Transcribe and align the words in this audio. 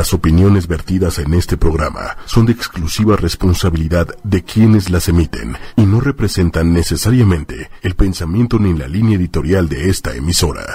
Las 0.00 0.14
opiniones 0.14 0.66
vertidas 0.66 1.18
en 1.18 1.34
este 1.34 1.58
programa 1.58 2.16
son 2.24 2.46
de 2.46 2.52
exclusiva 2.52 3.16
responsabilidad 3.16 4.08
de 4.24 4.42
quienes 4.42 4.88
las 4.88 5.10
emiten 5.10 5.58
y 5.76 5.82
no 5.82 6.00
representan 6.00 6.72
necesariamente 6.72 7.68
el 7.82 7.94
pensamiento 7.96 8.58
ni 8.58 8.72
la 8.72 8.88
línea 8.88 9.18
editorial 9.18 9.68
de 9.68 9.90
esta 9.90 10.14
emisora. 10.16 10.74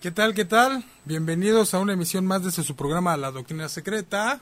¿Qué 0.00 0.10
tal? 0.10 0.32
¿Qué 0.32 0.46
tal? 0.46 0.86
Bienvenidos 1.04 1.74
a 1.74 1.80
una 1.80 1.92
emisión 1.92 2.24
más 2.24 2.44
de 2.44 2.50
su 2.50 2.74
programa 2.74 3.14
La 3.18 3.30
Doctrina 3.30 3.68
Secreta. 3.68 4.40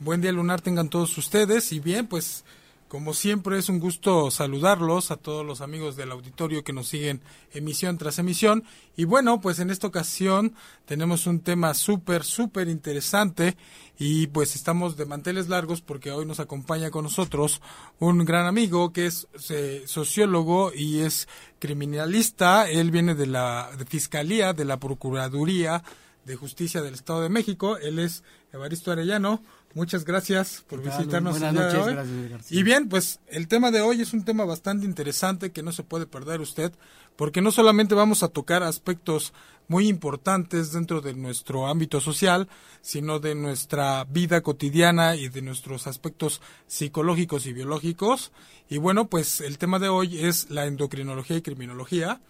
Buen 0.00 0.20
día 0.20 0.32
lunar 0.32 0.60
tengan 0.60 0.88
todos 0.88 1.16
ustedes 1.16 1.70
y 1.70 1.78
bien, 1.78 2.08
pues 2.08 2.42
como 2.88 3.14
siempre 3.14 3.58
es 3.58 3.68
un 3.68 3.80
gusto 3.80 4.30
saludarlos 4.30 5.10
a 5.10 5.16
todos 5.16 5.44
los 5.44 5.60
amigos 5.60 5.96
del 5.96 6.12
auditorio 6.12 6.62
que 6.62 6.72
nos 6.72 6.88
siguen 6.88 7.20
emisión 7.52 7.98
tras 7.98 8.18
emisión. 8.18 8.64
Y 8.96 9.04
bueno, 9.04 9.40
pues 9.40 9.58
en 9.58 9.70
esta 9.70 9.88
ocasión 9.88 10.54
tenemos 10.84 11.26
un 11.26 11.40
tema 11.40 11.74
súper, 11.74 12.22
súper 12.22 12.68
interesante 12.68 13.56
y 13.98 14.28
pues 14.28 14.54
estamos 14.54 14.96
de 14.96 15.06
manteles 15.06 15.48
largos 15.48 15.80
porque 15.80 16.12
hoy 16.12 16.26
nos 16.26 16.38
acompaña 16.38 16.90
con 16.90 17.04
nosotros 17.04 17.60
un 17.98 18.24
gran 18.24 18.46
amigo 18.46 18.92
que 18.92 19.06
es 19.06 19.26
eh, 19.50 19.82
sociólogo 19.86 20.72
y 20.72 21.00
es 21.00 21.28
criminalista. 21.58 22.70
Él 22.70 22.92
viene 22.92 23.14
de 23.14 23.26
la 23.26 23.70
Fiscalía, 23.88 24.52
de 24.52 24.64
la 24.64 24.78
Procuraduría 24.78 25.82
de 26.24 26.36
Justicia 26.36 26.82
del 26.82 26.94
Estado 26.94 27.22
de 27.22 27.30
México. 27.30 27.78
Él 27.78 27.98
es 27.98 28.22
Evaristo 28.52 28.92
Arellano. 28.92 29.42
Muchas 29.76 30.06
gracias 30.06 30.64
por 30.66 30.82
visitarnos. 30.82 31.38
Buenas 31.38 31.52
noches, 31.52 31.86
gracias, 31.86 32.50
Y 32.50 32.62
bien, 32.62 32.88
pues 32.88 33.20
el 33.26 33.46
tema 33.46 33.70
de 33.70 33.82
hoy 33.82 34.00
es 34.00 34.14
un 34.14 34.24
tema 34.24 34.46
bastante 34.46 34.86
interesante 34.86 35.52
que 35.52 35.62
no 35.62 35.70
se 35.70 35.82
puede 35.82 36.06
perder 36.06 36.40
usted, 36.40 36.72
porque 37.14 37.42
no 37.42 37.52
solamente 37.52 37.94
vamos 37.94 38.22
a 38.22 38.28
tocar 38.28 38.62
aspectos 38.62 39.34
muy 39.68 39.88
importantes 39.88 40.72
dentro 40.72 41.02
de 41.02 41.12
nuestro 41.12 41.66
ámbito 41.66 42.00
social, 42.00 42.48
sino 42.80 43.18
de 43.18 43.34
nuestra 43.34 44.04
vida 44.04 44.40
cotidiana 44.40 45.14
y 45.14 45.28
de 45.28 45.42
nuestros 45.42 45.86
aspectos 45.86 46.40
psicológicos 46.66 47.44
y 47.44 47.52
biológicos. 47.52 48.32
Y 48.70 48.78
bueno, 48.78 49.08
pues 49.08 49.42
el 49.42 49.58
tema 49.58 49.78
de 49.78 49.90
hoy 49.90 50.24
es 50.24 50.48
la 50.48 50.64
endocrinología 50.64 51.36
y 51.36 51.42
criminología. 51.42 52.22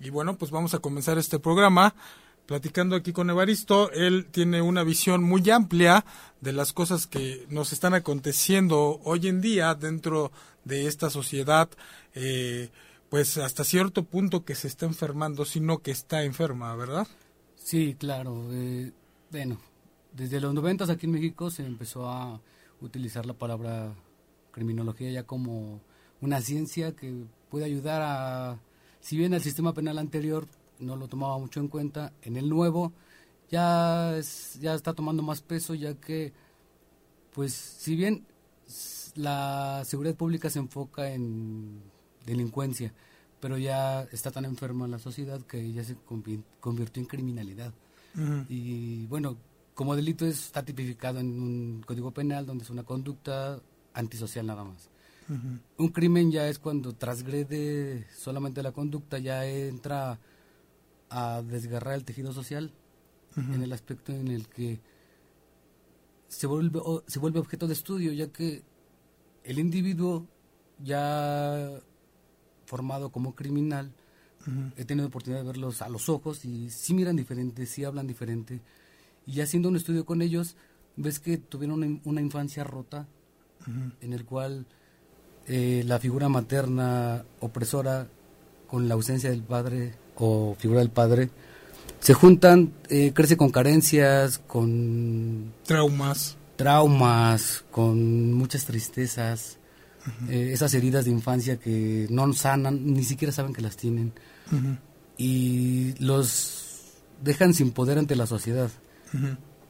Y 0.00 0.08
bueno, 0.08 0.38
pues 0.38 0.50
vamos 0.50 0.72
a 0.72 0.78
comenzar 0.78 1.18
este 1.18 1.38
programa 1.38 1.94
platicando 2.46 2.96
aquí 2.96 3.12
con 3.12 3.30
Evaristo, 3.30 3.90
él 3.92 4.26
tiene 4.30 4.60
una 4.62 4.82
visión 4.82 5.22
muy 5.22 5.48
amplia 5.50 6.04
de 6.40 6.52
las 6.52 6.72
cosas 6.72 7.06
que 7.06 7.46
nos 7.48 7.72
están 7.72 7.94
aconteciendo 7.94 9.00
hoy 9.04 9.28
en 9.28 9.40
día 9.40 9.74
dentro 9.74 10.30
de 10.64 10.86
esta 10.86 11.10
sociedad, 11.10 11.68
eh, 12.14 12.70
pues 13.08 13.38
hasta 13.38 13.64
cierto 13.64 14.04
punto 14.04 14.44
que 14.44 14.54
se 14.54 14.68
está 14.68 14.86
enfermando, 14.86 15.44
sino 15.44 15.78
que 15.78 15.90
está 15.90 16.24
enferma, 16.24 16.74
¿verdad? 16.76 17.06
Sí, 17.56 17.96
claro. 17.98 18.48
Eh, 18.52 18.92
bueno, 19.30 19.58
desde 20.12 20.40
los 20.40 20.52
noventas 20.52 20.90
aquí 20.90 21.06
en 21.06 21.12
México 21.12 21.50
se 21.50 21.64
empezó 21.64 22.08
a 22.08 22.40
utilizar 22.80 23.24
la 23.24 23.34
palabra 23.34 23.94
criminología 24.50 25.10
ya 25.10 25.24
como 25.24 25.80
una 26.20 26.40
ciencia 26.40 26.92
que 26.94 27.24
puede 27.50 27.64
ayudar 27.64 28.02
a, 28.02 28.58
si 29.00 29.16
bien 29.16 29.34
el 29.34 29.42
sistema 29.42 29.72
penal 29.74 29.98
anterior 29.98 30.46
no 30.84 30.96
lo 30.96 31.08
tomaba 31.08 31.38
mucho 31.38 31.60
en 31.60 31.68
cuenta. 31.68 32.12
En 32.22 32.36
el 32.36 32.48
nuevo 32.48 32.92
ya, 33.50 34.18
ya 34.60 34.74
está 34.74 34.92
tomando 34.94 35.22
más 35.22 35.42
peso 35.42 35.74
ya 35.74 35.94
que, 35.94 36.32
pues, 37.32 37.52
si 37.52 37.96
bien 37.96 38.24
la 39.14 39.82
seguridad 39.84 40.14
pública 40.16 40.50
se 40.50 40.58
enfoca 40.58 41.10
en 41.10 41.82
delincuencia, 42.26 42.92
pero 43.40 43.58
ya 43.58 44.02
está 44.12 44.30
tan 44.30 44.44
enferma 44.44 44.88
la 44.88 44.98
sociedad 44.98 45.40
que 45.42 45.72
ya 45.72 45.84
se 45.84 45.96
convirtió 46.60 47.02
en 47.02 47.06
criminalidad. 47.06 47.72
Y 48.48 49.06
bueno, 49.06 49.36
como 49.74 49.96
delito 49.96 50.24
está 50.24 50.64
tipificado 50.64 51.18
en 51.18 51.40
un 51.40 51.82
código 51.84 52.12
penal 52.12 52.46
donde 52.46 52.64
es 52.64 52.70
una 52.70 52.84
conducta 52.84 53.60
antisocial 53.92 54.46
nada 54.46 54.64
más. 54.64 54.88
Un 55.78 55.88
crimen 55.88 56.30
ya 56.30 56.48
es 56.48 56.58
cuando 56.58 56.92
transgrede 56.94 58.06
solamente 58.14 58.62
la 58.62 58.72
conducta, 58.72 59.18
ya 59.18 59.46
entra 59.46 60.18
a 61.14 61.42
desgarrar 61.42 61.94
el 61.94 62.04
tejido 62.04 62.32
social 62.32 62.72
en 63.36 63.62
el 63.62 63.72
aspecto 63.72 64.12
en 64.12 64.28
el 64.28 64.48
que 64.48 64.80
se 66.28 66.46
vuelve, 66.48 66.80
se 67.06 67.20
vuelve 67.20 67.38
objeto 67.38 67.68
de 67.68 67.72
estudio, 67.72 68.12
ya 68.12 68.28
que 68.32 68.62
el 69.44 69.58
individuo 69.60 70.26
ya 70.82 71.70
formado 72.66 73.10
como 73.10 73.34
criminal, 73.36 73.92
he 74.76 74.84
tenido 74.84 75.06
oportunidad 75.06 75.42
de 75.42 75.46
verlos 75.46 75.82
a 75.82 75.88
los 75.88 76.08
ojos 76.08 76.44
y 76.44 76.68
sí 76.70 76.94
miran 76.94 77.16
diferente, 77.16 77.64
sí 77.66 77.84
hablan 77.84 78.08
diferente. 78.08 78.60
Y 79.24 79.40
haciendo 79.40 79.68
un 79.68 79.76
estudio 79.76 80.04
con 80.04 80.20
ellos, 80.20 80.56
ves 80.96 81.20
que 81.20 81.38
tuvieron 81.38 82.00
una, 82.04 82.20
infancia 82.20 82.64
rota, 82.64 83.06
en 84.00 84.12
el 84.12 84.24
cual 84.24 84.66
eh, 85.46 85.82
la 85.86 85.98
figura 85.98 86.28
materna 86.28 87.24
opresora, 87.40 88.08
con 88.66 88.88
la 88.88 88.94
ausencia 88.94 89.30
del 89.30 89.42
padre, 89.42 89.94
o 90.16 90.54
figura 90.58 90.80
del 90.80 90.90
padre, 90.90 91.30
se 92.00 92.14
juntan, 92.14 92.72
eh, 92.88 93.12
crece 93.14 93.36
con 93.36 93.50
carencias, 93.50 94.38
con 94.38 95.52
traumas, 95.64 96.36
traumas, 96.56 97.64
con 97.70 98.32
muchas 98.32 98.64
tristezas, 98.64 99.58
eh, 100.28 100.50
esas 100.52 100.74
heridas 100.74 101.06
de 101.06 101.10
infancia 101.10 101.56
que 101.56 102.06
no 102.10 102.30
sanan, 102.34 102.92
ni 102.92 103.04
siquiera 103.04 103.32
saben 103.32 103.54
que 103.54 103.62
las 103.62 103.76
tienen, 103.76 104.12
y 105.16 105.94
los 105.98 106.82
dejan 107.22 107.54
sin 107.54 107.70
poder 107.70 107.98
ante 107.98 108.16
la 108.16 108.26
sociedad. 108.26 108.70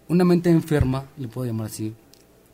Una 0.09 0.25
mente 0.25 0.51
enferma, 0.51 1.07
le 1.17 1.29
puedo 1.29 1.47
llamar 1.47 1.69
así, 1.69 1.95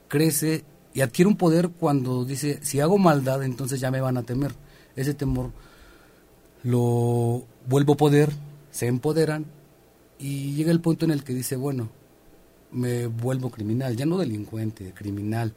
crece 0.08 0.64
y 0.92 1.00
adquiere 1.00 1.28
un 1.28 1.36
poder 1.36 1.70
cuando 1.70 2.24
dice, 2.24 2.58
si 2.62 2.80
hago 2.80 2.98
maldad, 2.98 3.42
entonces 3.44 3.80
ya 3.80 3.90
me 3.90 4.00
van 4.00 4.16
a 4.16 4.24
temer. 4.24 4.52
Ese 4.96 5.14
temor 5.14 5.52
lo 6.64 7.46
vuelvo 7.66 7.96
poder, 7.96 8.30
se 8.70 8.86
empoderan 8.86 9.46
y 10.18 10.52
llega 10.54 10.70
el 10.70 10.80
punto 10.80 11.04
en 11.04 11.10
el 11.10 11.24
que 11.24 11.34
dice, 11.34 11.56
bueno, 11.56 11.88
me 12.72 13.06
vuelvo 13.06 13.50
criminal, 13.50 13.96
ya 13.96 14.06
no 14.06 14.18
delincuente, 14.18 14.92
criminal. 14.94 15.54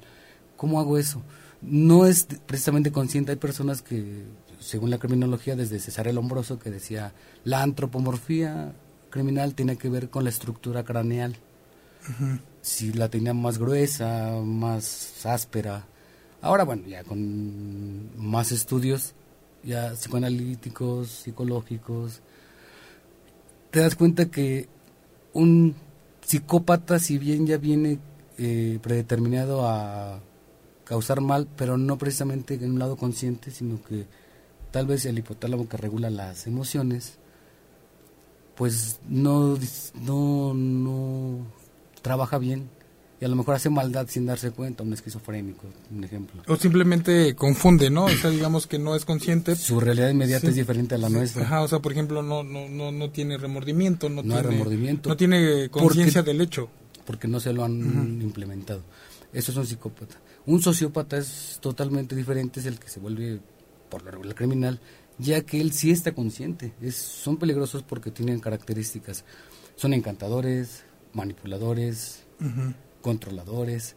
¿Cómo 0.57 0.79
hago 0.79 0.97
eso? 0.97 1.21
No 1.61 2.05
es 2.05 2.27
precisamente 2.45 2.91
consciente, 2.91 3.31
hay 3.31 3.37
personas 3.37 3.81
que, 3.81 4.23
según 4.59 4.89
la 4.89 4.97
criminología, 4.97 5.55
desde 5.55 5.79
César 5.79 6.07
el 6.07 6.17
Hombroso, 6.17 6.59
que 6.59 6.71
decía, 6.71 7.13
la 7.43 7.61
antropomorfía 7.61 8.73
criminal 9.09 9.53
tiene 9.53 9.77
que 9.77 9.89
ver 9.89 10.09
con 10.09 10.23
la 10.23 10.29
estructura 10.29 10.83
craneal. 10.83 11.35
Si 12.61 12.91
la 12.91 13.09
tenía 13.09 13.33
más 13.33 13.57
gruesa, 13.57 14.31
más 14.43 15.25
áspera. 15.25 15.85
Ahora, 16.41 16.63
bueno, 16.65 16.87
ya 16.87 17.03
con 17.03 18.09
más 18.17 18.51
estudios, 18.51 19.13
ya 19.63 19.93
psicoanalíticos, 19.93 21.09
psicológicos, 21.09 22.21
te 23.71 23.79
das 23.79 23.95
cuenta 23.95 24.25
que 24.25 24.67
un 25.33 25.75
psicópata, 26.21 26.99
si 26.99 27.17
bien 27.17 27.47
ya 27.47 27.57
viene 27.57 27.99
eh, 28.37 28.79
predeterminado 28.81 29.67
a 29.67 30.19
causar 30.83 31.21
mal, 31.21 31.47
pero 31.55 31.77
no 31.77 31.97
precisamente 31.97 32.55
en 32.55 32.71
un 32.71 32.79
lado 32.79 32.97
consciente, 32.97 33.51
sino 33.51 33.81
que 33.81 34.05
tal 34.71 34.85
vez 34.85 35.05
el 35.05 35.17
hipotálamo 35.17 35.67
que 35.67 35.77
regula 35.77 36.09
las 36.09 36.45
emociones, 36.45 37.17
pues 38.55 38.99
no, 39.07 39.57
no, 39.95 40.53
no 40.53 41.37
trabaja 42.01 42.37
bien 42.37 42.69
y 43.23 43.25
a 43.25 43.29
lo 43.29 43.37
mejor 43.37 43.55
hace 43.55 43.69
maldad 43.69 44.05
sin 44.09 44.25
darse 44.25 44.51
cuenta, 44.51 44.83
un 44.83 44.91
esquizofrénico, 44.91 45.65
un 45.89 46.03
ejemplo. 46.03 46.41
O 46.45 46.57
simplemente 46.57 47.33
confunde, 47.35 47.89
¿no? 47.89 48.03
O 48.03 48.09
sea, 48.09 48.29
digamos 48.29 48.67
que 48.67 48.77
no 48.77 48.97
es 48.97 49.05
consciente. 49.05 49.55
Su 49.55 49.79
realidad 49.79 50.09
inmediata 50.09 50.49
es 50.49 50.55
diferente 50.55 50.95
a 50.95 50.97
la 50.97 51.07
nuestra. 51.07 51.43
Ajá, 51.43 51.61
o 51.61 51.67
sea, 51.69 51.79
por 51.79 51.93
ejemplo, 51.93 52.21
no 52.21 52.43
no 52.43 52.67
no, 52.67 52.91
no 52.91 53.11
tiene 53.11 53.37
remordimiento, 53.37 54.09
no, 54.09 54.23
tiene 54.23 54.41
remordimiento. 54.41 55.07
No 55.07 55.15
tiene 55.15 55.69
conciencia 55.69 56.21
del 56.21 56.41
hecho. 56.41 56.67
Porque 57.05 57.29
no 57.29 57.39
se 57.39 57.53
lo 57.53 57.63
han 57.63 58.21
implementado. 58.21 58.83
Eso 59.31 59.53
es 59.53 59.57
un 59.57 59.67
psicópata. 59.67 60.19
Un 60.45 60.61
sociópata 60.61 61.17
es 61.17 61.59
totalmente 61.61 62.17
diferente, 62.17 62.59
es 62.59 62.65
el 62.65 62.77
que 62.77 62.89
se 62.89 62.99
vuelve 62.99 63.39
por 63.87 64.03
lo 64.03 64.11
regular 64.11 64.35
criminal, 64.35 64.81
ya 65.17 65.43
que 65.43 65.61
él 65.61 65.71
sí 65.71 65.91
está 65.91 66.11
consciente. 66.11 66.73
Es, 66.81 66.95
son 66.95 67.37
peligrosos 67.37 67.83
porque 67.83 68.11
tienen 68.11 68.41
características. 68.41 69.23
Son 69.77 69.93
encantadores, 69.93 70.83
manipuladores, 71.13 72.25
controladores 73.03 73.95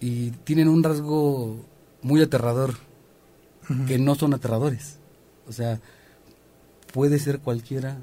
y 0.00 0.30
tienen 0.30 0.68
un 0.68 0.82
rasgo 0.82 1.62
muy 2.00 2.22
aterrador 2.22 2.74
que 3.86 3.98
no 3.98 4.14
son 4.14 4.32
aterradores. 4.32 4.96
O 5.46 5.52
sea, 5.52 5.78
puede 6.94 7.18
ser 7.18 7.40
cualquiera, 7.40 7.98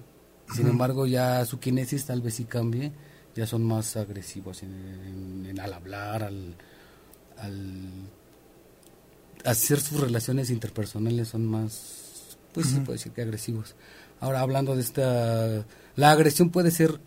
sin 0.53 0.67
embargo 0.67 1.07
ya 1.07 1.43
su 1.45 1.59
kinesis 1.59 2.05
tal 2.05 2.21
vez 2.21 2.35
sí 2.35 2.45
cambie, 2.45 2.91
ya 3.35 3.47
son 3.47 3.63
más 3.63 3.95
agresivos 3.95 4.61
en, 4.61 5.59
al 5.59 5.73
hablar, 5.73 6.23
al, 6.23 6.55
al 7.37 7.89
hacer 9.43 9.79
sus 9.79 9.99
relaciones 9.99 10.49
interpersonales 10.49 11.29
son 11.29 11.45
más, 11.45 12.37
pues 12.53 12.67
se 12.67 12.81
puede 12.81 12.97
decir 12.97 13.13
que 13.13 13.21
agresivos. 13.21 13.75
Ahora 14.19 14.41
hablando 14.41 14.75
de 14.75 14.81
esta, 14.81 15.65
la 15.95 16.11
agresión 16.11 16.49
puede 16.49 16.71
ser 16.71 16.99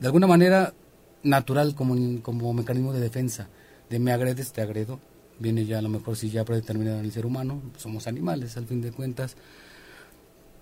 de 0.00 0.06
alguna 0.06 0.26
manera 0.26 0.74
natural 1.22 1.74
como, 1.74 2.22
como 2.22 2.52
mecanismo 2.52 2.92
de 2.92 3.00
defensa. 3.00 3.48
De 3.90 3.98
me 3.98 4.12
agredes, 4.12 4.52
te 4.52 4.62
agredo. 4.62 5.00
Viene 5.38 5.64
ya 5.64 5.78
a 5.78 5.82
lo 5.82 5.88
mejor 5.88 6.16
si 6.16 6.30
ya 6.30 6.44
predeterminado 6.44 6.98
en 6.98 7.04
el 7.04 7.12
ser 7.12 7.26
humano, 7.26 7.62
somos 7.76 8.06
animales 8.06 8.56
al 8.56 8.66
fin 8.66 8.80
de 8.80 8.92
cuentas. 8.92 9.36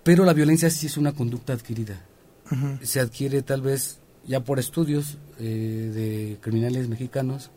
Pero 0.03 0.25
la 0.25 0.33
violencia 0.33 0.69
sí 0.69 0.87
es 0.87 0.97
una 0.97 1.13
conducta 1.13 1.53
adquirida. 1.53 2.01
Se 2.81 2.99
adquiere 2.99 3.43
tal 3.43 3.61
vez 3.61 3.99
ya 4.27 4.41
por 4.41 4.59
estudios 4.59 5.17
eh, 5.39 5.91
de 5.93 6.37
criminales 6.41 6.89
mexicanos. 6.89 7.51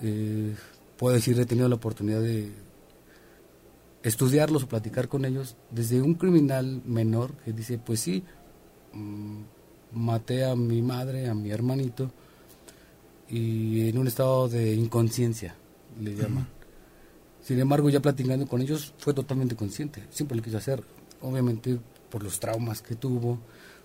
Eh, 0.00 0.54
puedo 0.96 1.14
decir, 1.14 1.38
he 1.38 1.46
tenido 1.46 1.68
la 1.68 1.76
oportunidad 1.76 2.20
de 2.20 2.50
estudiarlos 4.02 4.64
o 4.64 4.68
platicar 4.68 5.08
con 5.08 5.24
ellos 5.24 5.56
desde 5.70 6.02
un 6.02 6.14
criminal 6.14 6.82
menor 6.84 7.34
que 7.44 7.52
dice, 7.52 7.78
pues 7.78 8.00
sí, 8.00 8.24
mm, 8.92 9.42
maté 9.94 10.44
a 10.44 10.54
mi 10.54 10.82
madre, 10.82 11.28
a 11.28 11.34
mi 11.34 11.50
hermanito, 11.50 12.10
y 13.28 13.88
en 13.88 13.98
un 13.98 14.06
estado 14.06 14.48
de 14.48 14.74
inconsciencia, 14.74 15.54
le 16.00 16.14
llaman. 16.14 16.46
Sin 17.42 17.58
embargo, 17.58 17.90
ya 17.90 18.00
platicando 18.00 18.46
con 18.46 18.62
ellos, 18.62 18.94
fue 18.98 19.14
totalmente 19.14 19.56
consciente, 19.56 20.04
siempre 20.10 20.36
lo 20.36 20.42
quiso 20.42 20.58
hacer, 20.58 20.82
obviamente 21.20 21.78
por 22.10 22.22
los 22.22 22.38
traumas 22.38 22.82
que 22.82 22.94
tuvo, 22.94 23.38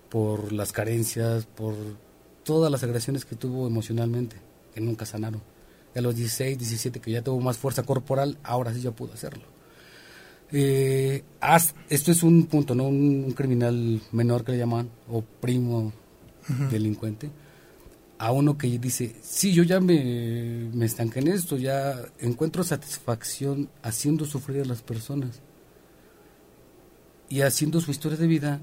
por 0.08 0.52
las 0.52 0.72
carencias, 0.72 1.46
por 1.46 1.74
todas 2.44 2.70
las 2.70 2.82
agresiones 2.82 3.24
que 3.24 3.36
tuvo 3.36 3.66
emocionalmente, 3.66 4.36
que 4.74 4.80
nunca 4.80 5.06
sanaron. 5.06 5.42
Y 5.94 5.98
a 5.98 6.02
los 6.02 6.14
16, 6.14 6.58
17, 6.58 7.00
que 7.00 7.10
ya 7.10 7.22
tuvo 7.22 7.40
más 7.40 7.58
fuerza 7.58 7.82
corporal, 7.82 8.38
ahora 8.42 8.72
sí 8.72 8.80
ya 8.80 8.90
pudo 8.90 9.14
hacerlo. 9.14 9.57
Eh, 10.50 11.24
esto 11.88 12.10
es 12.10 12.22
un 12.22 12.46
punto, 12.46 12.74
¿no? 12.74 12.84
Un, 12.88 13.32
criminal 13.32 14.00
menor 14.12 14.44
que 14.44 14.52
le 14.52 14.58
llaman, 14.58 14.88
o 15.08 15.22
primo 15.22 15.92
delincuente, 16.70 17.30
a 18.18 18.32
uno 18.32 18.56
que 18.56 18.66
dice, 18.78 19.14
sí, 19.22 19.52
yo 19.52 19.62
ya 19.62 19.80
me, 19.80 20.68
me 20.72 20.86
estanqué 20.86 21.20
en 21.20 21.28
esto, 21.28 21.56
ya 21.56 21.94
encuentro 22.18 22.64
satisfacción 22.64 23.68
haciendo 23.82 24.24
sufrir 24.24 24.62
a 24.62 24.64
las 24.64 24.82
personas. 24.82 25.40
Y 27.28 27.42
haciendo 27.42 27.80
su 27.80 27.90
historia 27.90 28.16
de 28.16 28.26
vida, 28.26 28.60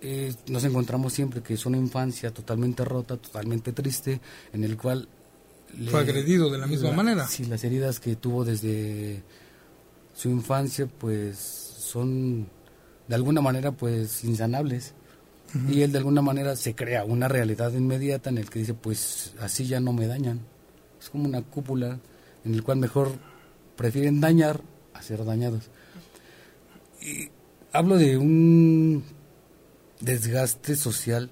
eh, 0.00 0.34
nos 0.48 0.64
encontramos 0.64 1.12
siempre 1.12 1.42
que 1.42 1.54
es 1.54 1.64
una 1.64 1.76
infancia 1.76 2.32
totalmente 2.32 2.84
rota, 2.84 3.16
totalmente 3.16 3.72
triste, 3.72 4.20
en 4.52 4.64
el 4.64 4.76
cual... 4.76 5.08
Fue 5.90 6.00
agredido 6.00 6.50
de 6.50 6.58
la 6.58 6.66
misma 6.66 6.92
manera. 6.92 7.26
Sí, 7.28 7.44
las 7.44 7.62
heridas 7.64 8.00
que 8.00 8.16
tuvo 8.16 8.44
desde 8.44 9.22
su 10.14 10.28
infancia, 10.28 10.86
pues 10.86 11.38
son 11.38 12.46
de 13.08 13.14
alguna 13.14 13.40
manera 13.40 13.72
pues 13.72 14.24
insanables. 14.24 14.94
Y 15.68 15.82
él 15.82 15.92
de 15.92 15.98
alguna 15.98 16.22
manera 16.22 16.56
se 16.56 16.74
crea 16.74 17.04
una 17.04 17.28
realidad 17.28 17.72
inmediata 17.74 18.30
en 18.30 18.38
el 18.38 18.48
que 18.48 18.60
dice, 18.60 18.72
pues 18.72 19.34
así 19.38 19.66
ya 19.66 19.80
no 19.80 19.92
me 19.92 20.06
dañan. 20.06 20.40
Es 20.98 21.10
como 21.10 21.26
una 21.26 21.42
cúpula 21.42 21.98
en 22.44 22.54
el 22.54 22.62
cual 22.62 22.78
mejor 22.78 23.10
prefieren 23.76 24.20
dañar 24.20 24.62
a 24.94 25.02
ser 25.02 25.24
dañados. 25.26 25.68
Y 27.02 27.28
hablo 27.70 27.98
de 27.98 28.16
un 28.16 29.04
desgaste 30.00 30.74
social, 30.74 31.30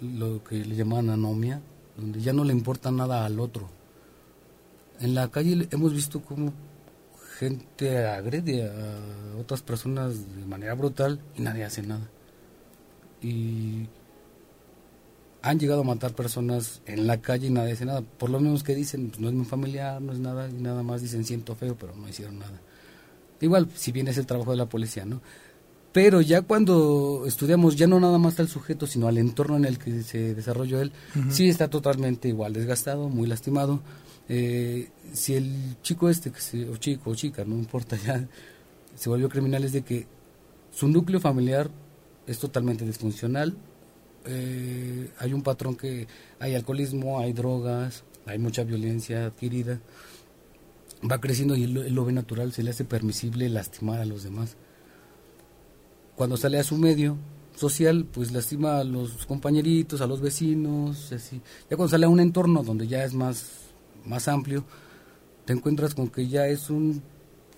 lo 0.00 0.44
que 0.44 0.64
le 0.64 0.76
llaman 0.76 1.10
anomia, 1.10 1.60
donde 1.96 2.20
ya 2.20 2.32
no 2.32 2.44
le 2.44 2.52
importa 2.52 2.92
nada 2.92 3.24
al 3.24 3.40
otro. 3.40 3.68
En 5.00 5.14
la 5.14 5.28
calle 5.28 5.66
hemos 5.72 5.92
visto 5.92 6.22
cómo 6.22 6.52
gente 7.38 8.06
agrede 8.06 8.68
a 8.68 9.38
otras 9.38 9.62
personas 9.62 10.14
de 10.36 10.46
manera 10.46 10.74
brutal 10.74 11.20
y 11.36 11.42
nadie 11.42 11.64
hace 11.64 11.82
nada. 11.82 12.08
Y 13.22 13.86
han 15.42 15.58
llegado 15.58 15.82
a 15.82 15.84
matar 15.84 16.14
personas 16.14 16.80
en 16.86 17.06
la 17.06 17.20
calle 17.20 17.46
y 17.46 17.50
nadie 17.50 17.72
hace 17.72 17.84
nada. 17.84 18.02
Por 18.02 18.30
lo 18.30 18.40
menos 18.40 18.62
que 18.64 18.74
dicen, 18.74 19.10
pues, 19.10 19.20
no 19.20 19.28
es 19.28 19.34
mi 19.34 19.44
familiar, 19.44 20.00
no 20.00 20.12
es 20.12 20.18
nada, 20.18 20.48
y 20.48 20.54
nada 20.54 20.82
más 20.82 21.02
dicen 21.02 21.24
siento 21.24 21.54
feo, 21.54 21.76
pero 21.78 21.94
no 21.94 22.08
hicieron 22.08 22.38
nada. 22.38 22.60
Igual, 23.40 23.68
si 23.74 23.92
bien 23.92 24.08
es 24.08 24.18
el 24.18 24.26
trabajo 24.26 24.50
de 24.52 24.56
la 24.56 24.66
policía, 24.66 25.04
¿no? 25.04 25.20
Pero 25.92 26.20
ya 26.20 26.42
cuando 26.42 27.24
estudiamos, 27.26 27.76
ya 27.76 27.86
no 27.86 28.00
nada 28.00 28.18
más 28.18 28.38
al 28.40 28.48
sujeto, 28.48 28.86
sino 28.86 29.08
al 29.08 29.18
entorno 29.18 29.56
en 29.56 29.64
el 29.64 29.78
que 29.78 30.02
se 30.02 30.34
desarrolló 30.34 30.80
él, 30.80 30.92
sí 31.30 31.48
está 31.48 31.68
totalmente 31.68 32.28
igual, 32.28 32.52
desgastado, 32.52 33.08
muy 33.08 33.26
lastimado. 33.26 33.80
Eh, 34.28 34.90
si 35.12 35.34
el 35.34 35.76
chico 35.82 36.08
este, 36.08 36.30
que 36.32 36.68
o 36.68 36.76
chico 36.76 37.10
o 37.10 37.14
chica, 37.14 37.44
no 37.44 37.56
importa 37.56 37.96
ya, 37.96 38.26
se 38.94 39.08
volvió 39.08 39.28
criminal, 39.28 39.64
es 39.64 39.72
de 39.72 39.82
que 39.82 40.06
su 40.70 40.88
núcleo 40.88 41.20
familiar 41.20 41.70
es 42.26 42.38
totalmente 42.38 42.84
disfuncional. 42.84 43.56
Eh, 44.24 45.10
hay 45.18 45.32
un 45.32 45.42
patrón 45.42 45.76
que 45.76 46.08
hay 46.40 46.54
alcoholismo, 46.54 47.20
hay 47.20 47.32
drogas, 47.32 48.04
hay 48.26 48.38
mucha 48.38 48.64
violencia 48.64 49.26
adquirida. 49.26 49.80
Va 51.08 51.20
creciendo 51.20 51.54
y 51.54 51.64
él 51.64 51.94
lo 51.94 52.04
ve 52.04 52.12
natural, 52.12 52.52
se 52.52 52.62
le 52.62 52.70
hace 52.70 52.84
permisible 52.84 53.48
lastimar 53.48 54.00
a 54.00 54.06
los 54.06 54.24
demás 54.24 54.56
cuando 56.16 56.36
sale 56.36 56.58
a 56.58 56.64
su 56.64 56.76
medio 56.76 57.16
social, 57.54 58.06
pues 58.10 58.32
lastima 58.32 58.78
a 58.78 58.84
los 58.84 59.26
compañeritos, 59.26 60.00
a 60.00 60.06
los 60.06 60.20
vecinos, 60.20 61.12
así. 61.12 61.40
Ya 61.70 61.76
cuando 61.76 61.90
sale 61.90 62.06
a 62.06 62.08
un 62.08 62.20
entorno 62.20 62.62
donde 62.62 62.88
ya 62.88 63.04
es 63.04 63.14
más, 63.14 63.46
más 64.06 64.28
amplio, 64.28 64.64
te 65.44 65.52
encuentras 65.52 65.94
con 65.94 66.08
que 66.08 66.28
ya 66.28 66.46
es 66.46 66.70
un 66.70 67.02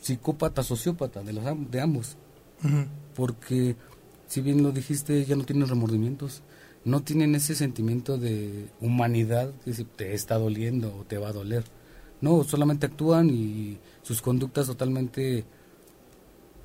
psicópata, 0.00 0.62
sociópata 0.62 1.22
de, 1.22 1.32
los, 1.32 1.44
de 1.70 1.80
ambos. 1.80 2.16
Porque, 3.14 3.76
si 4.26 4.40
bien 4.40 4.62
lo 4.62 4.72
dijiste, 4.72 5.24
ya 5.24 5.36
no 5.36 5.44
tienen 5.44 5.68
remordimientos, 5.68 6.42
no 6.84 7.02
tienen 7.02 7.34
ese 7.34 7.54
sentimiento 7.54 8.18
de 8.18 8.68
humanidad 8.80 9.52
que 9.64 9.72
te 9.72 10.14
está 10.14 10.36
doliendo 10.38 10.96
o 10.96 11.04
te 11.04 11.18
va 11.18 11.28
a 11.28 11.32
doler. 11.32 11.64
No, 12.20 12.42
solamente 12.44 12.86
actúan 12.86 13.30
y 13.30 13.78
sus 14.02 14.22
conductas 14.22 14.66
totalmente 14.66 15.44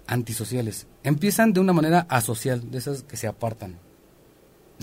antisociales. 0.07 0.87
Empiezan 1.03 1.53
de 1.53 1.59
una 1.59 1.73
manera 1.73 2.07
asocial, 2.09 2.69
de 2.71 2.77
esas 2.77 3.03
que 3.03 3.17
se 3.17 3.27
apartan. 3.27 3.77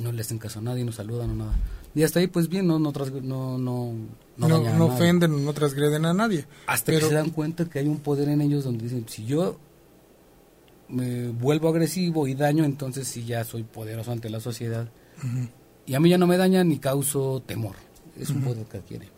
No 0.02 0.12
le 0.12 0.20
hacen 0.20 0.38
caso 0.38 0.60
a 0.60 0.62
nadie, 0.62 0.84
no 0.84 0.92
saludan 0.92 1.30
o 1.30 1.34
nada. 1.34 1.54
Y 1.94 2.02
hasta 2.04 2.20
ahí, 2.20 2.28
pues 2.28 2.48
bien, 2.48 2.66
no, 2.66 2.78
no, 2.78 2.92
no, 2.92 3.58
no, 3.58 3.98
no, 4.38 4.86
ofenden, 4.86 5.44
no 5.44 5.52
transgreden 5.52 6.04
a 6.04 6.14
nadie. 6.14 6.46
Hasta 6.66 6.92
que 6.92 7.00
se 7.00 7.14
dan 7.14 7.30
cuenta 7.30 7.64
que 7.64 7.80
hay 7.80 7.88
un 7.88 7.98
poder 7.98 8.28
en 8.28 8.40
ellos 8.40 8.64
donde 8.64 8.84
dicen, 8.84 9.06
si 9.08 9.24
yo 9.26 9.58
me 10.88 11.28
vuelvo 11.28 11.68
agresivo 11.68 12.28
y 12.28 12.34
daño, 12.34 12.64
entonces 12.64 13.08
sí 13.08 13.24
ya 13.24 13.44
soy 13.44 13.64
poderoso 13.64 14.12
ante 14.12 14.30
la 14.30 14.40
sociedad. 14.40 14.88
Y 15.86 15.94
a 15.94 16.00
mí 16.00 16.10
ya 16.10 16.18
no 16.18 16.26
me 16.26 16.36
daña 16.36 16.62
ni 16.62 16.78
causo 16.78 17.42
temor. 17.44 17.74
Es 18.18 18.30
un 18.30 18.42
poder 18.42 18.66
que 18.66 18.78
adquiere. 18.78 19.08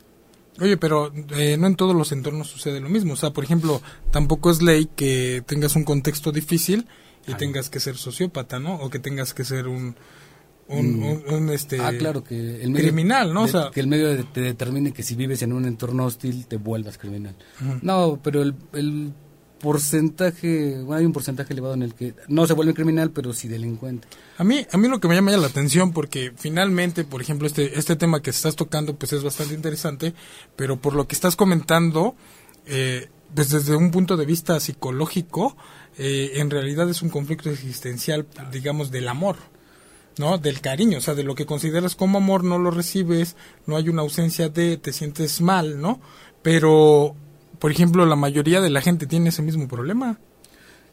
Oye, 0.61 0.77
pero 0.77 1.13
eh, 1.37 1.57
no 1.59 1.67
en 1.67 1.77
todos 1.77 1.95
los 1.95 2.13
entornos 2.13 2.49
sucede 2.49 2.81
lo 2.81 2.89
mismo. 2.89 3.15
O 3.15 3.17
sea, 3.17 3.31
por 3.31 3.45
ejemplo, 3.45 3.81
tampoco 4.11 4.51
es 4.51 4.63
ley 4.63 4.89
que 4.97 5.43
tengas 5.47 5.77
un 5.77 5.85
contexto 5.85 6.33
difícil 6.33 6.87
y 7.27 7.35
tengas 7.35 7.71
que 7.71 7.81
ser 7.81 7.97
sociópata, 7.97 8.59
¿no? 8.59 8.75
O 8.77 8.91
que 8.91 8.99
tengas 8.99 9.33
que 9.35 9.45
ser 9.45 9.69
un, 9.69 9.97
un, 10.69 11.47
mm. 11.47 11.51
este 11.51 11.81
ah, 11.81 11.93
claro, 11.99 12.25
que 12.25 12.63
el 12.63 12.73
criminal, 12.73 13.35
¿no? 13.35 13.43
o 13.43 13.49
sea, 13.49 13.71
que 13.73 13.81
el 13.81 13.87
medio 13.87 14.25
te 14.27 14.41
determine 14.41 14.93
que 14.93 15.03
si 15.03 15.15
vives 15.15 15.43
en 15.43 15.53
un 15.53 15.67
entorno 15.67 16.05
hostil 16.05 16.47
te 16.47 16.57
vuelvas 16.57 16.99
criminal. 16.99 17.35
No, 17.83 18.19
pero 18.23 18.43
el, 18.43 18.55
el 18.73 19.13
porcentaje, 19.63 20.83
bueno, 20.83 20.99
hay 20.99 21.07
un 21.07 21.13
porcentaje 21.13 21.53
elevado 21.53 21.75
en 21.75 21.83
el 21.83 21.95
que 21.95 22.15
no 22.27 22.47
se 22.49 22.53
vuelve 22.53 22.75
criminal, 22.75 23.13
pero 23.13 23.33
sí 23.33 23.47
delincuente. 23.47 24.09
A 24.37 24.45
mí, 24.45 24.67
a 24.71 24.77
mí 24.77 24.89
lo 24.89 24.99
que 24.99 25.07
me 25.07 25.15
llama 25.15 25.31
la 25.37 25.47
atención, 25.47 25.93
porque 25.93 26.33
finalmente, 26.37 27.05
por 27.05 27.23
ejemplo, 27.23 27.47
este, 27.47 27.79
este 27.79 27.95
tema 27.95 28.21
que 28.21 28.31
estás 28.31 28.57
tocando, 28.57 28.97
pues 28.97 29.13
es 29.13 29.23
bastante 29.23 29.55
interesante, 29.55 30.15
pero 30.57 30.81
por 30.81 30.95
lo 30.95 31.07
que 31.07 31.15
estás 31.15 31.37
comentando, 31.37 32.17
eh, 32.67 33.09
pues 33.37 33.51
desde 33.51 33.77
un 33.77 33.93
punto 33.93 34.17
de 34.17 34.27
vista 34.27 34.59
psicológico, 34.59 35.57
eh, 35.97 36.33
en 36.35 36.51
realidad 36.51 36.91
es 36.91 37.01
un 37.01 37.09
conflicto 37.09 37.49
existencial, 37.49 38.27
digamos, 38.51 38.91
del 38.91 39.07
amor. 39.07 39.37
¿No? 40.19 40.39
Del 40.39 40.61
cariño, 40.61 40.99
o 40.99 41.01
sea, 41.01 41.15
de 41.15 41.25
lo 41.25 41.35
que 41.35 41.47
consideras 41.47 41.97
como 41.97 42.19
amor 42.19 42.45
no 42.45 42.59
lo 42.59 42.71
recibes, 42.71 43.37
no 43.67 43.77
hay 43.77 43.89
una 43.89 44.03
ausencia 44.03 44.49
de, 44.49 44.77
te 44.77 44.93
sientes 44.93 45.41
mal, 45.41 45.81
¿no? 45.81 46.01
Pero 46.43 47.17
por 47.63 47.71
ejemplo, 47.71 48.05
la 48.07 48.17
mayoría 48.17 48.61
de 48.61 48.71
la 48.71 48.81
gente 48.81 49.07
tiene 49.07 49.29
ese 49.29 49.41
mismo 49.41 49.69
problema. 49.69 50.19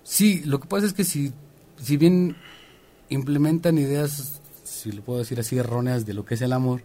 Sí, 0.04 0.44
lo 0.46 0.60
que 0.60 0.68
pasa 0.68 0.86
es 0.86 0.94
que 0.94 1.04
si, 1.04 1.34
si 1.82 1.98
bien 1.98 2.38
implementan 3.10 3.80
ideas, 3.80 4.40
si 4.66 4.92
lo 4.92 5.02
puedo 5.02 5.18
decir 5.18 5.40
así, 5.40 5.58
erróneas 5.58 6.06
de 6.06 6.14
lo 6.14 6.26
que 6.26 6.36
es 6.36 6.44
el 6.44 6.54
amor, 6.54 6.84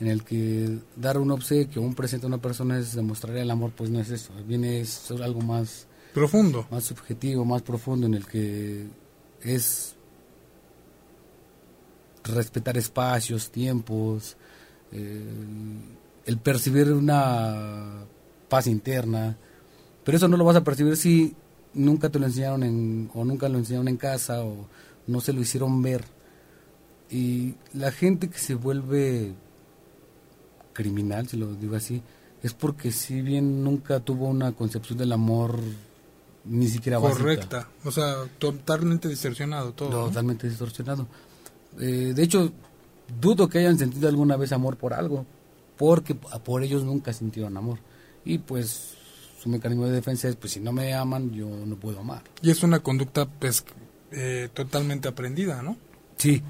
en 0.00 0.08
el 0.08 0.24
que 0.24 0.80
dar 0.96 1.18
un 1.18 1.30
obsequio 1.30 1.80
o 1.80 1.84
un 1.84 1.94
presente 1.94 2.26
a 2.26 2.28
una 2.28 2.38
persona 2.38 2.76
es 2.76 2.96
demostrar 2.96 3.36
el 3.36 3.52
amor, 3.52 3.70
pues 3.70 3.88
no 3.88 4.00
es 4.00 4.10
eso, 4.10 4.32
viene 4.48 4.80
es 4.80 5.08
algo 5.12 5.42
más 5.42 5.86
profundo, 6.12 6.66
más 6.72 6.82
subjetivo, 6.82 7.44
más 7.44 7.62
profundo, 7.62 8.08
en 8.08 8.14
el 8.14 8.26
que 8.26 8.88
es 9.42 9.94
respetar 12.24 12.76
espacios, 12.76 13.50
tiempos, 13.50 14.36
el 14.90 16.38
percibir 16.38 16.92
una 16.92 18.04
paz 18.48 18.66
interna. 18.66 19.36
Pero 20.04 20.16
eso 20.16 20.28
no 20.28 20.36
lo 20.36 20.44
vas 20.44 20.56
a 20.56 20.64
percibir 20.64 20.96
si 20.96 21.34
nunca 21.72 22.10
te 22.10 22.18
lo 22.18 22.26
enseñaron 22.26 22.62
en, 22.62 23.10
o 23.14 23.24
nunca 23.24 23.48
lo 23.48 23.58
enseñaron 23.58 23.88
en 23.88 23.96
casa 23.96 24.42
o 24.44 24.66
no 25.06 25.20
se 25.20 25.32
lo 25.32 25.40
hicieron 25.40 25.82
ver. 25.82 26.04
Y 27.10 27.54
la 27.72 27.92
gente 27.92 28.28
que 28.28 28.38
se 28.38 28.54
vuelve 28.54 29.34
criminal, 30.72 31.28
si 31.28 31.36
lo 31.36 31.54
digo 31.54 31.76
así, 31.76 32.02
es 32.42 32.52
porque 32.52 32.92
si 32.92 33.22
bien 33.22 33.62
nunca 33.62 34.00
tuvo 34.00 34.26
una 34.26 34.52
concepción 34.52 34.98
del 34.98 35.12
amor 35.12 35.58
ni 36.44 36.68
siquiera 36.68 36.98
correcta, 36.98 37.68
o 37.84 37.90
sea, 37.90 38.16
totalmente 38.38 39.08
distorsionado 39.08 39.72
todo. 39.72 40.08
Totalmente 40.08 40.48
distorsionado. 40.48 41.06
Eh, 41.80 42.12
de 42.14 42.22
hecho, 42.22 42.52
dudo 43.20 43.48
que 43.48 43.58
hayan 43.58 43.78
sentido 43.78 44.08
alguna 44.08 44.36
vez 44.36 44.52
amor 44.52 44.76
por 44.76 44.94
algo, 44.94 45.26
porque 45.76 46.14
por 46.14 46.62
ellos 46.62 46.84
nunca 46.84 47.12
sintieron 47.12 47.56
amor. 47.56 47.78
Y 48.24 48.38
pues 48.38 48.94
su 49.40 49.48
mecanismo 49.48 49.86
de 49.86 49.92
defensa 49.92 50.28
es, 50.28 50.36
pues 50.36 50.52
si 50.52 50.60
no 50.60 50.72
me 50.72 50.94
aman, 50.94 51.30
yo 51.32 51.48
no 51.48 51.76
puedo 51.76 52.00
amar. 52.00 52.22
Y 52.42 52.50
es 52.50 52.62
una 52.62 52.80
conducta 52.80 53.26
pues 53.26 53.64
eh, 54.12 54.48
totalmente 54.54 55.08
aprendida, 55.08 55.62
¿no? 55.62 55.76
Sí, 56.16 56.42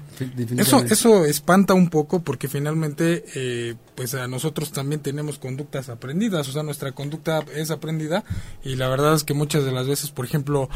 Eso, 0.57 0.83
eso 0.83 1.25
espanta 1.25 1.73
un 1.73 1.89
poco 1.89 2.21
porque 2.21 2.47
finalmente, 2.47 3.25
eh, 3.35 3.75
pues 3.95 4.13
a 4.13 4.27
nosotros 4.27 4.71
también 4.71 5.01
tenemos 5.01 5.39
conductas 5.39 5.89
aprendidas, 5.89 6.47
o 6.47 6.51
sea, 6.51 6.61
nuestra 6.61 6.91
conducta 6.91 7.43
es 7.53 7.71
aprendida 7.71 8.23
y 8.63 8.75
la 8.75 8.87
verdad 8.87 9.15
es 9.15 9.23
que 9.23 9.33
muchas 9.33 9.65
de 9.65 9.71
las 9.71 9.87
veces, 9.87 10.11
por 10.11 10.25
ejemplo, 10.25 10.69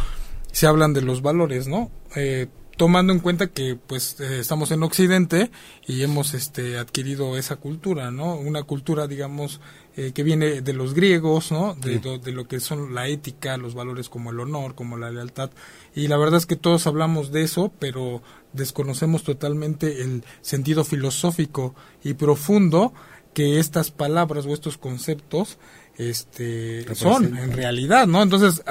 se 0.52 0.66
hablan 0.66 0.94
de 0.94 1.04
los 1.04 1.22
valores, 1.22 1.68
¿no? 1.68 1.92
Eh, 2.16 2.48
tomando 2.80 3.12
en 3.12 3.20
cuenta 3.20 3.48
que 3.48 3.76
pues 3.76 4.22
eh, 4.22 4.40
estamos 4.40 4.72
en 4.72 4.84
Occidente 4.84 5.52
y 5.86 6.02
hemos 6.02 6.34
este 6.34 6.78
adquirido 6.78 7.38
esa 7.38 7.58
cultura, 7.58 8.10
¿no? 8.10 8.38
Una 8.38 8.64
cultura, 8.64 9.06
digamos, 9.06 9.60
eh, 9.98 10.14
que 10.14 10.24
viene 10.24 10.62
de 10.62 10.72
los 10.72 10.94
griegos, 10.94 11.52
¿no? 11.52 11.76
De, 11.76 12.00
de, 12.00 12.32
lo 12.32 12.48
que 12.48 12.62
son 12.62 12.96
la 12.96 13.10
ética, 13.10 13.58
los 13.58 13.76
valores 13.76 14.08
como 14.08 14.32
el 14.32 14.40
honor, 14.40 14.76
como 14.76 14.96
la 14.96 15.12
lealtad. 15.12 15.52
Y 15.94 16.08
la 16.08 16.16
verdad 16.16 16.38
es 16.38 16.46
que 16.46 16.56
todos 16.56 16.88
hablamos 16.88 17.34
de 17.34 17.42
eso, 17.42 17.70
pero 17.80 18.22
desconocemos 18.54 19.26
totalmente 19.26 20.02
el 20.02 20.24
sentido 20.40 20.86
filosófico 20.86 21.76
y 22.02 22.14
profundo 22.14 22.94
que 23.34 23.60
estas 23.60 23.92
palabras 23.92 24.46
o 24.46 24.54
estos 24.54 24.78
conceptos 24.78 25.58
este 25.98 26.96
son 26.96 27.38
en 27.38 27.52
realidad, 27.52 28.08
¿no? 28.08 28.24
Entonces 28.24 28.64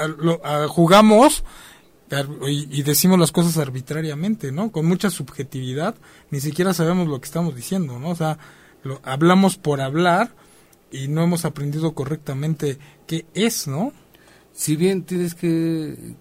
jugamos 0.67 1.43
y, 2.47 2.83
decimos 2.83 3.19
las 3.19 3.31
cosas 3.31 3.57
arbitrariamente, 3.57 4.51
¿no? 4.51 4.71
Con 4.71 4.85
mucha 4.85 5.09
subjetividad, 5.09 5.95
ni 6.31 6.39
siquiera 6.39 6.73
sabemos 6.73 7.07
lo 7.07 7.19
que 7.21 7.25
estamos 7.25 7.55
diciendo, 7.55 7.99
¿no? 7.99 8.09
O 8.09 8.15
sea, 8.15 8.39
lo, 8.83 8.99
hablamos 9.03 9.57
por 9.57 9.81
hablar 9.81 10.33
y 10.91 11.07
no 11.07 11.23
hemos 11.23 11.45
aprendido 11.45 11.93
correctamente 11.93 12.79
qué 13.05 13.25
es, 13.33 13.67
¿no? 13.67 13.93
Si 14.53 14.75
bien 14.75 15.03
tienes 15.03 15.35
que, 15.35 16.15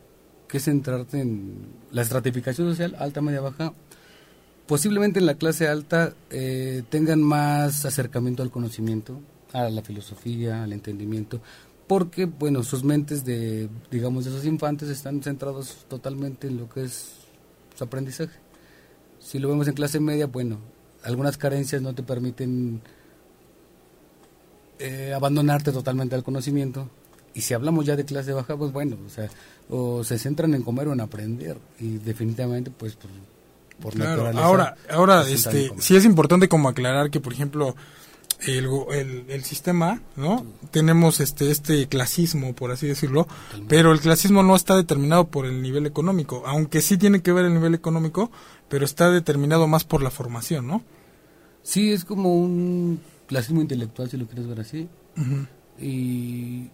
que 0.46 0.60
centrarte 0.60 1.20
en 1.20 1.68
la 1.90 2.02
estratificación 2.02 2.68
social, 2.68 2.94
alta, 2.98 3.22
media, 3.22 3.40
baja, 3.40 3.72
posiblemente 4.66 5.18
en 5.18 5.26
la 5.26 5.34
clase 5.34 5.68
alta 5.68 6.12
eh, 6.30 6.82
tengan 6.90 7.22
más 7.22 7.86
acercamiento 7.86 8.42
al 8.42 8.50
conocimiento, 8.50 9.20
a 9.52 9.70
la 9.70 9.82
filosofía, 9.82 10.62
al 10.62 10.74
entendimiento, 10.74 11.40
porque, 11.88 12.26
bueno, 12.26 12.62
sus 12.62 12.84
mentes 12.84 13.24
de, 13.24 13.68
digamos, 13.90 14.24
de 14.24 14.30
esos 14.30 14.44
infantes 14.44 14.90
están 14.90 15.22
centrados 15.22 15.86
totalmente 15.88 16.46
en 16.46 16.58
lo 16.58 16.68
que 16.68 16.84
es 16.84 17.12
su 17.76 17.82
aprendizaje. 17.82 18.38
Si 19.18 19.38
lo 19.38 19.48
vemos 19.48 19.66
en 19.66 19.74
clase 19.74 19.98
media, 19.98 20.26
bueno, 20.26 20.58
algunas 21.02 21.38
carencias 21.38 21.82
no 21.82 21.94
te 21.94 22.02
permiten 22.02 22.82
eh, 24.78 25.12
abandonarte 25.14 25.72
totalmente 25.72 26.14
al 26.14 26.22
conocimiento. 26.22 26.88
Y 27.34 27.40
si 27.40 27.54
hablamos 27.54 27.86
ya 27.86 27.96
de 27.96 28.04
clase 28.04 28.32
baja, 28.32 28.56
pues 28.56 28.72
bueno, 28.72 28.96
o 29.06 29.08
sea, 29.08 29.28
o 29.70 30.04
se 30.04 30.18
centran 30.18 30.54
en 30.54 30.62
comer 30.62 30.88
o 30.88 30.92
en 30.92 31.00
aprender. 31.00 31.56
Y 31.80 31.98
definitivamente, 31.98 32.70
pues, 32.70 32.96
por, 32.96 33.10
por 33.80 33.96
naturaleza. 33.96 34.44
Ahora, 34.44 34.76
ahora 34.90 35.28
este, 35.28 35.72
sí 35.78 35.96
es 35.96 36.04
importante 36.04 36.48
como 36.48 36.68
aclarar 36.68 37.10
que, 37.10 37.20
por 37.20 37.32
ejemplo, 37.32 37.74
el, 38.46 39.24
el, 39.28 39.44
sistema, 39.44 40.00
¿no? 40.16 40.46
Tenemos 40.70 41.20
este 41.20 41.50
este 41.50 41.88
clasismo, 41.88 42.54
por 42.54 42.70
así 42.70 42.86
decirlo, 42.86 43.26
pero 43.66 43.92
el 43.92 44.00
clasismo 44.00 44.42
no 44.42 44.54
está 44.54 44.76
determinado 44.76 45.26
por 45.28 45.46
el 45.46 45.60
nivel 45.60 45.86
económico, 45.86 46.44
aunque 46.46 46.80
sí 46.80 46.96
tiene 46.98 47.20
que 47.20 47.32
ver 47.32 47.46
el 47.46 47.54
nivel 47.54 47.74
económico, 47.74 48.30
pero 48.68 48.84
está 48.84 49.10
determinado 49.10 49.66
más 49.66 49.84
por 49.84 50.02
la 50.02 50.10
formación, 50.10 50.66
¿no? 50.66 50.82
Sí, 51.62 51.90
es 51.92 52.04
como 52.04 52.34
un 52.34 53.00
clasismo 53.26 53.60
intelectual, 53.60 54.08
si 54.08 54.16
lo 54.16 54.26
quieres 54.26 54.46
ver 54.46 54.60
así. 54.60 54.88
Y 55.80 56.70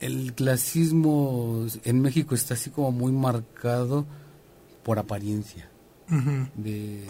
el 0.00 0.34
clasismo 0.34 1.66
en 1.84 2.00
México 2.02 2.34
está 2.34 2.54
así 2.54 2.70
como 2.70 2.92
muy 2.92 3.12
marcado 3.12 4.06
por 4.82 4.98
apariencia. 4.98 5.70
De 6.54 7.04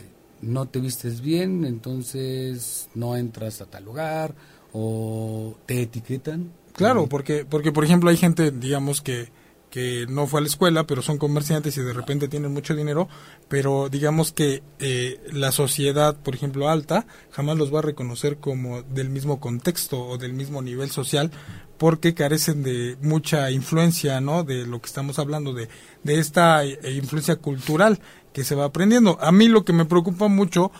no 0.46 0.66
te 0.66 0.80
vistes 0.80 1.20
bien, 1.20 1.64
entonces 1.64 2.88
no 2.94 3.16
entras 3.16 3.60
a 3.60 3.66
tal 3.66 3.84
lugar 3.84 4.34
o 4.72 5.56
te 5.66 5.82
etiquetan. 5.82 6.52
Claro, 6.72 7.06
porque, 7.06 7.44
porque 7.44 7.72
por 7.72 7.84
ejemplo 7.84 8.10
hay 8.10 8.16
gente, 8.16 8.50
digamos, 8.50 9.00
que, 9.00 9.30
que 9.70 10.06
no 10.08 10.26
fue 10.26 10.40
a 10.40 10.42
la 10.42 10.48
escuela, 10.48 10.86
pero 10.86 11.02
son 11.02 11.18
comerciantes 11.18 11.76
y 11.76 11.82
de 11.82 11.92
repente 11.92 12.28
tienen 12.28 12.52
mucho 12.52 12.74
dinero, 12.74 13.08
pero 13.48 13.88
digamos 13.88 14.32
que 14.32 14.62
eh, 14.78 15.20
la 15.32 15.52
sociedad, 15.52 16.16
por 16.16 16.34
ejemplo, 16.34 16.68
alta, 16.68 17.06
jamás 17.30 17.56
los 17.56 17.74
va 17.74 17.78
a 17.78 17.82
reconocer 17.82 18.36
como 18.36 18.82
del 18.82 19.08
mismo 19.08 19.40
contexto 19.40 20.02
o 20.02 20.18
del 20.18 20.34
mismo 20.34 20.60
nivel 20.60 20.90
social, 20.90 21.30
porque 21.78 22.14
carecen 22.14 22.62
de 22.62 22.96
mucha 23.02 23.50
influencia, 23.50 24.20
¿no? 24.20 24.44
De 24.44 24.66
lo 24.66 24.80
que 24.80 24.86
estamos 24.86 25.18
hablando, 25.18 25.52
de, 25.52 25.68
de 26.04 26.18
esta 26.18 26.64
eh, 26.64 26.78
influencia 26.92 27.36
cultural 27.36 28.00
que 28.36 28.44
se 28.44 28.54
va 28.54 28.66
aprendiendo. 28.66 29.16
A 29.22 29.32
mí 29.32 29.48
lo 29.48 29.64
que 29.64 29.72
me 29.72 29.86
preocupa 29.86 30.28
mucho, 30.28 30.70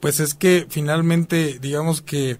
pues 0.00 0.18
es 0.18 0.32
que 0.32 0.66
finalmente, 0.70 1.58
digamos 1.60 2.00
que 2.00 2.38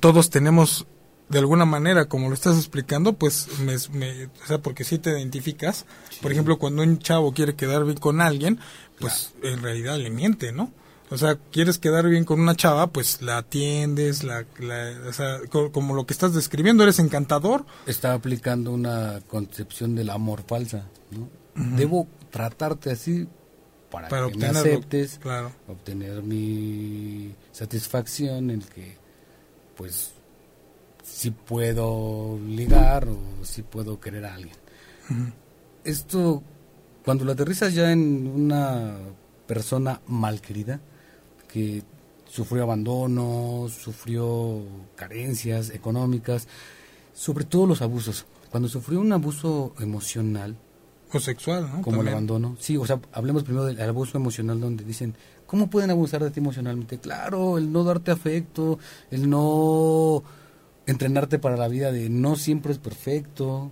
todos 0.00 0.30
tenemos 0.30 0.86
de 1.28 1.38
alguna 1.38 1.66
manera, 1.66 2.06
como 2.06 2.28
lo 2.28 2.34
estás 2.34 2.56
explicando, 2.56 3.12
pues, 3.12 3.46
me, 3.58 3.74
o 3.76 4.46
sea, 4.46 4.62
porque 4.62 4.84
si 4.84 4.98
te 4.98 5.10
identificas, 5.10 5.84
por 6.22 6.32
ejemplo, 6.32 6.58
cuando 6.58 6.82
un 6.82 6.98
chavo 6.98 7.34
quiere 7.34 7.56
quedar 7.56 7.84
bien 7.84 7.98
con 7.98 8.22
alguien, 8.22 8.58
pues 8.98 9.34
en 9.42 9.60
realidad 9.60 9.98
le 9.98 10.08
miente, 10.08 10.52
¿no? 10.52 10.72
O 11.10 11.18
sea, 11.18 11.36
quieres 11.52 11.78
quedar 11.78 12.08
bien 12.08 12.24
con 12.24 12.40
una 12.40 12.54
chava, 12.56 12.86
pues 12.86 13.20
la 13.20 13.36
atiendes, 13.36 14.24
la, 14.24 14.46
o 15.06 15.12
sea, 15.12 15.40
como 15.50 15.94
lo 15.94 16.06
que 16.06 16.14
estás 16.14 16.32
describiendo, 16.32 16.84
eres 16.84 16.98
encantador. 16.98 17.66
Está 17.84 18.14
aplicando 18.14 18.72
una 18.72 19.20
concepción 19.28 19.94
del 19.94 20.08
amor 20.08 20.42
falsa, 20.48 20.86
¿no? 21.10 21.28
Debo 21.76 22.08
tratarte 22.30 22.90
así 22.90 23.26
para, 23.90 24.08
que 24.08 24.38
me 24.38 24.46
aceptes, 24.46 25.18
claro. 25.18 25.50
obtener 25.68 26.22
mi 26.22 27.34
satisfacción 27.50 28.50
en 28.50 28.60
que, 28.62 28.96
pues, 29.76 30.12
si 31.02 31.30
puedo 31.32 32.38
ligar 32.46 33.08
o 33.08 33.44
si 33.44 33.62
puedo 33.62 33.98
querer 34.00 34.26
a 34.26 34.34
alguien. 34.34 34.54
Esto, 35.84 36.42
cuando 37.04 37.24
lo 37.24 37.32
aterrizas 37.32 37.74
ya 37.74 37.90
en 37.90 38.28
una 38.28 38.96
persona 39.46 40.00
malquerida, 40.06 40.80
que 41.48 41.82
sufrió 42.28 42.62
abandono, 42.62 43.66
sufrió 43.68 44.62
carencias 44.94 45.70
económicas, 45.70 46.46
sobre 47.12 47.44
todo 47.44 47.66
los 47.66 47.82
abusos. 47.82 48.24
Cuando 48.50 48.68
sufrió 48.68 49.00
un 49.00 49.12
abuso 49.12 49.74
emocional, 49.80 50.56
o 51.18 51.20
sexual, 51.20 51.70
¿no? 51.72 51.82
Como 51.82 52.02
el 52.02 52.08
abandono. 52.08 52.56
Sí, 52.58 52.76
o 52.76 52.86
sea, 52.86 53.00
hablemos 53.12 53.44
primero 53.44 53.64
del 53.64 53.80
abuso 53.80 54.18
emocional 54.18 54.60
donde 54.60 54.84
dicen, 54.84 55.14
¿cómo 55.46 55.68
pueden 55.68 55.90
abusar 55.90 56.22
de 56.22 56.30
ti 56.30 56.40
emocionalmente? 56.40 56.98
Claro, 56.98 57.58
el 57.58 57.72
no 57.72 57.84
darte 57.84 58.10
afecto, 58.10 58.78
el 59.10 59.28
no 59.28 60.22
entrenarte 60.86 61.38
para 61.38 61.56
la 61.56 61.68
vida 61.68 61.92
de 61.92 62.08
no 62.08 62.36
siempre 62.36 62.72
es 62.72 62.78
perfecto, 62.78 63.70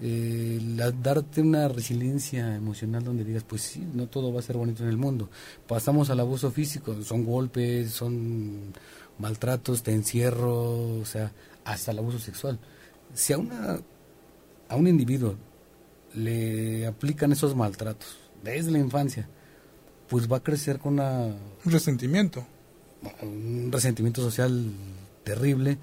eh, 0.00 0.60
darte 1.00 1.40
una 1.40 1.68
resiliencia 1.68 2.56
emocional 2.56 3.04
donde 3.04 3.24
digas, 3.24 3.44
pues 3.44 3.62
sí, 3.62 3.86
no 3.94 4.08
todo 4.08 4.32
va 4.32 4.40
a 4.40 4.42
ser 4.42 4.56
bonito 4.56 4.82
en 4.82 4.88
el 4.88 4.96
mundo. 4.96 5.30
Pasamos 5.68 6.10
al 6.10 6.18
abuso 6.20 6.50
físico, 6.50 7.00
son 7.02 7.24
golpes, 7.24 7.90
son 7.90 8.72
maltratos, 9.18 9.82
te 9.82 9.92
encierro, 9.92 10.98
o 10.98 11.04
sea, 11.04 11.32
hasta 11.64 11.92
el 11.92 11.98
abuso 11.98 12.18
sexual. 12.18 12.58
Si 13.14 13.32
a, 13.32 13.38
una, 13.38 13.78
a 14.68 14.76
un 14.76 14.88
individuo 14.88 15.36
le 16.14 16.86
aplican 16.86 17.32
esos 17.32 17.54
maltratos 17.54 18.16
desde 18.42 18.70
la 18.70 18.78
infancia, 18.78 19.28
pues 20.08 20.30
va 20.30 20.38
a 20.38 20.42
crecer 20.42 20.78
con 20.78 20.94
una... 20.94 21.26
Un 21.64 21.72
resentimiento. 21.72 22.44
Un 23.22 23.70
resentimiento 23.72 24.22
social 24.22 24.70
terrible 25.24 25.78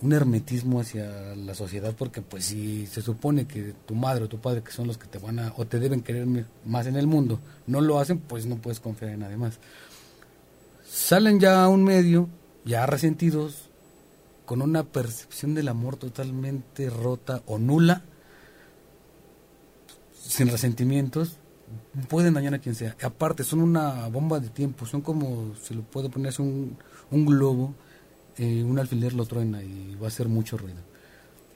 un 0.00 0.12
hermetismo 0.12 0.80
hacia 0.80 1.34
la 1.34 1.54
sociedad 1.54 1.94
porque 1.96 2.22
pues 2.22 2.44
si 2.44 2.86
se 2.86 3.02
supone 3.02 3.46
que 3.46 3.74
tu 3.86 3.94
madre 3.94 4.24
o 4.24 4.28
tu 4.28 4.38
padre 4.38 4.62
que 4.62 4.70
son 4.70 4.86
los 4.86 4.96
que 4.96 5.08
te 5.08 5.18
van 5.18 5.38
a 5.38 5.52
o 5.56 5.66
te 5.66 5.80
deben 5.80 6.02
querer 6.02 6.26
más 6.64 6.86
en 6.86 6.96
el 6.96 7.06
mundo 7.06 7.40
no 7.66 7.80
lo 7.80 7.98
hacen 7.98 8.18
pues 8.18 8.46
no 8.46 8.56
puedes 8.56 8.80
confiar 8.80 9.12
en 9.12 9.20
nadie 9.20 9.36
más 9.36 9.58
salen 10.88 11.40
ya 11.40 11.64
a 11.64 11.68
un 11.68 11.82
medio 11.82 12.28
ya 12.64 12.86
resentidos 12.86 13.70
con 14.46 14.62
una 14.62 14.84
percepción 14.84 15.54
del 15.54 15.68
amor 15.68 15.96
totalmente 15.96 16.90
rota 16.90 17.42
o 17.46 17.58
nula 17.58 18.04
sin 20.20 20.48
resentimientos 20.48 21.38
pueden 22.08 22.34
dañar 22.34 22.54
a 22.54 22.58
quien 22.58 22.74
sea. 22.74 22.96
Aparte, 23.02 23.44
son 23.44 23.60
una 23.60 24.08
bomba 24.08 24.40
de 24.40 24.48
tiempo, 24.48 24.86
son 24.86 25.00
como, 25.00 25.54
se 25.56 25.74
lo 25.74 25.82
puede 25.82 26.08
ponerse 26.08 26.42
un, 26.42 26.76
un 27.10 27.26
globo, 27.26 27.74
eh, 28.36 28.62
un 28.62 28.78
alfiler 28.78 29.14
lo 29.14 29.26
truena 29.26 29.62
y 29.62 29.94
va 29.96 30.06
a 30.06 30.08
hacer 30.08 30.28
mucho 30.28 30.56
ruido. 30.56 30.80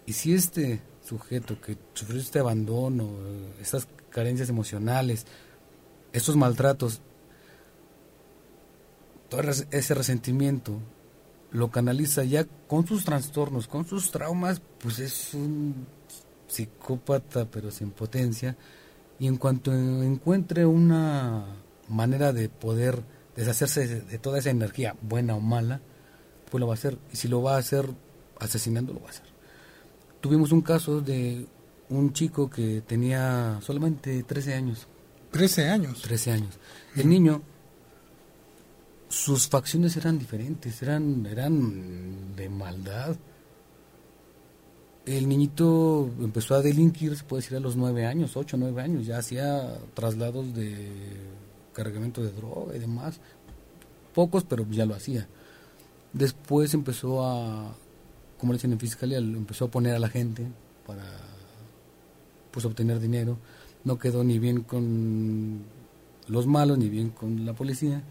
Y 0.06 0.12
si 0.12 0.34
este 0.34 0.80
sujeto 1.04 1.60
que 1.60 1.76
sufrió 1.94 2.20
este 2.20 2.38
abandono, 2.38 3.08
estas 3.60 3.86
carencias 4.10 4.48
emocionales, 4.48 5.26
estos 6.12 6.36
maltratos, 6.36 7.00
todo 9.28 9.42
ese 9.70 9.94
resentimiento 9.94 10.78
lo 11.52 11.70
canaliza 11.70 12.24
ya 12.24 12.46
con 12.66 12.86
sus 12.86 13.04
trastornos, 13.04 13.66
con 13.66 13.86
sus 13.86 14.10
traumas, 14.10 14.60
pues 14.78 14.98
es 14.98 15.34
un 15.34 15.86
psicópata 16.52 17.46
pero 17.46 17.70
sin 17.70 17.90
potencia 17.90 18.56
y 19.18 19.26
en 19.26 19.36
cuanto 19.36 19.72
encuentre 19.72 20.66
una 20.66 21.44
manera 21.88 22.32
de 22.32 22.48
poder 22.48 23.02
deshacerse 23.36 24.00
de 24.00 24.18
toda 24.18 24.38
esa 24.38 24.50
energía, 24.50 24.96
buena 25.00 25.36
o 25.36 25.40
mala, 25.40 25.80
pues 26.50 26.60
lo 26.60 26.66
va 26.66 26.74
a 26.74 26.76
hacer. 26.76 26.98
Y 27.12 27.16
si 27.16 27.28
lo 27.28 27.42
va 27.42 27.54
a 27.54 27.58
hacer 27.58 27.88
asesinando, 28.40 28.92
lo 28.92 29.00
va 29.00 29.06
a 29.06 29.10
hacer. 29.10 29.26
Tuvimos 30.20 30.50
un 30.52 30.62
caso 30.62 31.00
de 31.00 31.46
un 31.88 32.12
chico 32.12 32.50
que 32.50 32.82
tenía 32.86 33.58
solamente 33.62 34.22
13 34.22 34.54
años. 34.54 34.88
13 35.30 35.68
años. 35.68 36.02
13 36.02 36.32
años. 36.32 36.58
El 36.96 37.08
niño, 37.08 37.42
sus 39.08 39.48
facciones 39.48 39.96
eran 39.96 40.18
diferentes, 40.18 40.82
eran, 40.82 41.26
eran 41.26 42.34
de 42.34 42.48
maldad 42.48 43.16
el 45.06 45.28
niñito 45.28 46.08
empezó 46.20 46.54
a 46.54 46.62
delinquir, 46.62 47.16
se 47.16 47.24
puede 47.24 47.42
decir, 47.42 47.56
a 47.56 47.60
los 47.60 47.76
nueve 47.76 48.06
años, 48.06 48.36
ocho, 48.36 48.56
nueve 48.56 48.82
años, 48.82 49.06
ya 49.06 49.18
hacía 49.18 49.78
traslados 49.94 50.54
de 50.54 50.88
cargamento 51.72 52.22
de 52.22 52.30
droga 52.30 52.76
y 52.76 52.78
demás, 52.78 53.18
pocos, 54.14 54.44
pero 54.44 54.66
ya 54.70 54.86
lo 54.86 54.94
hacía. 54.94 55.26
Después 56.12 56.74
empezó 56.74 57.24
a, 57.24 57.74
como 58.38 58.52
le 58.52 58.58
dicen 58.58 58.72
en 58.72 58.78
fiscalía, 58.80 59.18
empezó 59.18 59.66
a 59.66 59.70
poner 59.70 59.94
a 59.94 59.98
la 59.98 60.08
gente 60.08 60.46
para 60.86 61.04
pues 62.50 62.64
obtener 62.66 63.00
dinero, 63.00 63.38
no 63.84 63.98
quedó 63.98 64.22
ni 64.22 64.38
bien 64.38 64.62
con 64.62 65.62
los 66.28 66.46
malos 66.46 66.78
ni 66.78 66.88
bien 66.88 67.10
con 67.10 67.44
la 67.44 67.54
policía, 67.54 68.02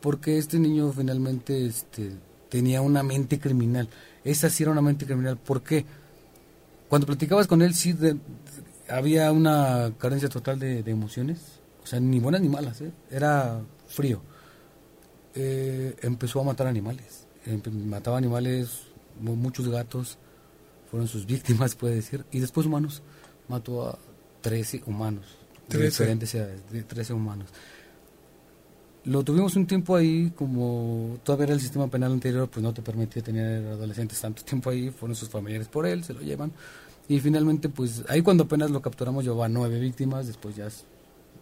porque 0.00 0.38
este 0.38 0.58
niño 0.58 0.92
finalmente 0.92 1.66
este, 1.66 2.12
tenía 2.50 2.82
una 2.82 3.02
mente 3.02 3.40
criminal 3.40 3.88
esa 4.24 4.50
sí 4.50 4.62
era 4.62 4.72
una 4.72 4.82
mente 4.82 5.04
criminal. 5.06 5.36
¿Por 5.36 5.62
qué? 5.62 5.84
Cuando 6.88 7.06
platicabas 7.06 7.46
con 7.46 7.62
él, 7.62 7.74
sí 7.74 7.94
había 8.88 9.30
una 9.32 9.92
carencia 9.98 10.28
total 10.28 10.58
de, 10.58 10.80
emociones, 10.86 11.38
o 11.82 11.86
sea, 11.86 12.00
ni 12.00 12.20
buenas 12.20 12.40
ni 12.40 12.48
malas, 12.48 12.80
¿eh? 12.80 12.92
era 13.10 13.60
frío. 13.88 14.20
Eh, 15.34 15.96
empezó 16.02 16.40
a 16.40 16.44
matar 16.44 16.66
animales, 16.66 17.26
mataba 17.86 18.18
animales, 18.18 18.82
muchos 19.20 19.68
gatos, 19.68 20.18
fueron 20.90 21.08
sus 21.08 21.26
víctimas, 21.26 21.74
puede 21.76 21.96
decir, 21.96 22.24
y 22.30 22.40
después 22.40 22.66
humanos, 22.66 23.02
mató 23.48 23.88
a 23.88 23.98
13 24.42 24.84
humanos, 24.86 25.24
13. 25.68 25.86
diferentes 25.86 26.34
edades, 26.34 26.60
de 26.70 26.82
13 26.82 27.12
humanos. 27.12 27.48
Lo 29.04 29.22
tuvimos 29.22 29.54
un 29.56 29.66
tiempo 29.66 29.96
ahí, 29.96 30.32
como 30.34 31.18
todavía 31.22 31.44
era 31.44 31.54
el 31.54 31.60
sistema 31.60 31.88
penal 31.88 32.12
anterior, 32.12 32.48
pues 32.48 32.62
no 32.62 32.72
te 32.72 32.80
permitía 32.80 33.22
tener 33.22 33.66
adolescentes 33.66 34.20
tanto 34.20 34.42
tiempo 34.44 34.70
ahí, 34.70 34.90
fueron 34.90 35.14
sus 35.14 35.28
familiares 35.28 35.68
por 35.68 35.86
él, 35.86 36.04
se 36.04 36.14
lo 36.14 36.20
llevan. 36.20 36.52
Y 37.06 37.20
finalmente, 37.20 37.68
pues 37.68 38.02
ahí 38.08 38.22
cuando 38.22 38.44
apenas 38.44 38.70
lo 38.70 38.80
capturamos 38.80 39.24
llevaba 39.24 39.48
nueve 39.48 39.78
víctimas, 39.78 40.26
después 40.26 40.56
ya 40.56 40.68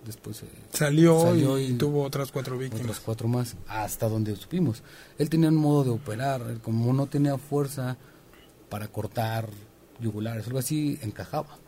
después 0.04 0.42
salió, 0.72 1.58
y, 1.58 1.74
tuvo 1.74 2.02
otras 2.02 2.32
cuatro 2.32 2.58
víctimas. 2.58 2.84
Otras 2.84 3.00
cuatro 3.00 3.28
más, 3.28 3.56
hasta 3.68 4.08
donde 4.08 4.34
supimos. 4.34 4.82
Él 5.18 5.30
tenía 5.30 5.48
un 5.48 5.56
modo 5.56 5.84
de 5.84 5.90
operar, 5.90 6.58
como 6.62 6.92
no 6.92 7.06
tenía 7.06 7.38
fuerza 7.38 7.96
para 8.68 8.88
cortar 8.88 9.48
yugulares, 10.00 10.46
algo 10.46 10.58
así, 10.58 10.98
encajaba. 11.02 11.58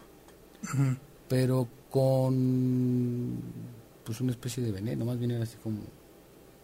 Pero 1.29 1.69
con 1.91 3.39
pues 4.05 4.21
una 4.21 4.33
especie 4.33 4.63
de 4.63 4.73
veneno, 4.73 5.05
más 5.05 5.19
bien 5.19 5.33
era 5.33 5.45
así 5.45 5.57
como 5.63 5.79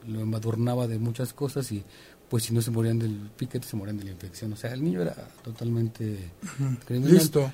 lo 0.06 0.20
embadurnaba 0.20 0.86
de 0.86 0.98
muchas 0.98 1.32
cosas 1.32 1.70
y 1.72 1.82
pues 2.28 2.44
si 2.44 2.54
no 2.54 2.62
se 2.62 2.70
morían 2.70 2.98
del 2.98 3.30
piquete 3.36 3.66
se 3.66 3.76
morían 3.76 3.98
de 3.98 4.04
la 4.04 4.12
infección. 4.12 4.52
O 4.52 4.56
sea, 4.56 4.72
el 4.72 4.84
niño 4.84 5.02
era 5.02 5.14
totalmente 5.42 6.30
Listo. 6.88 7.50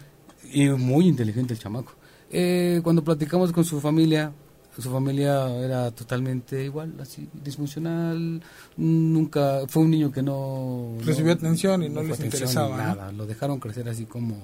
Y 0.52 0.68
muy 0.68 1.08
inteligente 1.08 1.54
el 1.54 1.60
chamaco. 1.60 1.94
Eh, 2.30 2.80
cuando 2.84 3.02
platicamos 3.02 3.52
con 3.52 3.64
su 3.64 3.80
familia, 3.80 4.32
su 4.78 4.90
familia 4.90 5.48
era 5.58 5.90
totalmente 5.90 6.64
igual, 6.64 6.94
así 7.00 7.28
disfuncional, 7.32 8.42
nunca 8.76 9.62
fue 9.68 9.84
un 9.84 9.90
niño 9.90 10.12
que 10.12 10.22
no 10.22 10.98
recibió 11.02 11.32
atención 11.32 11.82
y 11.82 11.88
no, 11.88 12.02
les 12.02 12.20
interesaba 12.20 12.76
nada, 12.76 13.12
lo 13.12 13.26
dejaron 13.26 13.58
crecer 13.58 13.88
así 13.88 14.04
como 14.04 14.36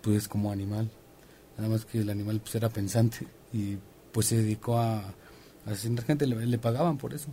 pues 0.00 0.28
como 0.28 0.52
animal. 0.52 0.90
Nada 1.56 1.70
más 1.70 1.84
que 1.84 2.00
el 2.00 2.10
animal 2.10 2.40
pues 2.40 2.54
era 2.54 2.68
pensante 2.68 3.26
y 3.52 3.78
pues 4.14 4.28
se 4.28 4.36
dedicó 4.36 4.78
a, 4.78 5.02
asesinar 5.66 6.04
gente, 6.04 6.26
le, 6.26 6.58
pagaban 6.58 6.96
por 6.98 7.12
eso. 7.12 7.26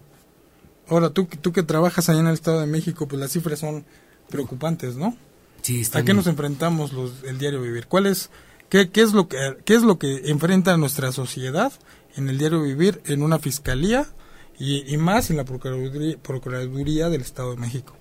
Ahora, 0.88 1.12
tú, 1.12 1.26
tú 1.26 1.54
que 1.54 1.63
trabajas 1.63 2.10
allá 2.10 2.20
en 2.20 2.28
el 2.28 2.34
Estado 2.34 2.60
de 2.60 2.65
México, 2.65 3.08
pues 3.08 3.20
las 3.20 3.32
cifras 3.32 3.60
son 3.60 3.86
preocupantes, 4.30 4.96
¿no? 4.96 5.15
Sí, 5.62 5.84
¿A 5.94 6.02
qué 6.04 6.13
nos 6.13 6.26
enfrentamos 6.26 6.91
los, 6.91 7.24
el 7.24 7.38
diario 7.38 7.62
vivir? 7.62 7.86
¿Cuál 7.86 8.08
es, 8.08 8.32
qué, 8.67 8.89
qué, 8.89 9.02
es 9.02 9.13
lo 9.13 9.28
que, 9.28 9.58
qué 9.63 9.76
es 9.76 9.84
lo 9.84 10.00
que 10.00 10.30
enfrenta 10.32 10.76
nuestra 10.76 11.12
sociedad 11.12 11.72
en 12.15 12.30
el 12.30 12.39
diario 12.39 12.63
vivir, 12.63 13.02
en 13.06 13.22
una 13.22 13.38
fiscalía 13.38 14.08
y, 14.58 14.91
y 14.91 14.98
más 14.98 15.30
en 15.30 15.38
la 15.38 15.46
Procuraduría, 15.46 16.17
Procuraduría 16.17 17.10
del 17.10 17.22
Estado 17.22 17.52
de 17.52 17.58
México? 17.58 17.94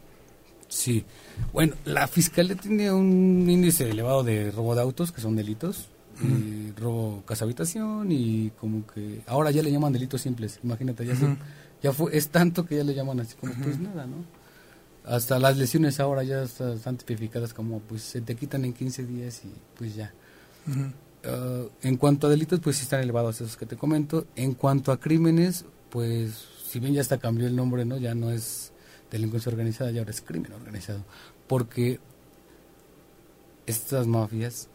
Sí, 0.69 1.05
bueno, 1.53 1.75
la 1.85 2.09
fiscalía 2.09 2.57
tiene 2.57 2.91
un 2.91 3.51
índice 3.51 3.91
elevado 3.91 4.23
de 4.23 4.51
robo 4.51 4.75
de 4.75 4.81
autos, 4.81 5.13
que 5.13 5.21
son 5.21 5.37
delitos, 5.37 5.90
y 6.23 6.73
robo 6.79 7.23
casa 7.27 7.45
habitación 7.45 8.11
y 8.11 8.51
como 8.61 8.87
que 8.87 9.23
ahora 9.27 9.51
ya 9.51 9.63
le 9.63 9.73
llaman 9.73 9.93
delitos 9.93 10.21
simples 10.21 10.61
imagínate 10.63 11.07
ya 11.07 11.15
ya 11.83 11.93
fue 11.93 12.17
es 12.17 12.29
tanto 12.29 12.67
que 12.67 12.77
ya 12.77 12.85
le 12.85 12.95
llaman 12.95 13.21
así 13.21 13.35
como 13.37 13.53
pues 13.55 13.79
nada 13.79 14.07
no 14.07 14.41
hasta 15.05 15.39
las 15.39 15.57
lesiones 15.57 15.99
ahora 16.01 16.23
ya 16.23 16.43
están 16.43 16.97
tipificadas 16.97 17.55
como 17.55 17.81
pues 17.81 18.03
se 18.03 18.21
te 18.21 18.37
quitan 18.37 18.65
en 18.65 18.73
15 18.73 19.07
días 19.07 19.43
y 19.45 19.53
pues 19.77 19.95
ya. 19.95 20.13
Ah, 21.25 21.65
en 21.83 21.97
cuanto 21.97 22.27
a 22.27 22.31
delitos 22.31 22.61
pues 22.61 22.77
sí 22.77 22.83
están 22.83 23.01
elevados 23.01 23.41
esos 23.41 23.57
que 23.57 23.67
te 23.67 23.77
comento. 23.77 24.27
En 24.37 24.55
cuanto 24.55 24.93
a 24.93 25.01
crímenes 25.01 25.65
pues 25.91 26.47
si 26.67 26.81
bien 26.81 26.95
ya 26.95 27.01
hasta 27.01 27.19
cambió 27.19 27.47
el 27.47 27.57
nombre 27.57 27.85
no 27.85 27.97
ya 27.97 28.15
no 28.15 28.31
es 28.31 28.73
delincuencia 29.11 29.51
organizada 29.51 29.91
ya 29.91 30.01
ahora 30.01 30.13
es 30.13 30.21
crimen 30.21 30.53
organizado 30.53 31.05
porque 31.49 31.99
estas 33.67 34.07
mafias 34.07 34.69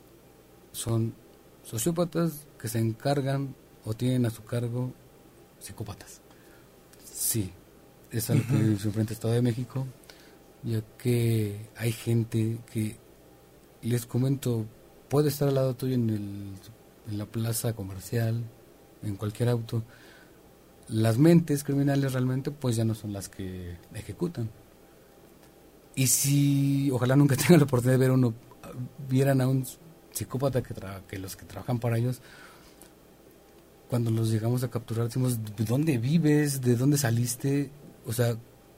son 0.74 1.14
sociópatas 1.66 2.46
que 2.60 2.68
se 2.68 2.80
encargan 2.80 3.56
o 3.84 3.94
tienen 3.94 4.26
a 4.26 4.30
su 4.30 4.44
cargo 4.44 4.94
psicópatas. 5.60 6.22
Sí, 7.04 7.52
es 8.12 8.30
algo 8.30 8.46
que 8.48 8.78
se 8.78 8.88
enfrenta 8.88 9.12
el 9.12 9.16
Estado 9.16 9.34
de 9.34 9.42
México, 9.42 9.86
ya 10.64 10.82
que 10.98 11.70
hay 11.76 11.92
gente 11.92 12.60
que, 12.72 12.98
les 13.82 14.06
comento, 14.06 14.66
puede 15.10 15.30
estar 15.30 15.48
al 15.48 15.56
lado 15.56 15.76
tuyo 15.76 15.94
en, 15.94 16.10
el, 16.10 16.54
en 17.12 17.18
la 17.18 17.26
plaza 17.26 17.74
comercial, 17.74 18.44
en 19.04 19.16
cualquier 19.16 19.50
auto. 19.50 19.84
Las 20.88 21.18
mentes 21.18 21.64
criminales 21.64 22.14
realmente 22.14 22.50
pues 22.52 22.76
ya 22.76 22.84
no 22.84 22.96
son 22.96 23.14
las 23.14 23.30
que 23.30 23.78
ejecutan. 23.94 24.50
Y 25.94 26.08
si, 26.08 26.90
ojalá 26.92 27.16
nunca 27.16 27.36
tengan 27.38 27.60
la 27.60 27.66
oportunidad 27.66 27.94
de 27.94 28.06
ver 28.06 28.12
uno, 28.12 28.34
vieran 29.08 29.42
a 29.42 29.48
un 29.48 29.66
psicópata 30.16 30.64
que, 30.64 30.74
que 31.08 31.20
los 31.20 31.36
que 31.36 31.46
trabajan 31.46 31.80
para 31.80 31.98
ellos, 31.98 32.22
cuando 33.90 34.10
los 34.12 34.30
llegamos 34.30 34.64
a 34.64 34.70
capturar, 34.70 35.06
decimos, 35.06 35.38
¿de 35.56 35.64
dónde 35.64 35.98
vives? 35.98 36.62
¿De 36.62 36.76
dónde 36.76 36.98
saliste? 36.98 37.70
O 38.06 38.14
sea, 38.14 38.36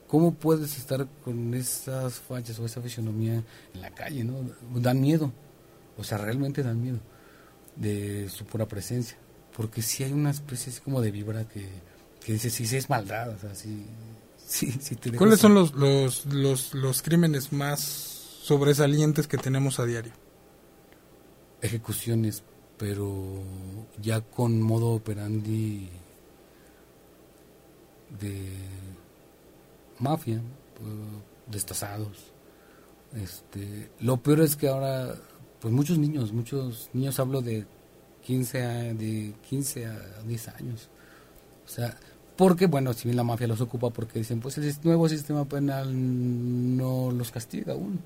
¿cómo 0.07 0.33
puedes 0.33 0.77
estar 0.77 1.07
con 1.23 1.53
esas 1.53 2.15
fachas 2.15 2.59
o 2.59 2.65
esa 2.65 2.81
fisionomía 2.81 3.43
en 3.73 3.81
la 3.81 3.91
calle? 3.91 4.23
¿no? 4.23 4.41
Dan 4.75 4.99
miedo. 4.99 5.31
O 5.97 6.03
sea, 6.03 6.17
realmente 6.17 6.63
dan 6.63 6.81
miedo 6.81 6.99
de 7.75 8.29
su 8.29 8.45
pura 8.45 8.67
presencia. 8.67 9.17
Porque 9.55 9.81
si 9.81 10.03
hay 10.03 10.11
una 10.11 10.31
especie 10.31 10.71
así 10.71 10.81
como 10.81 11.01
de 11.01 11.11
vibra 11.11 11.47
que, 11.47 11.67
que 12.23 12.33
dice, 12.33 12.49
sí, 12.49 12.67
sí 12.67 12.77
es 12.77 12.89
maldad. 12.89 13.29
O 13.29 13.39
sea, 13.39 13.55
sí, 13.55 13.85
sí, 14.47 14.77
¿Cuáles 15.17 15.39
son 15.39 15.53
los, 15.53 15.73
los, 15.73 16.25
los, 16.27 16.73
los 16.73 17.01
crímenes 17.01 17.51
más 17.51 17.79
sobresalientes 17.79 19.27
que 19.27 19.37
tenemos 19.37 19.79
a 19.79 19.85
diario? 19.85 20.13
Ejecuciones, 21.61 22.43
pero 22.77 23.41
ya 24.01 24.21
con 24.21 24.61
modo 24.61 24.89
operandi 24.89 25.89
de 28.19 28.53
mafia, 29.99 30.41
destazados. 31.47 32.31
Este, 33.15 33.89
lo 33.99 34.17
peor 34.17 34.41
es 34.41 34.55
que 34.55 34.67
ahora, 34.67 35.15
pues 35.59 35.73
muchos 35.73 35.97
niños, 35.97 36.33
muchos 36.33 36.89
niños 36.93 37.19
hablo 37.19 37.41
de 37.41 37.65
15 38.25 38.63
a, 38.63 38.71
de 38.93 39.33
15 39.49 39.85
a 39.85 40.21
10 40.25 40.47
años. 40.49 40.89
O 41.65 41.69
sea, 41.69 41.97
porque, 42.35 42.67
bueno, 42.67 42.93
si 42.93 43.05
bien 43.05 43.17
la 43.17 43.23
mafia 43.23 43.47
los 43.47 43.61
ocupa 43.61 43.89
porque 43.89 44.19
dicen, 44.19 44.39
pues 44.39 44.57
el 44.57 44.73
nuevo 44.83 45.09
sistema 45.09 45.45
penal 45.45 46.77
no 46.77 47.11
los 47.11 47.31
castiga 47.31 47.73
aún. 47.73 47.99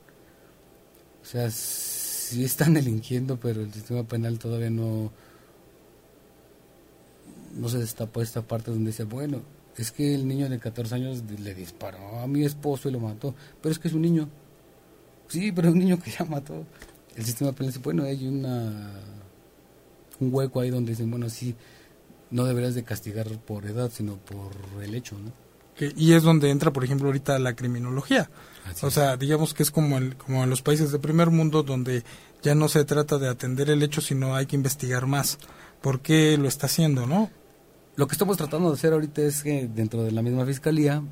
O 1.22 1.26
sea, 1.26 1.50
sí 2.36 2.44
están 2.44 2.74
delinquiendo, 2.76 3.39
pero 3.39 3.62
el 3.62 3.74
sistema 3.74 4.04
penal 4.04 4.39
todavía 4.39 4.70
no 4.70 5.12
no 7.54 7.67
se 7.67 7.80
destapó 7.80 8.22
esta 8.22 8.41
parte 8.41 8.72
donde 8.72 8.91
dice, 8.91 9.04
bueno, 9.04 9.41
es 9.78 9.91
que 9.91 10.15
el 10.15 10.28
niño 10.28 10.50
de 10.50 10.60
14 10.60 10.96
años 10.96 11.24
le 11.38 11.54
disparó 11.54 12.20
a 12.20 12.28
mi 12.28 12.46
esposo 12.46 12.88
y 12.88 12.94
lo 12.94 13.00
mató, 13.00 13.36
pero 13.62 13.72
es 13.74 13.80
que 13.80 13.88
es 13.89 13.94
un 13.94 14.02
niño. 14.02 14.30
Sí, 15.28 15.52
pero 15.52 15.67
es 15.67 15.74
un 15.74 15.80
niño 15.80 16.00
que 16.00 16.12
ya 16.12 16.26
mató. 16.26 16.65
El 17.15 17.26
sistema 17.26 17.52
penal 17.52 17.67
dice, 17.67 17.82
bueno, 17.84 18.04
hay 18.04 18.28
una 18.28 18.91
un 20.20 20.34
hueco 20.34 20.60
ahí 20.60 20.70
donde 20.70 20.91
dicen, 20.91 21.10
bueno, 21.10 21.30
sí, 21.30 21.56
no 22.30 22.46
deberías 22.46 22.76
de 22.76 22.84
castigar 22.84 23.28
por 23.39 23.65
edad, 23.65 23.91
sino 23.91 24.17
por 24.17 24.52
el 24.82 24.96
hecho, 24.96 25.17
¿no? 25.17 25.32
y 25.98 26.13
es 26.13 26.22
donde 26.22 26.52
entra, 26.52 26.72
por 26.72 26.84
ejemplo, 26.84 27.08
ahorita 27.08 27.39
la 27.39 27.56
criminología. 27.56 28.30
O 28.82 28.91
sea, 28.91 29.17
digamos 29.17 29.54
que 29.54 29.63
es 29.63 29.71
como, 29.71 29.97
el, 29.97 30.15
como 30.15 30.43
en 30.43 30.50
los 30.50 30.62
países 30.62 30.91
de 30.91 31.00
primer 31.00 31.30
mundo 31.30 31.63
donde 31.63 32.04
ya 32.41 32.56
no 32.56 32.67
se 32.67 32.84
trata 32.86 33.17
de 33.17 33.30
atender 33.30 33.69
el 33.69 33.84
hecho, 33.84 34.02
sino 34.02 34.36
hay 34.36 34.45
que 34.45 34.56
investigar 34.56 35.06
más. 35.06 35.38
¿Por 35.82 36.02
qué 36.02 36.38
lo 36.38 36.47
está 36.47 36.67
haciendo, 36.67 37.08
no? 37.08 37.30
Lo 37.95 38.08
que 38.08 38.13
estamos 38.13 38.38
tratando 38.38 38.69
de 38.69 38.76
hacer 38.76 38.93
ahorita 38.93 39.21
es 39.21 39.43
que 39.43 39.67
dentro 39.67 40.04
de 40.04 40.12
la 40.12 40.21
misma 40.21 40.45
fiscalía 40.45 41.04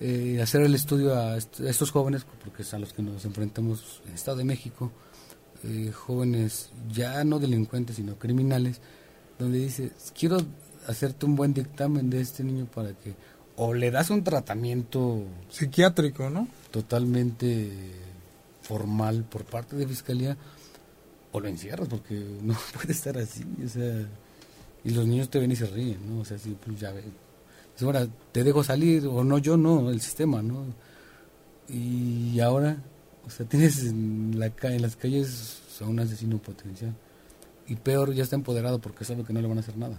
eh, 0.00 0.40
hacer 0.42 0.62
el 0.62 0.74
estudio 0.74 1.14
a, 1.14 1.36
estos 1.36 1.90
jóvenes, 1.90 2.26
porque 2.42 2.62
es 2.62 2.74
a 2.74 2.78
los 2.78 2.92
que 2.92 3.02
nos 3.02 3.24
enfrentamos 3.24 4.00
en 4.04 4.10
el 4.10 4.14
Estado 4.16 4.38
de 4.38 4.44
México, 4.44 4.90
eh, 5.64 5.92
jóvenes 5.92 6.70
ya 6.92 7.22
no 7.22 7.38
delincuentes, 7.38 7.96
sino 7.96 8.18
criminales, 8.18 8.80
donde 9.38 9.58
dice, 9.58 9.92
quiero 10.18 10.38
hacerte 10.88 11.24
un 11.24 11.36
buen 11.36 11.54
dictamen 11.54 12.10
de 12.10 12.20
este 12.20 12.42
niño 12.42 12.66
para 12.66 12.94
que 12.94 13.14
o 13.54 13.74
le 13.74 13.90
das 13.90 14.10
un 14.10 14.24
tratamiento 14.24 15.22
psiquiátrico, 15.50 16.30
¿no? 16.30 16.48
Totalmente 16.72 17.70
formal 18.62 19.24
por 19.24 19.44
parte 19.44 19.76
de 19.76 19.86
fiscalía 19.86 20.36
o 21.32 21.40
lo 21.40 21.48
encierras 21.48 21.88
porque 21.88 22.14
no 22.42 22.56
puede 22.74 22.92
estar 22.92 23.16
así, 23.18 23.44
o 23.64 23.68
sea, 23.68 24.06
y 24.84 24.90
los 24.90 25.06
niños 25.06 25.28
te 25.28 25.38
ven 25.38 25.52
y 25.52 25.56
se 25.56 25.66
ríen, 25.66 25.98
¿no? 26.08 26.20
O 26.20 26.24
sea, 26.24 26.38
sí, 26.38 26.56
pues 26.64 26.78
ya 26.80 26.90
ves. 26.92 27.04
Ahora, 27.80 28.06
te 28.32 28.44
dejo 28.44 28.62
salir, 28.62 29.06
o 29.06 29.24
no, 29.24 29.38
yo 29.38 29.56
no, 29.56 29.90
el 29.90 30.00
sistema, 30.00 30.42
¿no? 30.42 30.66
Y 31.68 32.38
ahora, 32.40 32.76
o 33.24 33.30
sea, 33.30 33.46
tienes 33.48 33.84
en, 33.84 34.38
la, 34.38 34.52
en 34.62 34.82
las 34.82 34.96
calles 34.96 35.60
a 35.80 35.86
un 35.86 35.98
asesino 36.00 36.38
potencial. 36.38 36.94
Y 37.66 37.76
peor, 37.76 38.12
ya 38.12 38.22
está 38.22 38.36
empoderado 38.36 38.80
porque 38.80 39.04
sabe 39.04 39.24
que 39.24 39.32
no 39.32 39.40
le 39.40 39.48
van 39.48 39.58
a 39.58 39.60
hacer 39.60 39.76
nada. 39.76 39.98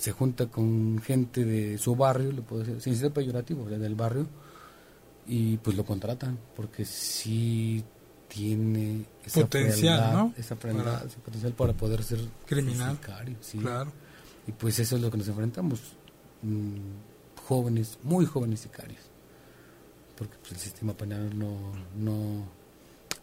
Se 0.00 0.12
junta 0.12 0.46
con 0.46 0.98
gente 1.04 1.44
de 1.44 1.76
su 1.76 1.94
barrio, 1.94 2.32
le 2.32 2.40
puedo 2.40 2.64
decir, 2.64 2.80
sin 2.80 2.96
ser 2.96 3.12
peyorativo, 3.12 3.66
del 3.66 3.94
barrio, 3.94 4.26
y 5.26 5.58
pues 5.58 5.76
lo 5.76 5.84
contratan, 5.84 6.38
porque 6.56 6.86
sí 6.86 7.84
tiene 8.28 9.04
esa 9.22 9.42
potencial, 9.42 10.12
¿no? 10.14 10.34
Esa 10.38 10.56
para... 10.56 11.00
potencial 11.22 11.52
para 11.52 11.74
poder 11.74 12.02
ser 12.02 12.20
criminal. 12.46 12.98
Claro. 12.98 13.92
Y 14.46 14.52
pues 14.52 14.78
eso 14.78 14.96
es 14.96 15.02
lo 15.02 15.10
que 15.10 15.18
nos 15.18 15.28
enfrentamos. 15.28 15.80
Mm, 16.40 16.78
jóvenes, 17.46 17.98
muy 18.02 18.24
jóvenes 18.24 18.60
sicarios. 18.60 19.02
Porque 20.16 20.34
pues, 20.40 20.52
el 20.52 20.58
sistema 20.58 20.94
penal 20.94 21.38
no, 21.38 21.72
no, 21.94 22.48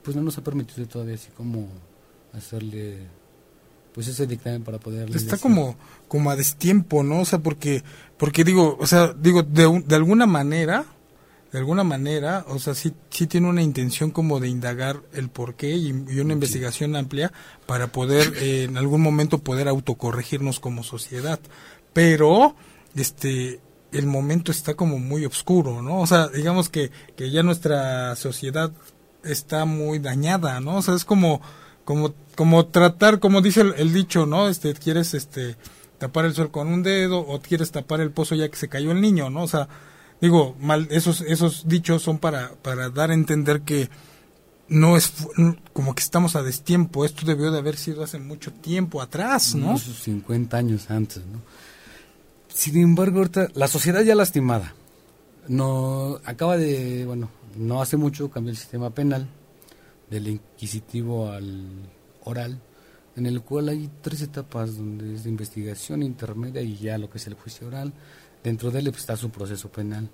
pues 0.03 0.15
no 0.15 0.21
nos 0.21 0.37
ha 0.37 0.43
permitido 0.43 0.87
todavía 0.87 1.15
así 1.15 1.31
como 1.31 1.69
hacerle 2.33 3.07
pues 3.97 4.09
ese 4.09 4.27
dictamen 4.27 4.61
para 4.61 4.77
poder 4.77 5.09
está 5.15 5.39
como 5.39 5.75
como 6.07 6.29
a 6.29 6.35
destiempo 6.35 7.01
no 7.01 7.21
o 7.21 7.25
sea 7.25 7.39
porque 7.39 7.83
porque 8.15 8.43
digo 8.43 8.77
o 8.79 8.85
sea 8.85 9.11
digo 9.11 9.41
de, 9.41 9.83
de 9.87 9.95
alguna 9.95 10.27
manera 10.27 10.85
de 11.51 11.57
alguna 11.59 11.83
manera, 11.83 12.45
o 12.49 12.59
sea, 12.59 12.75
sí, 12.75 12.93
sí 13.09 13.25
tiene 13.25 13.47
una 13.47 13.63
intención 13.63 14.11
como 14.11 14.41
de 14.41 14.49
indagar 14.49 15.01
el 15.13 15.29
porqué 15.29 15.75
y, 15.75 15.87
y 16.09 16.19
una 16.19 16.33
investigación 16.33 16.95
amplia 16.95 17.31
para 17.65 17.87
poder 17.87 18.33
eh, 18.41 18.65
en 18.65 18.77
algún 18.77 19.01
momento 19.01 19.39
poder 19.39 19.69
autocorregirnos 19.69 20.59
como 20.59 20.83
sociedad. 20.83 21.39
Pero, 21.93 22.53
este, 22.97 23.61
el 23.93 24.07
momento 24.07 24.51
está 24.51 24.73
como 24.73 24.99
muy 24.99 25.25
oscuro, 25.25 25.81
¿no? 25.81 26.01
O 26.01 26.05
sea, 26.05 26.27
digamos 26.27 26.67
que, 26.67 26.91
que 27.15 27.31
ya 27.31 27.43
nuestra 27.43 28.17
sociedad 28.17 28.73
está 29.23 29.63
muy 29.63 29.99
dañada, 29.99 30.59
¿no? 30.59 30.75
O 30.77 30.81
sea, 30.81 30.95
es 30.95 31.05
como, 31.05 31.41
como, 31.87 32.13
como 32.35 32.65
tratar, 32.65 33.21
como 33.21 33.39
dice 33.39 33.61
el, 33.61 33.73
el 33.77 33.93
dicho, 33.93 34.25
¿no? 34.25 34.49
Este, 34.49 34.73
quieres, 34.73 35.13
este, 35.13 35.55
tapar 35.97 36.25
el 36.25 36.33
sol 36.33 36.51
con 36.51 36.67
un 36.67 36.83
dedo 36.83 37.19
o 37.19 37.39
quieres 37.39 37.71
tapar 37.71 38.01
el 38.01 38.11
pozo 38.11 38.35
ya 38.35 38.49
que 38.49 38.57
se 38.57 38.67
cayó 38.67 38.91
el 38.91 38.99
niño, 38.99 39.29
¿no? 39.29 39.43
O 39.43 39.47
sea, 39.47 39.69
digo, 40.19 40.57
mal, 40.59 40.89
esos, 40.91 41.21
esos 41.21 41.65
dichos 41.65 42.01
son 42.01 42.17
para, 42.17 42.51
para 42.61 42.89
dar 42.89 43.11
a 43.11 43.13
entender 43.13 43.61
que 43.61 43.89
no 44.67 44.97
es 44.97 45.13
como 45.71 45.95
que 45.95 46.03
estamos 46.03 46.35
a 46.35 46.43
destiempo, 46.43 47.05
esto 47.05 47.25
debió 47.25 47.51
de 47.51 47.59
haber 47.59 47.77
sido 47.77 48.03
hace 48.03 48.19
mucho 48.19 48.51
tiempo 48.51 49.01
atrás, 49.01 49.55
¿no? 49.55 49.67
Unos 49.67 49.83
50 49.83 50.57
años 50.57 50.91
antes, 50.91 51.25
¿no? 51.25 51.39
Sin 52.49 52.81
embargo, 52.81 53.19
ahorita 53.19 53.47
la 53.53 53.69
sociedad 53.69 54.01
ya 54.01 54.13
lastimada, 54.13 54.73
no 55.47 56.19
acaba 56.25 56.57
de, 56.57 57.05
bueno, 57.05 57.29
no 57.55 57.81
hace 57.81 57.95
mucho 57.95 58.29
cambió 58.29 58.51
el 58.51 58.57
sistema 58.57 58.89
penal 58.89 59.29
del 60.09 60.27
inquisitivo 60.27 61.29
al 61.29 61.89
oral, 62.23 62.59
en 63.15 63.25
el 63.25 63.41
cual 63.41 63.69
hay 63.69 63.89
tres 64.01 64.21
etapas 64.21 64.77
donde 64.77 65.15
es 65.15 65.23
de 65.23 65.29
investigación 65.29 66.03
intermedia 66.03 66.61
y 66.61 66.77
ya 66.77 66.97
lo 66.97 67.09
que 67.09 67.17
es 67.17 67.27
el 67.27 67.33
juicio 67.33 67.67
oral, 67.67 67.93
dentro 68.43 68.71
de 68.71 68.79
él 68.79 68.87
está 68.87 69.17
su 69.17 69.29
proceso 69.29 69.69
penal. 69.69 70.09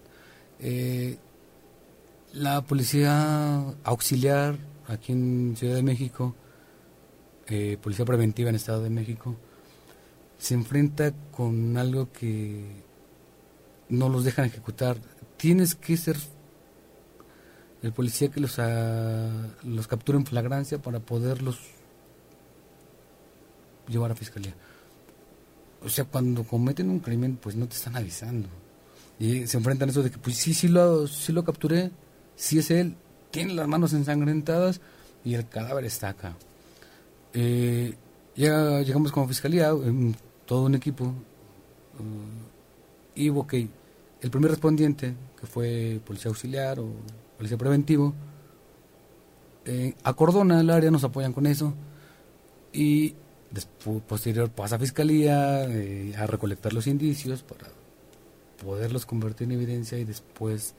Eh, 0.60 1.18
la 2.34 2.62
policía 2.62 3.76
auxiliar 3.84 4.58
aquí 4.88 5.12
en 5.12 5.56
Ciudad 5.58 5.76
de 5.76 5.84
México, 5.84 6.36
eh, 7.48 7.78
policía 7.82 8.06
preventiva 8.06 8.50
en 8.50 8.56
Estado 8.56 8.82
de 8.84 8.90
México, 8.90 9.36
se 10.38 10.54
enfrenta 10.56 11.14
con 11.32 11.78
algo 11.78 12.12
que 12.12 12.84
no 13.90 14.10
los 14.10 14.24
dejan 14.24 14.46
ejecutar. 14.46 14.98
Tienes 15.38 15.76
que 15.76 15.96
ser 15.98 16.18
el 17.84 17.94
policía 17.94 18.30
que 18.30 18.40
los, 18.40 18.58
los 19.64 19.88
captura 19.88 20.18
en 20.18 20.26
flagrancia 20.26 20.82
para 20.82 21.00
poderlos 21.00 21.60
llevar 23.88 24.12
a 24.12 24.16
fiscalía 24.16 24.56
o 25.86 25.90
sea, 25.90 26.06
cuando 26.06 26.44
cometen 26.44 26.90
un 26.90 27.00
crimen, 27.00 27.38
pues 27.42 27.56
no 27.56 27.68
te 27.68 27.76
están 27.76 27.96
avisando. 27.96 28.48
Y 29.20 29.48
se 29.48 29.58
enfrentan 29.58 29.90
a 29.90 29.92
eso 29.92 30.04
de 30.04 30.12
que, 30.12 30.18
pues 30.18 30.38
sí, 30.38 30.54
sí 30.54 30.68
lo, 30.68 31.08
sí 31.08 31.32
lo 31.34 31.44
capturé, 31.44 31.92
sí 32.36 32.60
es 32.60 32.72
él, 32.72 32.96
tiene 33.32 33.54
las 33.54 33.68
manos 33.68 33.94
ensangrentadas 33.94 34.82
y 35.24 35.34
el 35.34 35.48
cadáver 35.48 35.86
está 35.86 36.10
acá. 36.10 36.36
Eh, 37.34 37.94
ya 38.36 38.82
llegamos 38.82 39.12
como 39.12 39.28
fiscalía, 39.28 39.72
todo 40.46 40.64
un 40.64 40.76
equipo, 40.76 41.06
uh, 41.06 41.14
y 43.16 43.30
ok, 43.30 43.54
el 44.22 44.32
primer 44.32 44.52
respondiente, 44.52 45.14
que 45.40 45.48
fue 45.48 46.00
policía 46.06 46.30
auxiliar 46.30 46.80
o 46.80 46.88
policía 47.38 47.58
preventivo, 47.58 48.14
eh, 49.66 49.96
acordona 50.04 50.60
el 50.60 50.70
área, 50.70 50.92
nos 50.92 51.04
apoyan 51.04 51.34
con 51.34 51.46
eso, 51.46 51.74
y 52.72 53.16
Después, 53.54 54.02
posterior 54.02 54.50
pasa 54.50 54.78
a 54.78 54.80
fiscalía 54.80 55.66
eh, 55.66 56.16
a 56.18 56.26
recolectar 56.26 56.74
los 56.74 56.88
indicios 56.88 57.44
para 57.44 57.68
poderlos 58.66 59.06
convertir 59.06 59.46
en 59.46 59.52
evidencia 59.52 60.00
y 60.00 60.06
después 60.06 60.74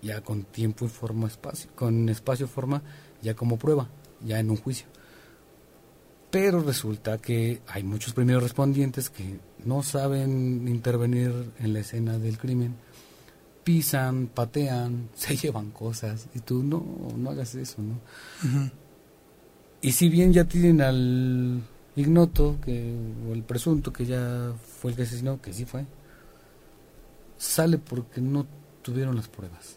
ya 0.00 0.20
con 0.20 0.44
tiempo 0.44 0.84
y 0.84 0.88
forma 0.88 1.26
espacio 1.26 1.70
con 1.74 2.08
espacio 2.08 2.46
forma 2.46 2.82
ya 3.22 3.34
como 3.34 3.58
prueba 3.58 3.88
ya 4.24 4.38
en 4.38 4.50
un 4.50 4.56
juicio. 4.56 4.86
Pero 6.30 6.60
resulta 6.60 7.18
que 7.18 7.60
hay 7.66 7.82
muchos 7.82 8.12
primeros 8.12 8.44
respondientes 8.44 9.10
que 9.10 9.40
no 9.64 9.82
saben 9.82 10.68
intervenir 10.68 11.32
en 11.58 11.72
la 11.72 11.80
escena 11.80 12.18
del 12.18 12.38
crimen 12.38 12.76
pisan 13.64 14.28
patean 14.28 15.08
se 15.14 15.36
llevan 15.36 15.70
cosas. 15.70 16.28
Y 16.34 16.40
tú 16.40 16.62
no 16.62 16.84
no 17.16 17.30
hagas 17.30 17.54
eso 17.54 17.82
no 17.82 18.00
y 19.84 19.92
si 19.92 20.08
bien 20.08 20.32
ya 20.32 20.44
tienen 20.44 20.80
al 20.80 21.60
ignoto, 21.94 22.56
que, 22.64 22.94
o 23.28 23.34
el 23.34 23.42
presunto 23.42 23.92
que 23.92 24.06
ya 24.06 24.54
fue 24.80 24.92
el 24.92 24.96
que 24.96 25.02
asesinó, 25.02 25.42
que 25.42 25.52
sí 25.52 25.66
fue, 25.66 25.84
sale 27.36 27.76
porque 27.76 28.22
no 28.22 28.46
tuvieron 28.80 29.14
las 29.14 29.28
pruebas. 29.28 29.76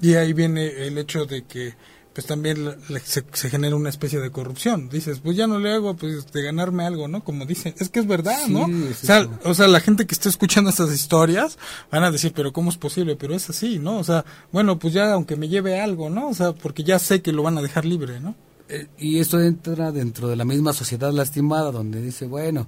Y 0.00 0.14
ahí 0.14 0.32
viene 0.32 0.86
el 0.86 0.96
hecho 0.96 1.26
de 1.26 1.42
que 1.42 1.74
pues 2.16 2.26
también 2.26 2.76
se, 3.04 3.50
genera 3.50 3.76
una 3.76 3.90
especie 3.90 4.18
de 4.20 4.30
corrupción. 4.30 4.88
Dices, 4.88 5.20
pues 5.20 5.36
ya 5.36 5.46
no 5.46 5.58
le 5.58 5.74
hago 5.74 5.96
pues 5.96 6.32
de 6.32 6.42
ganarme 6.42 6.86
algo, 6.86 7.08
¿no? 7.08 7.22
Como 7.22 7.44
dicen, 7.44 7.74
es 7.78 7.90
que 7.90 8.00
es 8.00 8.06
verdad, 8.06 8.46
¿no? 8.48 8.62
o, 8.62 8.94
sea, 8.94 9.28
o 9.44 9.52
sea, 9.52 9.68
la 9.68 9.80
gente 9.80 10.06
que 10.06 10.14
está 10.14 10.30
escuchando 10.30 10.70
estas 10.70 10.94
historias 10.94 11.58
van 11.92 12.04
a 12.04 12.10
decir, 12.10 12.32
pero 12.34 12.54
¿cómo 12.54 12.70
es 12.70 12.78
posible? 12.78 13.16
Pero 13.16 13.34
es 13.34 13.50
así, 13.50 13.78
¿no? 13.78 13.98
O 13.98 14.04
sea, 14.04 14.24
bueno, 14.50 14.78
pues 14.78 14.94
ya 14.94 15.12
aunque 15.12 15.36
me 15.36 15.50
lleve 15.50 15.78
algo, 15.78 16.08
¿no? 16.08 16.30
O 16.30 16.34
sea, 16.34 16.54
porque 16.54 16.84
ya 16.84 16.98
sé 16.98 17.20
que 17.20 17.32
lo 17.32 17.42
van 17.42 17.58
a 17.58 17.60
dejar 17.60 17.84
libre, 17.84 18.18
¿no? 18.18 18.34
Eh, 18.70 18.86
y 18.96 19.18
esto 19.18 19.38
entra 19.38 19.92
dentro 19.92 20.26
de 20.26 20.36
la 20.36 20.46
misma 20.46 20.72
sociedad 20.72 21.12
lastimada, 21.12 21.70
donde 21.70 22.00
dice, 22.00 22.24
bueno, 22.24 22.66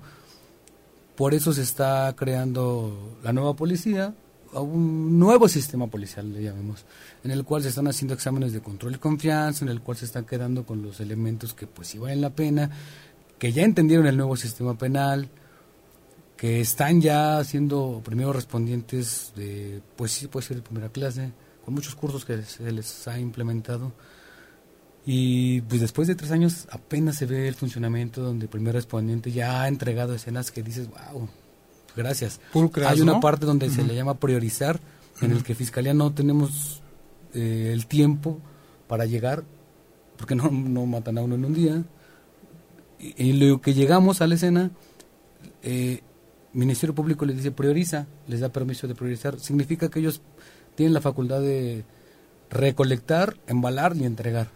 por 1.17 1.33
eso 1.33 1.55
se 1.55 1.63
está 1.63 2.15
creando 2.19 3.17
la 3.23 3.33
nueva 3.33 3.57
policía, 3.57 4.15
un 4.53 5.19
nuevo 5.19 5.49
sistema 5.49 5.87
policial, 5.87 6.33
le 6.33 6.43
llamemos, 6.43 6.85
en 7.25 7.31
el 7.31 7.45
cual 7.45 7.63
se 7.63 7.69
están 7.69 7.89
haciendo 7.89 8.15
exámenes 8.15 8.53
de 8.53 8.61
control 8.61 8.95
y 8.95 8.99
confianza, 8.99 9.65
en 9.65 9.71
el 9.71 9.81
cual 9.81 9.97
se 9.97 10.07
están 10.07 10.25
quedando 10.25 10.65
con 10.65 10.83
los 10.83 11.01
elementos 11.01 11.55
que 11.55 11.67
pues 11.67 11.89
sí 11.89 11.99
valen 11.99 12.21
la 12.21 12.31
pena, 12.31 12.71
que 13.39 13.53
ya 13.53 13.63
entendieron 13.63 14.07
el 14.07 14.17
nuevo 14.17 14.37
sistema 14.37 14.77
penal, 14.77 15.29
que 16.37 16.61
están 16.61 17.01
ya 17.01 17.43
siendo 17.45 18.01
primeros 18.05 18.35
respondientes 18.35 19.33
de, 19.37 19.83
pues 19.97 20.13
sí, 20.13 20.29
puede 20.29 20.47
ser 20.47 20.57
de 20.57 20.63
primera 20.63 20.89
clase, 20.89 21.33
con 21.65 21.75
muchos 21.75 21.95
cursos 21.95 22.25
que 22.25 22.43
se 22.43 22.71
les 22.71 23.09
ha 23.09 23.19
implementado. 23.19 23.93
Y 25.05 25.63
pues 25.63 25.81
después 25.81 26.07
de 26.07 26.15
tres 26.15 26.31
años 26.31 26.69
apenas 26.71 27.17
se 27.17 27.27
ve 27.27 27.49
el 27.49 27.55
funcionamiento 27.55 28.23
donde 28.23 28.45
el 28.45 28.51
primer 28.51 28.75
respondiente 28.75 29.33
ya 29.33 29.63
ha 29.63 29.69
entregado 29.69 30.15
escenas 30.15 30.51
que 30.51 30.63
dices, 30.63 30.89
wow, 30.89 31.29
gracias. 31.99 32.41
Hay 32.87 33.01
una 33.01 33.21
parte 33.21 33.45
donde 33.45 33.69
se 33.69 33.83
le 33.83 33.95
llama 33.95 34.15
priorizar, 34.15 34.81
en 35.21 35.33
el 35.33 35.43
que 35.43 35.55
Fiscalía 35.55 35.93
no 35.93 36.15
tenemos 36.15 36.81
eh, 37.35 37.71
el 37.75 37.87
tiempo 37.87 38.39
para 38.87 39.05
llegar, 39.05 39.43
porque 40.17 40.37
no, 40.37 40.51
no 40.51 40.87
matan 40.87 41.19
a 41.19 41.23
uno 41.23 41.35
en 41.35 41.45
un 41.45 41.55
día. 41.55 41.85
Y, 43.01 43.33
lo 43.35 43.61
que 43.61 43.75
llegamos 43.75 44.23
a 44.23 44.27
la 44.27 44.37
escena, 44.37 44.71
eh, 45.63 46.01
Ministerio 46.53 46.95
Público 46.95 47.27
les 47.27 47.37
dice 47.37 47.51
prioriza, 47.51 48.07
les 48.29 48.41
da 48.41 48.49
permiso 48.49 48.87
de 48.89 48.95
priorizar. 48.95 49.39
Significa 49.39 49.89
que 49.89 49.99
ellos 49.99 50.23
tienen 50.77 50.95
la 50.95 51.01
facultad 51.01 51.41
de 51.41 51.85
recolectar, 52.49 53.37
embalar 53.47 53.97
y 53.97 54.05
entregar. 54.05 54.49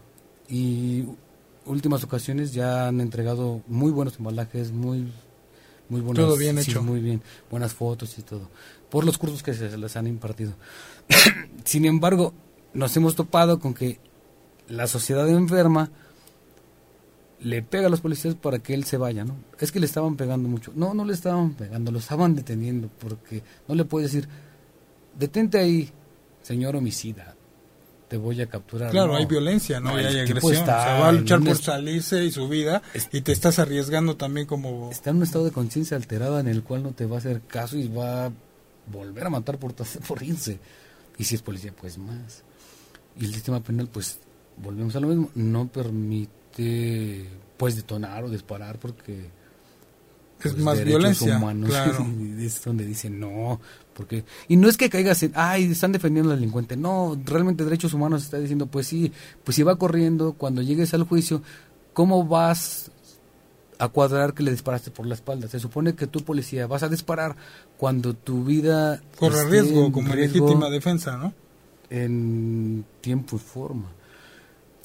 Y 0.48 1.04
últimas 1.66 2.04
ocasiones 2.04 2.52
ya 2.52 2.88
han 2.88 3.00
entregado 3.00 3.62
muy 3.66 3.90
buenos 3.90 4.18
embalajes, 4.18 4.72
muy 4.72 5.08
muy 5.92 6.00
buenas, 6.00 6.24
todo 6.24 6.38
bien 6.38 6.58
hecho, 6.58 6.82
muy 6.82 7.00
bien, 7.00 7.20
buenas 7.50 7.74
fotos 7.74 8.18
y 8.18 8.22
todo, 8.22 8.48
por 8.88 9.04
los 9.04 9.18
cursos 9.18 9.42
que 9.42 9.52
se 9.52 9.76
les 9.76 9.94
han 9.94 10.06
impartido. 10.06 10.54
Sin 11.64 11.84
embargo, 11.84 12.32
nos 12.72 12.96
hemos 12.96 13.14
topado 13.14 13.60
con 13.60 13.74
que 13.74 14.00
la 14.68 14.86
sociedad 14.86 15.28
enferma 15.28 15.90
le 17.40 17.60
pega 17.60 17.88
a 17.88 17.90
los 17.90 18.00
policías 18.00 18.34
para 18.34 18.60
que 18.60 18.72
él 18.72 18.84
se 18.84 18.96
vaya, 18.96 19.24
¿no? 19.26 19.36
Es 19.58 19.70
que 19.70 19.80
le 19.80 19.86
estaban 19.86 20.16
pegando 20.16 20.48
mucho. 20.48 20.72
No, 20.74 20.94
no 20.94 21.04
le 21.04 21.12
estaban 21.12 21.52
pegando, 21.52 21.92
lo 21.92 21.98
estaban 21.98 22.34
deteniendo 22.34 22.88
porque 22.98 23.42
no 23.68 23.74
le 23.74 23.84
puede 23.84 24.06
decir, 24.06 24.26
detente 25.18 25.58
ahí, 25.58 25.90
señor 26.40 26.74
homicida, 26.74 27.31
te 28.12 28.18
voy 28.18 28.38
a 28.42 28.46
capturar. 28.46 28.90
Claro, 28.90 29.16
hay 29.16 29.24
violencia, 29.24 29.80
¿no? 29.80 29.98
y 29.98 30.04
hay 30.04 30.18
agresión. 30.18 30.54
se 30.54 30.60
va 30.66 31.08
a 31.08 31.12
luchar 31.12 31.42
por 31.42 31.56
salirse 31.56 32.22
y 32.22 32.30
su 32.30 32.46
vida 32.46 32.82
y 33.10 33.22
te 33.22 33.32
estás 33.32 33.58
arriesgando 33.58 34.18
también 34.18 34.46
como... 34.46 34.90
Está 34.90 35.08
en 35.08 35.16
un 35.16 35.22
estado 35.22 35.46
de 35.46 35.50
conciencia 35.50 35.96
alterada 35.96 36.38
en 36.38 36.46
el 36.46 36.62
cual 36.62 36.82
no 36.82 36.90
te 36.90 37.06
va 37.06 37.16
a 37.16 37.18
hacer 37.20 37.40
caso 37.40 37.78
y 37.78 37.88
va 37.88 38.26
a 38.26 38.32
volver 38.92 39.28
a 39.28 39.30
matar 39.30 39.56
por, 39.56 39.72
por 40.06 40.22
irse. 40.22 40.58
Y 41.16 41.24
si 41.24 41.36
es 41.36 41.40
policía, 41.40 41.72
pues 41.72 41.96
más. 41.96 42.42
Y 43.18 43.24
el 43.24 43.32
sistema 43.32 43.62
penal, 43.62 43.88
pues 43.90 44.18
volvemos 44.58 44.94
a 44.94 45.00
lo 45.00 45.08
mismo, 45.08 45.30
no 45.34 45.68
permite 45.68 47.30
pues 47.56 47.76
detonar 47.76 48.24
o 48.24 48.28
disparar 48.28 48.78
porque 48.78 49.30
es 50.44 50.58
más 50.58 50.84
violencia 50.84 51.38
humanos, 51.38 51.70
claro. 51.70 52.06
es 52.38 52.62
donde 52.62 52.84
dicen 52.84 53.18
no 53.18 53.58
porque 53.94 54.24
y 54.48 54.56
no 54.56 54.68
es 54.68 54.76
que 54.76 54.90
caigas 54.90 55.22
en 55.22 55.32
ay 55.34 55.64
están 55.64 55.92
defendiendo 55.92 56.32
al 56.32 56.38
delincuente 56.38 56.76
no 56.76 57.18
realmente 57.24 57.64
derechos 57.64 57.94
humanos 57.94 58.22
está 58.22 58.38
diciendo 58.38 58.66
pues 58.66 58.86
sí 58.86 59.12
pues 59.44 59.56
si 59.56 59.62
va 59.62 59.76
corriendo 59.76 60.34
cuando 60.34 60.62
llegues 60.62 60.94
al 60.94 61.04
juicio 61.04 61.42
cómo 61.92 62.24
vas 62.24 62.90
a 63.78 63.88
cuadrar 63.88 64.34
que 64.34 64.42
le 64.42 64.50
disparaste 64.50 64.90
por 64.90 65.06
la 65.06 65.14
espalda 65.14 65.48
se 65.48 65.58
supone 65.58 65.94
que 65.94 66.06
tú 66.06 66.24
policía 66.24 66.66
vas 66.66 66.82
a 66.82 66.88
disparar 66.88 67.36
cuando 67.76 68.14
tu 68.14 68.44
vida 68.44 69.02
corre 69.18 69.44
riesgo 69.48 69.90
como 69.92 70.14
legítima 70.14 70.70
defensa 70.70 71.16
no 71.16 71.34
en 71.90 72.86
tiempo 73.02 73.36
y 73.36 73.38
forma. 73.38 73.90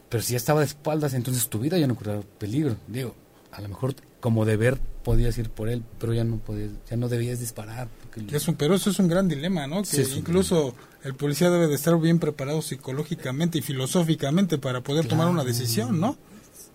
Pero 0.09 0.21
si 0.21 0.33
ya 0.33 0.37
estaba 0.37 0.59
de 0.59 0.65
espaldas 0.65 1.13
entonces 1.13 1.47
tu 1.47 1.59
vida 1.59 1.77
ya 1.77 1.87
no 1.87 1.95
corría 1.95 2.19
peligro 2.37 2.75
digo 2.87 3.15
a 3.51 3.61
lo 3.61 3.69
mejor 3.69 3.95
como 4.19 4.45
deber 4.45 4.77
podías 5.03 5.37
ir 5.37 5.49
por 5.49 5.69
él, 5.69 5.83
pero 5.99 6.13
ya 6.13 6.23
no 6.23 6.37
podías, 6.37 6.71
ya 6.89 6.97
no 6.97 7.07
debías 7.07 7.39
disparar. 7.39 7.87
Es 8.31 8.47
un, 8.47 8.55
pero 8.55 8.75
eso 8.75 8.89
es 8.89 8.99
un 8.99 9.07
gran 9.07 9.27
dilema, 9.27 9.67
¿no? 9.67 9.83
Que 9.83 10.01
incluso 10.15 10.75
el 11.03 11.15
policía 11.15 11.49
debe 11.49 11.67
de 11.67 11.75
estar 11.75 11.97
bien 11.99 12.19
preparado 12.19 12.61
psicológicamente 12.61 13.57
y 13.59 13.61
filosóficamente 13.61 14.57
para 14.57 14.81
poder 14.81 15.07
tomar 15.07 15.27
una 15.27 15.43
decisión, 15.43 15.99
¿no? 15.99 16.17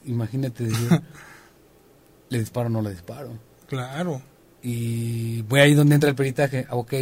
Imagínate 0.05 0.65
decir, 0.65 0.89
le 2.29 2.39
disparo 2.39 2.67
o 2.67 2.71
no 2.71 2.83
le 2.83 2.91
disparo. 2.91 3.31
Claro. 3.69 4.23
Y 4.63 5.43
voy 5.43 5.61
ahí 5.61 5.75
donde 5.75 5.95
entra 5.95 6.11
el 6.11 6.17
peritaje. 6.17 6.67
Ah, 6.69 6.77
ok, 6.77 6.95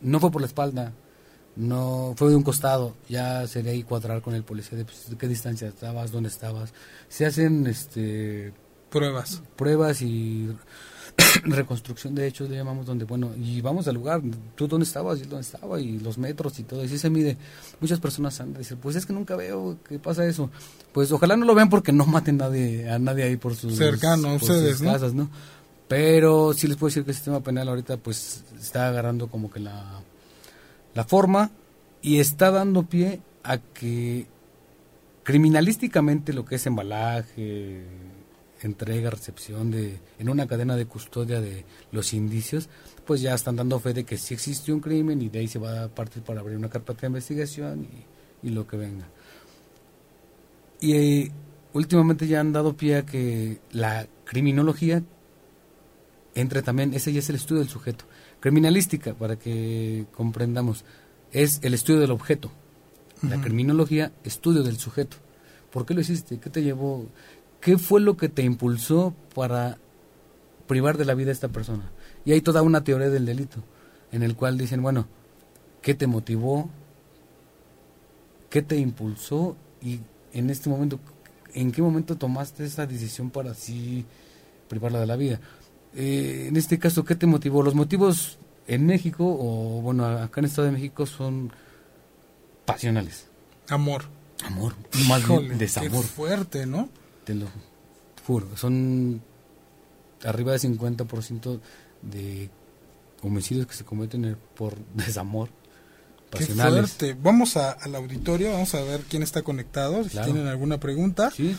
no 0.00 0.20
fue 0.20 0.30
por 0.30 0.40
la 0.40 0.46
espalda, 0.46 0.92
no 1.56 2.14
fue 2.16 2.30
de 2.30 2.36
un 2.36 2.42
costado. 2.42 2.94
Ya 3.08 3.46
sería 3.46 3.72
ahí 3.72 3.82
cuadrar 3.82 4.22
con 4.22 4.34
el 4.34 4.44
policía 4.44 4.78
de 4.78 4.84
pues, 4.84 5.06
qué 5.18 5.28
distancia 5.28 5.68
estabas, 5.68 6.12
dónde 6.12 6.28
estabas. 6.28 6.72
Se 7.08 7.26
hacen 7.26 7.66
este 7.66 8.52
Pruebas. 8.94 9.42
Pruebas 9.56 10.02
y 10.02 10.48
reconstrucción 11.44 12.14
de 12.14 12.26
hechos 12.26 12.48
le 12.48 12.56
llamamos 12.56 12.86
donde 12.86 13.04
bueno 13.04 13.30
y 13.36 13.60
vamos 13.60 13.86
al 13.88 13.94
lugar 13.94 14.20
tú 14.54 14.66
dónde 14.66 14.84
estabas 14.84 15.18
y 15.20 15.22
dónde 15.22 15.42
estaba 15.42 15.80
y 15.80 15.98
los 15.98 16.18
metros 16.18 16.58
y 16.58 16.64
todo 16.64 16.82
y 16.82 16.86
así 16.86 16.98
se 16.98 17.10
mide. 17.10 17.36
Muchas 17.80 18.00
personas 18.00 18.40
han 18.40 18.52
de 18.52 18.60
decir 18.60 18.76
pues 18.76 18.96
es 18.96 19.06
que 19.06 19.12
nunca 19.12 19.36
veo 19.36 19.78
que 19.88 19.98
pasa 19.98 20.26
eso. 20.26 20.50
Pues 20.92 21.12
ojalá 21.12 21.36
no 21.36 21.44
lo 21.44 21.54
vean 21.54 21.70
porque 21.70 21.92
no 21.92 22.06
maten 22.06 22.38
nadie, 22.38 22.88
a 22.90 22.98
nadie 22.98 23.24
ahí 23.24 23.36
por 23.36 23.54
sus 23.54 23.76
cercanos 23.76 24.42
ustedes 24.42 24.80
casas 24.80 25.14
no 25.14 25.30
pero 25.88 26.54
sí 26.54 26.66
les 26.66 26.76
puedo 26.76 26.88
decir 26.88 27.04
que 27.04 27.10
el 27.10 27.16
sistema 27.16 27.40
penal 27.40 27.68
ahorita 27.68 27.98
pues 27.98 28.44
está 28.58 28.88
agarrando 28.88 29.28
como 29.28 29.50
que 29.50 29.60
la 29.60 30.00
la 30.94 31.04
forma 31.04 31.50
y 32.00 32.20
está 32.20 32.50
dando 32.50 32.84
pie 32.84 33.20
a 33.42 33.58
que 33.58 34.26
criminalísticamente 35.22 36.32
lo 36.32 36.44
que 36.44 36.56
es 36.56 36.66
embalaje 36.66 37.84
entrega, 38.62 39.10
recepción 39.10 39.70
de, 39.70 39.98
en 40.18 40.28
una 40.28 40.46
cadena 40.46 40.76
de 40.76 40.86
custodia 40.86 41.40
de 41.40 41.64
los 41.92 42.14
indicios, 42.14 42.68
pues 43.04 43.20
ya 43.20 43.34
están 43.34 43.56
dando 43.56 43.78
fe 43.78 43.92
de 43.92 44.04
que 44.04 44.16
sí 44.16 44.34
existe 44.34 44.72
un 44.72 44.80
crimen 44.80 45.20
y 45.20 45.28
de 45.28 45.40
ahí 45.40 45.48
se 45.48 45.58
va 45.58 45.84
a 45.84 45.88
partir 45.88 46.22
para 46.22 46.40
abrir 46.40 46.56
una 46.56 46.70
carpeta 46.70 47.02
de 47.02 47.06
investigación 47.08 47.86
y, 48.42 48.50
lo 48.50 48.66
que 48.66 48.76
venga. 48.76 49.06
Y 50.80 50.92
eh, 50.92 51.32
últimamente 51.72 52.26
ya 52.26 52.40
han 52.40 52.52
dado 52.52 52.76
pie 52.76 52.96
a 52.96 53.06
que 53.06 53.58
la 53.72 54.06
criminología 54.24 55.02
entre 56.34 56.62
también, 56.62 56.94
ese 56.94 57.12
ya 57.12 57.20
es 57.20 57.28
el 57.30 57.36
estudio 57.36 57.60
del 57.60 57.70
sujeto. 57.70 58.04
Criminalística, 58.40 59.14
para 59.14 59.36
que 59.36 60.06
comprendamos, 60.14 60.84
es 61.32 61.60
el 61.62 61.74
estudio 61.74 62.00
del 62.00 62.10
objeto. 62.10 62.50
La 63.22 63.40
criminología, 63.40 64.12
estudio 64.22 64.62
del 64.62 64.76
sujeto. 64.76 65.16
¿Por 65.70 65.86
qué 65.86 65.94
lo 65.94 66.02
hiciste? 66.02 66.38
¿Qué 66.38 66.50
te 66.50 66.62
llevó? 66.62 67.06
¿Qué 67.64 67.78
fue 67.78 67.98
lo 67.98 68.18
que 68.18 68.28
te 68.28 68.42
impulsó 68.42 69.14
para 69.34 69.78
privar 70.68 70.98
de 70.98 71.06
la 71.06 71.14
vida 71.14 71.30
a 71.30 71.32
esta 71.32 71.48
persona? 71.48 71.90
Y 72.26 72.32
hay 72.32 72.42
toda 72.42 72.60
una 72.60 72.84
teoría 72.84 73.08
del 73.08 73.24
delito, 73.24 73.64
en 74.12 74.22
el 74.22 74.36
cual 74.36 74.58
dicen, 74.58 74.82
bueno, 74.82 75.06
¿qué 75.80 75.94
te 75.94 76.06
motivó? 76.06 76.68
¿Qué 78.50 78.60
te 78.60 78.76
impulsó? 78.76 79.56
Y 79.80 80.00
en 80.34 80.50
este 80.50 80.68
momento, 80.68 81.00
¿en 81.54 81.72
qué 81.72 81.80
momento 81.80 82.16
tomaste 82.16 82.66
esa 82.66 82.86
decisión 82.86 83.30
para 83.30 83.52
así 83.52 84.04
privarla 84.68 85.00
de 85.00 85.06
la 85.06 85.16
vida? 85.16 85.40
Eh, 85.94 86.46
en 86.48 86.58
este 86.58 86.78
caso, 86.78 87.02
¿qué 87.02 87.14
te 87.14 87.26
motivó? 87.26 87.62
Los 87.62 87.74
motivos 87.74 88.36
en 88.66 88.84
México, 88.84 89.24
o 89.24 89.80
bueno, 89.80 90.04
acá 90.04 90.40
en 90.40 90.44
el 90.44 90.50
Estado 90.50 90.66
de 90.66 90.72
México, 90.72 91.06
son 91.06 91.50
pasionales. 92.66 93.28
Amor. 93.70 94.04
Amor, 94.44 94.74
más 95.08 95.26
bien 95.26 95.56
desamor. 95.56 96.02
Qué 96.02 96.08
fuerte, 96.08 96.66
¿no? 96.66 96.90
Te 97.24 97.34
lo 97.34 97.46
juro. 98.26 98.56
Son 98.56 99.20
arriba 100.24 100.52
del 100.52 100.60
50% 100.60 101.60
de 102.02 102.50
homicidios 103.22 103.66
que 103.66 103.74
se 103.74 103.84
cometen 103.84 104.36
por 104.54 104.76
desamor. 104.94 105.48
Pasionales. 106.30 106.92
Qué 106.92 107.06
fuerte. 107.06 107.20
Vamos 107.22 107.56
a, 107.56 107.72
al 107.72 107.94
auditorio, 107.94 108.52
vamos 108.52 108.74
a 108.74 108.82
ver 108.82 109.02
quién 109.08 109.22
está 109.22 109.42
conectado, 109.42 110.02
si 110.04 110.18
tienen 110.18 110.46
alguna 110.48 110.78
pregunta. 110.80 111.30
Sí. 111.30 111.56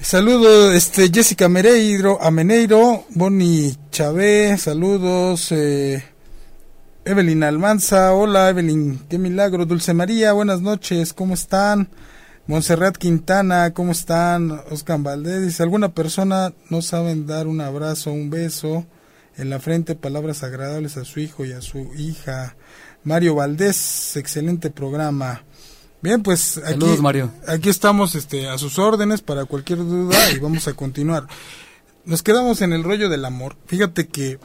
Saludos, 0.00 0.74
este, 0.74 1.10
Jessica 1.12 1.46
Mereiro, 1.50 2.22
Ameneiro, 2.22 3.04
Bonnie 3.10 3.76
Chávez, 3.90 4.62
saludos, 4.62 5.52
eh, 5.52 6.02
Evelyn 7.04 7.42
Almanza, 7.42 8.14
hola 8.14 8.48
Evelyn, 8.48 8.98
qué 9.10 9.18
milagro, 9.18 9.66
Dulce 9.66 9.92
María, 9.92 10.32
buenas 10.32 10.62
noches, 10.62 11.12
¿cómo 11.12 11.34
están? 11.34 11.90
Montserrat 12.50 12.96
Quintana, 12.96 13.72
¿cómo 13.74 13.92
están? 13.92 14.50
Oscar 14.70 14.98
Valdés 14.98 15.40
dice, 15.40 15.62
¿alguna 15.62 15.94
persona 15.94 16.52
no 16.68 16.82
saben 16.82 17.24
dar 17.24 17.46
un 17.46 17.60
abrazo, 17.60 18.10
un 18.10 18.28
beso 18.28 18.84
en 19.36 19.50
la 19.50 19.60
frente, 19.60 19.94
palabras 19.94 20.42
agradables 20.42 20.96
a 20.96 21.04
su 21.04 21.20
hijo 21.20 21.44
y 21.44 21.52
a 21.52 21.60
su 21.60 21.94
hija? 21.96 22.56
Mario 23.04 23.36
Valdés, 23.36 24.16
excelente 24.16 24.68
programa. 24.68 25.44
Bien, 26.02 26.24
pues 26.24 26.58
aquí, 26.58 26.72
Saludos, 26.72 27.00
Mario. 27.00 27.30
aquí 27.46 27.68
estamos 27.68 28.16
este, 28.16 28.48
a 28.48 28.58
sus 28.58 28.80
órdenes 28.80 29.20
para 29.20 29.44
cualquier 29.44 29.78
duda 29.78 30.18
y 30.32 30.40
vamos 30.40 30.66
a 30.66 30.72
continuar. 30.72 31.28
Nos 32.04 32.24
quedamos 32.24 32.62
en 32.62 32.72
el 32.72 32.82
rollo 32.82 33.08
del 33.08 33.24
amor. 33.26 33.54
Fíjate 33.66 34.08
que 34.08 34.40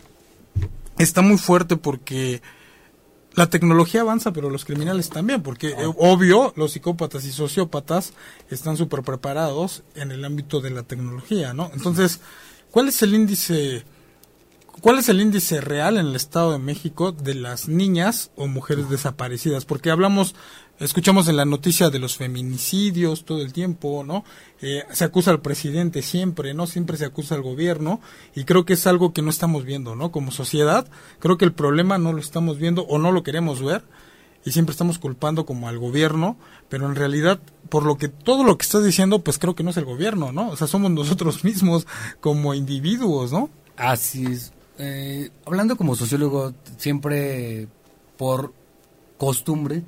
está 0.99 1.23
muy 1.23 1.39
fuerte 1.39 1.75
porque 1.75 2.43
la 3.35 3.49
tecnología 3.49 4.01
avanza, 4.01 4.31
pero 4.31 4.49
los 4.49 4.65
criminales 4.65 5.09
también, 5.09 5.43
porque 5.43 5.69
eh, 5.69 5.93
obvio, 5.97 6.53
los 6.55 6.71
psicópatas 6.71 7.25
y 7.25 7.31
sociópatas 7.31 8.13
están 8.49 8.77
súper 8.77 9.03
preparados 9.03 9.83
en 9.95 10.11
el 10.11 10.23
ámbito 10.23 10.61
de 10.61 10.69
la 10.69 10.83
tecnología, 10.83 11.53
¿no? 11.53 11.69
Entonces, 11.73 12.21
¿cuál 12.71 12.87
es 12.87 13.01
el 13.01 13.13
índice, 13.13 13.83
cuál 14.81 14.99
es 14.99 15.09
el 15.09 15.19
índice 15.19 15.59
real 15.59 15.97
en 15.97 16.07
el 16.07 16.15
Estado 16.15 16.53
de 16.53 16.59
México 16.59 17.11
de 17.11 17.35
las 17.35 17.67
niñas 17.67 18.31
o 18.37 18.47
mujeres 18.47 18.89
desaparecidas? 18.89 19.65
Porque 19.65 19.91
hablamos, 19.91 20.33
escuchamos 20.79 21.27
en 21.27 21.37
la 21.37 21.45
noticia 21.45 21.89
de 21.89 21.99
los 21.99 22.17
feminicidios 22.17 23.25
todo 23.25 23.41
el 23.41 23.53
tiempo, 23.53 24.03
¿no? 24.05 24.23
Eh, 24.61 24.83
se 24.91 25.05
acusa 25.05 25.31
al 25.31 25.41
presidente 25.41 26.01
siempre, 26.01 26.53
¿no? 26.53 26.67
Siempre 26.67 26.97
se 26.97 27.05
acusa 27.05 27.35
al 27.35 27.41
gobierno 27.41 28.01
y 28.35 28.43
creo 28.43 28.65
que 28.65 28.73
es 28.73 28.87
algo 28.87 29.13
que 29.13 29.21
no 29.21 29.29
estamos 29.29 29.65
viendo, 29.65 29.95
¿no? 29.95 30.11
Como 30.11 30.31
sociedad, 30.31 30.87
creo 31.19 31.37
que 31.37 31.45
el 31.45 31.53
problema 31.53 31.97
no 31.97 32.13
lo 32.13 32.19
estamos 32.19 32.57
viendo 32.57 32.83
o 32.83 32.97
no 32.97 33.11
lo 33.11 33.23
queremos 33.23 33.63
ver 33.63 33.83
y 34.45 34.51
siempre 34.51 34.71
estamos 34.71 34.99
culpando 34.99 35.45
como 35.45 35.67
al 35.67 35.79
gobierno, 35.79 36.37
pero 36.69 36.85
en 36.85 36.95
realidad, 36.95 37.39
por 37.69 37.83
lo 37.83 37.97
que 37.97 38.09
todo 38.09 38.43
lo 38.43 38.57
que 38.57 38.63
estás 38.63 38.83
diciendo, 38.83 39.23
pues 39.23 39.39
creo 39.39 39.55
que 39.55 39.63
no 39.63 39.71
es 39.71 39.77
el 39.77 39.85
gobierno, 39.85 40.31
¿no? 40.31 40.49
O 40.49 40.55
sea, 40.55 40.67
somos 40.67 40.91
nosotros 40.91 41.43
mismos 41.43 41.87
como 42.21 42.53
individuos, 42.53 43.31
¿no? 43.31 43.49
Así 43.75 44.25
es. 44.25 44.53
Eh, 44.77 45.29
hablando 45.45 45.75
como 45.77 45.95
sociólogo, 45.95 46.53
siempre 46.77 47.67
por 48.17 48.53
costumbre, 49.17 49.83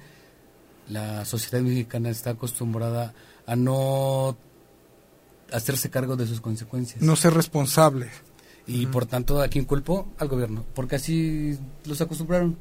la 0.90 1.26
sociedad 1.26 1.62
mexicana 1.62 2.10
está 2.10 2.32
acostumbrada 2.32 3.14
a 3.46 3.56
no 3.56 4.38
hacerse 5.52 5.90
cargo 5.90 6.16
de 6.16 6.28
sus 6.28 6.42
consecuencias. 6.42 7.02
No 7.02 7.16
ser 7.16 7.34
responsable. 7.34 8.10
Y 8.66 8.86
por 8.88 9.06
tanto, 9.06 9.42
¿a 9.42 9.48
quién 9.48 9.66
culpo? 9.66 10.08
Al 10.18 10.28
gobierno. 10.28 10.66
Porque 10.76 10.98
así 10.98 11.58
los 11.86 12.02
acostumbraron. 12.02 12.58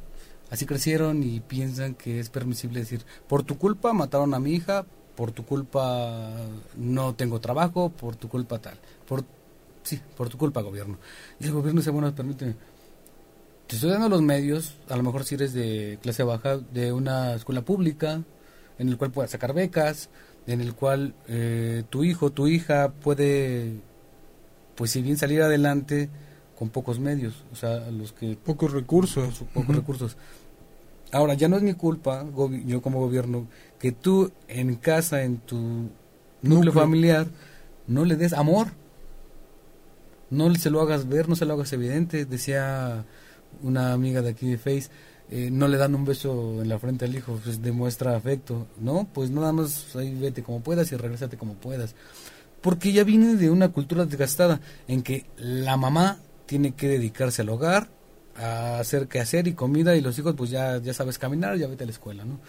Así 0.51 0.65
crecieron 0.65 1.25
y 1.25 1.41
piensan 1.41 1.95
que 1.95 2.21
es 2.21 2.31
permisible 2.31 2.79
decir, 2.79 3.05
por 3.27 3.43
tu 3.43 3.59
culpa 3.59 3.93
mataron 3.93 4.33
a 4.33 4.39
mi 4.39 4.53
hija, 4.53 4.87
por 5.17 5.33
tu 5.33 5.45
culpa 5.45 6.31
no 6.77 7.15
tengo 7.17 7.41
trabajo, 7.41 7.89
por 7.89 8.15
tu 8.15 8.29
culpa 8.29 8.61
tal. 8.61 8.79
Por, 9.09 9.25
sí, 9.83 10.01
por 10.17 10.29
tu 10.29 10.39
culpa, 10.39 10.61
gobierno. 10.61 10.99
Y 11.41 11.47
el 11.47 11.53
gobierno 11.53 11.81
dice, 11.81 11.91
bueno, 11.91 12.15
permíteme. 12.15 12.55
Te 13.67 13.75
estoy 13.75 13.91
dando 13.91 14.09
los 14.09 14.23
medios, 14.23 14.77
a 14.89 14.97
lo 14.97 15.03
mejor 15.03 15.25
si 15.25 15.35
eres 15.35 15.53
de 15.53 15.99
clase 16.01 16.23
baja, 16.23 16.59
de 16.59 16.93
una 16.93 17.35
escuela 17.35 17.63
pública, 17.63 18.23
en 18.79 18.89
el 18.89 18.97
cual 18.97 19.11
puedas 19.11 19.33
sacar 19.33 19.55
becas, 19.55 20.09
en 20.47 20.61
el 20.61 20.75
cual 20.75 21.15
eh, 21.27 21.83
tu 21.91 22.05
hijo, 22.05 22.31
tu 22.31 22.47
hija 22.47 22.93
puede, 22.93 23.81
pues 24.77 24.93
si 24.93 25.03
bien 25.03 25.17
salir 25.17 25.43
adelante 25.43 26.09
con 26.57 26.69
pocos 26.71 27.01
medios, 27.01 27.45
o 27.53 27.57
sea, 27.57 27.91
los 27.91 28.13
que 28.13 28.37
Pocos 28.37 28.73
recursos. 28.73 29.43
pocos 29.53 29.75
recursos. 29.75 30.17
Ahora, 31.13 31.35
ya 31.35 31.49
no 31.49 31.57
es 31.57 31.63
mi 31.63 31.75
culpa, 31.75 32.25
yo 32.67 32.83
como 32.83 33.01
gobierno, 33.01 33.49
que 33.81 33.91
tú 33.91 34.31
en 34.49 34.77
casa, 34.77 35.23
en 35.25 35.39
tu 35.39 35.57
núcleo, 35.57 35.91
Núcleo. 36.43 36.73
familiar, 36.73 37.27
no 37.89 38.05
le 38.05 38.17
des 38.17 38.33
amor. 38.33 38.69
No 40.31 40.53
se 40.55 40.71
lo 40.71 40.81
hagas 40.81 41.09
ver, 41.09 41.29
no 41.29 41.37
se 41.37 41.45
lo 41.45 41.55
hagas 41.55 41.73
evidente. 41.73 42.25
Decía 42.25 43.05
una 43.63 43.93
amiga 43.93 44.23
de 44.23 44.31
aquí 44.31 44.51
de 44.51 44.59
Face, 44.59 44.89
eh, 45.29 45.51
no 45.51 45.67
le 45.67 45.77
dan 45.77 45.95
un 45.95 46.05
beso 46.05 46.63
en 46.63 46.69
la 46.69 46.79
frente 46.79 47.05
al 47.05 47.15
hijo, 47.17 47.41
pues 47.43 47.61
demuestra 47.63 48.17
afecto. 48.17 48.67
No, 48.79 49.09
pues 49.13 49.31
nada 49.31 49.53
más 49.53 49.95
ahí 49.97 50.15
vete 50.15 50.43
como 50.43 50.61
puedas 50.61 50.93
y 50.93 50.97
regresate 50.97 51.37
como 51.37 51.55
puedas. 51.55 51.95
Porque 52.61 52.93
ya 52.93 53.05
viene 53.05 53.35
de 53.35 53.51
una 53.51 53.71
cultura 53.71 54.07
desgastada 54.07 54.61
en 54.89 55.03
que 55.03 55.27
la 55.37 55.77
mamá 55.77 56.19
tiene 56.47 56.75
que 56.75 56.89
dedicarse 56.89 57.43
al 57.43 57.49
hogar, 57.49 57.89
a 58.37 58.79
hacer 58.79 59.09
quehacer 59.09 59.49
y 59.49 59.55
comida 59.55 59.97
y 59.97 60.01
los 60.01 60.19
hijos 60.19 60.35
pues 60.37 60.51
ya, 60.51 60.79
ya 60.79 60.95
sabes 60.95 61.19
caminar, 61.19 61.57
ya 61.57 61.67
vete 61.67 61.85
a 61.85 61.87
la 61.87 61.93
escuela, 61.93 62.25
¿no? 62.25 62.41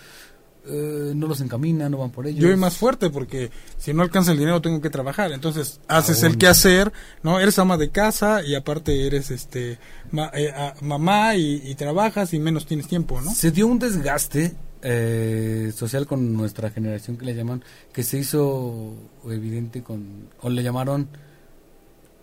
Eh, 0.69 1.13
no 1.15 1.27
los 1.27 1.39
encamina, 1.41 1.89
no 1.89 1.97
van 1.99 2.11
por 2.11 2.27
ellos. 2.27 2.41
Yo 2.41 2.47
soy 2.49 2.57
más 2.57 2.75
fuerte 2.75 3.09
porque 3.09 3.49
si 3.77 3.93
no 3.93 4.03
alcanza 4.03 4.31
el 4.33 4.37
dinero 4.37 4.61
tengo 4.61 4.81
que 4.81 4.89
trabajar. 4.89 5.31
Entonces 5.31 5.79
haces 5.87 6.23
el 6.23 6.37
quehacer, 6.37 6.91
¿no? 7.23 7.39
Eres 7.39 7.57
ama 7.59 7.77
de 7.77 7.89
casa 7.89 8.43
y 8.43 8.53
aparte 8.55 9.07
eres 9.07 9.31
este 9.31 9.79
ma- 10.11 10.31
eh, 10.33 10.51
a- 10.51 10.75
mamá 10.81 11.35
y, 11.35 11.61
y 11.65 11.75
trabajas 11.75 12.33
y 12.33 12.39
menos 12.39 12.65
tienes 12.65 12.87
tiempo, 12.87 13.21
¿no? 13.21 13.33
Se 13.33 13.51
dio 13.51 13.67
un 13.67 13.79
desgaste 13.79 14.55
eh, 14.81 15.71
social 15.75 16.05
con 16.05 16.33
nuestra 16.33 16.69
generación 16.69 17.17
que 17.17 17.25
le 17.25 17.33
llaman, 17.33 17.63
que 17.93 18.03
se 18.03 18.17
hizo 18.19 18.93
evidente 19.25 19.83
con, 19.83 20.29
o 20.41 20.49
le 20.49 20.63
llamaron 20.63 21.07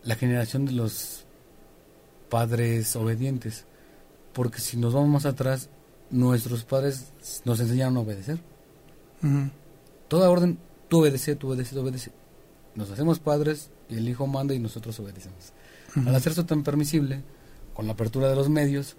la 0.05 0.17
generación 0.17 0.67
de 0.67 0.73
los 0.73 1.25
padres 2.29 2.95
obedientes. 2.97 3.65
Porque 4.33 4.61
si 4.61 4.77
nos 4.77 4.93
vamos 4.95 5.09
más 5.11 5.27
atrás, 5.27 5.69
nuestros 6.15 6.65
padres 6.65 7.13
nos 7.45 7.61
enseñaron 7.61 7.97
a 7.97 8.01
obedecer. 8.01 8.39
Toda 10.09 10.31
orden, 10.31 10.59
tú 10.89 11.01
obedece, 11.01 11.35
tú 11.35 11.49
obedece, 11.49 11.75
tú 11.75 11.81
obedece. 11.81 12.13
Nos 12.75 12.91
hacemos 12.91 13.19
padres 13.19 13.71
y 13.89 13.97
el 13.97 14.09
hijo 14.09 14.27
manda 14.27 14.55
y 14.55 14.59
nosotros 14.59 14.99
obedecemos. 15.01 15.53
Al 16.07 16.15
hacer 16.15 16.33
eso 16.33 16.47
tan 16.47 16.63
permisible, 16.63 17.23
con 17.73 17.87
la 17.87 17.93
apertura 17.93 18.29
de 18.29 18.37
los 18.37 18.49
medios, 18.49 18.97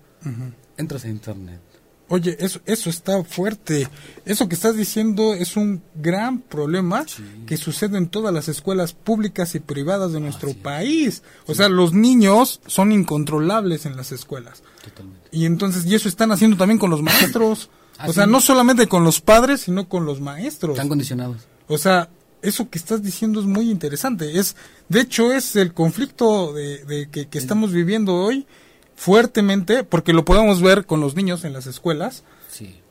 entras 0.78 1.06
a 1.06 1.10
internet. 1.10 1.62
Oye, 2.08 2.38
eso, 2.40 2.60
eso 2.66 2.90
está 2.90 3.24
fuerte. 3.24 3.88
Eso 4.26 4.48
que 4.48 4.54
estás 4.56 4.78
diciendo 4.78 5.34
es 5.34 5.58
un 5.58 5.82
gran 5.96 6.40
problema 6.40 7.04
Sí. 7.08 7.24
que 7.48 7.58
sucede 7.58 7.98
en 7.98 8.10
todas 8.10 8.32
las 8.34 8.48
escuelas 8.48 8.94
públicas 8.94 9.56
y 9.56 9.60
privadas 9.60 10.12
de 10.14 10.20
nuestro 10.20 10.54
país. 10.54 11.24
O 11.48 11.56
sea, 11.56 11.68
los 11.68 11.94
niños 11.94 12.62
son 12.68 12.92
incontrolables 12.92 13.86
en 13.88 13.96
las 13.96 14.12
escuelas. 14.12 14.62
Totalmente. 14.84 15.30
Y 15.32 15.46
entonces, 15.46 15.86
y 15.86 15.96
eso 15.96 16.08
están 16.08 16.32
haciendo 16.32 16.58
también 16.58 16.78
con 16.80 16.90
los 16.92 17.02
maestros. 17.02 17.70
O 18.06 18.12
sea, 18.12 18.28
no 18.28 18.42
solamente 18.42 18.88
con 18.88 19.06
los 19.06 19.22
padres, 19.22 19.62
sino 19.62 19.88
con 19.88 20.06
los 20.06 20.20
maestros. 20.20 20.74
Están 20.74 20.90
condicionados. 20.90 21.38
O 21.70 21.78
sea, 21.78 22.10
eso 22.42 22.70
que 22.70 22.78
estás 22.78 23.02
diciendo 23.02 23.40
es 23.40 23.46
muy 23.46 23.72
interesante. 23.72 24.38
Es, 24.38 24.58
de 24.90 25.00
hecho, 25.00 25.32
es 25.32 25.56
el 25.56 25.74
conflicto 25.74 26.52
de, 26.52 26.84
de 26.84 27.10
que, 27.10 27.30
que 27.30 27.38
estamos 27.38 27.72
viviendo 27.72 28.14
hoy 28.16 28.46
fuertemente, 28.96 29.84
porque 29.84 30.14
lo 30.14 30.26
podemos 30.26 30.62
ver 30.62 30.86
con 30.86 31.00
los 31.00 31.16
niños 31.16 31.44
en 31.44 31.54
las 31.54 31.68
escuelas. 31.68 32.24
Sí. 32.50 32.82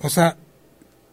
O 0.00 0.08
sea, 0.08 0.36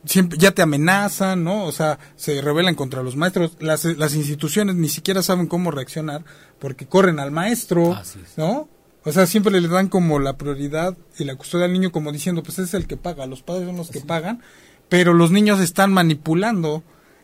siempre 0.06 0.38
ya 0.38 0.52
te 0.52 0.62
amenazan, 0.62 1.44
¿no? 1.44 1.66
O 1.66 1.72
sea, 1.72 2.00
se 2.16 2.42
rebelan 2.42 2.76
contra 2.76 3.04
los 3.04 3.16
maestros. 3.16 3.58
Las, 3.60 3.86
las 3.86 4.16
instituciones 4.16 4.76
ni 4.76 4.90
siquiera 4.90 5.22
saben 5.22 5.48
cómo 5.48 5.72
reaccionar 5.72 6.24
porque 6.60 6.88
corren 6.88 7.20
al 7.20 7.32
maestro. 7.32 7.98
¿no? 8.38 8.70
O 9.04 9.12
sea, 9.12 9.26
siempre 9.26 9.60
le 9.60 9.68
dan 9.68 9.88
como 9.88 10.20
la 10.20 10.38
prioridad 10.38 10.96
y 11.18 11.24
la 11.24 11.36
custodia 11.36 11.66
al 11.66 11.74
niño 11.74 11.92
como 11.92 12.12
diciendo, 12.12 12.44
pues 12.44 12.60
es 12.60 12.74
el 12.74 12.88
que 12.88 12.98
paga, 12.98 13.26
los 13.26 13.42
padres 13.42 13.66
son 13.66 13.78
los 13.78 13.90
que 13.90 14.02
pagan, 14.02 14.42
pero 14.90 15.14
los 15.14 15.32
niños 15.32 15.60
están 15.60 15.92
manipulando 15.92 16.84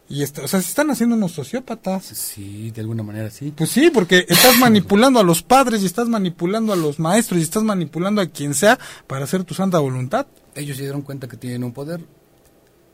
y, 0.10 0.24
está- 0.24 0.44
o 0.44 0.48
sea, 0.48 0.62
se 0.62 0.70
están 0.70 0.90
haciendo 0.90 1.16
unos 1.16 1.34
sociópatas. 1.34 2.06
Sí, 2.06 2.72
de 2.72 2.82
alguna 2.82 3.04
manera 3.04 3.30
sí. 3.30 3.54
Pues 3.56 3.70
sí, 3.70 3.90
porque 3.94 4.26
estás 4.30 4.58
manipulando 4.60 5.20
a 5.20 5.24
los 5.24 5.44
padres 5.44 5.82
y 5.84 5.86
estás 5.86 6.08
manipulando 6.08 6.72
a 6.74 6.76
los 6.76 6.98
maestros 7.00 7.40
y 7.40 7.44
estás 7.44 7.64
manipulando 7.64 8.22
a 8.22 8.28
quien 8.28 8.54
sea 8.54 8.80
para 9.08 9.26
hacer 9.26 9.44
tu 9.44 9.54
santa 9.54 9.80
voluntad. 9.80 10.28
Ellos 10.56 10.78
se 10.78 10.84
dieron 10.84 11.02
cuenta 11.02 11.28
que 11.28 11.38
tienen 11.38 11.64
un 11.64 11.74
poder 11.74 12.02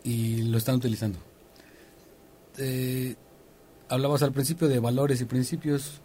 y 0.04 0.42
lo 0.44 0.58
están 0.58 0.76
utilizando. 0.76 1.20
Eh, 2.58 3.16
hablabas 3.90 4.24
al 4.24 4.32
principio 4.32 4.68
de 4.68 4.80
valores 4.80 5.22
y 5.22 5.26
principios. 5.26 6.02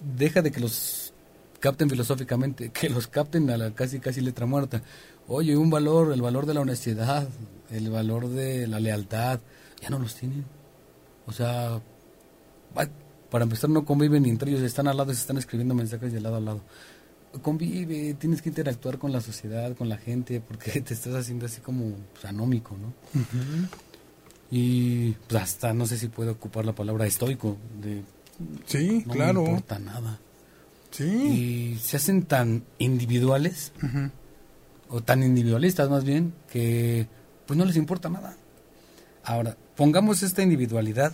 Deja 0.00 0.42
de 0.42 0.50
que 0.52 0.60
los 0.60 1.12
capten 1.60 1.88
filosóficamente, 1.88 2.70
que 2.74 2.88
los 2.90 3.06
capten 3.06 3.48
a 3.50 3.56
la 3.56 3.70
casi 3.72 3.98
casi 4.00 4.20
letra 4.20 4.46
muerta. 4.46 4.82
Oye, 5.28 5.56
un 5.56 5.70
valor, 5.70 6.12
el 6.12 6.22
valor 6.22 6.46
de 6.46 6.54
la 6.54 6.60
honestidad, 6.60 7.28
el 7.70 7.90
valor 7.90 8.28
de 8.28 8.66
la 8.68 8.78
lealtad, 8.78 9.40
ya 9.86 9.90
no 9.90 9.98
los 10.00 10.16
tienen. 10.16 10.44
O 11.26 11.32
sea, 11.32 11.80
para 13.30 13.44
empezar 13.44 13.70
no 13.70 13.84
conviven 13.84 14.24
ni 14.24 14.30
entre 14.30 14.50
ellos, 14.50 14.62
están 14.62 14.88
al 14.88 14.96
lado 14.96 15.12
y 15.12 15.14
se 15.14 15.20
están 15.20 15.38
escribiendo 15.38 15.74
mensajes 15.74 16.12
de 16.12 16.20
lado 16.20 16.36
a 16.36 16.40
lado. 16.40 16.60
Convive, 17.42 18.14
tienes 18.14 18.42
que 18.42 18.48
interactuar 18.48 18.98
con 18.98 19.12
la 19.12 19.20
sociedad, 19.20 19.76
con 19.76 19.88
la 19.88 19.98
gente, 19.98 20.40
porque 20.40 20.80
te 20.80 20.94
estás 20.94 21.14
haciendo 21.14 21.46
así 21.46 21.60
como 21.60 21.94
pues, 22.12 22.24
anómico, 22.24 22.76
¿no? 22.76 22.92
Y 24.50 25.12
pues 25.28 25.42
hasta 25.42 25.72
no 25.72 25.86
sé 25.86 25.98
si 25.98 26.08
puedo 26.08 26.32
ocupar 26.32 26.64
la 26.64 26.74
palabra 26.74 27.06
estoico, 27.06 27.56
de 27.80 28.02
Sí, 28.66 29.04
no 29.06 29.12
claro. 29.12 29.42
me 29.42 29.48
importa 29.50 29.78
nada. 29.78 30.18
Sí. 30.90 31.04
Y 31.04 31.78
se 31.78 31.96
hacen 31.96 32.24
tan 32.24 32.64
individuales, 32.78 33.72
o 34.88 35.02
tan 35.02 35.22
individualistas 35.22 35.90
más 35.90 36.04
bien, 36.04 36.32
que 36.50 37.06
pues 37.46 37.56
no 37.58 37.64
les 37.64 37.76
importa 37.76 38.08
nada. 38.08 38.36
Ahora, 39.26 39.56
pongamos 39.74 40.22
esta 40.22 40.42
individualidad 40.42 41.12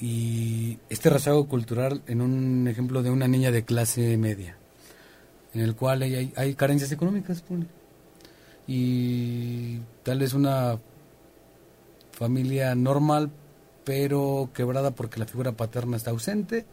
y 0.00 0.78
este 0.88 1.10
rezago 1.10 1.46
cultural 1.46 2.02
en 2.06 2.22
un 2.22 2.66
ejemplo 2.66 3.02
de 3.02 3.10
una 3.10 3.28
niña 3.28 3.50
de 3.50 3.64
clase 3.64 4.16
media, 4.16 4.56
en 5.52 5.60
el 5.60 5.76
cual 5.76 6.02
hay, 6.02 6.32
hay- 6.34 6.54
carencias 6.54 6.90
económicas. 6.90 7.44
y 8.66 9.78
tal 10.04 10.20
vez 10.20 10.32
una 10.34 10.78
familia 12.12 12.74
normal 12.76 13.30
pero 13.84 14.50
quebrada 14.54 14.92
porque 14.92 15.18
la 15.18 15.26
figura 15.26 15.52
paterna 15.52 15.96
está 15.96 16.12
ausente 16.12 16.64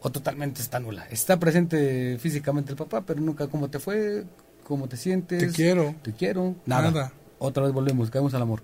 o 0.00 0.10
totalmente 0.10 0.60
está 0.60 0.78
nula. 0.78 1.06
Está 1.10 1.38
presente 1.40 2.18
físicamente 2.18 2.70
el 2.70 2.76
papá, 2.76 3.00
pero 3.00 3.20
nunca 3.20 3.48
cómo 3.48 3.68
te 3.70 3.78
fue, 3.78 4.24
cómo 4.62 4.86
te 4.88 4.96
sientes. 4.98 5.40
Te 5.40 5.50
quiero. 5.50 5.94
Te 6.02 6.12
quiero. 6.12 6.54
Nada. 6.66 7.12
Otra 7.38 7.64
vez 7.64 7.72
volvemos, 7.72 8.10
caemos 8.10 8.34
al 8.34 8.42
amor. 8.42 8.62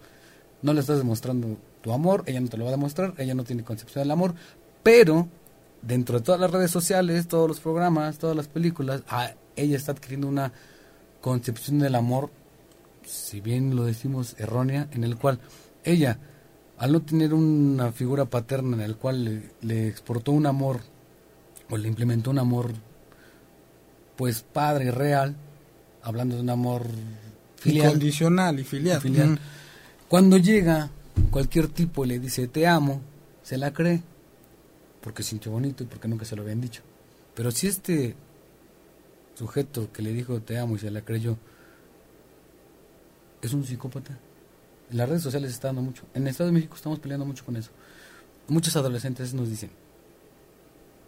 No 0.63 0.73
le 0.73 0.81
estás 0.81 0.99
demostrando 0.99 1.57
tu 1.81 1.93
amor, 1.93 2.23
ella 2.27 2.41
no 2.41 2.49
te 2.49 2.57
lo 2.57 2.65
va 2.65 2.71
a 2.71 2.77
demostrar, 2.77 3.15
ella 3.19 3.35
no 3.35 3.45
tiene 3.45 3.65
concepción 3.65 4.03
del 4.03 4.13
amor, 4.13 4.35
pero 4.83 5.29
dentro 5.83 6.19
de 6.19 6.25
todas 6.25 6.41
las 6.41 6.51
redes 6.51 6.71
sociales, 6.71 7.27
todos 7.27 7.49
los 7.49 7.61
programas, 7.61 8.19
todas 8.19 8.37
las 8.37 8.49
películas, 8.49 9.03
ah, 9.09 9.33
ella 9.57 9.77
está 9.77 9.93
adquiriendo 9.93 10.29
una 10.29 10.53
concepción 11.21 11.81
del 11.81 11.97
amor, 11.97 12.31
si 13.05 13.41
bien 13.41 13.75
lo 13.75 13.85
decimos 13.85 14.37
errónea, 14.39 14.89
en 14.93 15.03
el 15.05 15.17
cual 15.17 15.41
ella, 15.85 16.19
al 16.79 16.93
no 16.93 17.03
tener 17.03 17.35
una 17.35 17.91
figura 17.93 18.27
paterna 18.27 18.77
en 18.77 18.83
el 18.83 18.97
cual 18.97 19.51
le 19.61 19.89
exportó 19.89 20.33
un 20.33 20.47
amor 20.47 20.81
o 21.69 21.77
le 21.77 21.89
implementó 21.89 22.31
un 22.31 22.39
amor, 22.39 22.73
pues 24.17 24.43
padre 24.43 24.91
real, 24.91 25.37
hablando 26.03 26.37
de 26.37 26.43
un 26.43 26.51
amor 26.51 26.87
filial. 27.63 27.87
Incondicional 27.87 28.61
y 28.61 28.65
filial. 28.65 29.39
Cuando 30.09 30.37
llega 30.37 30.91
cualquier 31.31 31.69
tipo 31.69 32.05
y 32.05 32.09
le 32.09 32.19
dice 32.19 32.49
te 32.49 32.67
amo, 32.67 33.01
se 33.43 33.57
la 33.57 33.73
cree, 33.73 34.03
porque 35.01 35.23
sintió 35.23 35.53
bonito 35.53 35.85
y 35.85 35.87
porque 35.87 36.09
nunca 36.09 36.25
se 36.25 36.37
lo 36.37 36.43
habían 36.43 36.61
dicho. 36.61 36.83
Pero 37.35 37.51
si 37.51 37.69
este 37.69 38.15
sujeto 39.35 39.91
que 39.93 40.03
le 40.03 40.13
dijo 40.13 40.41
te 40.41 40.59
amo 40.59 40.77
y 40.77 40.79
se 40.79 40.91
la 40.91 41.03
creyó, 41.03 41.37
es 43.41 43.53
un 43.53 43.65
psicópata. 43.65 44.19
En 44.91 44.99
las 44.99 45.09
redes 45.09 45.23
sociales 45.23 45.51
está 45.53 45.69
dando 45.69 45.83
mucho. 45.83 46.05
En 46.15 46.23
el 46.23 46.29
Estado 46.29 46.49
de 46.49 46.55
México 46.55 46.75
estamos 46.77 46.99
peleando 46.99 47.25
mucho 47.25 47.45
con 47.45 47.57
eso. 47.57 47.71
Muchos 48.49 48.77
adolescentes 48.77 49.33
nos 49.33 49.49
dicen, 49.49 49.71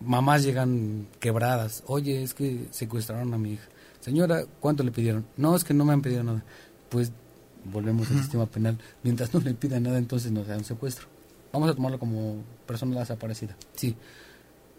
mamás 0.00 0.42
llegan 0.44 1.08
quebradas. 1.20 1.82
Oye, 1.86 2.22
es 2.22 2.32
que 2.32 2.68
secuestraron 2.70 3.34
a 3.34 3.38
mi 3.38 3.52
hija. 3.52 3.68
Señora, 4.04 4.44
¿cuánto 4.60 4.82
le 4.82 4.90
pidieron? 4.90 5.24
No, 5.38 5.56
es 5.56 5.64
que 5.64 5.72
no 5.72 5.86
me 5.86 5.94
han 5.94 6.02
pedido 6.02 6.22
nada. 6.22 6.44
Pues 6.90 7.10
volvemos 7.64 8.10
al 8.10 8.18
sistema 8.18 8.44
penal. 8.44 8.78
Mientras 9.02 9.32
no 9.32 9.40
le 9.40 9.54
pidan 9.54 9.84
nada, 9.84 9.96
entonces 9.96 10.30
no 10.30 10.44
sea 10.44 10.58
un 10.58 10.64
secuestro. 10.64 11.06
Vamos 11.54 11.70
a 11.70 11.74
tomarlo 11.74 11.98
como 11.98 12.44
persona 12.66 13.00
desaparecida. 13.00 13.56
Sí. 13.74 13.96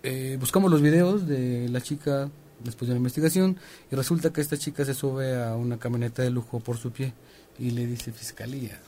Eh, 0.03 0.37
buscamos 0.39 0.69
los 0.69 0.79
videos 0.79 1.27
de 1.27 1.67
la 1.69 1.81
chica 1.81 2.29
después 2.63 2.87
de 2.87 2.93
la 2.93 2.99
investigación 2.99 3.57
y 3.91 3.95
resulta 3.95 4.31
que 4.31 4.41
esta 4.41 4.57
chica 4.57 4.85
se 4.85 4.93
sube 4.93 5.43
a 5.43 5.55
una 5.55 5.79
camioneta 5.79 6.21
de 6.21 6.29
lujo 6.29 6.59
por 6.59 6.77
su 6.77 6.91
pie 6.91 7.15
y 7.57 7.71
le 7.71 7.87
dice 7.87 8.11
fiscalía. 8.11 8.79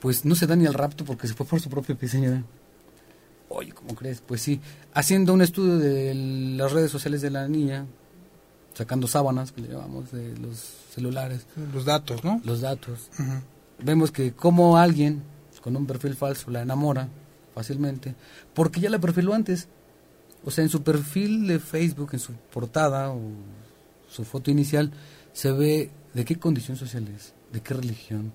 Pues 0.00 0.24
no 0.24 0.34
se 0.34 0.48
da 0.48 0.56
ni 0.56 0.66
al 0.66 0.74
rapto 0.74 1.04
porque 1.04 1.28
se 1.28 1.34
fue 1.34 1.46
por 1.46 1.60
su 1.60 1.70
propio 1.70 1.96
pie, 1.96 2.08
señora. 2.08 2.42
Oye, 3.50 3.70
¿cómo 3.70 3.94
crees? 3.94 4.20
Pues 4.20 4.42
sí, 4.42 4.60
haciendo 4.94 5.32
un 5.32 5.42
estudio 5.42 5.78
de 5.78 6.12
las 6.56 6.72
redes 6.72 6.90
sociales 6.90 7.22
de 7.22 7.30
la 7.30 7.46
niña, 7.46 7.86
sacando 8.74 9.06
sábanas, 9.06 9.52
que 9.52 9.62
le 9.62 9.68
llamamos, 9.68 10.12
de 10.12 10.36
los 10.36 10.58
celulares. 10.94 11.46
Los 11.72 11.84
datos, 11.84 12.22
¿no? 12.24 12.40
Los 12.44 12.60
datos. 12.60 13.10
Vemos 13.78 14.10
que 14.10 14.32
como 14.32 14.76
alguien 14.76 15.22
con 15.60 15.76
un 15.76 15.86
perfil 15.86 16.14
falso 16.14 16.50
la 16.50 16.60
enamora 16.60 17.08
fácilmente, 17.54 18.14
porque 18.52 18.80
ya 18.80 18.90
la 18.90 18.98
perfiló 18.98 19.32
antes. 19.32 19.68
O 20.44 20.50
sea, 20.50 20.62
en 20.62 20.68
su 20.68 20.82
perfil 20.82 21.46
de 21.46 21.58
Facebook, 21.58 22.10
en 22.12 22.18
su 22.18 22.34
portada 22.52 23.10
o 23.10 23.22
su 24.10 24.24
foto 24.24 24.50
inicial, 24.50 24.92
se 25.32 25.52
ve 25.52 25.90
de 26.12 26.24
qué 26.26 26.36
condición 26.38 26.76
social 26.76 27.08
es, 27.08 27.32
de 27.50 27.62
qué 27.62 27.72
religión. 27.72 28.34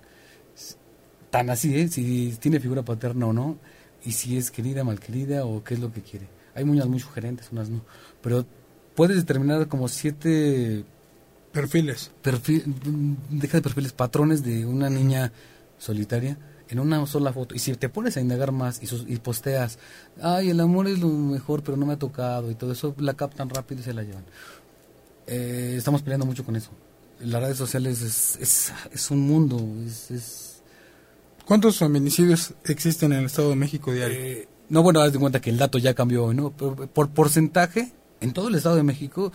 Tan 1.29 1.51
así, 1.51 1.75
¿eh? 1.75 1.87
Si 1.87 2.35
tiene 2.39 2.59
figura 2.59 2.81
paterna 2.81 3.27
o 3.27 3.33
no 3.33 3.57
y 4.03 4.13
si 4.13 4.35
es 4.35 4.49
querida, 4.49 4.83
malquerida 4.83 5.45
o 5.45 5.63
qué 5.63 5.75
es 5.75 5.79
lo 5.79 5.93
que 5.93 6.01
quiere. 6.01 6.27
Hay 6.55 6.63
unas 6.63 6.87
muy 6.87 6.99
sugerentes, 6.99 7.49
unas 7.51 7.69
no. 7.69 7.81
Pero 8.21 8.45
puedes 9.00 9.16
determinar 9.16 9.70
como 9.70 9.88
siete 9.88 10.84
perfiles. 11.54 12.12
Perfil, 12.22 12.76
deja 13.30 13.60
de 13.60 13.62
perfiles, 13.62 13.93
patrones 13.93 14.43
de 14.43 14.66
una 14.66 14.89
niña 14.89 15.32
solitaria 15.78 16.38
en 16.68 16.82
una 16.82 17.06
sola 17.06 17.32
foto. 17.32 17.56
Y 17.56 17.60
si 17.60 17.74
te 17.76 17.88
pones 17.88 18.18
a 18.18 18.20
indagar 18.20 18.52
más 18.52 18.84
y, 18.84 19.14
y 19.14 19.16
posteas, 19.20 19.80
ay, 20.22 20.50
el 20.50 20.60
amor 20.60 20.89
es 20.89 21.00
lo 21.00 21.08
mejor, 21.08 21.64
pero 21.64 21.78
no 21.78 21.86
me 21.86 21.93
ha 21.93 21.97
tocado 21.97 22.52
y 22.52 22.56
todo 22.56 22.74
eso, 22.74 22.93
la 22.97 23.14
captan 23.14 23.50
rápido 23.50 23.80
y 23.80 23.86
se 23.86 23.93
la 23.93 24.04
llevan. 24.04 24.26
Eh, 25.28 25.76
estamos 25.78 26.02
peleando 26.02 26.26
mucho 26.26 26.43
con 26.43 26.58
eso. 26.58 26.72
Las 27.22 27.41
redes 27.41 27.58
sociales 27.58 28.02
es, 28.02 28.36
es, 28.41 28.74
es 28.91 29.12
un 29.12 29.22
mundo, 29.22 29.66
es 29.86 30.62
¿Cuántos 31.45 31.78
feminicidios 31.78 32.54
existen 32.66 33.14
en 33.14 33.20
el 33.20 33.26
Estado 33.28 33.52
de 33.52 33.56
México 33.56 33.93
diario? 33.93 34.20
Eh, 34.20 34.50
no, 34.68 34.84
bueno, 34.84 35.00
haz 35.00 35.14
de 35.14 35.20
cuenta 35.20 35.39
que 35.39 35.52
el 35.52 35.58
dato 35.58 35.78
ya 35.78 35.93
cambió, 35.93 36.34
¿no? 36.34 36.52
Por, 36.52 37.10
porcentaje, 37.12 37.93
en 38.22 38.34
todo 38.34 38.49
el 38.49 38.55
Estado 38.55 38.76
de 38.76 38.84
México, 38.84 39.32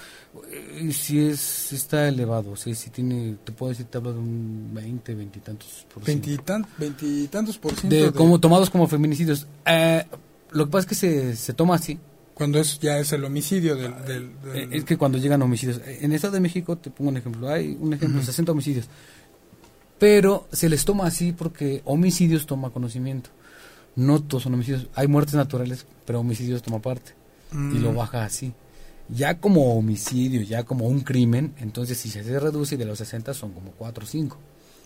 eh, 0.50 0.90
sí, 0.92 1.20
es, 1.20 1.72
está 1.72 2.08
elevado. 2.08 2.56
Sea, 2.56 2.74
si 2.74 2.90
tiene, 2.90 3.36
te 3.44 3.52
puedo 3.52 3.70
decir, 3.70 3.86
te 3.86 3.98
hablo 3.98 4.12
de 4.12 4.18
un 4.18 4.70
20, 4.72 5.14
20 5.14 5.38
y 5.38 5.42
tantos 5.42 5.86
por 5.92 6.04
ciento. 6.04 6.66
Veintitantos 6.78 7.58
por 7.58 7.74
ciento. 7.74 7.96
De, 7.96 8.12
Como, 8.12 8.40
tomados 8.40 8.70
como 8.70 8.86
feminicidios. 8.86 9.46
Eh, 9.64 10.04
lo 10.50 10.66
que 10.66 10.70
pasa 10.70 10.80
es 10.80 10.86
que 10.86 10.94
se, 10.94 11.36
se 11.36 11.52
toma 11.52 11.76
así. 11.76 11.98
Cuando 12.34 12.58
es 12.58 12.80
ya 12.80 12.98
es 12.98 13.12
el 13.12 13.24
homicidio 13.24 13.76
del, 13.76 14.32
eh, 14.54 14.68
Es 14.72 14.84
que 14.84 14.96
cuando 14.96 15.18
llegan 15.18 15.40
homicidios. 15.42 15.80
En 15.86 16.10
el 16.10 16.16
Estado 16.16 16.34
de 16.34 16.40
México, 16.40 16.76
te 16.76 16.90
pongo 16.90 17.10
un 17.10 17.16
ejemplo, 17.16 17.48
hay 17.48 17.76
un 17.80 17.92
ejemplo, 17.92 18.20
60 18.22 18.50
homicidios 18.50 18.88
pero 19.98 20.46
se 20.52 20.68
les 20.68 20.84
toma 20.84 21.06
así 21.06 21.32
porque 21.32 21.82
homicidios 21.84 22.46
toma 22.46 22.70
conocimiento. 22.70 23.30
No 23.96 24.20
todos 24.22 24.42
son 24.42 24.54
homicidios. 24.54 24.88
Hay 24.94 25.06
muertes 25.06 25.34
naturales, 25.34 25.86
pero 26.04 26.20
homicidios 26.20 26.62
toma 26.62 26.80
parte. 26.80 27.14
Y 27.52 27.78
lo 27.78 27.92
mm. 27.92 27.96
baja 27.96 28.24
así. 28.24 28.52
Ya 29.08 29.38
como 29.38 29.76
homicidio, 29.76 30.42
ya 30.42 30.64
como 30.64 30.86
un 30.86 31.00
crimen, 31.00 31.54
entonces 31.58 31.98
si 31.98 32.08
se 32.10 32.22
reduce 32.40 32.76
de 32.76 32.84
los 32.84 32.98
60 32.98 33.34
son 33.34 33.52
como 33.52 33.72
4 33.72 34.04
o 34.04 34.06
5. 34.06 34.38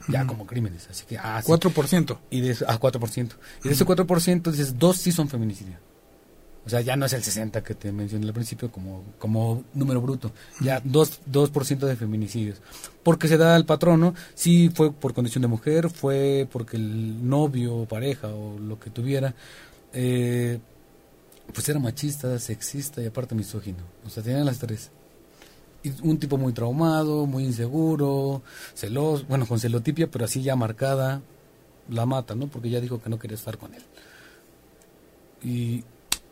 Ya 0.09 0.27
como 0.27 0.47
crímenes. 0.47 0.89
Así 0.91 1.05
que, 1.07 1.19
ah, 1.19 1.43
4%. 1.45 2.19
Y 2.31 2.41
de, 2.41 2.57
ah, 2.67 2.79
4%. 2.79 3.37
Y 3.65 3.69
de 3.69 3.75
ese 3.75 3.85
4% 3.85 4.51
dices, 4.51 4.79
dos 4.79 4.97
sí 4.97 5.13
son 5.13 5.29
feminicidio. 5.29 5.77
O 6.69 6.71
sea, 6.71 6.83
ya 6.83 6.97
no 6.97 7.07
es 7.07 7.15
el 7.15 7.23
60 7.23 7.63
que 7.63 7.75
te 7.75 7.91
mencioné 7.93 8.27
al 8.27 8.35
principio 8.35 8.71
como, 8.71 9.03
como 9.19 9.65
número 9.73 10.03
bruto, 10.03 10.33
ya 10.61 10.83
2%, 10.83 11.21
2 11.25 11.81
de 11.81 11.97
feminicidios. 11.97 12.61
Porque 13.03 13.27
se 13.27 13.39
da 13.39 13.57
al 13.57 13.65
patrono, 13.65 14.15
sí 14.35 14.71
fue 14.75 14.93
por 14.93 15.15
condición 15.15 15.41
de 15.41 15.49
mujer, 15.49 15.89
fue 15.89 16.47
porque 16.53 16.77
el 16.77 17.27
novio, 17.27 17.87
pareja 17.87 18.29
o 18.29 18.59
lo 18.59 18.79
que 18.79 18.91
tuviera, 18.91 19.35
eh, 19.95 20.59
pues 21.53 21.69
era 21.69 21.79
machista, 21.79 22.39
sexista 22.39 23.03
y 23.03 23.07
aparte 23.07 23.35
misógino. 23.35 23.79
O 24.07 24.11
sea, 24.11 24.23
tenían 24.23 24.45
las 24.45 24.59
tres. 24.59 24.91
Un 26.03 26.19
tipo 26.19 26.37
muy 26.37 26.53
traumado, 26.53 27.27
muy 27.27 27.45
inseguro, 27.45 28.43
celoso, 28.75 29.25
bueno, 29.29 29.47
con 29.47 29.61
celotipia, 29.61 30.11
pero 30.11 30.25
así 30.25 30.43
ya 30.43 30.57
marcada, 30.57 31.23
la 31.89 32.05
mata, 32.05 32.35
¿no? 32.35 32.49
Porque 32.49 32.71
ya 32.71 32.81
dijo 32.81 33.01
que 33.01 33.09
no 33.09 33.19
quería 33.19 33.37
estar 33.37 33.59
con 33.59 33.75
él. 33.75 33.83
Y 35.43 35.85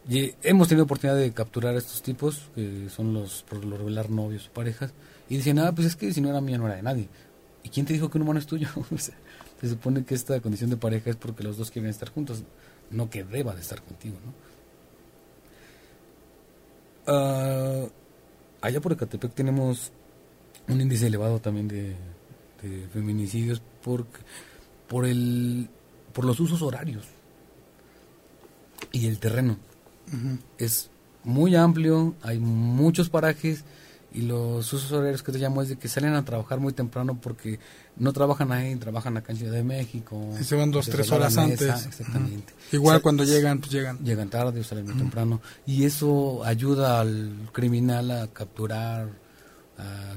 y 0.09 0.35
hemos 0.43 0.69
tenido 0.69 0.85
oportunidad 0.85 1.19
de 1.19 1.33
capturar 1.33 1.75
a 1.75 1.79
estos 1.79 2.01
tipos, 2.01 2.49
que 2.55 2.89
son 2.91 3.12
los, 3.12 3.43
por 3.43 3.64
lo 3.64 3.77
regular, 3.77 4.09
novios 4.09 4.47
o 4.47 4.53
parejas, 4.53 4.93
y 5.29 5.37
dicen, 5.37 5.59
ah, 5.59 5.75
pues 5.75 5.89
es 5.89 5.97
que 5.97 6.12
si 6.12 6.21
no 6.21 6.29
era 6.29 6.41
mía, 6.41 6.59
no 6.59 6.67
era 6.67 6.77
de 6.77 6.83
nadie. 6.83 7.09
¿Y 7.64 7.71
quién 7.71 7.87
te 7.87 7.93
dijo 7.93 8.09
que 8.09 8.19
un 8.19 8.23
humano 8.23 8.39
es 8.39 8.47
tuyo? 8.47 8.69
se 9.61 9.69
supone 9.69 10.05
que 10.05 10.14
esta 10.14 10.41
condición 10.41 10.71
de 10.71 10.77
pareja 10.77 11.11
es 11.11 11.17
porque 11.17 11.43
los 11.43 11.57
dos 11.57 11.73
quieren 11.73 11.91
estar 11.91 12.11
juntos, 12.11 12.45
no 12.91 13.11
que 13.11 13.25
deba 13.25 13.55
de 13.57 13.62
estar 13.62 13.83
contigo, 13.83 14.17
¿no? 14.25 14.33
Uh, 17.07 17.89
allá 18.61 18.81
por 18.81 18.93
Ecatepec 18.93 19.33
tenemos 19.33 19.93
un 20.69 20.81
índice 20.81 21.07
elevado 21.07 21.41
también 21.41 21.69
de, 21.69 21.95
de 22.63 22.89
feminicidios 22.93 23.63
por, 23.83 24.07
por, 24.89 25.07
el, 25.07 25.69
por 26.13 26.25
los 26.25 26.41
usos 26.41 26.63
horarios 26.63 27.07
y 28.93 29.07
el 29.07 29.19
terreno. 29.19 29.59
Es 30.59 30.91
muy 31.25 31.57
amplio, 31.57 32.15
hay 32.23 32.39
muchos 32.39 33.09
parajes 33.09 33.65
y 34.13 34.23
los 34.23 34.73
usos 34.73 34.91
horarios 34.93 35.23
que 35.23 35.33
te 35.33 35.39
llamo 35.39 35.63
es 35.63 35.69
de 35.69 35.77
que 35.77 35.89
salen 35.89 36.15
a 36.15 36.25
trabajar 36.25 36.59
muy 36.59 36.73
temprano 36.73 37.19
porque 37.21 37.59
no 37.97 38.13
trabajan 38.13 38.53
ahí, 38.53 38.75
trabajan 38.77 39.17
acá 39.17 39.33
en 39.33 39.39
Ciudad 39.39 39.53
de 39.53 39.65
México. 39.65 40.35
Y 40.41 40.45
se 40.45 40.57
van 40.57 40.71
dos, 40.71 40.87
tres 40.87 41.11
horas 41.13 41.37
antes. 41.37 41.87
Exactamente. 41.87 42.55
Igual 42.73 43.03
cuando 43.03 43.25
llegan, 43.25 43.59
pues 43.59 43.71
llegan. 43.71 43.99
Llegan 43.99 44.31
tarde 44.31 44.61
o 44.61 44.65
salen 44.65 44.87
muy 44.87 44.95
temprano. 44.95 45.41
Y 45.67 45.85
eso 45.85 46.43
ayuda 46.45 47.01
al 47.01 47.51
criminal 47.53 48.11
a 48.11 48.29
capturar 48.29 49.09
a 49.79 50.15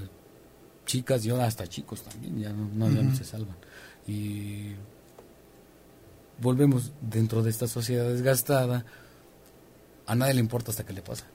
chicas 0.86 1.26
y 1.26 1.30
ahora 1.30 1.46
hasta 1.46 1.68
chicos 1.68 2.02
también, 2.04 2.40
ya 2.40 2.52
no, 2.52 2.90
ya 2.90 3.02
no 3.02 3.16
se 3.16 3.24
salvan. 3.24 3.58
Y 4.08 4.74
volvemos 6.42 6.92
dentro 7.02 7.44
de 7.44 7.50
esta 7.50 7.68
sociedad 7.68 8.10
desgastada 8.10 8.86
a 10.10 10.16
nadie 10.16 10.34
le 10.34 10.40
importa 10.40 10.72
hasta 10.72 10.84
que 10.84 10.92
le 10.92 11.04
pasa. 11.04 11.26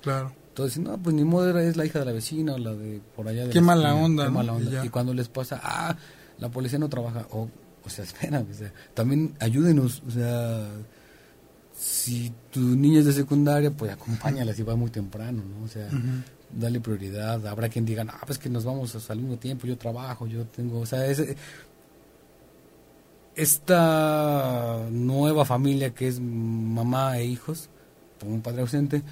Claro. 0.00 0.32
Entonces, 0.54 0.78
no, 0.78 0.96
pues 0.98 1.16
ni 1.16 1.24
modo 1.24 1.58
es 1.58 1.76
la 1.76 1.84
hija 1.84 1.98
de 1.98 2.04
la 2.04 2.12
vecina 2.12 2.54
o 2.54 2.58
la 2.58 2.72
de 2.74 3.00
por 3.16 3.26
allá. 3.26 3.46
De 3.46 3.50
qué 3.50 3.58
la 3.58 3.66
mala 3.66 3.88
esquina, 3.88 4.04
onda. 4.04 4.22
Qué 4.22 4.30
¿no? 4.30 4.34
mala 4.36 4.52
onda. 4.52 4.86
Y 4.86 4.88
cuando 4.88 5.12
les 5.12 5.26
pasa, 5.26 5.60
ah, 5.60 5.96
la 6.38 6.48
policía 6.48 6.78
no 6.78 6.88
trabaja. 6.88 7.26
O, 7.32 7.48
o 7.84 7.90
sea, 7.90 8.04
espera, 8.08 8.38
o 8.38 8.54
sea, 8.54 8.72
también 8.94 9.34
ayúdenos. 9.40 10.00
O 10.06 10.12
sea, 10.12 10.68
si 11.76 12.32
tu 12.52 12.60
niña 12.60 13.00
es 13.00 13.06
de 13.06 13.14
secundaria, 13.14 13.72
pues 13.72 13.90
acompáñala 13.90 14.54
si 14.54 14.62
va 14.62 14.76
muy 14.76 14.90
temprano, 14.90 15.42
¿no? 15.42 15.64
O 15.64 15.68
sea, 15.68 15.88
dale 16.52 16.78
prioridad. 16.78 17.44
Habrá 17.48 17.68
quien 17.68 17.84
diga, 17.84 18.06
ah, 18.08 18.22
pues 18.24 18.38
que 18.38 18.48
nos 18.48 18.64
vamos 18.64 19.10
al 19.10 19.18
mismo 19.18 19.36
tiempo, 19.38 19.66
yo 19.66 19.76
trabajo, 19.76 20.28
yo 20.28 20.44
tengo. 20.46 20.78
O 20.78 20.86
sea, 20.86 21.04
es, 21.04 21.20
esta 23.34 24.86
nueva 24.88 25.44
familia 25.44 25.92
que 25.92 26.06
es 26.06 26.20
mamá 26.20 27.18
e 27.18 27.24
hijos, 27.24 27.68
con 28.20 28.32
un 28.34 28.40
padre 28.40 28.60
ausente, 28.60 29.02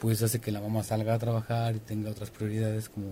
pues 0.00 0.22
hace 0.22 0.40
que 0.40 0.50
la 0.52 0.60
mamá 0.60 0.82
salga 0.82 1.14
a 1.14 1.18
trabajar 1.18 1.76
y 1.76 1.78
tenga 1.80 2.10
otras 2.10 2.30
prioridades 2.30 2.88
como 2.88 3.06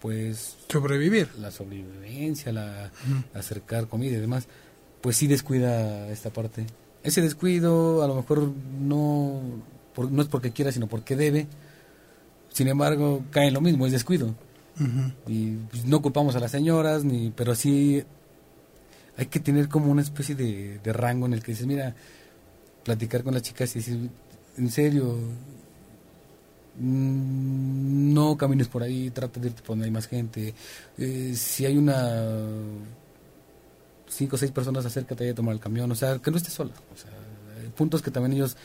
pues 0.00 0.56
Sobrevivir. 0.68 1.28
la 1.38 1.50
sobrevivencia, 1.50 2.52
la 2.52 2.90
acercar 3.34 3.86
comida 3.86 4.16
y 4.16 4.20
demás, 4.20 4.46
pues 5.00 5.16
sí 5.16 5.26
descuida 5.28 6.08
esta 6.10 6.30
parte. 6.30 6.66
Ese 7.04 7.20
descuido 7.22 8.02
a 8.02 8.08
lo 8.08 8.16
mejor 8.16 8.50
no 8.80 9.40
por- 9.94 10.10
no 10.10 10.22
es 10.22 10.28
porque 10.28 10.50
quiera, 10.52 10.72
sino 10.72 10.86
porque 10.88 11.14
debe. 11.16 11.46
Sin 12.52 12.68
embargo, 12.68 13.24
cae 13.30 13.48
en 13.48 13.54
lo 13.54 13.60
mismo, 13.60 13.86
es 13.86 13.92
descuido. 13.92 14.34
Y 15.26 15.52
pues, 15.70 15.84
no 15.84 16.02
culpamos 16.02 16.34
a 16.34 16.40
las 16.40 16.50
señoras, 16.50 17.04
ni 17.04 17.30
pero 17.30 17.54
sí 17.54 18.02
hay 19.16 19.26
que 19.26 19.38
tener 19.40 19.68
como 19.68 19.90
una 19.92 20.02
especie 20.02 20.34
de, 20.34 20.78
de 20.82 20.92
rango 20.92 21.26
en 21.26 21.34
el 21.34 21.42
que 21.42 21.52
dices, 21.52 21.66
mira, 21.66 21.94
platicar 22.82 23.22
con 23.22 23.34
las 23.34 23.42
chicas 23.42 23.74
y 23.76 23.78
decir, 23.80 24.10
en 24.56 24.70
serio, 24.70 25.16
no 26.78 28.36
camines 28.36 28.68
por 28.68 28.82
ahí, 28.82 29.10
trata 29.10 29.40
de 29.40 29.48
irte 29.48 29.60
por 29.62 29.70
donde 29.70 29.86
hay 29.86 29.90
más 29.90 30.06
gente. 30.06 30.54
Eh, 30.98 31.32
si 31.36 31.66
hay 31.66 31.76
una 31.76 32.48
cinco 34.08 34.36
o 34.36 34.38
seis 34.38 34.52
personas, 34.52 34.84
acércate 34.84 35.30
a 35.30 35.34
tomar 35.34 35.54
el 35.54 35.60
camión, 35.60 35.90
o 35.90 35.94
sea, 35.94 36.18
que 36.18 36.30
no 36.30 36.36
estés 36.36 36.52
sola. 36.52 36.72
O 36.94 36.96
sea, 36.96 37.10
hay 37.62 37.68
puntos 37.70 38.02
que 38.02 38.10
también 38.10 38.34
ellos 38.34 38.56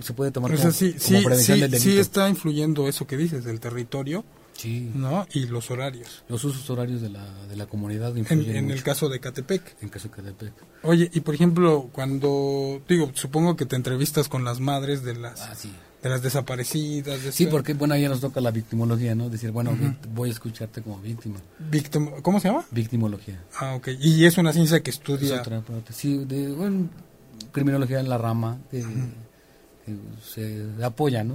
se 0.00 0.12
puede 0.12 0.30
tomar 0.30 0.50
O 0.52 0.56
como, 0.56 0.70
sea, 0.70 0.72
sí, 0.72 0.92
como 0.92 1.18
sí, 1.20 1.24
prevención 1.24 1.56
sí, 1.58 1.60
del 1.68 1.80
sí 1.80 1.98
está 1.98 2.28
influyendo 2.28 2.88
eso 2.88 3.06
que 3.06 3.16
dices, 3.16 3.44
del 3.44 3.60
territorio, 3.60 4.24
Sí. 4.56 4.90
¿no? 4.94 5.26
Y 5.34 5.46
los 5.48 5.70
horarios. 5.70 6.24
Los 6.30 6.42
usos 6.44 6.70
horarios 6.70 7.02
de 7.02 7.10
la, 7.10 7.22
de 7.46 7.56
la 7.56 7.66
comunidad 7.66 8.12
En, 8.12 8.20
influyen 8.20 8.56
en 8.56 8.70
el 8.70 8.82
caso 8.82 9.10
de 9.10 9.20
Catepec. 9.20 9.76
en 9.82 9.90
caso 9.90 10.08
de 10.08 10.14
Catepec. 10.14 10.54
Oye, 10.82 11.10
y 11.12 11.20
por 11.20 11.34
ejemplo, 11.34 11.90
cuando, 11.92 12.80
digo, 12.88 13.10
supongo 13.12 13.54
que 13.54 13.66
te 13.66 13.76
entrevistas 13.76 14.30
con 14.30 14.44
las 14.44 14.58
madres 14.58 15.02
de 15.02 15.14
las, 15.14 15.42
Ah, 15.42 15.54
sí. 15.54 15.70
De 16.06 16.10
las 16.10 16.22
desaparecidas. 16.22 17.22
De 17.24 17.32
Sí, 17.32 17.46
porque 17.46 17.74
bueno, 17.74 17.96
ya 17.96 18.08
nos 18.08 18.20
toca 18.20 18.40
la 18.40 18.50
victimología, 18.52 19.14
¿no? 19.14 19.28
Decir, 19.28 19.50
bueno, 19.50 19.76
voy 20.14 20.28
a 20.28 20.32
escucharte 20.32 20.80
como 20.82 20.98
víctima. 21.00 21.38
Victim- 21.70 22.22
¿Cómo 22.22 22.38
se 22.40 22.48
llama? 22.48 22.64
Victimología. 22.70 23.42
Ah, 23.58 23.74
ok. 23.74 23.88
Y 24.00 24.24
es 24.24 24.38
una 24.38 24.52
ciencia 24.52 24.80
que 24.82 24.90
Es 24.90 24.96
estudia. 24.98 25.40
otra 25.40 25.60
parte. 25.62 25.92
Sí, 25.92 26.24
de 26.24 26.52
bueno, 26.52 26.88
criminología 27.52 27.98
en 28.00 28.08
la 28.08 28.18
rama 28.18 28.58
que, 28.70 28.84
que 29.84 29.96
se 30.24 30.64
apoya, 30.84 31.24
¿no? 31.24 31.34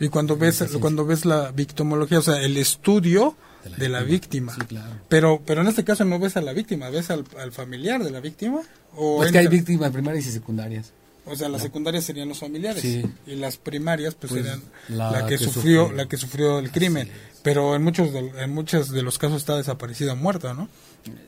Y 0.00 0.08
cuando 0.10 0.36
ves, 0.36 0.62
cuando 0.80 1.04
ves 1.04 1.24
la 1.24 1.50
victimología, 1.50 2.20
o 2.20 2.22
sea, 2.22 2.40
el 2.40 2.56
estudio 2.56 3.36
de 3.78 3.88
la, 3.88 4.02
víctima. 4.04 4.54
Sí, 4.54 4.60
claro. 4.60 4.92
Pero, 5.08 5.42
pero 5.44 5.62
en 5.62 5.66
este 5.66 5.82
caso 5.82 6.04
no 6.04 6.20
ves 6.20 6.36
a 6.36 6.40
la 6.40 6.52
víctima, 6.52 6.88
ves 6.88 7.10
al, 7.10 7.24
al 7.40 7.50
familiar 7.50 8.02
de 8.04 8.10
la 8.12 8.20
víctima. 8.20 8.60
O, 8.94 9.16
Pues 9.16 9.32
que 9.32 9.38
hay 9.38 9.48
víctimas 9.48 9.90
primarias 9.90 10.24
y 10.26 10.30
secundarias. 10.30 10.92
O 11.30 11.36
sea, 11.36 11.48
las 11.48 11.62
secundarias 11.62 12.04
serían 12.04 12.28
los 12.28 12.38
familiares 12.38 12.82
Sí. 12.82 13.04
y 13.26 13.34
las 13.36 13.56
primarias 13.56 14.14
pues, 14.14 14.30
Pues, 14.32 14.42
serían 14.44 14.62
la 14.88 15.10
la, 15.10 15.26
que, 15.26 15.36
que 15.38 15.44
sufrió, 15.44 15.82
sufrió. 15.84 15.92
la 15.96 16.08
que 16.08 16.16
sufrió 16.16 16.58
el 16.58 16.70
crimen. 16.70 17.08
Pero 17.42 17.74
en 17.76 17.82
muchos 17.82 18.12
de, 18.12 18.18
en 18.42 18.52
muchos 18.52 18.90
de 18.90 19.02
los 19.02 19.18
casos 19.18 19.38
está 19.38 19.56
desaparecida 19.56 20.14
muerta, 20.14 20.54
¿no? 20.54 20.68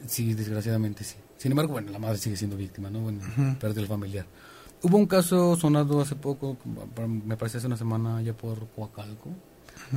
Sí, 0.07 0.35
desgraciadamente 0.35 1.05
sí. 1.05 1.15
Sin 1.39 1.53
embargo, 1.53 1.73
bueno, 1.73 1.91
la 1.91 1.99
madre 1.99 2.19
sigue 2.19 2.37
siendo 2.37 2.57
víctima, 2.57 2.91
¿no? 2.91 3.01
Bueno, 3.01 3.21
perdió 3.61 3.81
el 3.83 3.89
familiar. 3.89 4.27
Hubo 4.83 4.97
un 4.97 5.07
caso 5.07 5.57
sonado 5.57 6.01
hace 6.01 6.17
poco, 6.17 6.57
me 7.25 7.37
parece 7.37 7.59
hace 7.59 7.67
una 7.67 7.77
semana, 7.77 8.17
allá 8.19 8.33
por 8.35 8.67
Coacalco. 8.69 9.31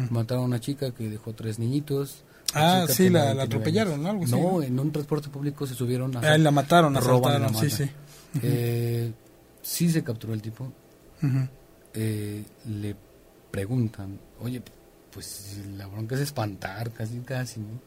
Mataron 0.10 0.44
a 0.44 0.48
una 0.48 0.60
chica 0.60 0.92
que 0.92 1.10
dejó 1.10 1.34
tres 1.34 1.60
niñitos. 1.60 2.24
Ah, 2.54 2.86
sí, 2.88 3.10
la- 3.10 3.20
la 3.20 3.26
29 3.26 3.44
atropellaron. 3.44 4.04
¿no? 4.04 4.10
Algo 4.10 4.24
así, 4.24 4.32
No, 4.32 4.38
¿no? 4.54 4.62
en 4.64 4.80
un 4.80 4.92
transporte 4.92 5.30
público 5.30 5.66
se 5.66 5.74
subieron 5.74 6.16
a... 6.18 6.20
Ah, 6.34 6.38
la 6.38 6.52
mataron, 6.52 6.94
roban 6.96 7.42
la 7.42 7.48
asaltaron, 7.48 7.70
sí, 7.72 7.84
matan. 7.84 7.88
sí. 7.88 8.40
Eh, 8.44 9.12
sí 9.64 9.90
se 9.90 10.04
capturó 10.04 10.34
el 10.36 10.42
tipo. 10.44 10.72
Eh, 11.96 12.44
le 12.68 12.96
preguntan, 13.50 14.20
oye, 14.40 14.62
pues 15.12 15.58
la 15.78 15.88
bronca 15.88 16.16
es 16.16 16.22
espantar, 16.22 16.92
casi, 16.92 17.20
casi, 17.22 17.60
¿no? 17.60 17.80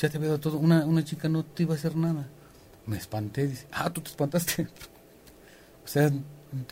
Ya 0.00 0.08
te 0.08 0.18
veo 0.18 0.38
todo, 0.40 0.56
una, 0.58 0.84
una 0.86 1.04
chica 1.04 1.28
no 1.28 1.44
te 1.44 1.64
iba 1.64 1.74
a 1.74 1.78
hacer 1.78 1.94
nada. 1.96 2.26
Me 2.86 2.96
espanté, 2.96 3.46
dice, 3.46 3.66
ah, 3.72 3.90
tú 3.90 4.00
te 4.00 4.10
espantaste. 4.10 4.62
o 5.84 5.88
sea, 5.88 6.10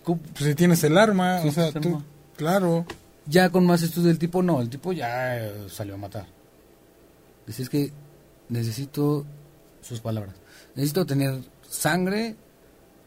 ¿cómo? 0.02 0.20
Pues 0.20 0.44
si 0.44 0.54
tienes 0.54 0.82
el 0.84 0.96
arma, 0.96 1.42
Sí, 1.42 1.48
o 1.48 1.52
sea, 1.52 1.72
tú, 1.72 1.88
arma. 1.88 2.04
claro. 2.36 2.86
ya 3.26 3.50
con 3.50 3.66
más 3.66 3.82
estudio 3.82 4.08
del 4.08 4.18
tipo, 4.18 4.42
no, 4.42 4.60
el 4.62 4.70
tipo 4.70 4.92
ya 4.92 5.38
eh, 5.38 5.66
salió 5.68 5.94
a 5.94 5.98
matar. 5.98 6.26
Dice, 7.46 7.62
es 7.62 7.68
que 7.68 7.92
necesito 8.48 9.26
sus 9.82 10.00
palabras. 10.00 10.34
Necesito 10.74 11.04
tener 11.04 11.40
sangre 11.68 12.36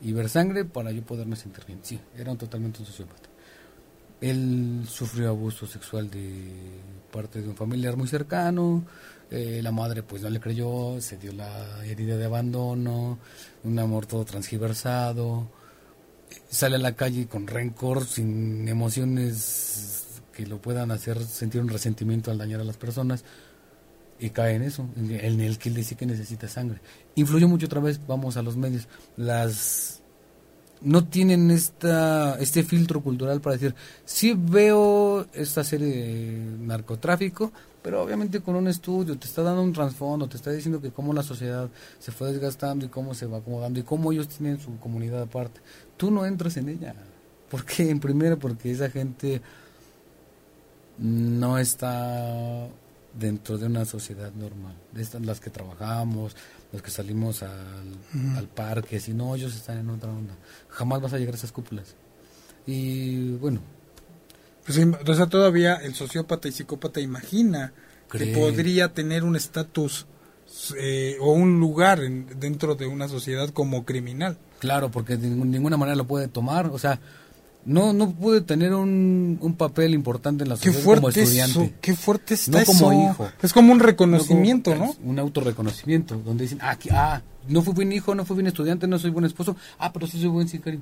y 0.02 0.14
ver 0.14 0.30
sangre 0.30 0.66
para 0.66 0.92
yo 0.92 1.04
poderme 1.04 1.36
sentir 1.36 1.66
bien. 1.66 1.80
Sí, 1.84 2.00
era 2.18 2.32
un, 2.32 2.38
totalmente 2.38 2.80
un 2.80 2.86
sociópata. 2.86 3.30
Él 4.20 4.84
sufrió 4.88 5.30
abuso 5.30 5.66
sexual 5.66 6.10
de 6.10 6.52
parte 7.12 7.42
de 7.42 7.50
un 7.50 7.56
familiar 7.56 7.98
muy 7.98 8.08
cercano. 8.08 8.84
eh, 9.32 9.62
la 9.64 9.72
madre 9.72 10.04
pues 10.04 10.22
no 10.22 10.30
le 10.30 10.40
creyó, 10.40 11.00
se 11.00 11.18
dio 11.18 11.32
la 11.32 11.86
herida 11.86 12.18
de 12.18 12.26
abandono, 12.26 13.18
un 13.64 13.80
amor 13.80 14.06
todo 14.06 14.26
transgiversado. 14.26 15.48
Sale 16.50 16.76
a 16.76 16.80
la 16.80 16.96
calle 16.96 17.28
con 17.28 17.48
rencor, 17.48 18.06
sin 18.06 18.68
emociones 18.68 20.22
que 20.34 20.46
lo 20.46 20.62
puedan 20.62 20.92
hacer 20.92 21.24
sentir 21.24 21.62
un 21.62 21.70
resentimiento 21.70 22.32
al 22.32 22.38
dañar 22.38 22.62
a 22.62 22.64
las 22.64 22.78
personas 22.78 23.24
y 24.22 24.30
cae 24.30 24.56
en 24.56 24.62
eso, 24.62 24.88
en 24.96 25.42
el 25.42 25.58
que 25.58 25.70
él 25.70 25.76
dice 25.76 25.96
que 25.96 26.06
necesita 26.06 26.48
sangre. 26.48 26.80
Influyó 27.16 27.48
mucho 27.48 27.66
otra 27.66 27.82
vez, 27.82 28.00
vamos 28.08 28.38
a 28.38 28.44
los 28.44 28.56
medios, 28.56 28.88
las 29.18 30.02
no 30.82 31.06
tienen 31.06 31.52
esta 31.52 32.38
este 32.40 32.64
filtro 32.64 33.02
cultural 33.02 33.42
para 33.42 33.56
decir, 33.56 33.74
sí 34.06 34.36
veo 34.38 35.26
esta 35.34 35.64
serie 35.64 35.88
de 35.88 36.58
narcotráfico, 36.60 37.52
pero 37.82 38.04
obviamente 38.04 38.42
con 38.42 38.56
un 38.56 38.68
estudio 38.68 39.18
te 39.18 39.26
está 39.26 39.42
dando 39.42 39.64
un 39.64 39.74
trasfondo, 39.74 40.30
te 40.30 40.38
está 40.38 40.52
diciendo 40.52 40.80
que 40.80 40.92
cómo 40.92 41.14
la 41.14 41.24
sociedad 41.24 41.68
se 42.00 42.12
fue 42.12 42.32
desgastando 42.32 42.86
y 42.86 42.90
cómo 42.90 43.16
se 43.16 43.26
va 43.26 43.40
acomodando 43.40 43.80
y 43.80 43.84
cómo 43.84 44.12
ellos 44.12 44.28
tienen 44.28 44.60
su 44.60 44.78
comunidad 44.78 45.24
aparte. 45.24 45.62
Tú 45.98 46.12
no 46.12 46.28
entras 46.28 46.58
en 46.58 46.70
ella. 46.70 46.94
¿Por 47.50 47.66
qué? 47.66 47.90
En 47.90 48.00
primera, 48.00 48.36
porque 48.38 48.72
esa 48.72 48.90
gente 48.90 49.42
no 51.00 51.58
está 51.58 52.70
dentro 53.14 53.58
de 53.58 53.66
una 53.66 53.86
sociedad 53.86 54.32
normal. 54.34 54.76
De 54.92 55.02
estas 55.02 55.26
las 55.26 55.40
que 55.40 55.50
trabajamos, 55.50 56.36
los 56.72 56.82
que 56.82 56.92
salimos 56.92 57.44
al, 57.44 57.98
al 58.38 58.48
parque, 58.48 59.00
si 59.00 59.14
no, 59.14 59.36
ellos 59.36 59.56
están 59.56 59.78
en 59.80 59.90
otra 59.90 60.10
onda. 60.12 60.34
Jamás 60.70 61.02
vas 61.02 61.14
a 61.14 61.18
llegar 61.18 61.34
a 61.34 61.38
esas 61.38 61.52
cúpulas. 61.52 61.96
Y 62.66 63.32
bueno, 63.34 63.60
Pues, 64.66 64.78
o 65.08 65.14
sea, 65.16 65.26
todavía 65.28 65.76
el 65.76 65.96
sociópata 65.96 66.48
y 66.48 66.52
psicópata 66.52 67.00
imagina 67.00 67.74
Cree. 68.08 68.32
que 68.32 68.38
podría 68.40 68.94
tener 68.94 69.24
un 69.24 69.36
estatus 69.36 70.06
eh, 70.78 71.18
o 71.22 71.32
un 71.32 71.60
lugar 71.60 72.04
en- 72.04 72.28
dentro 72.40 72.76
de 72.76 72.86
una 72.86 73.08
sociedad 73.08 73.50
como 73.50 73.86
criminal. 73.86 74.38
claro, 74.60 74.92
porque 74.92 75.18
de 75.18 75.28
ninguna 75.30 75.78
manera 75.78 75.96
lo 75.96 76.06
puede 76.06 76.28
tomar. 76.28 76.68
O 76.68 76.78
sea, 76.78 77.00
no, 77.66 77.94
no 77.94 78.12
puede 78.12 78.42
tener 78.42 78.74
un, 78.74 79.38
un 79.42 79.54
papel 79.56 79.94
importante 79.94 80.44
en 80.44 80.50
la 80.50 80.56
Qué 80.56 80.72
sociedad 80.72 80.84
como 80.86 81.02
fuerte 81.02 81.22
estudiante. 81.22 81.64
eso, 81.64 81.74
qué 81.82 81.96
fuerte 81.96 82.34
está 82.34 82.60
No 82.60 82.66
como 82.66 82.92
eso. 82.92 83.12
hijo. 83.12 83.30
Es 83.42 83.54
como 83.54 83.72
un 83.72 83.78
No 83.78 83.84
reconocimiento, 83.86 84.72
como- 84.74 84.86
¿no? 85.02 85.10
Un 85.10 85.20
autorreconocimiento, 85.20 86.18
donde 86.18 86.44
dicen, 86.46 86.60
ah, 86.62 86.78
ah, 86.92 87.22
no 87.48 87.62
fui 87.62 87.74
buen 87.74 87.92
hijo, 87.92 88.16
no 88.16 88.26
fui 88.26 88.34
buen 88.36 88.48
estudiante, 88.48 88.88
no 88.88 88.98
soy 89.00 89.12
buen 89.12 89.26
esposo, 89.26 89.56
ah, 89.78 89.92
pero 89.94 90.08
sí 90.08 90.20
soy 90.20 90.30
buen 90.30 90.48
sicario. 90.48 90.80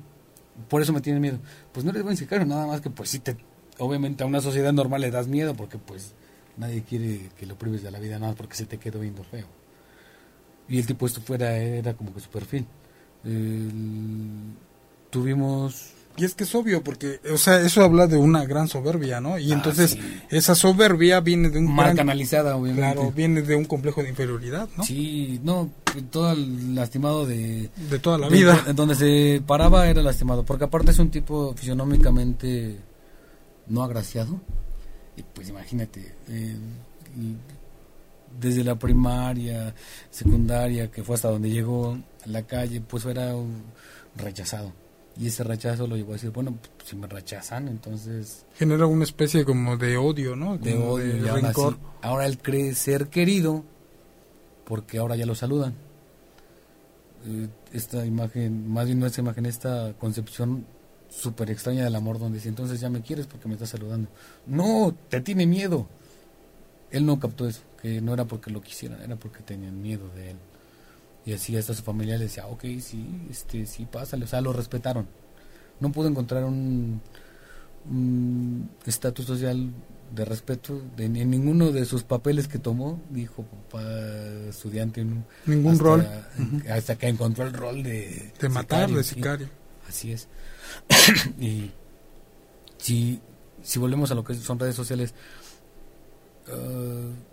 Por 0.69 0.81
eso 0.81 0.91
me 0.93 1.01
tienen 1.01 1.21
miedo. 1.21 1.39
Pues 1.71 1.83
no 1.85 1.91
eres 1.91 2.03
buen 2.03 2.17
sicario, 2.17 2.45
nada 2.45 2.65
más 2.67 2.81
que 2.81 2.89
pues 2.89 3.09
sí 3.09 3.19
te, 3.19 3.35
obviamente 3.77 4.23
a 4.23 4.27
una 4.27 4.41
sociedad 4.41 4.71
normal 4.73 5.01
le 5.01 5.11
das 5.11 5.27
miedo 5.27 5.55
porque 5.55 5.77
pues 5.77 6.13
nadie 6.57 6.83
quiere 6.83 7.29
que 7.37 7.45
lo 7.45 7.57
prives 7.57 7.81
de 7.83 7.91
la 7.91 7.99
vida 7.99 8.15
nada 8.19 8.31
más 8.31 8.35
porque 8.35 8.55
se 8.55 8.65
te 8.65 8.77
quedó 8.77 8.99
viendo 8.99 9.23
feo. 9.23 9.47
Y 10.67 10.77
el 10.79 10.85
tipo 10.85 11.05
esto 11.05 11.19
fuera, 11.21 11.55
era 11.57 11.93
como 11.95 12.13
que 12.13 12.19
su 12.19 12.29
perfil. 12.29 12.65
Tuvimos 15.09 15.93
Y 16.17 16.25
es 16.25 16.33
que 16.35 16.43
es 16.43 16.53
obvio, 16.53 16.83
porque, 16.83 17.21
o 17.33 17.37
sea, 17.37 17.61
eso 17.61 17.81
habla 17.81 18.05
de 18.07 18.17
una 18.17 18.43
gran 18.45 18.67
soberbia, 18.67 19.21
¿no? 19.21 19.39
Y 19.39 19.51
Ah, 19.51 19.55
entonces, 19.55 19.91
sí. 19.91 19.99
esa 20.29 20.53
soberbia 20.53 21.21
viene 21.21 21.49
de 21.49 21.59
un 21.59 21.73
mal 21.73 21.85
gran- 21.85 21.97
canalizada, 21.97 22.57
obviamente. 22.57 22.81
claro, 22.93 23.11
viene 23.15 23.41
de 23.41 23.55
un 23.55 23.63
complejo 23.63 24.03
de 24.03 24.09
inferioridad, 24.09 24.67
¿no? 24.75 24.83
Sí, 24.83 25.39
no, 25.43 25.69
todo 26.11 26.33
el 26.33 26.75
lastimado 26.75 27.25
de, 27.25 27.69
De 27.89 27.99
toda 27.99 28.17
la 28.17 28.27
de- 28.27 28.35
vida. 28.35 28.63
En 28.67 28.75
donde 28.75 28.95
se 28.95 29.41
paraba 29.47 29.87
era 29.87 30.01
lastimado, 30.01 30.43
porque 30.43 30.65
aparte 30.65 30.91
es 30.91 30.99
un 30.99 31.09
tipo 31.09 31.53
fisionómicamente 31.55 32.75
no 33.67 33.81
agraciado. 33.83 34.41
Y 35.15 35.23
pues 35.23 35.47
imagínate, 35.49 36.15
eh, 36.27 36.55
desde 38.39 38.63
la 38.63 38.75
primaria, 38.75 39.73
secundaria, 40.09 40.89
que 40.91 41.03
fue 41.03 41.15
hasta 41.15 41.29
donde 41.29 41.49
llegó 41.49 41.93
a 41.93 42.27
la 42.27 42.43
calle, 42.43 42.81
pues 42.81 43.05
era 43.05 43.35
un 43.35 43.63
rechazado. 44.15 44.71
Y 45.19 45.27
ese 45.27 45.43
rechazo 45.43 45.85
lo 45.85 45.97
llevó 45.97 46.11
a 46.11 46.13
decir, 46.13 46.29
bueno, 46.29 46.57
si 46.85 46.95
me 46.95 47.05
rechazan, 47.05 47.67
entonces... 47.67 48.45
Genera 48.55 48.85
una 48.85 49.03
especie 49.03 49.43
como 49.43 49.75
de 49.75 49.97
odio, 49.97 50.37
¿no? 50.37 50.57
de 50.57 50.77
odio, 50.77 51.17
y 51.17 51.19
rencor. 51.19 51.77
Ahora, 52.01 52.25
él 52.25 52.37
cree 52.37 52.73
ser 52.73 53.07
querido 53.07 53.65
porque 54.63 54.97
ahora 54.97 55.17
ya 55.17 55.25
lo 55.25 55.35
saludan. 55.35 55.73
Eh, 57.27 57.49
esta 57.73 58.05
imagen, 58.05 58.71
más 58.71 58.85
bien 58.85 58.99
no 58.99 59.07
esta 59.07 59.19
imagen, 59.19 59.45
esta 59.45 59.93
concepción 59.99 60.65
súper 61.09 61.49
extraña 61.49 61.83
del 61.83 61.95
amor 61.95 62.17
donde 62.17 62.37
dice, 62.37 62.47
entonces 62.47 62.79
ya 62.79 62.89
me 62.89 63.01
quieres 63.01 63.27
porque 63.27 63.49
me 63.49 63.55
estás 63.55 63.69
saludando. 63.69 64.09
No, 64.45 64.95
te 65.09 65.19
tiene 65.19 65.45
miedo. 65.45 65.87
Él 66.91 67.05
no 67.05 67.19
captó 67.19 67.45
eso, 67.45 67.61
que 67.81 67.99
no 67.99 68.13
era 68.13 68.23
porque 68.25 68.51
lo 68.51 68.61
quisieran, 68.61 69.01
era 69.01 69.17
porque 69.17 69.41
tenían 69.41 69.81
miedo 69.81 70.07
de 70.15 70.31
él. 70.31 70.37
Y 71.29 71.33
así 71.33 71.55
hasta 71.55 71.75
su 71.75 71.83
familia 71.83 72.17
le 72.17 72.23
decía, 72.23 72.47
ok, 72.47 72.63
sí, 72.81 73.05
este, 73.29 73.67
sí, 73.67 73.85
pásale, 73.85 74.25
o 74.25 74.27
sea, 74.27 74.41
lo 74.41 74.51
respetaron. 74.51 75.05
No 75.79 75.91
pudo 75.91 76.07
encontrar 76.07 76.43
un 76.43 76.99
estatus 78.83 79.27
social 79.27 79.71
de 80.11 80.25
respeto 80.25 80.81
de, 80.97 81.05
en 81.05 81.29
ninguno 81.29 81.71
de 81.71 81.85
sus 81.85 82.01
papeles 82.01 82.47
que 82.47 82.57
tomó, 82.57 82.99
dijo 83.11 83.43
papá 83.43 83.83
estudiante. 84.49 85.05
Ningún 85.45 85.77
rol. 85.77 86.03
Hasta 86.67 86.95
que 86.95 87.07
encontró 87.07 87.45
el 87.45 87.53
rol 87.53 87.83
de... 87.83 88.33
De 88.39 88.49
matar, 88.49 88.89
de 88.89 89.03
sicario. 89.03 89.49
así 89.87 90.11
es. 90.11 90.27
y 91.39 91.69
si, 92.77 93.21
si 93.61 93.77
volvemos 93.77 94.09
a 94.09 94.15
lo 94.15 94.23
que 94.23 94.33
son 94.33 94.57
redes 94.57 94.73
sociales, 94.75 95.13
uh, 96.47 97.28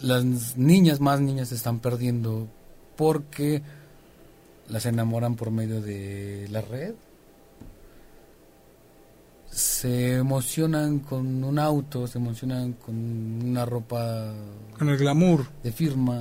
las 0.00 0.56
niñas, 0.56 1.00
más 1.00 1.20
niñas, 1.20 1.48
se 1.48 1.54
están 1.54 1.80
perdiendo 1.80 2.48
porque 2.96 3.62
las 4.68 4.86
enamoran 4.86 5.36
por 5.36 5.50
medio 5.50 5.80
de 5.80 6.46
la 6.50 6.60
red. 6.60 6.94
Se 9.50 10.16
emocionan 10.16 11.00
con 11.00 11.42
un 11.42 11.58
auto, 11.58 12.06
se 12.06 12.18
emocionan 12.18 12.74
con 12.74 12.94
una 12.94 13.64
ropa. 13.64 14.32
Con 14.78 14.88
el 14.88 14.98
glamour. 14.98 15.46
De 15.62 15.72
firma, 15.72 16.20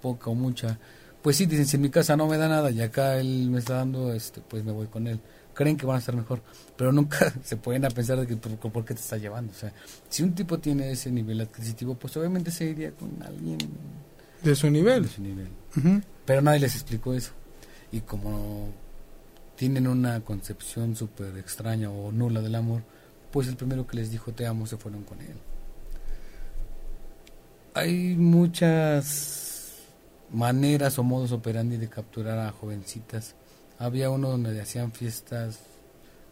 poca 0.00 0.30
o 0.30 0.34
mucha. 0.34 0.78
Pues 1.22 1.36
sí, 1.36 1.46
dicen, 1.46 1.66
si 1.66 1.76
en 1.76 1.82
mi 1.82 1.90
casa 1.90 2.16
no 2.16 2.28
me 2.28 2.36
da 2.36 2.48
nada 2.48 2.70
y 2.70 2.80
acá 2.80 3.18
él 3.18 3.48
me 3.50 3.58
está 3.58 3.74
dando, 3.74 4.12
este 4.12 4.40
pues 4.40 4.62
me 4.64 4.72
voy 4.72 4.86
con 4.86 5.08
él 5.08 5.18
creen 5.56 5.76
que 5.78 5.86
van 5.86 5.96
a 5.96 5.98
estar 6.00 6.14
mejor, 6.14 6.42
pero 6.76 6.92
nunca 6.92 7.32
se 7.42 7.56
pueden 7.56 7.84
a 7.86 7.90
pensar 7.90 8.20
de 8.20 8.26
que 8.26 8.36
por, 8.36 8.84
qué 8.84 8.94
te 8.94 9.00
está 9.00 9.16
llevando. 9.16 9.52
O 9.52 9.56
sea, 9.56 9.72
si 10.08 10.22
un 10.22 10.34
tipo 10.34 10.58
tiene 10.58 10.90
ese 10.92 11.10
nivel 11.10 11.40
adquisitivo, 11.40 11.94
pues 11.94 12.16
obviamente 12.16 12.50
se 12.50 12.66
iría 12.66 12.92
con 12.92 13.20
alguien 13.22 13.58
de 14.42 14.54
su 14.54 14.70
nivel. 14.70 15.02
De 15.04 15.08
su 15.08 15.22
nivel. 15.22 15.48
Pero 16.26 16.42
nadie 16.42 16.60
les 16.60 16.74
explicó 16.74 17.14
eso. 17.14 17.32
Y 17.90 18.02
como 18.02 18.68
tienen 19.56 19.86
una 19.86 20.20
concepción 20.20 20.94
súper 20.94 21.38
extraña 21.38 21.90
o 21.90 22.12
nula 22.12 22.42
del 22.42 22.54
amor, 22.54 22.82
pues 23.32 23.48
el 23.48 23.56
primero 23.56 23.86
que 23.86 23.96
les 23.96 24.10
dijo 24.10 24.32
te 24.32 24.46
amo 24.46 24.66
se 24.66 24.76
fueron 24.76 25.04
con 25.04 25.20
él. 25.20 25.36
Hay 27.72 28.14
muchas 28.16 29.72
maneras 30.30 30.98
o 30.98 31.02
modos 31.02 31.32
operandi 31.32 31.78
de 31.78 31.88
capturar 31.88 32.38
a 32.38 32.52
jovencitas 32.52 33.34
había 33.78 34.10
uno 34.10 34.30
donde 34.30 34.60
hacían 34.60 34.92
fiestas 34.92 35.60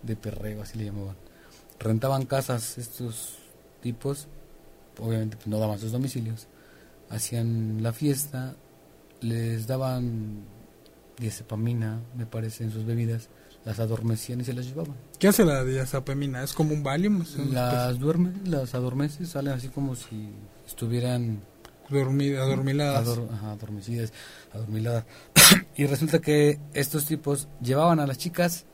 de 0.02 0.16
perreo, 0.16 0.62
así 0.62 0.78
le 0.78 0.86
llamaban. 0.86 1.16
Rentaban 1.78 2.26
casas 2.26 2.78
estos 2.78 3.36
tipos, 3.82 4.26
obviamente 4.98 5.36
pues, 5.36 5.46
no 5.48 5.58
daban 5.58 5.78
sus 5.78 5.92
domicilios. 5.92 6.46
Hacían 7.10 7.82
la 7.82 7.92
fiesta, 7.92 8.54
les 9.20 9.66
daban 9.66 10.44
diazepamina, 11.18 12.00
me 12.16 12.26
parece, 12.26 12.64
en 12.64 12.72
sus 12.72 12.84
bebidas, 12.84 13.28
las 13.64 13.78
adormecían 13.78 14.40
y 14.40 14.44
se 14.44 14.52
las 14.52 14.66
llevaban. 14.66 14.94
¿Qué 15.18 15.28
hace 15.28 15.44
la 15.44 15.64
diazepamina? 15.64 16.42
¿Es 16.42 16.52
como 16.52 16.74
un 16.74 16.82
Valium? 16.82 17.24
Las 17.50 17.98
duermen, 17.98 18.40
las 18.44 18.74
adormeces, 18.74 19.30
salen 19.30 19.54
así 19.54 19.68
como 19.68 19.94
si 19.94 20.30
estuvieran 20.66 21.40
Dormida, 21.88 22.42
adormiladas. 22.42 23.06
adormecidas, 23.42 24.12
adormiladas. 24.52 25.04
Y 25.76 25.86
resulta 25.86 26.20
que 26.20 26.60
estos 26.72 27.04
tipos 27.06 27.48
llevaban 27.60 28.00
a 28.00 28.06
las 28.06 28.18
chicas 28.18 28.64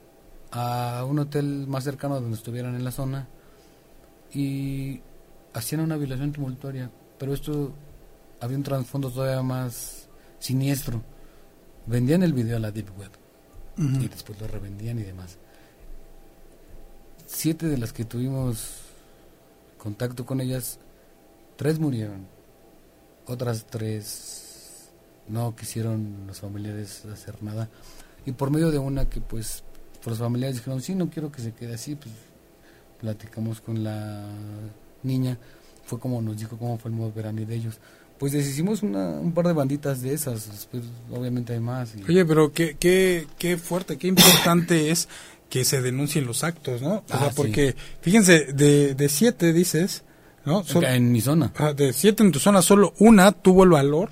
a 0.51 1.05
un 1.09 1.19
hotel 1.19 1.67
más 1.67 1.85
cercano 1.85 2.21
donde 2.21 2.37
estuvieran 2.37 2.75
en 2.75 2.85
la 2.85 2.91
zona 2.91 3.29
y 4.33 5.01
hacían 5.55 5.81
una 5.81 5.97
violación 5.97 6.33
tumultuaria. 6.33 6.91
Pero 7.19 7.33
esto 7.33 7.73
había 8.41 8.57
un 8.57 8.63
trasfondo 8.63 9.11
todavía 9.11 9.43
más 9.43 10.09
siniestro. 10.39 11.03
Vendían 11.87 12.23
el 12.23 12.33
video 12.33 12.57
a 12.57 12.61
la 12.61 12.71
Deep 12.71 12.99
Web 12.99 13.11
y 13.77 14.09
después 14.09 14.39
lo 14.41 14.47
revendían 14.47 14.99
y 14.99 15.03
demás. 15.03 15.39
Siete 17.27 17.67
de 17.67 17.79
las 17.79 17.93
que 17.93 18.05
tuvimos 18.05 18.83
contacto 19.79 20.27
con 20.27 20.41
ellas, 20.41 20.79
tres 21.57 21.79
murieron 21.79 22.27
otras 23.27 23.67
tres 23.67 24.40
no 25.29 25.55
quisieron 25.55 26.27
los 26.27 26.41
familiares 26.41 27.05
hacer 27.07 27.43
nada. 27.43 27.69
Y 28.27 28.33
por 28.33 28.51
medio 28.51 28.71
de 28.71 28.79
una 28.79 29.09
que 29.09 29.21
pues 29.21 29.65
los 30.07 30.19
familiares 30.19 30.57
dijeron, 30.57 30.81
sí, 30.83 30.95
no 30.95 31.11
quiero 31.11 31.31
que 31.31 31.43
se 31.43 31.53
quede 31.53 31.75
así, 31.75 31.95
pues 31.95 32.15
platicamos 33.01 33.61
con 33.61 33.83
la 33.83 34.27
niña, 35.03 35.39
fue 35.85 35.99
como 35.99 36.21
nos 36.21 36.39
dijo 36.39 36.57
cómo 36.59 36.79
fue 36.79 36.91
el 36.91 36.97
modo 36.97 37.13
verano 37.13 37.45
de 37.45 37.55
ellos. 37.55 37.79
Pues 38.19 38.33
deshicimos 38.33 38.83
una, 38.83 39.19
un 39.19 39.33
par 39.33 39.47
de 39.47 39.55
banditas 39.55 40.03
de 40.03 40.13
esas, 40.13 40.69
pues, 40.71 40.85
obviamente 41.11 41.55
hay 41.55 41.61
más. 41.61 41.95
Oye, 42.07 42.25
pero 42.27 42.53
qué, 42.53 42.77
qué, 42.79 43.27
qué 43.39 43.57
fuerte, 43.57 43.97
qué 43.97 44.09
importante 44.09 44.91
es 44.91 45.09
que 45.49 45.65
se 45.65 45.81
denuncien 45.81 46.27
los 46.27 46.45
actos, 46.45 46.83
¿no? 46.83 47.03
Ah, 47.11 47.31
porque, 47.35 47.75
fíjense, 48.03 48.53
de, 48.53 48.95
de 48.95 49.09
siete 49.09 49.55
dices, 49.55 50.05
¿no? 50.45 50.63
en 50.83 51.13
mi 51.13 51.21
zona. 51.21 51.53
de 51.75 51.93
siete 51.93 52.23
en 52.23 52.31
tu 52.31 52.39
zona, 52.39 52.61
solo 52.63 52.93
una 52.99 53.33
tuvo 53.33 53.65
el 53.65 53.71
valor 53.71 54.11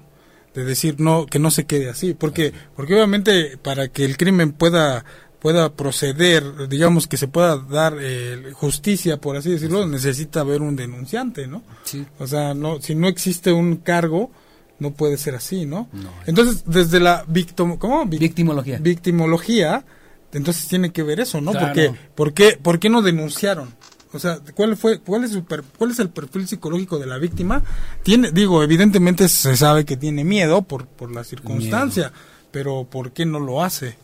de 0.58 0.64
decir 0.64 0.96
no 0.98 1.26
que 1.26 1.38
no 1.38 1.52
se 1.52 1.66
quede 1.66 1.88
así, 1.88 2.14
porque 2.14 2.52
porque 2.74 2.94
obviamente 2.94 3.56
para 3.58 3.86
que 3.88 4.04
el 4.04 4.16
crimen 4.16 4.50
pueda 4.50 5.04
pueda 5.38 5.72
proceder, 5.72 6.66
digamos 6.68 7.06
que 7.06 7.16
se 7.16 7.28
pueda 7.28 7.58
dar 7.58 7.96
eh, 8.00 8.50
justicia, 8.54 9.18
por 9.18 9.36
así 9.36 9.50
decirlo, 9.50 9.86
necesita 9.86 10.40
haber 10.40 10.62
un 10.62 10.74
denunciante, 10.74 11.46
¿no? 11.46 11.62
Sí. 11.84 12.04
O 12.18 12.26
sea, 12.26 12.54
no 12.54 12.80
si 12.80 12.96
no 12.96 13.06
existe 13.06 13.52
un 13.52 13.76
cargo, 13.76 14.32
no 14.80 14.94
puede 14.94 15.16
ser 15.16 15.36
así, 15.36 15.64
¿no? 15.64 15.88
entonces, 16.26 16.64
desde 16.66 16.98
la 16.98 17.24
victim 17.28 17.76
¿cómo? 17.76 18.04
victimología. 18.06 18.78
Victimología, 18.78 19.84
entonces 20.32 20.66
tiene 20.66 20.90
que 20.90 21.04
ver 21.04 21.20
eso, 21.20 21.40
¿no? 21.40 21.52
Porque 21.52 21.92
¿por 22.16 22.32
qué, 22.32 22.58
¿por 22.60 22.80
qué 22.80 22.88
no 22.88 23.00
denunciaron? 23.00 23.72
O 24.12 24.18
sea, 24.18 24.40
¿cuál 24.54 24.76
fue 24.76 25.00
cuál 25.00 25.24
es 25.24 25.38
cuál 25.76 25.90
es 25.90 25.98
el 25.98 26.10
perfil 26.10 26.48
psicológico 26.48 26.98
de 26.98 27.06
la 27.06 27.18
víctima? 27.18 27.62
Tiene 28.02 28.30
digo, 28.32 28.62
evidentemente 28.62 29.28
se 29.28 29.56
sabe 29.56 29.84
que 29.84 29.96
tiene 29.96 30.24
miedo 30.24 30.62
por 30.62 30.86
por 30.86 31.10
la 31.12 31.24
circunstancia, 31.24 32.12
pero 32.50 32.84
¿por 32.84 33.12
qué 33.12 33.26
no 33.26 33.38
lo 33.38 33.62
hace? 33.62 33.96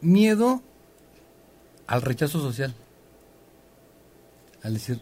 Miedo 0.00 0.62
al 1.86 2.02
rechazo 2.02 2.40
social. 2.40 2.74
Al 4.62 4.74
decir 4.74 5.00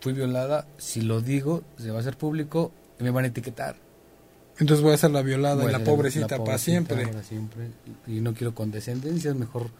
fui 0.00 0.12
violada, 0.12 0.66
si 0.78 1.00
lo 1.00 1.20
digo, 1.20 1.62
se 1.78 1.90
va 1.90 1.98
a 1.98 2.00
hacer 2.00 2.16
público 2.16 2.72
y 3.00 3.04
me 3.04 3.10
van 3.10 3.24
a 3.24 3.28
etiquetar. 3.28 3.76
Entonces 4.58 4.82
voy 4.84 4.94
a 4.94 4.96
ser 4.96 5.10
la 5.10 5.22
violada 5.22 5.64
y 5.68 5.72
la 5.72 5.82
pobrecita, 5.82 6.38
para 6.38 6.58
siempre. 6.58 7.06
Para 7.06 7.22
siempre. 7.22 7.70
Y 8.06 8.20
no 8.20 8.34
quiero 8.34 8.54
condescendencia, 8.54 9.30
es 9.30 9.36
mejor 9.36 9.70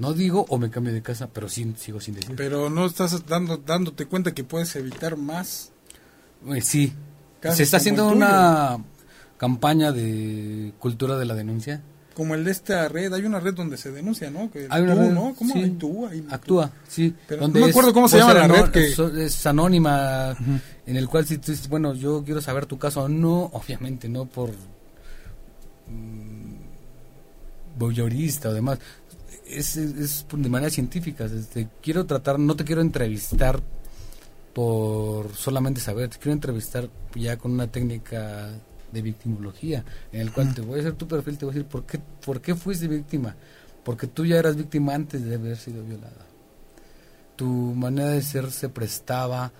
no 0.00 0.14
digo 0.14 0.46
o 0.48 0.58
me 0.58 0.70
cambio 0.70 0.92
de 0.92 1.02
casa, 1.02 1.28
pero 1.32 1.48
sí 1.48 1.74
sigo 1.76 2.00
sin 2.00 2.14
decir. 2.14 2.34
Pero 2.34 2.70
no 2.70 2.86
estás 2.86 3.26
dando, 3.26 3.58
dándote 3.58 4.06
cuenta 4.06 4.32
que 4.32 4.44
puedes 4.44 4.74
evitar 4.76 5.16
más. 5.16 5.72
Pues 6.44 6.64
sí. 6.64 6.94
Se 7.52 7.62
está 7.62 7.76
haciendo 7.76 8.08
una 8.08 8.78
campaña 9.36 9.92
de 9.92 10.72
cultura 10.78 11.18
de 11.18 11.26
la 11.26 11.34
denuncia. 11.34 11.82
Como 12.14 12.34
el 12.34 12.44
de 12.44 12.50
esta 12.50 12.88
red, 12.88 13.12
hay 13.12 13.24
una 13.24 13.40
red 13.40 13.54
donde 13.54 13.76
se 13.76 13.90
denuncia, 13.92 14.30
¿no? 14.30 14.50
hay 14.70 14.82
una 14.82 14.94
red, 14.94 15.10
¿no? 15.10 15.34
¿Cómo 15.34 15.52
sí, 15.52 15.76
Actúa, 16.30 16.70
sí. 16.88 17.14
Pero 17.28 17.48
no 17.48 17.60
me 17.60 17.70
acuerdo 17.70 17.92
cómo 17.92 18.08
se 18.08 18.18
llama 18.18 18.34
la 18.34 18.48
red. 18.48 18.70
Que... 18.70 18.94
Es 19.24 19.46
anónima, 19.46 20.34
en 20.86 20.96
el 20.96 21.08
cual 21.08 21.26
si 21.26 21.38
tú 21.38 21.52
dices, 21.52 21.68
bueno, 21.68 21.94
yo 21.94 22.22
quiero 22.24 22.40
saber 22.40 22.66
tu 22.66 22.78
caso, 22.78 23.08
no, 23.08 23.50
obviamente, 23.52 24.08
no 24.08 24.24
por 24.26 24.50
mmm, 25.88 26.40
o 27.80 28.52
demás 28.52 28.78
es, 29.50 29.76
es 29.76 30.26
de 30.30 30.48
manera 30.48 30.70
científica. 30.70 31.24
Este, 31.24 31.68
quiero 31.82 32.06
tratar, 32.06 32.38
no 32.38 32.56
te 32.56 32.64
quiero 32.64 32.80
entrevistar 32.80 33.60
por 34.52 35.34
solamente 35.34 35.80
saber, 35.80 36.08
te 36.08 36.18
quiero 36.18 36.32
entrevistar 36.32 36.88
ya 37.14 37.36
con 37.36 37.52
una 37.52 37.68
técnica 37.68 38.50
de 38.92 39.02
victimología, 39.02 39.84
en 40.12 40.20
el 40.20 40.32
cual 40.32 40.54
te 40.54 40.60
voy 40.62 40.78
a 40.78 40.80
hacer 40.80 40.94
tu 40.94 41.06
perfil, 41.06 41.38
te 41.38 41.44
voy 41.44 41.52
a 41.52 41.54
decir 41.54 41.70
por 41.70 41.84
qué, 41.84 42.00
por 42.24 42.40
qué 42.40 42.54
fuiste 42.54 42.88
víctima, 42.88 43.36
porque 43.84 44.06
tú 44.06 44.26
ya 44.26 44.38
eras 44.38 44.56
víctima 44.56 44.94
antes 44.94 45.24
de 45.24 45.36
haber 45.36 45.56
sido 45.56 45.84
violada. 45.84 46.26
tu 47.36 47.46
manera 47.46 48.10
de 48.10 48.22
ser 48.22 48.50
se 48.50 48.68
prestaba 48.68 49.52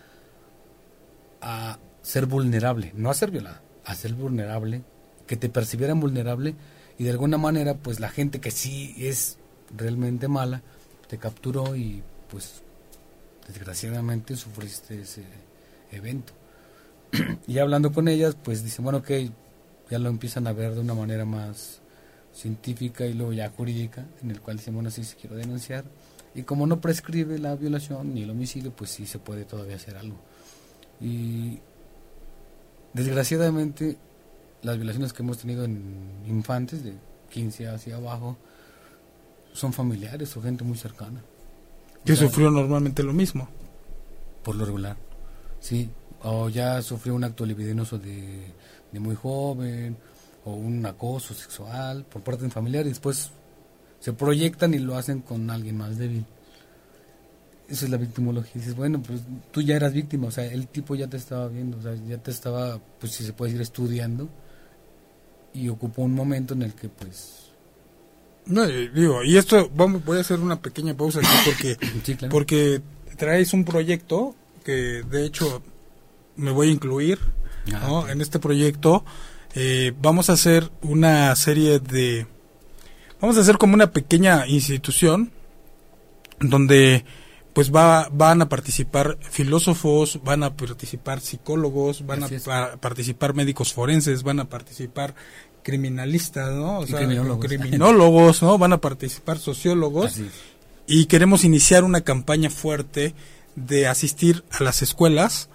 a 1.41 1.79
ser 2.03 2.27
vulnerable, 2.27 2.93
no 2.95 3.11
a 3.11 3.15
ser 3.15 3.31
violada, 3.31 3.63
a 3.85 3.95
ser 3.95 4.13
vulnerable, 4.15 4.83
que 5.27 5.37
te 5.37 5.49
percibieran 5.49 6.01
vulnerable 6.01 6.57
y 6.99 7.05
de 7.05 7.11
alguna 7.11 7.39
manera 7.39 7.75
pues 7.75 8.01
la 8.01 8.09
gente 8.09 8.41
que 8.41 8.51
sí 8.51 8.95
es 8.99 9.39
realmente 9.77 10.29
mala 10.29 10.63
te 11.09 11.19
capturó 11.19 11.75
y 11.75 12.03
pues 12.31 12.63
desgraciadamente 13.47 14.37
sufriste 14.37 15.03
ese 15.03 15.25
evento. 15.91 16.33
y 17.47 17.59
hablando 17.59 17.93
con 17.93 18.09
ellas 18.09 18.37
pues 18.43 18.63
dicen 18.63 18.85
bueno 18.85 19.03
que 19.03 19.31
ya 19.91 19.99
lo 19.99 20.09
empiezan 20.09 20.47
a 20.47 20.53
ver 20.53 20.75
de 20.75 20.81
una 20.81 20.95
manera 20.95 21.25
más 21.25 21.81
científica 22.33 23.05
y 23.07 23.15
luego 23.15 23.33
ya 23.33 23.51
jurídica 23.51 24.07
en 24.23 24.31
el 24.31 24.41
cual 24.41 24.59
dicen 24.59 24.75
bueno 24.75 24.91
sí, 24.91 25.03
sí 25.03 25.17
quiero 25.21 25.35
denunciar 25.35 25.85
y 26.35 26.43
como 26.43 26.67
no 26.69 26.81
prescribe 26.81 27.39
la 27.39 27.57
violación 27.57 28.15
ni 28.15 28.23
el 28.23 28.31
homicidio 28.31 28.71
pues 28.71 28.91
sí 28.91 29.07
se 29.07 29.19
puede 29.19 29.45
todavía 29.45 29.75
hacer 29.77 29.97
algo 29.97 30.17
y 31.01 31.59
desgraciadamente 32.93 33.97
las 34.63 34.77
violaciones 34.77 35.13
que 35.13 35.23
hemos 35.23 35.39
tenido 35.39 35.65
en 35.65 36.11
infantes 36.29 36.85
de 36.85 36.95
15 37.31 37.69
hacia 37.69 37.97
abajo 37.97 38.37
son 39.53 39.73
familiares 39.73 40.37
o 40.37 40.43
gente 40.43 40.65
muy 40.65 40.77
cercana. 40.77 41.21
Que 42.05 42.17
sufrió 42.17 42.51
normalmente 42.51 43.03
lo 43.03 43.13
mismo. 43.13 43.49
Por 44.43 44.57
lo 44.57 44.65
regular, 44.65 44.97
sí. 45.61 45.91
O 46.23 46.49
ya 46.49 46.81
sufrió 46.83 47.15
un 47.15 47.25
acto 47.25 47.45
libidinoso 47.47 47.99
de, 47.99 48.53
de 48.93 49.01
muy 49.01 49.15
joven, 49.15 49.97
o 50.45 50.53
un 50.53 50.85
acoso 50.87 51.35
sexual 51.35 52.05
por 52.05 52.23
parte 52.23 52.41
de 52.41 52.47
un 52.47 52.53
familiar, 52.53 52.87
y 52.87 52.91
después 52.91 53.31
se 54.01 54.13
proyectan 54.13 54.75
y 54.75 54.79
lo 54.79 54.97
hacen 54.97 55.21
con 55.21 55.51
alguien 55.51 55.77
más 55.77 55.99
débil. 55.99 56.25
Eso 57.69 57.85
es 57.85 57.91
la 57.91 57.99
victimología. 57.99 58.53
Dices, 58.55 58.75
bueno, 58.75 59.03
pues 59.03 59.21
tú 59.53 59.63
ya 59.63 59.77
eras 59.77 59.93
víctima, 59.93 60.29
o 60.29 60.31
sea, 60.31 60.45
el 60.45 60.69
tipo 60.69 60.95
ya 60.95 61.07
te 61.07 61.17
estaba 61.17 61.47
viendo, 61.49 61.79
o 61.79 61.83
sea, 61.83 61.95
ya 61.95 62.19
te 62.19 62.31
estaba, 62.31 62.81
pues 62.99 63.13
si 63.13 63.25
se 63.25 63.33
puede 63.33 63.53
decir, 63.53 63.63
estudiando, 63.63 64.29
y 65.53 65.69
ocupó 65.69 66.03
un 66.03 66.15
momento 66.15 66.55
en 66.55 66.63
el 66.63 66.75
que, 66.75 66.89
pues, 66.89 67.50
no, 68.47 68.65
eh, 68.65 68.91
digo, 68.95 69.23
y 69.23 69.37
esto, 69.37 69.71
vamos, 69.75 70.05
voy 70.05 70.19
a 70.19 70.21
hacer 70.23 70.41
una 70.41 70.61
pequeña 70.61 70.97
pausa 70.97 71.21
aquí 71.21 71.29
porque, 71.45 72.29
porque 72.29 72.83
traes 73.17 73.53
un 73.53 73.65
proyecto 73.65 74.35
que 74.65 75.03
de 75.03 75.27
hecho 75.27 75.63
me 76.37 76.51
voy 76.51 76.69
a 76.69 76.73
incluir 76.73 77.19
ah, 77.75 78.07
en 78.09 78.21
este 78.21 78.39
proyecto. 78.39 79.05
Eh, 79.55 79.93
vamos 80.01 80.31
a 80.31 80.35
hacer 80.35 80.71
una 80.83 81.35
serie 81.37 81.81
de... 81.81 82.27
Vamos 83.21 83.37
a 83.37 83.41
hacer 83.41 83.59
como 83.59 83.75
una 83.75 83.91
pequeña 83.91 84.47
institución 84.47 85.31
donde 86.39 87.05
pues 87.53 87.75
va, 87.75 88.09
van 88.11 88.41
a 88.43 88.49
participar 88.49 89.19
filósofos, 89.21 90.21
van 90.25 90.43
a 90.45 90.57
participar 90.57 91.21
psicólogos, 91.21 92.07
van 92.07 92.23
a 92.23 92.77
participar 92.81 93.35
médicos 93.35 93.73
forenses, 93.73 94.23
van 94.23 94.41
a 94.41 94.49
participar 94.49 95.15
criminalistas, 95.63 96.53
¿no? 96.55 96.81
O 96.81 96.87
sea, 96.87 96.99
criminólogos. 96.99 98.43
¿no? 98.43 98.59
Van 98.59 98.73
a 98.73 98.79
participar 98.79 99.39
sociólogos. 99.39 100.21
Y 100.87 101.07
queremos 101.07 101.45
iniciar 101.45 101.85
una 101.85 102.01
campaña 102.01 102.51
fuerte 102.51 103.15
de 103.55 103.87
asistir 103.87 104.45
a 104.51 104.63
las 104.65 104.83
escuelas 104.83 105.49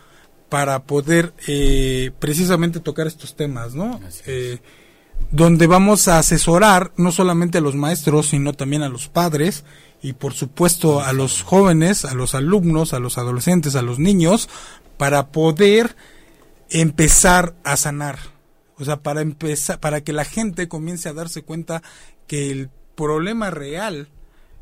para 0.50 0.84
poder 0.84 1.34
eh, 1.48 2.12
precisamente 2.20 2.80
tocar 2.80 3.08
estos 3.08 3.36
temas, 3.36 3.74
¿no? 3.74 4.00
Eh, 4.26 4.60
donde 5.32 5.68
vamos 5.68 6.08
a 6.08 6.20
asesorar 6.20 6.92
no 6.98 7.12
solamente 7.12 7.58
a 7.58 7.62
los 7.62 7.76
maestros, 7.76 8.28
sino 8.28 8.54
también 8.54 8.84
a 8.84 8.90
los 8.90 9.08
padres 9.08 9.64
y 10.02 10.14
por 10.14 10.34
supuesto 10.34 11.02
a 11.02 11.14
los 11.14 11.42
jóvenes, 11.42 12.06
a 12.06 12.14
los 12.14 12.36
alumnos, 12.36 12.94
a 12.94 13.00
los 13.00 13.18
adolescentes, 13.18 13.76
a 13.76 13.82
los 13.82 13.98
niños, 13.98 14.50
para 14.98 15.28
poder 15.28 15.96
empezar 16.70 17.56
a 17.64 17.76
sanar, 17.78 18.20
o 18.78 18.86
sea, 18.86 19.02
para 19.02 19.22
empezar, 19.22 19.80
para 19.80 20.02
que 20.02 20.14
la 20.14 20.26
gente 20.26 20.68
comience 20.68 21.10
a 21.10 21.14
darse 21.14 21.44
cuenta 21.44 21.82
que 22.28 22.52
el 22.52 22.70
problema 22.96 23.50
real 23.50 24.10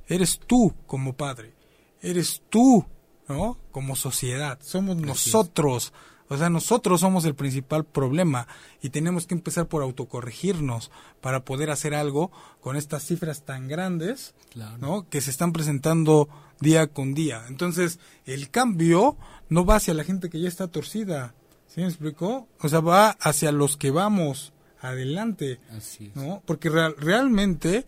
eres 0.08 0.40
tú 0.40 0.74
como 0.86 1.14
padre, 1.14 1.54
eres 2.02 2.42
tú, 2.50 2.86
¿no? 3.28 3.58
Como 3.72 3.96
sociedad, 3.96 4.60
somos 4.62 4.98
nosotros. 4.98 5.94
O 6.30 6.38
sea, 6.38 6.50
nosotros 6.50 7.02
somos 7.02 7.26
el 7.26 7.36
principal 7.36 7.86
problema 7.86 8.48
y 8.82 8.90
tenemos 8.90 9.28
que 9.28 9.36
empezar 9.36 9.68
por 9.68 9.84
autocorregirnos 9.84 10.90
para 11.22 11.44
poder 11.46 11.70
hacer 11.70 11.94
algo 11.94 12.32
con 12.60 12.76
estas 12.76 13.04
cifras 13.06 13.44
tan 13.44 13.68
grandes, 13.68 14.34
¿no? 14.80 15.08
Que 15.10 15.22
se 15.22 15.32
están 15.32 15.52
presentando 15.52 16.30
día 16.60 16.88
con 16.88 17.14
día. 17.14 17.44
Entonces, 17.50 18.00
el 18.26 18.50
cambio 18.50 19.18
no 19.50 19.66
va 19.66 19.76
hacia 19.76 19.94
la 19.94 20.04
gente 20.04 20.30
que 20.30 20.40
ya 20.40 20.48
está 20.48 20.68
torcida, 20.68 21.36
¿Sí 21.74 21.82
me 21.82 21.88
explicó? 21.88 22.48
O 22.60 22.70
sea, 22.70 22.82
va 22.82 23.10
hacia 23.20 23.52
los 23.52 23.78
que 23.78 23.90
vamos 23.90 24.54
adelante. 24.80 25.60
Así 25.76 26.12
¿no? 26.14 26.44
Porque 26.46 26.70
realmente, 26.70 27.88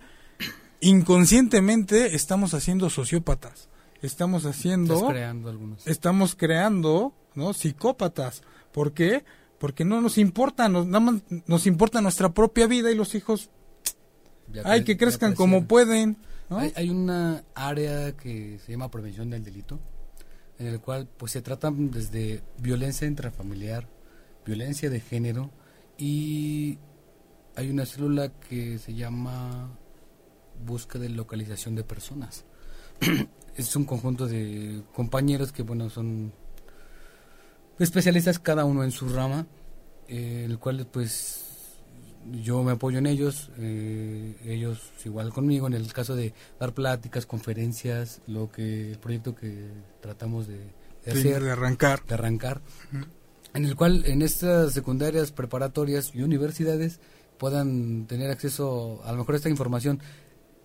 inconscientemente, 0.79 2.15
estamos 2.15 2.55
haciendo 2.55 2.89
sociópatas. 2.89 3.69
Estamos 4.01 4.47
haciendo. 4.47 4.95
Estás 4.95 5.09
creando 5.11 5.49
algunos. 5.51 5.85
Estamos 5.85 6.33
creando, 6.35 7.13
¿no? 7.35 7.53
Psicópatas. 7.53 8.41
¿Por 8.71 8.93
qué? 8.93 9.23
Porque 9.59 9.85
no 9.85 10.01
nos 10.01 10.17
importa, 10.17 10.67
nos, 10.67 10.87
nada 10.87 10.99
más 10.99 11.21
nos 11.45 11.67
importa 11.67 12.01
nuestra 12.01 12.33
propia 12.33 12.65
vida 12.65 12.89
y 12.89 12.95
los 12.95 13.13
hijos. 13.13 13.51
hay 14.63 14.83
que 14.83 14.97
crezcan 14.97 15.35
como 15.35 15.67
pueden. 15.67 16.17
Hay, 16.49 16.73
hay 16.75 16.89
una 16.89 17.43
área 17.53 18.17
que 18.17 18.57
se 18.65 18.71
llama 18.71 18.89
prevención 18.89 19.29
del 19.29 19.43
delito 19.43 19.79
en 20.59 20.67
el 20.67 20.79
cual 20.79 21.07
pues 21.17 21.31
se 21.31 21.41
tratan 21.41 21.91
desde 21.91 22.41
violencia 22.59 23.07
intrafamiliar, 23.07 23.87
violencia 24.45 24.89
de 24.89 24.99
género 24.99 25.51
y 25.97 26.77
hay 27.55 27.69
una 27.69 27.85
célula 27.85 28.29
que 28.29 28.79
se 28.79 28.93
llama 28.93 29.69
búsqueda 30.65 31.03
de 31.03 31.09
localización 31.09 31.75
de 31.75 31.83
personas. 31.83 32.45
es 33.55 33.75
un 33.75 33.85
conjunto 33.85 34.27
de 34.27 34.83
compañeros 34.93 35.51
que 35.51 35.63
bueno 35.63 35.89
son 35.89 36.33
especialistas 37.79 38.39
cada 38.39 38.65
uno 38.65 38.83
en 38.83 38.91
su 38.91 39.09
rama, 39.09 39.47
eh, 40.07 40.43
el 40.45 40.59
cual 40.59 40.87
pues 40.87 41.44
yo 42.31 42.63
me 42.63 42.73
apoyo 42.73 42.99
en 42.99 43.05
ellos, 43.05 43.51
eh, 43.57 44.35
ellos 44.45 44.91
igual 45.03 45.31
conmigo 45.31 45.67
en 45.67 45.73
el 45.73 45.91
caso 45.93 46.15
de 46.15 46.33
dar 46.59 46.73
pláticas, 46.73 47.25
conferencias, 47.25 48.21
lo 48.27 48.51
que 48.51 48.91
el 48.91 48.99
proyecto 48.99 49.35
que 49.35 49.67
tratamos 50.01 50.47
de, 50.47 50.59
hacer, 51.05 51.43
de 51.43 51.51
arrancar, 51.51 52.05
de 52.05 52.13
arrancar, 52.13 52.61
en 53.53 53.65
el 53.65 53.75
cual 53.75 54.03
en 54.05 54.21
estas 54.21 54.73
secundarias, 54.73 55.31
preparatorias 55.31 56.11
y 56.13 56.23
universidades 56.23 56.99
puedan 57.37 58.05
tener 58.07 58.31
acceso 58.31 59.01
a 59.05 59.11
lo 59.11 59.19
mejor 59.19 59.35
a 59.35 59.37
esta 59.37 59.49
información. 59.49 59.99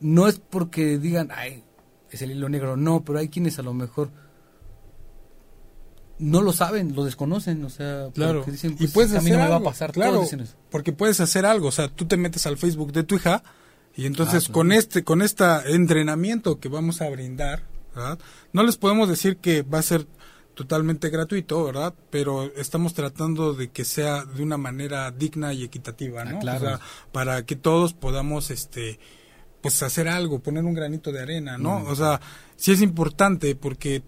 No 0.01 0.29
es 0.29 0.39
porque 0.39 0.99
digan, 0.99 1.29
ay, 1.33 1.63
es 2.11 2.23
el 2.23 2.33
hilo 2.33 2.49
negro, 2.49 2.77
no, 2.77 3.05
pero 3.05 3.19
hay 3.19 3.29
quienes 3.29 3.59
a 3.59 3.63
lo 3.63 3.75
mejor 3.75 4.11
no 6.21 6.43
lo 6.43 6.53
saben, 6.53 6.95
lo 6.95 7.05
desconocen, 7.05 7.65
o 7.65 7.71
sea, 7.71 8.09
claro. 8.15 8.45
Dicen, 8.47 8.73
y 8.73 8.77
pues, 8.77 8.93
puedes 8.93 9.15
a 9.15 9.21
mí 9.21 9.31
no 9.31 9.39
me 9.39 9.49
va 9.49 9.57
a 9.57 9.63
pasar, 9.63 9.93
claro, 9.93 10.27
porque 10.71 10.93
puedes 10.93 11.21
hacer 11.21 11.47
algo, 11.47 11.69
o 11.69 11.73
sea, 11.73 11.89
tú 11.89 12.07
te 12.07 12.17
metes 12.17 12.47
al 12.47 12.59
Facebook 12.59 12.93
de 12.93 13.03
tu 13.03 13.17
hija 13.17 13.43
y 13.97 14.07
entonces 14.07 14.47
ah, 14.49 14.53
con 14.53 14.73
este 14.73 15.03
con 15.03 15.23
este 15.23 15.45
entrenamiento 15.67 16.61
que 16.61 16.69
vamos 16.69 17.01
a 17.01 17.09
brindar, 17.11 17.65
¿verdad? 17.95 18.19
No 18.53 18.63
les 18.63 18.77
podemos 18.77 19.09
decir 19.09 19.39
que 19.39 19.63
va 19.63 19.79
a 19.79 19.83
ser 19.83 20.07
totalmente 20.55 21.09
gratuito, 21.09 21.65
¿verdad? 21.65 21.95
Pero 22.11 22.53
estamos 22.55 22.95
tratando 22.95 23.55
de 23.55 23.71
que 23.71 23.85
sea 23.85 24.25
de 24.25 24.43
una 24.43 24.59
manera 24.59 25.11
digna 25.11 25.53
y 25.53 25.65
equitativa, 25.65 26.25
¿no? 26.25 26.39
Ah, 26.47 26.57
o 26.57 26.61
sea, 26.61 26.81
para 27.13 27.45
que 27.47 27.57
todos 27.57 27.95
podamos 27.95 28.51
este 28.51 28.99
pues 29.61 29.83
hacer 29.83 30.09
algo, 30.09 30.39
poner 30.39 30.65
un 30.65 30.75
granito 30.75 31.13
de 31.13 31.21
arena, 31.21 31.59
¿no? 31.59 31.85
O 31.85 31.95
sea, 31.95 32.21
sí 32.57 32.73
es 32.73 32.81
importante 32.81 33.55
porque 33.55 34.03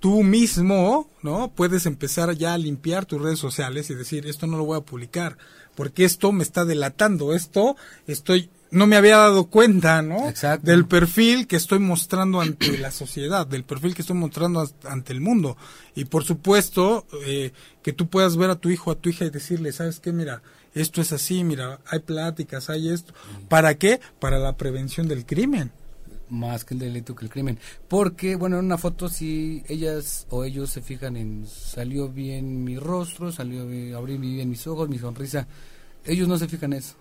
tú 0.00 0.22
mismo, 0.22 1.10
¿no? 1.22 1.52
Puedes 1.54 1.86
empezar 1.86 2.32
ya 2.34 2.54
a 2.54 2.58
limpiar 2.58 3.06
tus 3.06 3.20
redes 3.20 3.38
sociales 3.38 3.90
y 3.90 3.94
decir, 3.94 4.26
esto 4.26 4.46
no 4.46 4.56
lo 4.56 4.64
voy 4.64 4.78
a 4.78 4.84
publicar, 4.84 5.38
porque 5.74 6.04
esto 6.04 6.32
me 6.32 6.42
está 6.42 6.64
delatando, 6.64 7.34
esto 7.34 7.76
estoy, 8.06 8.50
no 8.70 8.86
me 8.86 8.96
había 8.96 9.16
dado 9.16 9.46
cuenta, 9.46 10.02
¿no? 10.02 10.28
Exacto. 10.28 10.66
Del 10.66 10.86
perfil 10.86 11.46
que 11.46 11.56
estoy 11.56 11.78
mostrando 11.78 12.40
ante 12.40 12.78
la 12.78 12.90
sociedad, 12.90 13.46
del 13.46 13.64
perfil 13.64 13.94
que 13.94 14.02
estoy 14.02 14.16
mostrando 14.16 14.68
ante 14.84 15.12
el 15.12 15.20
mundo. 15.20 15.56
Y 15.94 16.04
por 16.04 16.24
supuesto, 16.24 17.06
eh, 17.26 17.52
que 17.82 17.92
tú 17.92 18.08
puedas 18.08 18.36
ver 18.36 18.50
a 18.50 18.56
tu 18.56 18.70
hijo, 18.70 18.90
a 18.90 18.96
tu 18.96 19.10
hija 19.10 19.24
y 19.24 19.30
decirle, 19.30 19.72
¿sabes 19.72 20.00
qué? 20.00 20.12
Mira, 20.12 20.42
esto 20.74 21.00
es 21.00 21.12
así, 21.12 21.44
mira, 21.44 21.80
hay 21.86 22.00
pláticas, 22.00 22.70
hay 22.70 22.90
esto. 22.90 23.14
¿Para 23.48 23.76
qué? 23.76 24.00
Para 24.20 24.38
la 24.38 24.56
prevención 24.56 25.08
del 25.08 25.26
crimen 25.26 25.72
más 26.30 26.64
que 26.64 26.74
el 26.74 26.80
delito 26.80 27.14
que 27.14 27.24
el 27.24 27.30
crimen. 27.30 27.58
Porque, 27.88 28.36
bueno, 28.36 28.58
en 28.58 28.64
una 28.66 28.78
foto 28.78 29.08
si 29.08 29.62
ellas 29.68 30.26
o 30.30 30.44
ellos 30.44 30.70
se 30.70 30.82
fijan 30.82 31.16
en 31.16 31.46
salió 31.46 32.08
bien 32.08 32.64
mi 32.64 32.78
rostro, 32.78 33.32
salió 33.32 33.66
bien, 33.66 33.94
abrí 33.94 34.16
bien 34.18 34.48
mis 34.48 34.66
ojos, 34.66 34.88
mi 34.88 34.98
sonrisa, 34.98 35.46
ellos 36.04 36.28
no 36.28 36.38
se 36.38 36.48
fijan 36.48 36.72
en 36.72 36.78
eso. 36.80 36.96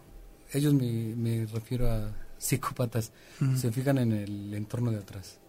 Ellos 0.53 0.73
me, 0.73 1.15
me 1.15 1.45
refiero 1.45 1.91
a 1.91 2.13
psicópatas, 2.37 3.11
se 3.55 3.71
fijan 3.71 3.97
en 3.97 4.11
el 4.11 4.53
entorno 4.53 4.91
de 4.91 4.97
atrás. 4.97 5.39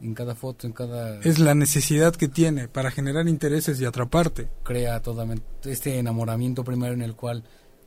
en 0.00 0.14
cada 0.14 0.34
foto, 0.34 0.66
en 0.66 0.72
cada... 0.72 1.20
Es 1.20 1.38
la 1.38 1.54
necesidad 1.54 2.14
que 2.14 2.28
tiene 2.28 2.68
para 2.68 2.90
generar 2.90 3.28
intereses 3.28 3.80
y 3.80 3.84
atraparte. 3.84 4.48
Crea 4.62 5.00
todo 5.00 5.26
este 5.64 5.98
enamoramiento 5.98 6.64
primero 6.64 6.92
en 6.92 7.02
el 7.02 7.14
cual 7.14 7.44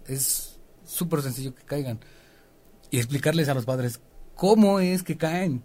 es 0.07 0.59
súper 0.85 1.21
sencillo 1.21 1.53
que 1.53 1.63
caigan. 1.63 1.99
Y 2.89 2.97
explicarles 2.97 3.49
a 3.49 3.53
los 3.53 3.65
padres 3.65 3.99
cómo 4.37 4.79
es 4.79 5.03
que 5.03 5.17
caen. 5.17 5.63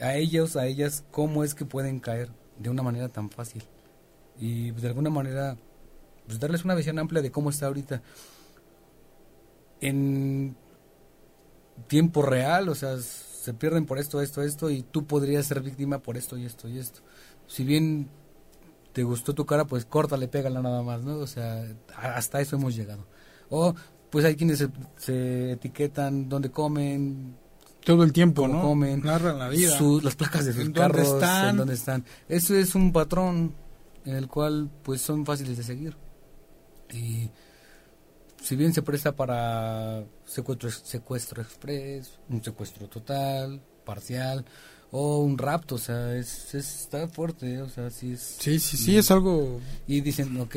A 0.00 0.14
ellos, 0.14 0.56
a 0.56 0.66
ellas, 0.66 1.04
cómo 1.10 1.44
es 1.44 1.54
que 1.54 1.64
pueden 1.64 2.00
caer 2.00 2.30
de 2.58 2.70
una 2.70 2.82
manera 2.82 3.08
tan 3.08 3.30
fácil. 3.30 3.62
Y 4.38 4.72
pues, 4.72 4.82
de 4.82 4.88
alguna 4.88 5.10
manera, 5.10 5.56
pues 6.26 6.40
darles 6.40 6.64
una 6.64 6.74
visión 6.74 6.98
amplia 6.98 7.22
de 7.22 7.30
cómo 7.30 7.50
está 7.50 7.66
ahorita. 7.66 8.02
En 9.80 10.56
tiempo 11.86 12.22
real, 12.22 12.68
o 12.68 12.74
sea, 12.74 12.98
se 12.98 13.52
pierden 13.52 13.86
por 13.86 13.98
esto, 13.98 14.20
esto, 14.22 14.42
esto, 14.42 14.70
y 14.70 14.82
tú 14.82 15.04
podrías 15.04 15.46
ser 15.46 15.60
víctima 15.60 15.98
por 15.98 16.16
esto 16.16 16.38
y 16.38 16.46
esto 16.46 16.68
y 16.68 16.78
esto. 16.78 17.00
Si 17.46 17.64
bien 17.64 18.08
te 18.92 19.02
gustó 19.02 19.34
tu 19.34 19.44
cara, 19.44 19.66
pues 19.66 19.84
córtale, 19.84 20.28
pégala 20.28 20.62
nada 20.62 20.82
más, 20.82 21.02
¿no? 21.02 21.18
O 21.18 21.26
sea, 21.26 21.66
hasta 21.96 22.40
eso 22.40 22.56
hemos 22.56 22.74
llegado. 22.74 23.06
O 23.50 23.74
pues 24.10 24.24
hay 24.24 24.36
quienes 24.36 24.66
se, 24.96 25.52
etiquetan 25.52 26.28
dónde 26.28 26.50
comen, 26.50 27.36
todo 27.84 28.02
el 28.02 28.12
tiempo, 28.12 28.48
¿no? 28.48 28.62
Comen, 28.62 29.02
narran 29.02 29.38
la 29.38 29.48
vida, 29.48 29.78
las 30.02 30.16
placas 30.16 30.46
de 30.46 30.52
sus 30.52 30.70
carros, 30.70 31.06
están? 31.06 31.50
en 31.50 31.56
dónde 31.58 31.74
están. 31.74 32.04
Eso 32.28 32.54
es 32.54 32.74
un 32.74 32.92
patrón 32.92 33.54
en 34.04 34.16
el 34.16 34.28
cual 34.28 34.70
pues 34.82 35.00
son 35.00 35.24
fáciles 35.24 35.56
de 35.56 35.62
seguir. 35.62 35.96
Y 36.92 37.30
si 38.42 38.56
bien 38.56 38.72
se 38.72 38.82
presta 38.82 39.12
para 39.12 40.04
secuestro, 40.24 40.70
secuestro 40.70 41.42
express, 41.42 42.18
un 42.28 42.42
secuestro 42.42 42.88
total, 42.88 43.62
parcial 43.84 44.44
o 44.90 45.18
un 45.18 45.36
rapto, 45.36 45.74
o 45.74 45.78
sea, 45.78 46.14
es, 46.14 46.54
está 46.54 47.08
fuerte, 47.08 47.60
o 47.60 47.68
sea, 47.68 47.90
sí 47.90 48.12
es... 48.12 48.36
Sí, 48.38 48.60
sí, 48.60 48.76
sí, 48.76 48.96
es 48.96 49.10
algo... 49.10 49.60
Y 49.88 50.00
dicen, 50.02 50.40
ok, 50.40 50.56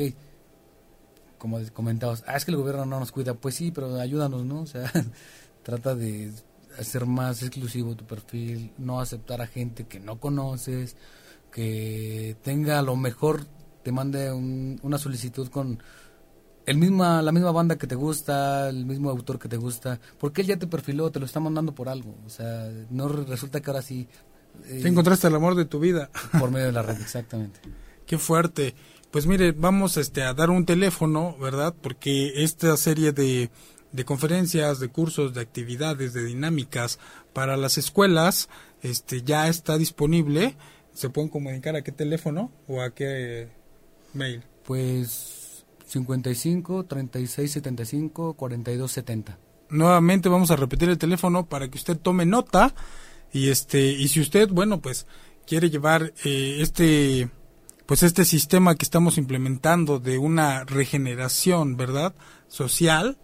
como 1.38 1.58
comentabas, 1.72 2.22
ah, 2.26 2.36
es 2.36 2.44
que 2.44 2.52
el 2.52 2.56
gobierno 2.56 2.86
no 2.86 3.00
nos 3.00 3.10
cuida, 3.10 3.34
pues 3.34 3.56
sí, 3.56 3.72
pero 3.72 3.98
ayúdanos, 3.98 4.44
¿no? 4.44 4.60
O 4.60 4.66
sea, 4.66 4.92
trata 5.64 5.96
de 5.96 6.32
hacer 6.78 7.06
más 7.06 7.42
exclusivo 7.42 7.96
tu 7.96 8.06
perfil, 8.06 8.72
no 8.78 9.00
aceptar 9.00 9.40
a 9.42 9.46
gente 9.46 9.84
que 9.84 10.00
no 10.00 10.18
conoces, 10.18 10.96
que 11.50 12.36
tenga 12.42 12.78
a 12.78 12.82
lo 12.82 12.96
mejor, 12.96 13.44
te 13.82 13.92
mande 13.92 14.32
una 14.32 14.98
solicitud 14.98 15.48
con 15.48 15.82
el 16.66 16.76
misma, 16.76 17.22
la 17.22 17.32
misma 17.32 17.50
banda 17.50 17.78
que 17.78 17.86
te 17.86 17.94
gusta, 17.94 18.68
el 18.68 18.84
mismo 18.84 19.08
autor 19.08 19.38
que 19.38 19.48
te 19.48 19.56
gusta, 19.56 19.98
porque 20.18 20.42
él 20.42 20.48
ya 20.48 20.58
te 20.58 20.66
perfiló, 20.66 21.10
te 21.10 21.18
lo 21.18 21.24
está 21.24 21.40
mandando 21.40 21.74
por 21.74 21.88
algo. 21.88 22.14
O 22.26 22.28
sea, 22.28 22.70
no 22.90 23.08
resulta 23.08 23.60
que 23.60 23.70
ahora 23.70 23.82
sí. 23.82 24.06
Eh, 24.66 24.80
te 24.82 24.88
encontraste 24.88 25.28
el 25.28 25.34
amor 25.34 25.54
de 25.54 25.64
tu 25.64 25.78
vida. 25.80 26.10
Por 26.38 26.50
medio 26.50 26.66
de 26.66 26.72
la 26.72 26.82
red, 26.82 27.00
exactamente. 27.00 27.60
Qué 28.06 28.18
fuerte. 28.18 28.74
Pues 29.10 29.26
mire, 29.26 29.52
vamos 29.52 29.96
este, 29.96 30.22
a 30.22 30.34
dar 30.34 30.50
un 30.50 30.66
teléfono, 30.66 31.36
¿verdad? 31.38 31.74
Porque 31.80 32.42
esta 32.42 32.76
serie 32.76 33.12
de, 33.12 33.50
de 33.92 34.04
conferencias, 34.04 34.80
de 34.80 34.88
cursos, 34.88 35.34
de 35.34 35.40
actividades, 35.40 36.12
de 36.12 36.24
dinámicas 36.24 36.98
para 37.32 37.56
las 37.56 37.78
escuelas 37.78 38.48
este, 38.82 39.22
ya 39.22 39.48
está 39.48 39.78
disponible. 39.78 40.56
¿Se 40.92 41.10
pueden 41.10 41.30
comunicar 41.30 41.76
a 41.76 41.82
qué 41.82 41.92
teléfono 41.92 42.50
o 42.66 42.82
a 42.82 42.90
qué 42.90 43.48
mail? 44.14 44.42
Pues 44.64 45.64
55 45.86 46.84
36 46.84 47.50
75 47.50 48.34
42 48.34 48.90
70. 48.90 49.38
Nuevamente 49.70 50.28
vamos 50.28 50.50
a 50.50 50.56
repetir 50.56 50.88
el 50.88 50.98
teléfono 50.98 51.46
para 51.46 51.68
que 51.68 51.78
usted 51.78 51.96
tome 51.96 52.26
nota 52.26 52.74
y 53.32 53.50
este 53.50 53.80
y 53.80 54.08
si 54.08 54.20
usted 54.20 54.48
bueno 54.48 54.80
pues 54.80 55.06
quiere 55.46 55.68
llevar 55.68 56.14
eh, 56.24 56.58
este 56.60 57.28
pues 57.84 58.02
este 58.02 58.24
sistema 58.24 58.74
que 58.74 58.84
estamos 58.84 59.18
implementando 59.18 59.98
de 59.98 60.16
una 60.16 60.64
regeneración 60.64 61.76
verdad 61.76 62.14
social 62.48 63.18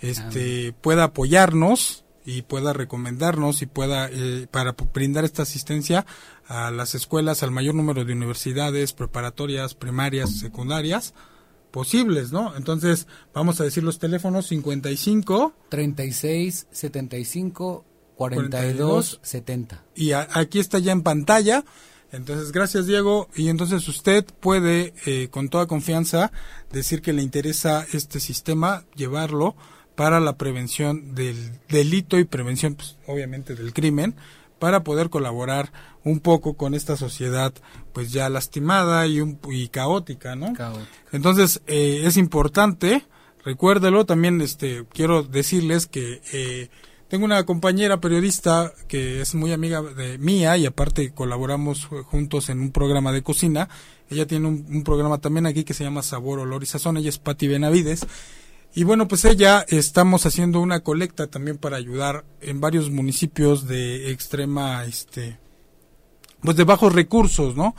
este 0.00 0.72
pueda 0.72 1.04
apoyarnos 1.04 2.04
y 2.24 2.42
pueda 2.42 2.72
recomendarnos 2.72 3.62
y 3.62 3.66
pueda 3.66 4.08
eh, 4.10 4.46
para 4.50 4.74
brindar 4.92 5.24
esta 5.24 5.42
asistencia 5.42 6.06
a 6.46 6.70
las 6.70 6.94
escuelas 6.94 7.42
al 7.42 7.50
mayor 7.50 7.74
número 7.74 8.04
de 8.04 8.12
universidades 8.12 8.92
preparatorias 8.92 9.74
primarias 9.74 10.38
secundarias 10.38 11.14
posibles, 11.70 12.32
¿no? 12.32 12.56
Entonces, 12.56 13.06
vamos 13.32 13.60
a 13.60 13.64
decir 13.64 13.84
los 13.84 13.98
teléfonos 13.98 14.46
55 14.46 15.54
36 15.68 16.66
75 16.70 17.84
42, 18.16 19.20
70. 19.22 19.82
Y 19.94 20.12
aquí 20.12 20.58
está 20.58 20.78
ya 20.78 20.92
en 20.92 21.02
pantalla. 21.02 21.64
Entonces, 22.12 22.52
gracias 22.52 22.86
Diego. 22.86 23.28
Y 23.34 23.48
entonces 23.48 23.88
usted 23.88 24.26
puede 24.40 24.92
eh, 25.06 25.28
con 25.30 25.48
toda 25.48 25.66
confianza 25.66 26.30
decir 26.70 27.00
que 27.00 27.14
le 27.14 27.22
interesa 27.22 27.86
este 27.94 28.20
sistema, 28.20 28.84
llevarlo 28.94 29.56
para 29.94 30.20
la 30.20 30.36
prevención 30.36 31.14
del 31.14 31.58
delito 31.68 32.18
y 32.18 32.24
prevención, 32.24 32.74
pues, 32.74 32.96
obviamente, 33.06 33.54
del 33.54 33.72
crimen 33.72 34.14
para 34.60 34.84
poder 34.84 35.10
colaborar 35.10 35.72
un 36.04 36.20
poco 36.20 36.54
con 36.54 36.74
esta 36.74 36.96
sociedad 36.96 37.52
pues 37.92 38.12
ya 38.12 38.28
lastimada 38.28 39.06
y, 39.08 39.20
un, 39.20 39.40
y 39.50 39.68
caótica, 39.68 40.36
¿no? 40.36 40.52
Entonces 41.10 41.62
eh, 41.66 42.02
es 42.04 42.16
importante, 42.16 43.04
recuérdelo, 43.44 44.06
también 44.06 44.40
este 44.40 44.84
quiero 44.92 45.24
decirles 45.24 45.86
que 45.86 46.20
eh, 46.32 46.68
tengo 47.08 47.24
una 47.24 47.44
compañera 47.44 48.00
periodista 48.00 48.72
que 48.86 49.20
es 49.20 49.34
muy 49.34 49.52
amiga 49.52 49.82
de 49.82 50.18
mía 50.18 50.56
y 50.56 50.66
aparte 50.66 51.10
colaboramos 51.12 51.86
juntos 51.86 52.50
en 52.50 52.60
un 52.60 52.70
programa 52.70 53.12
de 53.12 53.22
cocina. 53.22 53.68
Ella 54.10 54.26
tiene 54.26 54.46
un, 54.46 54.66
un 54.68 54.84
programa 54.84 55.18
también 55.18 55.46
aquí 55.46 55.64
que 55.64 55.74
se 55.74 55.84
llama 55.84 56.02
Sabor, 56.02 56.38
Olor 56.38 56.62
y 56.62 56.66
Sazón. 56.66 56.98
Ella 56.98 57.08
es 57.08 57.18
Patti 57.18 57.48
Benavides 57.48 58.06
y 58.74 58.84
bueno, 58.84 59.08
pues 59.08 59.24
ella 59.24 59.64
estamos 59.68 60.26
haciendo 60.26 60.60
una 60.60 60.80
colecta 60.80 61.26
también 61.26 61.58
para 61.58 61.76
ayudar 61.76 62.24
en 62.40 62.60
varios 62.60 62.90
municipios 62.90 63.66
de 63.66 64.12
extrema, 64.12 64.84
este, 64.84 65.38
pues 66.40 66.56
de 66.56 66.64
bajos 66.64 66.92
recursos, 66.92 67.56
¿no? 67.56 67.74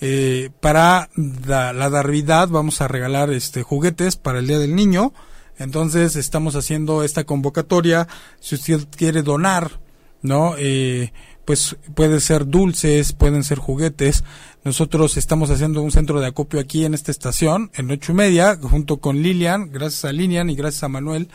Eh, 0.00 0.48
para 0.60 1.10
la, 1.46 1.72
Navidad 1.74 2.48
vamos 2.48 2.80
a 2.80 2.88
regalar 2.88 3.30
este 3.30 3.62
juguetes 3.62 4.16
para 4.16 4.38
el 4.38 4.46
Día 4.46 4.58
del 4.58 4.74
Niño. 4.74 5.12
Entonces 5.58 6.16
estamos 6.16 6.56
haciendo 6.56 7.04
esta 7.04 7.24
convocatoria. 7.24 8.08
Si 8.40 8.54
usted 8.54 8.88
quiere 8.96 9.22
donar, 9.22 9.78
¿no? 10.22 10.54
Eh, 10.56 11.12
pues 11.44 11.76
puede 11.94 12.20
ser 12.20 12.46
dulces, 12.46 13.12
pueden 13.12 13.44
ser 13.44 13.58
juguetes. 13.58 14.24
Nosotros 14.62 15.16
estamos 15.16 15.50
haciendo 15.50 15.80
un 15.80 15.90
centro 15.90 16.20
de 16.20 16.26
acopio 16.26 16.60
aquí 16.60 16.84
en 16.84 16.92
esta 16.92 17.10
estación, 17.10 17.70
en 17.74 17.90
ocho 17.90 18.12
y 18.12 18.14
media, 18.14 18.58
junto 18.60 18.98
con 18.98 19.22
Lilian, 19.22 19.70
gracias 19.72 20.04
a 20.04 20.12
Lilian 20.12 20.50
y 20.50 20.54
gracias 20.54 20.82
a 20.82 20.88
Manuel, 20.88 21.28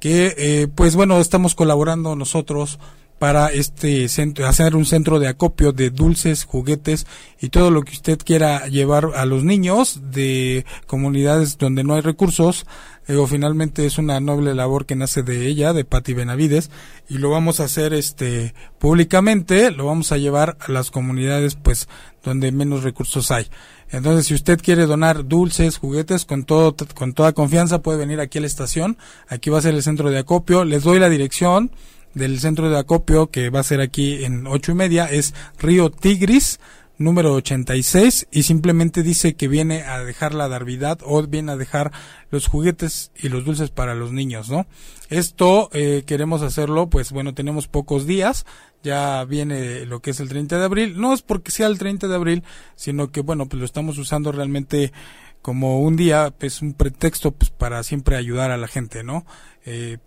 que 0.00 0.34
eh, 0.36 0.68
pues 0.74 0.94
bueno, 0.94 1.18
estamos 1.18 1.54
colaborando 1.54 2.14
nosotros 2.14 2.78
para 3.18 3.48
este 3.48 4.08
centro, 4.08 4.46
hacer 4.46 4.76
un 4.76 4.86
centro 4.86 5.18
de 5.18 5.28
acopio 5.28 5.72
de 5.72 5.90
dulces, 5.90 6.44
juguetes 6.44 7.06
y 7.40 7.48
todo 7.48 7.70
lo 7.70 7.82
que 7.82 7.92
usted 7.92 8.18
quiera 8.18 8.66
llevar 8.68 9.10
a 9.16 9.26
los 9.26 9.44
niños 9.44 10.00
de 10.12 10.64
comunidades 10.86 11.58
donde 11.58 11.84
no 11.84 11.94
hay 11.94 12.00
recursos. 12.00 12.66
o 13.08 13.26
finalmente 13.26 13.86
es 13.86 13.98
una 13.98 14.20
noble 14.20 14.54
labor 14.54 14.86
que 14.86 14.94
nace 14.94 15.22
de 15.22 15.46
ella, 15.46 15.72
de 15.72 15.84
Patti 15.84 16.12
Benavides, 16.14 16.70
y 17.08 17.18
lo 17.18 17.30
vamos 17.30 17.58
a 17.58 17.64
hacer 17.64 17.94
este 17.94 18.54
públicamente, 18.78 19.70
lo 19.70 19.86
vamos 19.86 20.12
a 20.12 20.18
llevar 20.18 20.56
a 20.60 20.70
las 20.70 20.90
comunidades 20.90 21.56
pues 21.56 21.88
donde 22.22 22.52
menos 22.52 22.82
recursos 22.82 23.30
hay. 23.30 23.46
Entonces, 23.90 24.26
si 24.26 24.34
usted 24.34 24.60
quiere 24.60 24.86
donar 24.86 25.26
dulces, 25.26 25.78
juguetes, 25.78 26.26
con 26.26 26.44
todo, 26.44 26.76
con 26.94 27.14
toda 27.14 27.32
confianza 27.32 27.80
puede 27.80 27.98
venir 27.98 28.20
aquí 28.20 28.38
a 28.38 28.42
la 28.42 28.46
estación. 28.46 28.98
Aquí 29.28 29.48
va 29.48 29.58
a 29.58 29.62
ser 29.62 29.74
el 29.74 29.82
centro 29.82 30.10
de 30.10 30.18
acopio. 30.18 30.64
Les 30.64 30.82
doy 30.82 30.98
la 30.98 31.08
dirección 31.08 31.70
del 32.18 32.40
centro 32.40 32.68
de 32.68 32.78
acopio 32.78 33.30
que 33.30 33.48
va 33.48 33.60
a 33.60 33.64
ser 33.64 33.80
aquí 33.80 34.24
en 34.24 34.46
ocho 34.46 34.72
y 34.72 34.74
media 34.74 35.06
es 35.06 35.34
Río 35.58 35.90
Tigris 35.90 36.58
número 36.98 37.32
86 37.34 38.26
y 38.30 38.42
simplemente 38.42 39.02
dice 39.02 39.34
que 39.34 39.46
viene 39.46 39.82
a 39.82 40.00
dejar 40.00 40.34
la 40.34 40.48
darvidad 40.48 40.98
o 41.04 41.22
viene 41.22 41.52
a 41.52 41.56
dejar 41.56 41.92
los 42.30 42.48
juguetes 42.48 43.12
y 43.16 43.28
los 43.28 43.44
dulces 43.44 43.70
para 43.70 43.94
los 43.94 44.12
niños, 44.12 44.50
¿no? 44.50 44.66
Esto 45.08 45.70
eh, 45.72 46.02
queremos 46.06 46.42
hacerlo, 46.42 46.90
pues 46.90 47.12
bueno, 47.12 47.34
tenemos 47.34 47.68
pocos 47.68 48.04
días, 48.04 48.44
ya 48.82 49.24
viene 49.24 49.86
lo 49.86 50.00
que 50.00 50.10
es 50.10 50.20
el 50.20 50.28
30 50.28 50.58
de 50.58 50.64
abril, 50.64 51.00
no 51.00 51.14
es 51.14 51.22
porque 51.22 51.52
sea 51.52 51.68
el 51.68 51.78
30 51.78 52.08
de 52.08 52.14
abril, 52.14 52.42
sino 52.74 53.10
que 53.12 53.20
bueno, 53.20 53.48
pues 53.48 53.60
lo 53.60 53.64
estamos 53.64 53.96
usando 53.96 54.32
realmente 54.32 54.92
como 55.40 55.80
un 55.80 55.96
día, 55.96 56.34
pues 56.36 56.62
un 56.62 56.74
pretexto 56.74 57.30
pues 57.30 57.50
para 57.50 57.82
siempre 57.84 58.16
ayudar 58.16 58.50
a 58.50 58.56
la 58.56 58.66
gente, 58.66 59.04
¿no? 59.04 59.24
Eh, 59.64 59.98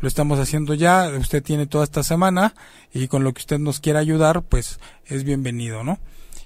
lo 0.00 0.08
estamos 0.08 0.38
haciendo 0.38 0.74
ya, 0.74 1.10
usted 1.18 1.42
tiene 1.42 1.66
toda 1.66 1.84
esta 1.84 2.02
semana 2.02 2.54
y 2.92 3.08
con 3.08 3.24
lo 3.24 3.32
que 3.32 3.40
usted 3.40 3.58
nos 3.58 3.80
quiera 3.80 4.00
ayudar, 4.00 4.42
pues 4.42 4.78
es 5.06 5.24
bienvenido, 5.24 5.84
¿no? 5.84 5.98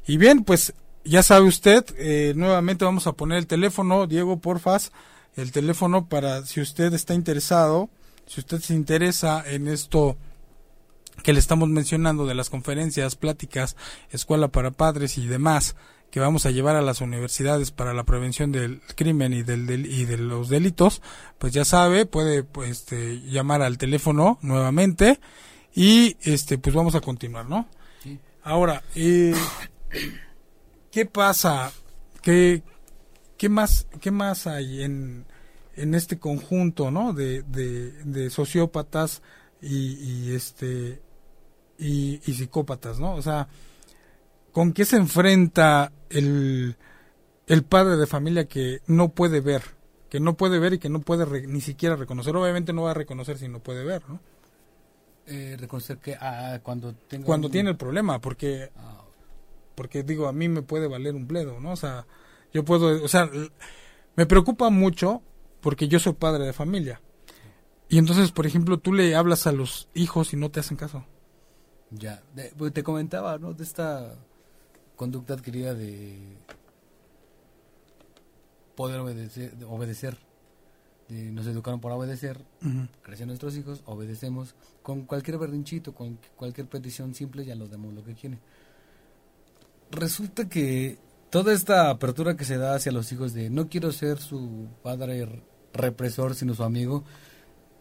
Y 0.07 0.17
bien, 0.17 0.45
pues 0.45 0.75
ya 1.05 1.23
sabe 1.23 1.47
usted, 1.47 1.85
eh, 1.99 2.33
nuevamente 2.37 2.85
vamos 2.85 3.07
a 3.07 3.13
poner 3.13 3.39
el 3.39 3.47
teléfono, 3.47 4.07
Diego, 4.07 4.39
porfas, 4.39 4.93
el 5.37 5.53
teléfono 5.53 6.09
para 6.09 6.45
si 6.45 6.61
usted 6.61 6.93
está 6.95 7.15
interesado, 7.15 7.89
si 8.27 8.41
usted 8.41 8.61
se 8.61 8.75
interesa 8.75 9.43
en 9.47 9.69
esto 9.69 10.17
que 11.23 11.33
le 11.33 11.39
estamos 11.39 11.69
mencionando 11.69 12.27
de 12.27 12.35
las 12.35 12.51
conferencias, 12.51 13.17
pláticas, 13.17 13.77
escuela 14.11 14.49
para 14.49 14.71
padres 14.71 15.19
y 15.19 15.27
demás 15.27 15.75
que 16.11 16.21
vamos 16.21 16.47
a 16.47 16.51
llevar 16.51 16.77
a 16.77 16.83
las 16.83 17.01
universidades 17.01 17.71
para 17.71 17.93
la 17.93 18.05
prevención 18.05 18.51
del 18.51 18.81
crimen 18.97 19.33
y 19.33 19.43
del, 19.43 19.87
y 19.87 20.05
de 20.05 20.19
los 20.19 20.49
delitos, 20.49 21.03
pues 21.39 21.53
ya 21.53 21.65
sabe, 21.65 22.07
puede 22.07 22.45
pues, 22.45 22.71
este, 22.71 23.21
llamar 23.23 23.63
al 23.63 23.79
teléfono 23.79 24.39
nuevamente 24.41 25.21
y 25.75 26.17
este 26.23 26.59
pues 26.59 26.75
vamos 26.75 26.95
a 26.95 27.01
continuar, 27.01 27.47
¿no? 27.47 27.69
Ahora, 28.43 28.83
eh, 28.95 29.35
¿qué 30.91 31.05
pasa? 31.07 31.71
¿Qué, 32.23 32.63
qué 33.37 33.49
más 33.49 33.87
qué 34.01 34.11
más 34.11 34.47
hay 34.47 34.83
en, 34.83 35.27
en 35.77 35.95
este 35.95 36.19
conjunto, 36.19 36.91
¿no? 36.91 37.13
De, 37.13 37.43
de, 37.43 38.31
sociópatas 38.31 39.23
y, 39.61 39.93
y 39.95 40.35
este 40.35 41.03
y, 41.79 42.19
psicópatas, 42.33 42.99
¿no? 42.99 43.15
O 43.15 43.23
sea, 43.23 43.49
¿con 44.53 44.73
qué 44.73 44.85
se 44.85 44.97
enfrenta 44.97 45.93
el, 46.11 46.77
el 47.47 47.63
padre 47.65 47.97
de 47.97 48.07
familia 48.07 48.47
que 48.47 48.81
no 48.87 49.11
puede 49.11 49.41
ver? 49.41 49.63
Que 50.09 50.21
no 50.21 50.37
puede 50.37 50.59
ver 50.59 50.75
y 50.75 50.79
que 50.79 50.89
no 50.89 51.01
puede 51.01 51.47
ni 51.47 51.61
siquiera 51.61 51.97
reconocer. 51.97 52.35
Obviamente 52.37 52.73
no 52.73 52.83
va 52.83 52.93
a 52.93 52.95
reconocer 52.95 53.39
si 53.39 53.49
no 53.49 53.61
puede 53.61 53.85
ver, 53.85 54.03
¿no? 54.09 54.21
Eh, 55.27 55.57
reconocer 55.59 55.99
que 55.99 56.15
ah, 56.15 56.61
cuando 56.63 56.95
Cuando 57.25 57.51
tiene 57.51 57.71
el 57.71 57.77
problema, 57.77 58.21
porque... 58.21 58.71
Ah. 58.77 59.05
Porque 59.75 60.03
digo, 60.03 60.27
a 60.27 60.33
mí 60.33 60.49
me 60.49 60.63
puede 60.63 60.89
valer 60.89 61.15
un 61.15 61.29
bledo, 61.29 61.61
¿no? 61.61 61.73
O 61.73 61.77
sea, 61.77 62.07
yo 62.53 62.65
puedo... 62.65 63.05
O 63.05 63.09
sea, 63.09 63.31
me 64.17 64.27
preocupa 64.27 64.71
mucho 64.71 65.23
porque 65.61 65.87
yo 65.87 66.01
soy 66.01 66.15
padre 66.15 66.47
de 66.47 66.53
familia. 66.53 67.01
Y 67.89 67.99
entonces, 67.99 68.33
por 68.33 68.47
ejemplo, 68.47 68.79
tú 68.79 68.93
le 68.93 69.15
hablas 69.15 69.47
a 69.47 69.53
los 69.53 69.89
hijos 69.95 70.33
y 70.33 70.37
no 70.37 70.51
te 70.51 70.61
hacen 70.61 70.77
caso. 70.77 71.05
Ya, 71.91 72.23
pues 72.57 72.73
te 72.73 72.83
comentaba, 72.83 73.39
¿no? 73.39 73.55
De 73.55 73.65
esta 73.65 74.17
conducta 74.99 75.35
adquirida 75.35 75.75
de 75.75 76.19
poder 78.75 78.99
obedecer. 79.01 79.55
obedecer. 79.67 80.19
nos 81.09 81.47
educaron 81.47 81.81
por 81.81 81.93
obedecer, 81.93 82.37
crecen 83.03 83.29
nuestros 83.29 83.57
hijos, 83.57 83.81
obedecemos 83.87 84.55
con 84.83 85.07
cualquier 85.07 85.39
berrinchito, 85.39 85.95
con 85.95 86.19
cualquier 86.37 86.67
petición 86.67 87.15
simple, 87.15 87.47
ya 87.47 87.55
los 87.55 87.71
damos 87.71 87.95
lo 87.95 88.05
que 88.05 88.15
quieren. 88.15 88.41
Resulta 89.91 90.49
que 90.49 90.99
toda 91.31 91.55
esta 91.55 91.91
apertura 91.91 92.37
que 92.37 92.45
se 92.45 92.59
da 92.59 92.75
hacia 92.75 92.93
los 92.93 93.11
hijos 93.13 93.33
de 93.33 93.51
no 93.51 93.69
quiero 93.69 93.93
ser 93.93 94.19
su 94.19 94.69
padre 94.83 95.43
represor, 95.73 96.35
sino 96.35 96.55
su 96.55 96.65
amigo, 96.65 97.05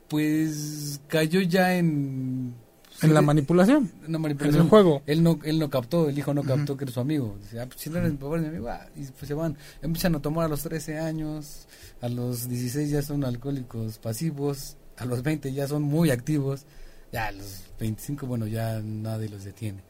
pues 0.07 1.01
cayó 1.07 1.41
ya 1.41 1.76
en 1.76 2.55
en 3.02 3.14
la 3.14 3.22
manipulación. 3.22 3.91
En 4.06 4.12
la 4.12 4.20
manipulación. 4.20 4.62
En 4.62 4.66
el 4.66 4.70
juego. 4.70 5.02
Él 5.06 5.24
no, 5.24 5.39
él 5.43 5.60
no 5.60 5.70
captó, 5.70 6.10
el 6.10 6.18
hijo 6.18 6.34
no 6.34 6.43
captó 6.43 6.76
que 6.76 6.86
era 6.86 6.93
su 6.93 7.00
amigo. 7.00 7.38
Dice, 7.41 7.60
ah, 7.60 7.66
pues, 7.68 7.82
si 7.82 7.89
no 7.89 7.98
eres 7.98 8.12
mi 8.12 8.18
papá, 8.18 8.38
mi 8.38 8.48
amigo, 8.48 8.70
ah", 8.70 8.88
y 8.95 9.04
pues 9.06 9.28
se 9.28 9.34
van. 9.34 9.58
Empiezan 9.82 10.16
a 10.16 10.22
tomar 10.22 10.45
a 10.45 10.48
los 10.48 10.64
13 10.64 11.00
años, 11.00 11.68
a 12.02 12.10
los 12.10 12.48
16 12.50 12.89
ya 12.89 13.02
son 13.02 13.24
alcohólicos 13.24 14.00
pasivos, 14.00 14.78
a 14.98 15.06
los 15.06 15.22
20 15.24 15.54
ya 15.54 15.68
son 15.68 15.84
muy 15.84 16.10
activos, 16.10 16.66
ya 17.12 17.28
a 17.28 17.32
los 17.32 17.66
25, 17.80 18.26
bueno, 18.26 18.48
ya 18.48 18.80
nadie 18.82 19.30
los 19.30 19.43
detiene. 19.43 19.84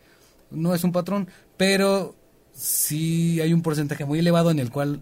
No 0.52 0.74
es 0.74 0.84
un 0.84 0.92
patrón, 0.92 1.28
pero 1.56 2.16
sí 2.54 3.40
hay 3.42 3.54
un 3.54 3.62
porcentaje 3.62 4.06
muy 4.06 4.20
elevado 4.20 4.52
en 4.52 4.60
el 4.60 4.72
cual 4.72 5.02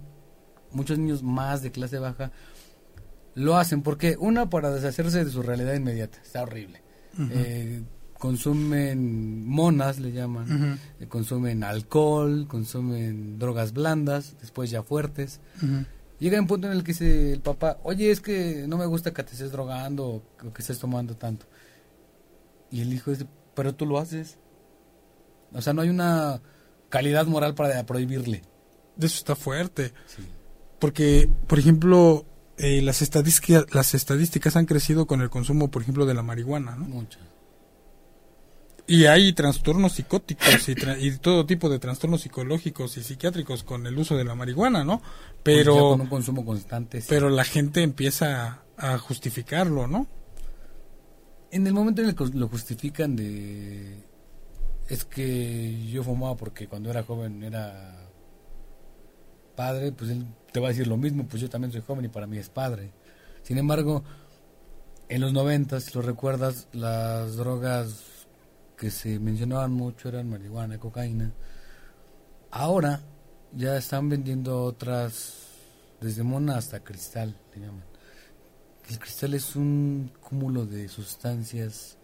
muchos 0.71 0.97
niños 0.97 1.23
más 1.23 1.61
de 1.61 1.71
clase 1.71 1.99
baja 1.99 2.31
lo 3.33 3.57
hacen. 3.57 3.81
porque 3.81 4.15
Una, 4.19 4.49
para 4.49 4.71
deshacerse 4.71 5.23
de 5.25 5.31
su 5.31 5.41
realidad 5.41 5.73
inmediata. 5.73 6.19
Está 6.23 6.43
horrible 6.43 6.85
consumen 8.25 9.47
monas, 9.47 9.99
le 9.99 10.11
llaman, 10.11 10.79
eh, 10.99 11.05
consumen 11.07 11.63
alcohol, 11.63 12.47
consumen 12.47 13.37
drogas 13.37 13.71
blandas, 13.71 14.35
después 14.41 14.71
ya 14.71 14.81
fuertes. 14.81 15.41
Llega 16.19 16.41
un 16.41 16.47
punto 16.47 16.65
en 16.65 16.73
el 16.73 16.83
que 16.83 16.93
dice 16.93 17.33
el 17.33 17.41
papá, 17.41 17.77
oye, 17.83 18.09
es 18.09 18.21
que 18.21 18.65
no 18.67 18.77
me 18.77 18.87
gusta 18.87 19.13
que 19.13 19.21
te 19.21 19.33
estés 19.33 19.51
drogando 19.51 20.07
o, 20.07 20.53
que 20.53 20.63
estés 20.63 20.79
tomando 20.79 21.15
tanto. 21.15 21.45
Y 22.71 22.81
el 22.81 22.91
hijo 22.93 23.11
dice, 23.11 23.27
pero 23.53 23.75
tú 23.75 23.85
lo 23.85 23.99
haces. 23.99 24.39
O 25.53 25.61
sea, 25.61 25.73
no 25.73 25.83
hay 25.83 25.89
una 25.89 26.41
calidad 26.89 27.27
moral 27.27 27.53
para 27.53 27.85
prohibirle. 27.85 28.41
Eso 28.97 29.17
está 29.17 29.35
fuerte. 29.35 29.93
Porque, 30.79 31.29
por 31.45 31.59
ejemplo, 31.59 32.25
eh, 32.57 32.81
las, 32.81 33.03
estadísticas, 33.03 33.65
las 33.71 33.93
estadísticas 33.93 34.55
han 34.55 34.65
crecido 34.65 35.05
con 35.05 35.21
el 35.21 35.29
consumo, 35.29 35.69
por 35.69 35.83
ejemplo, 35.83 36.07
de 36.07 36.15
la 36.15 36.23
marihuana, 36.23 36.75
¿no? 36.75 36.85
Muchas. 36.85 37.34
Y 38.87 39.05
hay 39.05 39.33
trastornos 39.33 39.93
psicóticos 39.93 40.69
y, 40.69 41.17
todo 41.17 41.45
tipo 41.45 41.69
de 41.69 41.79
trastornos 41.79 42.21
psicológicos 42.21 42.97
y 42.97 43.03
psiquiátricos 43.03 43.63
con 43.63 43.87
el 43.87 43.97
uso 43.97 44.15
de 44.15 44.23
la 44.23 44.35
marihuana, 44.35 44.83
¿no? 44.83 45.01
Pero 45.41 45.89
con 45.89 46.01
un 46.01 46.07
consumo 46.07 46.45
constante. 46.45 47.03
Pero 47.07 47.29
la 47.29 47.43
gente 47.43 47.81
empieza 47.81 48.61
a 48.77 48.97
justificarlo, 48.99 49.87
¿no? 49.87 50.07
En 51.51 51.65
el 51.65 51.73
momento 51.73 52.01
en 52.01 52.09
el 52.09 52.15
que 52.15 52.25
lo 52.33 52.47
justifican 52.47 53.15
de 53.15 54.03
es 54.87 55.03
que 55.03 55.87
yo 55.87 56.03
fumaba 56.03 56.35
porque 56.35 56.67
cuando 56.67 56.91
era 56.91 57.01
joven 57.01 57.43
era 57.43 58.07
padre, 59.55 59.91
pues 59.93 60.11
él 60.11 60.27
te 60.51 60.59
va 60.59 60.67
a 60.67 60.69
decir 60.69 60.85
lo 60.85 60.97
mismo, 60.97 61.25
pues 61.27 61.41
yo 61.41 61.49
también 61.49 61.71
soy 61.71 61.81
joven 61.81 62.05
y 62.05 62.09
para 62.09 62.27
mí 62.27 62.37
es 62.37 62.49
padre. 62.49 62.91
Sin 63.41 63.57
embargo, 63.57 64.03
en 65.09 65.21
los 65.21 65.33
90, 65.33 65.79
si 65.79 65.93
lo 65.93 66.01
recuerdas, 66.01 66.67
las 66.71 67.35
drogas 67.35 68.14
que 68.77 68.91
se 68.91 69.19
mencionaban 69.19 69.71
mucho 69.71 70.09
eran 70.09 70.29
marihuana, 70.29 70.77
cocaína. 70.77 71.33
Ahora 72.51 73.01
ya 73.53 73.77
están 73.77 74.09
vendiendo 74.09 74.63
otras, 74.63 75.33
desde 76.01 76.23
mona 76.23 76.57
hasta 76.57 76.83
cristal, 76.83 77.37
le 77.53 77.61
llaman. 77.61 77.83
El 78.89 78.99
cristal 78.99 79.33
es 79.33 79.55
un 79.55 80.11
cúmulo 80.21 80.65
de 80.65 80.87
sustancias 80.87 81.97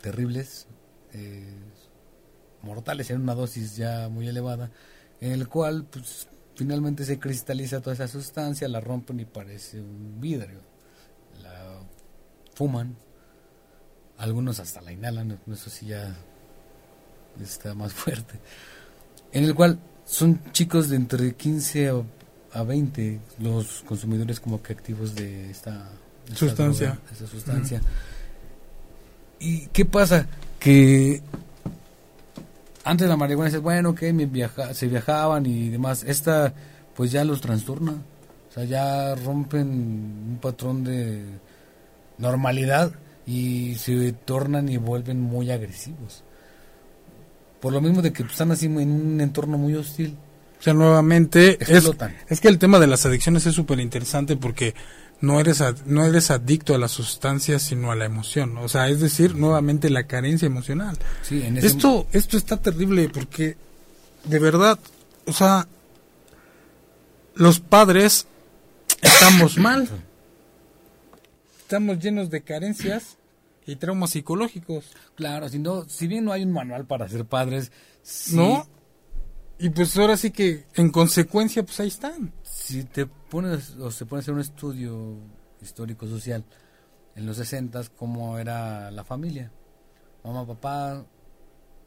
terribles, 0.00 0.68
eh, 1.12 1.58
mortales 2.62 3.10
en 3.10 3.20
una 3.20 3.34
dosis 3.34 3.76
ya 3.76 4.08
muy 4.08 4.28
elevada, 4.28 4.70
en 5.20 5.32
el 5.32 5.48
cual 5.48 5.84
pues 5.90 6.28
finalmente 6.54 7.04
se 7.04 7.18
cristaliza 7.18 7.80
toda 7.80 7.94
esa 7.94 8.08
sustancia, 8.08 8.68
la 8.68 8.80
rompen 8.80 9.18
y 9.20 9.24
parece 9.24 9.80
un 9.80 10.20
vidrio. 10.20 10.60
La 11.42 11.80
fuman 12.54 12.96
algunos 14.20 14.60
hasta 14.60 14.80
la 14.82 14.92
inhalan, 14.92 15.38
eso 15.50 15.70
sí 15.70 15.86
ya 15.86 16.14
está 17.42 17.74
más 17.74 17.92
fuerte, 17.94 18.38
en 19.32 19.44
el 19.44 19.54
cual 19.54 19.78
son 20.04 20.40
chicos 20.52 20.88
de 20.88 20.96
entre 20.96 21.34
15 21.34 22.04
a 22.52 22.62
20 22.62 23.20
los 23.38 23.82
consumidores 23.86 24.40
como 24.40 24.62
que 24.62 24.72
activos 24.72 25.14
de 25.14 25.50
esta, 25.50 25.88
sustancia. 26.34 26.98
sustancia. 27.30 27.80
¿Y 29.38 29.66
qué 29.68 29.84
pasa? 29.84 30.26
Que 30.58 31.22
antes 32.84 33.08
la 33.08 33.16
marihuana 33.16 33.48
es 33.48 33.60
bueno, 33.60 33.94
que 33.94 34.12
viaja, 34.12 34.74
se 34.74 34.88
viajaban 34.88 35.46
y 35.46 35.70
demás. 35.70 36.04
Esta, 36.04 36.52
pues 36.94 37.12
ya 37.12 37.24
los 37.24 37.40
trastorna. 37.40 37.92
O 38.50 38.52
sea, 38.52 38.64
ya 38.64 39.14
rompen 39.14 39.68
un 39.68 40.38
patrón 40.42 40.82
de 40.82 41.24
normalidad 42.18 42.92
y 43.30 43.76
se 43.76 44.12
tornan 44.12 44.68
y 44.68 44.76
vuelven 44.76 45.20
muy 45.20 45.52
agresivos. 45.52 46.24
Por 47.60 47.72
lo 47.72 47.80
mismo 47.80 48.02
de 48.02 48.12
que 48.12 48.24
están 48.24 48.50
así 48.50 48.66
en 48.66 48.90
un 48.90 49.20
entorno 49.20 49.56
muy 49.56 49.74
hostil. 49.74 50.16
O 50.58 50.62
sea, 50.62 50.74
nuevamente, 50.74 51.56
es, 51.60 51.88
es, 52.28 52.40
que 52.40 52.48
el 52.48 52.58
tema 52.58 52.80
de 52.80 52.88
las 52.88 53.06
adicciones 53.06 53.46
es 53.46 53.54
súper 53.54 53.78
interesante 53.78 54.36
porque 54.36 54.74
no 55.20 55.38
eres, 55.38 55.62
no 55.86 56.04
eres 56.04 56.32
adicto 56.32 56.74
a 56.74 56.78
las 56.78 56.90
sustancias, 56.90 57.62
sino 57.62 57.92
a 57.92 57.94
la 57.94 58.04
emoción. 58.04 58.58
O 58.58 58.68
sea, 58.68 58.88
es 58.88 59.00
decir, 59.00 59.36
nuevamente 59.36 59.90
la 59.90 60.08
carencia 60.08 60.46
emocional. 60.46 60.98
Sí, 61.22 61.40
esto, 61.58 62.08
esto 62.12 62.36
está 62.36 62.56
terrible 62.56 63.10
porque, 63.10 63.56
de 64.24 64.38
verdad, 64.40 64.76
o 65.26 65.32
sea, 65.32 65.68
los 67.36 67.60
padres 67.60 68.26
estamos 69.00 69.56
mal. 69.56 69.88
Estamos 71.70 72.00
llenos 72.00 72.30
de 72.30 72.40
carencias 72.40 73.16
y 73.66 73.76
traumas 73.76 74.10
psicológicos. 74.10 74.92
Claro, 75.14 75.48
si, 75.48 75.58
no, 75.58 75.88
si 75.88 76.06
bien 76.06 76.24
no 76.24 76.32
hay 76.32 76.42
un 76.42 76.52
manual 76.52 76.86
para 76.86 77.08
ser 77.08 77.24
padres, 77.26 77.72
¿no? 78.32 78.66
Y 79.58 79.68
pues 79.70 79.96
ahora 79.98 80.16
sí 80.16 80.30
que 80.30 80.66
en 80.74 80.90
consecuencia 80.90 81.62
pues 81.62 81.78
ahí 81.80 81.88
están. 81.88 82.32
Si 82.42 82.84
te 82.84 83.06
pones 83.06 83.76
o 83.76 83.90
se 83.90 84.06
pone 84.06 84.20
a 84.20 84.22
hacer 84.22 84.34
un 84.34 84.40
estudio 84.40 85.18
histórico 85.60 86.06
social 86.06 86.44
en 87.14 87.26
los 87.26 87.36
60 87.36 87.82
cómo 87.96 88.38
era 88.38 88.90
la 88.90 89.04
familia. 89.04 89.52
Mamá, 90.24 90.46
papá, 90.46 91.04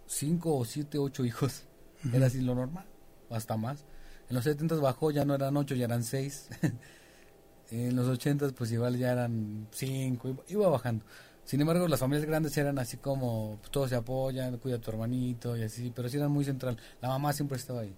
cinco 0.06 0.56
o 0.56 0.66
siete, 0.66 1.00
ocho 1.00 1.26
hijos. 1.26 1.64
Era 2.12 2.28
así 2.28 2.42
lo 2.42 2.54
normal, 2.54 2.86
o 3.30 3.36
hasta 3.36 3.58
más. 3.58 3.86
En 4.30 4.36
los 4.36 4.44
70 4.44 4.76
bajó, 4.76 5.12
ya 5.12 5.26
no 5.26 5.36
eran 5.36 5.56
ocho, 5.58 5.74
ya 5.74 5.86
eran 5.86 6.04
seis. 6.04 6.50
en 7.72 7.96
los 7.96 8.08
80 8.08 8.50
pues 8.50 8.72
igual 8.72 8.98
ya 8.98 9.14
eran 9.14 9.68
cinco, 9.72 10.36
iba 10.48 10.70
bajando 10.70 11.06
Sin 11.46 11.60
embargo, 11.60 11.88
las 11.88 12.00
familias 12.00 12.26
grandes 12.26 12.58
eran 12.58 12.80
así 12.80 12.98
como, 12.98 13.58
pues, 13.60 13.72
todos 13.72 13.90
se 13.90 13.96
apoyan, 13.96 14.58
cuida 14.58 14.78
a 14.78 14.80
tu 14.80 14.92
hermanito 14.92 15.58
y 15.58 15.64
así, 15.64 15.92
pero 15.94 16.08
sí 16.08 16.18
eran 16.18 16.32
muy 16.32 16.46
central. 16.46 16.78
La 17.02 17.10
mamá 17.10 17.34
siempre 17.34 17.58
estaba 17.58 17.82
ahí. 17.82 17.96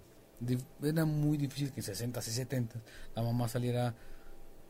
era 0.82 1.06
muy 1.06 1.38
difícil 1.38 1.72
que 1.72 1.80
en 1.80 1.84
60, 1.84 2.22
70 2.22 2.76
la 3.16 3.22
mamá 3.22 3.48
saliera 3.48 3.94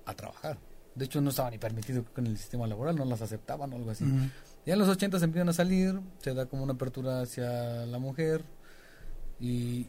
a 0.05 0.13
trabajar. 0.13 0.57
De 0.93 1.05
hecho, 1.05 1.21
no 1.21 1.29
estaba 1.29 1.49
ni 1.51 1.57
permitido 1.57 2.05
con 2.13 2.27
el 2.27 2.37
sistema 2.37 2.67
laboral, 2.67 2.95
no 2.95 3.05
las 3.05 3.21
aceptaban 3.21 3.71
o 3.73 3.75
algo 3.75 3.91
así. 3.91 4.05
Ya 4.65 4.73
en 4.73 4.79
los 4.79 4.89
80 4.89 5.19
se 5.19 5.25
empiezan 5.25 5.49
a 5.49 5.53
salir, 5.53 5.99
se 6.21 6.33
da 6.33 6.45
como 6.45 6.63
una 6.63 6.73
apertura 6.73 7.21
hacia 7.21 7.85
la 7.85 7.99
mujer 7.99 8.43
y 9.39 9.87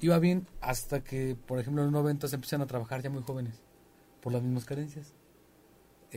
iba 0.00 0.18
bien 0.18 0.46
hasta 0.60 1.02
que, 1.02 1.36
por 1.46 1.58
ejemplo, 1.58 1.82
en 1.82 1.92
los 1.92 2.02
90 2.02 2.28
se 2.28 2.34
empiezan 2.34 2.62
a 2.62 2.66
trabajar 2.66 3.02
ya 3.02 3.10
muy 3.10 3.22
jóvenes 3.22 3.62
por 4.20 4.32
las 4.32 4.42
mismas 4.42 4.64
carencias 4.64 5.15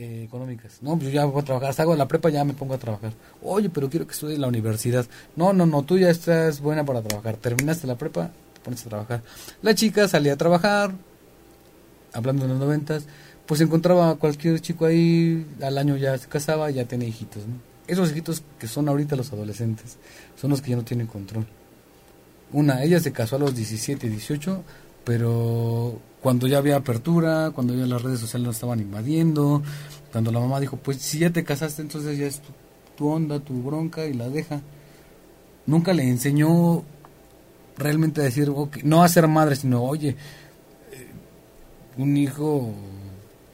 eh, 0.00 0.24
económicas. 0.24 0.78
No, 0.80 0.96
pues 0.96 1.08
yo 1.08 1.10
ya 1.10 1.26
voy 1.26 1.42
a 1.42 1.44
trabajar, 1.44 1.74
salgo 1.74 1.92
de 1.92 1.98
la 1.98 2.08
prepa 2.08 2.30
ya 2.30 2.42
me 2.42 2.54
pongo 2.54 2.72
a 2.72 2.78
trabajar. 2.78 3.12
Oye, 3.42 3.68
pero 3.68 3.90
quiero 3.90 4.06
que 4.06 4.12
estudie 4.12 4.38
la 4.38 4.48
universidad. 4.48 5.04
No, 5.36 5.52
no, 5.52 5.66
no, 5.66 5.82
tú 5.82 5.98
ya 5.98 6.08
estás 6.08 6.62
buena 6.62 6.86
para 6.86 7.02
trabajar. 7.02 7.36
Terminaste 7.36 7.86
la 7.86 7.98
prepa, 7.98 8.30
te 8.54 8.60
pones 8.60 8.86
a 8.86 8.88
trabajar. 8.88 9.22
La 9.60 9.74
chica 9.74 10.08
salía 10.08 10.32
a 10.32 10.36
trabajar, 10.36 10.92
hablando 12.14 12.44
de 12.44 12.48
los 12.48 12.58
noventas, 12.58 13.04
pues 13.44 13.60
encontraba 13.60 14.08
a 14.08 14.14
cualquier 14.14 14.58
chico 14.62 14.86
ahí, 14.86 15.46
al 15.60 15.76
año 15.76 15.98
ya 15.98 16.16
se 16.16 16.28
casaba, 16.28 16.70
ya 16.70 16.86
tiene 16.86 17.06
hijitos. 17.06 17.42
Esos 17.86 18.10
hijitos 18.10 18.42
que 18.58 18.68
son 18.68 18.88
ahorita 18.88 19.16
los 19.16 19.30
adolescentes, 19.34 19.98
son 20.40 20.48
los 20.48 20.62
que 20.62 20.70
ya 20.70 20.76
no 20.76 20.84
tienen 20.84 21.08
control. 21.08 21.46
Una, 22.52 22.82
ella 22.84 23.00
se 23.00 23.12
casó 23.12 23.36
a 23.36 23.38
los 23.38 23.54
17, 23.54 24.08
18, 24.08 24.64
pero 25.10 25.98
cuando 26.22 26.46
ya 26.46 26.58
había 26.58 26.76
apertura, 26.76 27.50
cuando 27.52 27.74
ya 27.74 27.84
las 27.84 28.00
redes 28.00 28.20
sociales 28.20 28.44
lo 28.44 28.52
estaban 28.52 28.78
invadiendo, 28.78 29.60
cuando 30.12 30.30
la 30.30 30.38
mamá 30.38 30.60
dijo, 30.60 30.76
pues 30.76 30.98
si 30.98 31.18
ya 31.18 31.30
te 31.30 31.42
casaste, 31.42 31.82
entonces 31.82 32.16
ya 32.16 32.28
es 32.28 32.40
tu, 32.96 33.08
onda, 33.08 33.40
tu 33.40 33.60
bronca 33.60 34.06
y 34.06 34.14
la 34.14 34.28
deja. 34.28 34.60
Nunca 35.66 35.94
le 35.94 36.08
enseñó 36.08 36.84
realmente 37.76 38.20
a 38.20 38.24
decir, 38.24 38.52
no 38.84 39.02
a 39.02 39.08
ser 39.08 39.26
madre, 39.26 39.56
sino, 39.56 39.82
oye, 39.82 40.10
eh, 40.10 41.08
un 41.96 42.16
hijo 42.16 42.72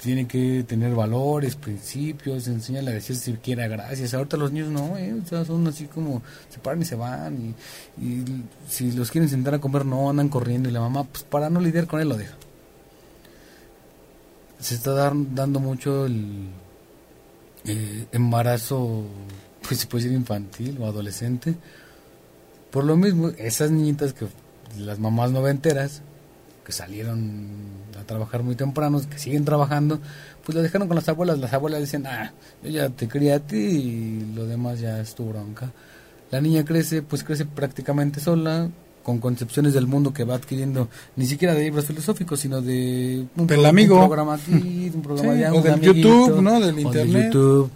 tiene 0.03 0.27
que 0.27 0.65
tener 0.65 0.95
valores, 0.95 1.57
principios, 1.57 2.49
enseñarle 2.49 2.91
a 2.91 2.95
decir 2.95 3.17
si 3.17 3.33
quiera 3.35 3.67
gracias. 3.67 4.15
Ahorita 4.15 4.37
los 4.37 4.53
niños 4.53 4.69
no, 4.69 4.97
eh, 4.97 5.15
son 5.47 5.67
así 5.67 5.87
como 5.87 6.23
se 6.49 6.59
paran 6.59 6.83
y 6.83 6.85
se 6.85 6.97
van. 6.97 7.55
Y, 8.01 8.25
si 8.69 8.93
los 8.93 9.11
quieren 9.11 9.29
sentar 9.29 9.55
a 9.55 9.59
comer, 9.59 9.87
no 9.87 10.09
andan 10.11 10.29
corriendo. 10.29 10.69
Y 10.69 10.73
la 10.73 10.81
mamá, 10.81 11.05
pues 11.05 11.25
para 11.25 11.51
no 11.51 11.61
lidiar 11.61 11.87
con 11.87 12.01
él, 12.01 12.09
lo 12.09 12.17
deja. 12.17 12.35
Se 14.59 14.75
está 14.75 14.93
dando 14.93 15.61
mucho 15.61 16.07
el 16.07 16.49
eh, 17.65 18.07
embarazo, 18.13 19.05
pues 19.67 19.81
se 19.81 19.87
puede 19.87 20.05
decir 20.05 20.19
infantil 20.19 20.79
o 20.81 20.87
adolescente. 20.87 21.55
Por 22.71 22.85
lo 22.85 22.97
mismo, 22.97 23.29
esas 23.39 23.71
niñitas 23.71 24.13
que 24.13 24.27
las 24.79 24.99
mamás 24.99 25.31
noventeras 25.31 26.03
que 26.67 26.73
salieron 26.73 27.47
a 27.97 28.03
trabajar 28.03 28.43
muy 28.43 28.57
tempranos, 28.57 29.07
que 29.07 29.21
siguen 29.21 29.45
trabajando, 29.45 30.01
pues 30.45 30.57
lo 30.57 30.63
dejaron 30.63 30.89
con 30.89 30.97
las 30.97 31.09
abuelas. 31.09 31.39
Las 31.39 31.53
abuelas 31.53 31.79
dicen, 31.79 32.09
ah, 32.09 32.33
yo 32.61 32.71
ya 32.71 32.89
te 32.89 33.07
crié 33.07 33.35
a 33.35 33.39
ti 33.39 33.57
y 33.57 34.33
lo 34.35 34.47
demás 34.47 34.81
ya 34.81 35.01
es 35.01 35.15
tu 35.15 35.29
bronca. 35.29 35.71
La 36.33 36.41
niña 36.41 36.65
crece, 36.65 37.03
pues 37.03 37.23
crece 37.23 37.45
prácticamente 37.45 38.19
sola, 38.19 38.69
con 39.05 39.21
concepciones 39.21 39.75
del 39.75 39.87
mundo 39.87 40.13
que 40.13 40.25
va 40.25 40.35
adquiriendo, 40.35 40.89
ni 41.15 41.27
siquiera 41.27 41.55
de 41.55 41.63
libros 41.63 41.85
filosóficos, 41.85 42.41
sino 42.41 42.61
de 42.61 43.25
un, 43.37 43.47
del 43.47 43.65
amigo. 43.65 43.99
programa 43.99 44.35
aquí, 44.35 44.91
un 44.93 45.03
programa 45.03 45.35
allá, 45.35 45.55
o 45.55 45.63
del 45.63 45.81
YouTube, 45.81 46.43
¿no? 46.43 46.59
Del 46.59 46.81
internet. 46.81 47.27
YouTube. 47.33 47.71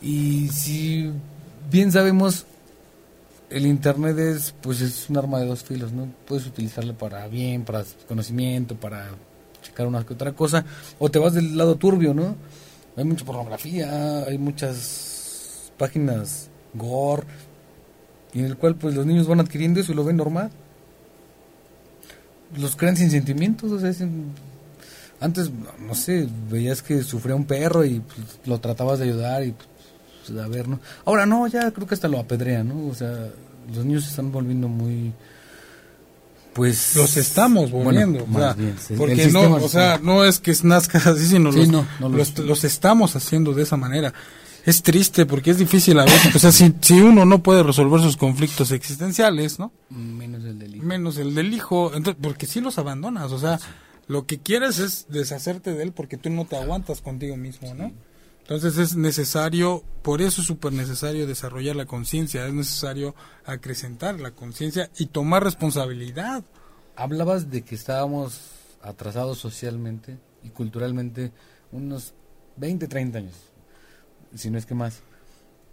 Y 0.00 0.46
si 0.50 1.10
bien 1.72 1.90
sabemos, 1.90 2.46
el 3.50 3.66
internet 3.66 4.18
es 4.18 4.54
pues 4.60 4.80
es 4.80 5.08
un 5.08 5.16
arma 5.16 5.40
de 5.40 5.46
dos 5.46 5.64
filos, 5.64 5.92
¿no? 5.92 6.08
Puedes 6.26 6.46
utilizarlo 6.46 6.96
para 6.96 7.26
bien, 7.28 7.64
para 7.64 7.84
conocimiento, 8.06 8.76
para 8.76 9.10
checar 9.62 9.86
una 9.86 10.04
que 10.04 10.14
otra 10.14 10.32
cosa, 10.32 10.64
o 10.98 11.10
te 11.10 11.18
vas 11.18 11.34
del 11.34 11.56
lado 11.56 11.76
turbio, 11.76 12.14
¿no? 12.14 12.36
Hay 12.96 13.04
mucha 13.04 13.24
pornografía, 13.24 14.24
hay 14.24 14.38
muchas 14.38 15.72
páginas 15.78 16.50
gore, 16.74 17.24
en 18.34 18.44
el 18.44 18.56
cual 18.56 18.76
pues 18.76 18.94
los 18.94 19.06
niños 19.06 19.26
van 19.26 19.40
adquiriendo 19.40 19.80
eso 19.80 19.92
y 19.92 19.94
lo 19.94 20.04
ven 20.04 20.16
normal. 20.16 20.50
Los 22.56 22.76
crean 22.76 22.96
sin 22.96 23.10
sentimientos, 23.10 23.70
o 23.70 23.78
sea, 23.78 23.92
antes, 25.20 25.50
no 25.80 25.94
sé, 25.94 26.28
veías 26.50 26.82
que 26.82 27.02
sufría 27.02 27.34
un 27.34 27.44
perro 27.44 27.84
y 27.84 28.00
pues, 28.00 28.40
lo 28.46 28.58
tratabas 28.60 28.98
de 28.98 29.06
ayudar 29.06 29.44
y 29.44 29.52
pues, 29.52 29.68
a 30.30 30.48
ver, 30.48 30.68
¿no? 30.68 30.80
Ahora 31.04 31.26
no, 31.26 31.46
ya 31.46 31.70
creo 31.70 31.86
que 31.86 31.94
hasta 31.94 32.08
lo 32.08 32.18
apedrean, 32.18 32.68
¿no? 32.68 32.88
O 32.88 32.94
sea, 32.94 33.28
los 33.74 33.84
niños 33.84 34.04
se 34.04 34.10
están 34.10 34.32
volviendo 34.32 34.68
muy 34.68 35.12
pues 36.58 36.96
los 36.96 37.16
estamos 37.16 37.70
volviendo 37.70 38.26
porque 38.96 39.28
no 39.28 39.54
o 39.54 39.68
sea 39.68 40.00
no 40.02 40.24
es 40.24 40.40
que 40.40 40.52
nazca 40.64 40.98
así 40.98 41.26
sino 41.26 41.52
los, 41.52 42.38
los, 42.38 42.64
estamos 42.64 43.14
haciendo 43.14 43.52
de 43.52 43.62
esa 43.62 43.76
manera. 43.76 44.12
Es 44.66 44.82
triste 44.82 45.24
porque 45.24 45.52
es 45.52 45.58
difícil 45.58 45.98
a 46.00 46.04
veces 46.04 46.34
o 46.34 46.38
sea 46.38 46.50
si, 46.50 46.74
si 46.80 47.00
uno 47.00 47.24
no 47.24 47.44
puede 47.44 47.62
resolver 47.62 48.00
sus 48.00 48.16
conflictos 48.16 48.72
existenciales 48.72 49.60
no 49.60 49.72
menos 49.90 50.44
el 50.44 50.58
del 50.58 50.74
hijo. 50.74 50.84
Menos 50.84 51.18
el 51.18 51.34
del 51.34 51.54
hijo 51.54 51.92
entonces, 51.94 52.20
porque 52.20 52.46
si 52.46 52.60
los 52.60 52.76
abandonas 52.78 53.30
o 53.30 53.38
sea 53.38 53.60
lo 54.08 54.26
que 54.26 54.38
quieres 54.38 54.80
es 54.80 55.06
deshacerte 55.08 55.72
de 55.74 55.84
él 55.84 55.92
porque 55.92 56.16
tú 56.16 56.28
no 56.28 56.44
te 56.44 56.56
aguantas 56.56 57.00
contigo 57.00 57.36
mismo 57.36 57.72
no 57.74 57.92
entonces 58.48 58.78
es 58.78 58.96
necesario, 58.96 59.84
por 60.00 60.22
eso 60.22 60.40
es 60.40 60.46
súper 60.46 60.72
necesario 60.72 61.26
desarrollar 61.26 61.76
la 61.76 61.84
conciencia, 61.84 62.46
es 62.46 62.54
necesario 62.54 63.14
acrecentar 63.44 64.18
la 64.18 64.30
conciencia 64.30 64.88
y 64.96 65.04
tomar 65.04 65.44
responsabilidad. 65.44 66.42
Hablabas 66.96 67.50
de 67.50 67.60
que 67.60 67.74
estábamos 67.74 68.40
atrasados 68.80 69.36
socialmente 69.36 70.16
y 70.42 70.48
culturalmente 70.48 71.30
unos 71.72 72.14
20, 72.56 72.88
30 72.88 73.18
años, 73.18 73.34
si 74.34 74.48
no 74.48 74.56
es 74.56 74.64
que 74.64 74.74
más. 74.74 75.02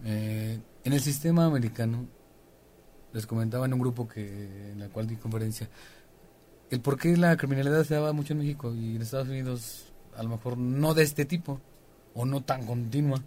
Eh, 0.03 0.59
en 0.83 0.91
el 0.91 0.99
sistema 0.99 1.45
americano, 1.45 2.05
les 3.13 3.25
comentaba 3.25 3.67
en 3.67 3.73
un 3.73 3.79
grupo 3.79 4.05
que 4.05 4.73
en 4.73 4.81
el 4.81 4.89
cual 4.89 5.07
di 5.07 5.15
conferencia, 5.15 5.69
el 6.69 6.81
por 6.81 6.99
qué 6.99 7.15
la 7.15 7.37
criminalidad 7.37 7.85
se 7.85 7.93
daba 7.93 8.11
mucho 8.11 8.33
en 8.33 8.39
México 8.39 8.73
y 8.75 8.97
en 8.97 9.01
Estados 9.01 9.29
Unidos 9.29 9.93
a 10.17 10.23
lo 10.23 10.27
mejor 10.27 10.57
no 10.57 10.93
de 10.93 11.03
este 11.03 11.23
tipo 11.23 11.61
o 12.15 12.25
no 12.25 12.41
tan 12.41 12.65
continua, 12.65 13.21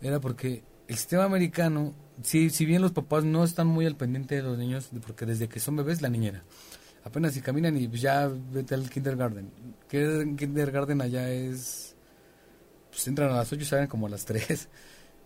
era 0.00 0.20
porque 0.20 0.62
el 0.86 0.96
sistema 0.96 1.24
americano, 1.24 1.94
si, 2.22 2.50
si 2.50 2.66
bien 2.66 2.82
los 2.82 2.92
papás 2.92 3.24
no 3.24 3.42
están 3.42 3.66
muy 3.66 3.86
al 3.86 3.96
pendiente 3.96 4.36
de 4.36 4.42
los 4.42 4.56
niños, 4.56 4.90
porque 5.04 5.26
desde 5.26 5.48
que 5.48 5.58
son 5.58 5.76
bebés 5.76 6.02
la 6.02 6.10
niñera, 6.10 6.44
apenas 7.02 7.32
si 7.32 7.40
caminan 7.40 7.76
y 7.76 7.88
pues 7.88 8.02
ya 8.02 8.28
vete 8.28 8.74
al 8.74 8.88
kindergarten, 8.88 9.50
kindergarten 9.88 11.00
allá 11.00 11.30
es, 11.30 11.96
pues 12.90 13.08
entran 13.08 13.30
a 13.30 13.36
las 13.36 13.52
8 13.52 13.62
y 13.62 13.64
salen 13.64 13.86
como 13.88 14.06
a 14.06 14.10
las 14.10 14.24
3 14.24 14.68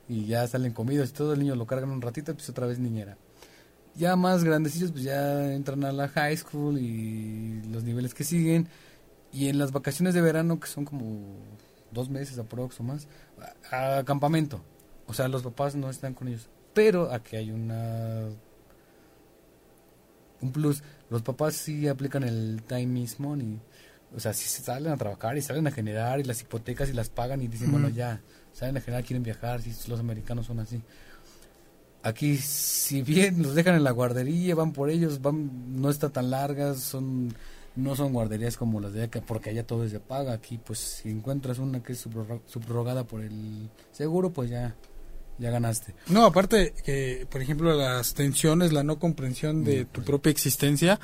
y 0.08 0.26
ya 0.26 0.46
salen 0.46 0.72
comidos 0.72 1.10
y 1.10 1.12
todo, 1.12 1.34
el 1.34 1.40
niño 1.40 1.54
lo 1.56 1.66
cargan 1.66 1.90
un 1.90 2.00
ratito, 2.00 2.32
pues 2.34 2.48
otra 2.48 2.66
vez 2.66 2.78
niñera. 2.78 3.18
Ya 3.94 4.14
más 4.14 4.44
grandecillos, 4.44 4.92
pues 4.92 5.02
ya 5.02 5.52
entran 5.52 5.84
a 5.84 5.92
la 5.92 6.08
high 6.08 6.36
school 6.36 6.78
y 6.78 7.60
los 7.68 7.82
niveles 7.82 8.14
que 8.14 8.22
siguen. 8.22 8.68
Y 9.32 9.48
en 9.48 9.58
las 9.58 9.72
vacaciones 9.72 10.14
de 10.14 10.20
verano, 10.20 10.60
que 10.60 10.68
son 10.68 10.84
como 10.84 11.36
dos 11.92 12.10
meses 12.10 12.38
aprox 12.38 12.80
o 12.80 12.82
más, 12.82 13.08
a, 13.70 14.02
campamento. 14.04 14.62
O 15.06 15.14
sea, 15.14 15.28
los 15.28 15.42
papás 15.42 15.74
no 15.74 15.90
están 15.90 16.14
con 16.14 16.28
ellos. 16.28 16.48
Pero 16.74 17.12
aquí 17.12 17.36
hay 17.36 17.50
una 17.50 18.28
un 20.40 20.52
plus. 20.52 20.82
Los 21.10 21.22
papás 21.22 21.54
sí 21.54 21.88
aplican 21.88 22.22
el 22.22 22.62
time 22.66 23.00
is 23.00 23.18
money. 23.18 23.60
O 24.14 24.20
sea, 24.20 24.32
sí 24.32 24.48
salen 24.48 24.92
a 24.92 24.96
trabajar 24.96 25.36
y 25.36 25.42
salen 25.42 25.66
a 25.66 25.70
generar 25.70 26.20
y 26.20 26.24
las 26.24 26.40
hipotecas 26.40 26.88
y 26.88 26.92
las 26.92 27.10
pagan 27.10 27.42
y 27.42 27.48
dicen, 27.48 27.70
bueno, 27.70 27.88
ya, 27.88 28.22
salen 28.52 28.76
a 28.76 28.80
generar, 28.80 29.04
quieren 29.04 29.22
viajar, 29.22 29.60
si 29.60 29.72
los 29.88 30.00
americanos 30.00 30.46
son 30.46 30.60
así. 30.60 30.82
Aquí, 32.02 32.38
si 32.38 33.02
bien 33.02 33.42
los 33.42 33.54
dejan 33.54 33.74
en 33.74 33.84
la 33.84 33.90
guardería, 33.90 34.54
van 34.54 34.72
por 34.72 34.88
ellos, 34.88 35.20
van 35.20 35.80
no 35.80 35.90
está 35.90 36.08
tan 36.08 36.30
largas, 36.30 36.80
son 36.80 37.34
no 37.76 37.94
son 37.94 38.12
guarderías 38.12 38.56
como 38.56 38.80
las 38.80 38.92
de 38.92 39.04
acá, 39.04 39.22
porque 39.24 39.50
allá 39.50 39.66
todo 39.66 39.84
es 39.84 39.92
de 39.92 40.00
paga. 40.00 40.32
Aquí, 40.32 40.58
pues, 40.58 40.78
si 40.78 41.10
encuentras 41.10 41.58
una 41.58 41.82
que 41.82 41.92
es 41.92 42.00
subrogada 42.46 43.04
por 43.04 43.22
el 43.22 43.68
seguro, 43.92 44.30
pues 44.30 44.50
ya, 44.50 44.74
ya 45.38 45.50
ganaste. 45.50 45.94
No, 46.08 46.24
aparte 46.24 46.74
que, 46.84 47.26
por 47.30 47.40
ejemplo, 47.40 47.74
las 47.74 48.14
tensiones, 48.14 48.72
la 48.72 48.82
no 48.82 48.98
comprensión 48.98 49.64
de 49.64 49.84
tu 49.84 50.02
propia 50.02 50.30
existencia, 50.30 50.98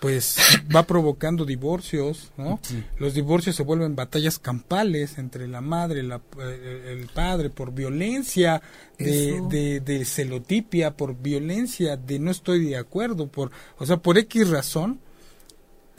pues 0.00 0.36
va 0.74 0.84
provocando 0.84 1.44
divorcios, 1.44 2.32
¿no? 2.36 2.60
Los 2.98 3.14
divorcios 3.14 3.56
se 3.56 3.62
vuelven 3.62 3.94
batallas 3.94 4.38
campales 4.38 5.18
entre 5.18 5.46
la 5.46 5.60
madre, 5.60 6.02
la, 6.02 6.20
eh, 6.40 6.96
el 6.98 7.06
padre, 7.08 7.50
por 7.50 7.72
violencia 7.72 8.62
de, 8.98 9.40
de, 9.48 9.80
de 9.80 10.04
celotipia, 10.04 10.96
por 10.96 11.20
violencia 11.20 11.96
de 11.96 12.18
no 12.18 12.30
estoy 12.30 12.64
de 12.64 12.76
acuerdo, 12.76 13.28
por, 13.28 13.50
o 13.78 13.86
sea, 13.86 13.98
por 13.98 14.16
X 14.18 14.48
razón 14.48 15.00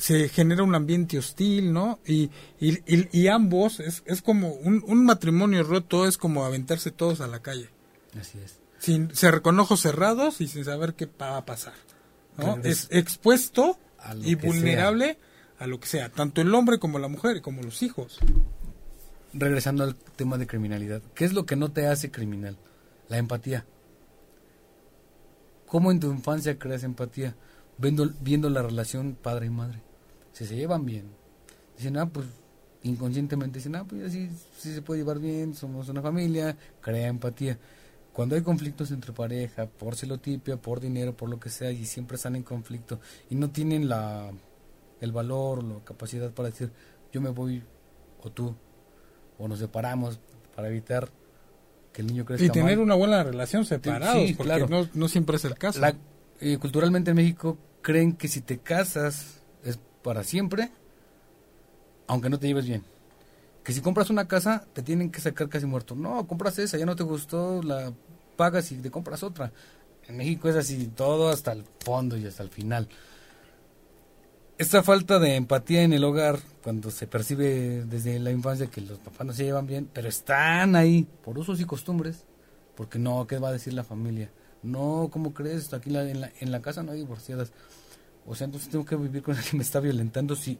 se 0.01 0.29
genera 0.29 0.63
un 0.63 0.73
ambiente 0.73 1.19
hostil, 1.19 1.71
¿no? 1.71 1.99
Y, 2.07 2.31
y, 2.59 2.79
y, 2.87 3.27
ambos, 3.27 3.79
es, 3.79 4.01
es 4.07 4.23
como 4.23 4.49
un, 4.49 4.83
un, 4.87 5.05
matrimonio 5.05 5.61
roto, 5.61 6.07
es 6.07 6.17
como 6.17 6.43
aventarse 6.43 6.89
todos 6.89 7.21
a 7.21 7.27
la 7.27 7.43
calle. 7.43 7.69
Así 8.19 8.39
es. 8.43 8.59
Sin 8.79 9.15
ser 9.15 9.43
con 9.43 9.59
ojos 9.59 9.81
cerrados 9.81 10.41
y 10.41 10.47
sin 10.47 10.65
saber 10.65 10.95
qué 10.95 11.05
va 11.05 11.37
a 11.37 11.45
pasar. 11.45 11.75
¿no? 12.35 12.57
es, 12.63 12.87
expuesto 12.89 13.77
y 14.23 14.33
vulnerable 14.33 15.19
a 15.59 15.67
lo 15.67 15.79
que 15.79 15.87
sea, 15.87 16.09
tanto 16.09 16.41
el 16.41 16.55
hombre 16.55 16.79
como 16.79 16.97
la 16.97 17.07
mujer 17.07 17.37
y 17.37 17.41
como 17.41 17.61
los 17.61 17.83
hijos. 17.83 18.17
Regresando 19.33 19.83
al 19.83 19.95
tema 19.95 20.39
de 20.39 20.47
criminalidad, 20.47 21.03
¿qué 21.13 21.25
es 21.25 21.33
lo 21.33 21.45
que 21.45 21.55
no 21.55 21.71
te 21.71 21.85
hace 21.85 22.09
criminal? 22.09 22.57
La 23.07 23.19
empatía. 23.19 23.67
¿Cómo 25.67 25.91
en 25.91 25.99
tu 25.99 26.11
infancia 26.11 26.57
creas 26.57 26.81
empatía? 26.83 27.35
Viendo, 27.77 28.09
viendo 28.19 28.49
la 28.49 28.63
relación 28.63 29.15
padre 29.15 29.45
y 29.45 29.51
madre 29.51 29.90
si 30.31 30.45
se 30.45 30.55
llevan 30.55 30.85
bien. 30.85 31.05
Dicen, 31.77 31.97
ah, 31.97 32.07
pues 32.07 32.27
inconscientemente 32.83 33.59
dicen, 33.59 33.75
ah, 33.75 33.85
pues 33.87 34.03
así 34.03 34.29
sí 34.57 34.73
se 34.73 34.81
puede 34.81 35.01
llevar 35.01 35.19
bien, 35.19 35.53
somos 35.53 35.89
una 35.89 36.01
familia, 36.01 36.57
crea 36.81 37.07
empatía. 37.07 37.57
Cuando 38.13 38.35
hay 38.35 38.41
conflictos 38.41 38.91
entre 38.91 39.13
pareja, 39.13 39.67
por 39.67 39.95
celotipia, 39.95 40.57
por 40.57 40.79
dinero, 40.79 41.15
por 41.15 41.29
lo 41.29 41.39
que 41.39 41.49
sea, 41.49 41.71
y 41.71 41.85
siempre 41.85 42.15
están 42.15 42.35
en 42.35 42.43
conflicto 42.43 42.99
y 43.29 43.35
no 43.35 43.51
tienen 43.51 43.87
la 43.87 44.31
el 44.99 45.11
valor 45.11 45.59
o 45.59 45.61
la 45.63 45.83
capacidad 45.83 46.31
para 46.31 46.49
decir, 46.49 46.71
yo 47.11 47.21
me 47.21 47.29
voy 47.29 47.63
o 48.21 48.29
tú, 48.29 48.55
o 49.37 49.47
nos 49.47 49.59
separamos 49.59 50.19
para 50.55 50.67
evitar 50.67 51.09
que 51.91 52.01
el 52.01 52.07
niño 52.07 52.23
crezca 52.23 52.45
Y 52.45 52.49
tener 52.49 52.79
una 52.79 52.95
buena 52.95 53.23
relación 53.23 53.65
separados, 53.65 54.31
porque 54.37 54.43
claro. 54.43 54.67
no, 54.69 54.87
no, 54.93 55.07
siempre 55.07 55.37
es 55.37 55.45
el 55.45 55.55
caso. 55.55 55.81
Eh, 56.39 56.57
culturalmente 56.57 57.11
en 57.11 57.17
México 57.17 57.57
creen 57.81 58.13
que 58.13 58.27
si 58.27 58.41
te 58.41 58.59
casas 58.59 59.40
para 60.03 60.23
siempre, 60.23 60.71
aunque 62.07 62.29
no 62.29 62.39
te 62.39 62.47
lleves 62.47 62.65
bien. 62.65 62.83
Que 63.63 63.73
si 63.73 63.81
compras 63.81 64.09
una 64.09 64.27
casa, 64.27 64.65
te 64.73 64.81
tienen 64.81 65.11
que 65.11 65.21
sacar 65.21 65.47
casi 65.49 65.65
muerto. 65.65 65.95
No, 65.95 66.25
compras 66.27 66.57
esa, 66.59 66.77
ya 66.77 66.85
no 66.85 66.95
te 66.95 67.03
gustó, 67.03 67.61
la 67.61 67.93
pagas 68.35 68.71
y 68.71 68.75
te 68.77 68.89
compras 68.89 69.23
otra. 69.23 69.51
En 70.07 70.17
México 70.17 70.49
es 70.49 70.55
así, 70.55 70.87
todo 70.87 71.29
hasta 71.29 71.51
el 71.51 71.63
fondo 71.79 72.17
y 72.17 72.25
hasta 72.25 72.43
el 72.43 72.49
final. 72.49 72.87
Esta 74.57 74.83
falta 74.83 75.19
de 75.19 75.35
empatía 75.35 75.83
en 75.83 75.93
el 75.93 76.03
hogar, 76.03 76.39
cuando 76.63 76.91
se 76.91 77.07
percibe 77.07 77.83
desde 77.85 78.19
la 78.19 78.31
infancia 78.31 78.67
que 78.67 78.81
los 78.81 78.99
papás 78.99 79.25
no 79.25 79.33
se 79.33 79.43
llevan 79.43 79.65
bien, 79.65 79.89
pero 79.91 80.07
están 80.07 80.75
ahí 80.75 81.07
por 81.23 81.37
usos 81.37 81.59
y 81.59 81.65
costumbres, 81.65 82.25
porque 82.75 82.99
no, 82.99 83.25
¿qué 83.25 83.39
va 83.39 83.49
a 83.49 83.53
decir 83.53 83.73
la 83.73 83.83
familia? 83.83 84.29
No, 84.61 85.09
¿cómo 85.11 85.33
crees? 85.33 85.73
Aquí 85.73 85.95
en 85.95 86.21
la, 86.21 86.31
en 86.39 86.51
la 86.51 86.61
casa 86.61 86.83
no 86.83 86.91
hay 86.91 86.99
divorciadas. 86.99 87.51
O 88.25 88.35
sea, 88.35 88.45
entonces 88.45 88.69
tengo 88.69 88.85
que 88.85 88.95
vivir 88.95 89.21
con 89.21 89.35
el 89.37 89.43
que 89.43 89.57
me 89.57 89.63
está 89.63 89.79
violentando, 89.79 90.35
sí. 90.35 90.57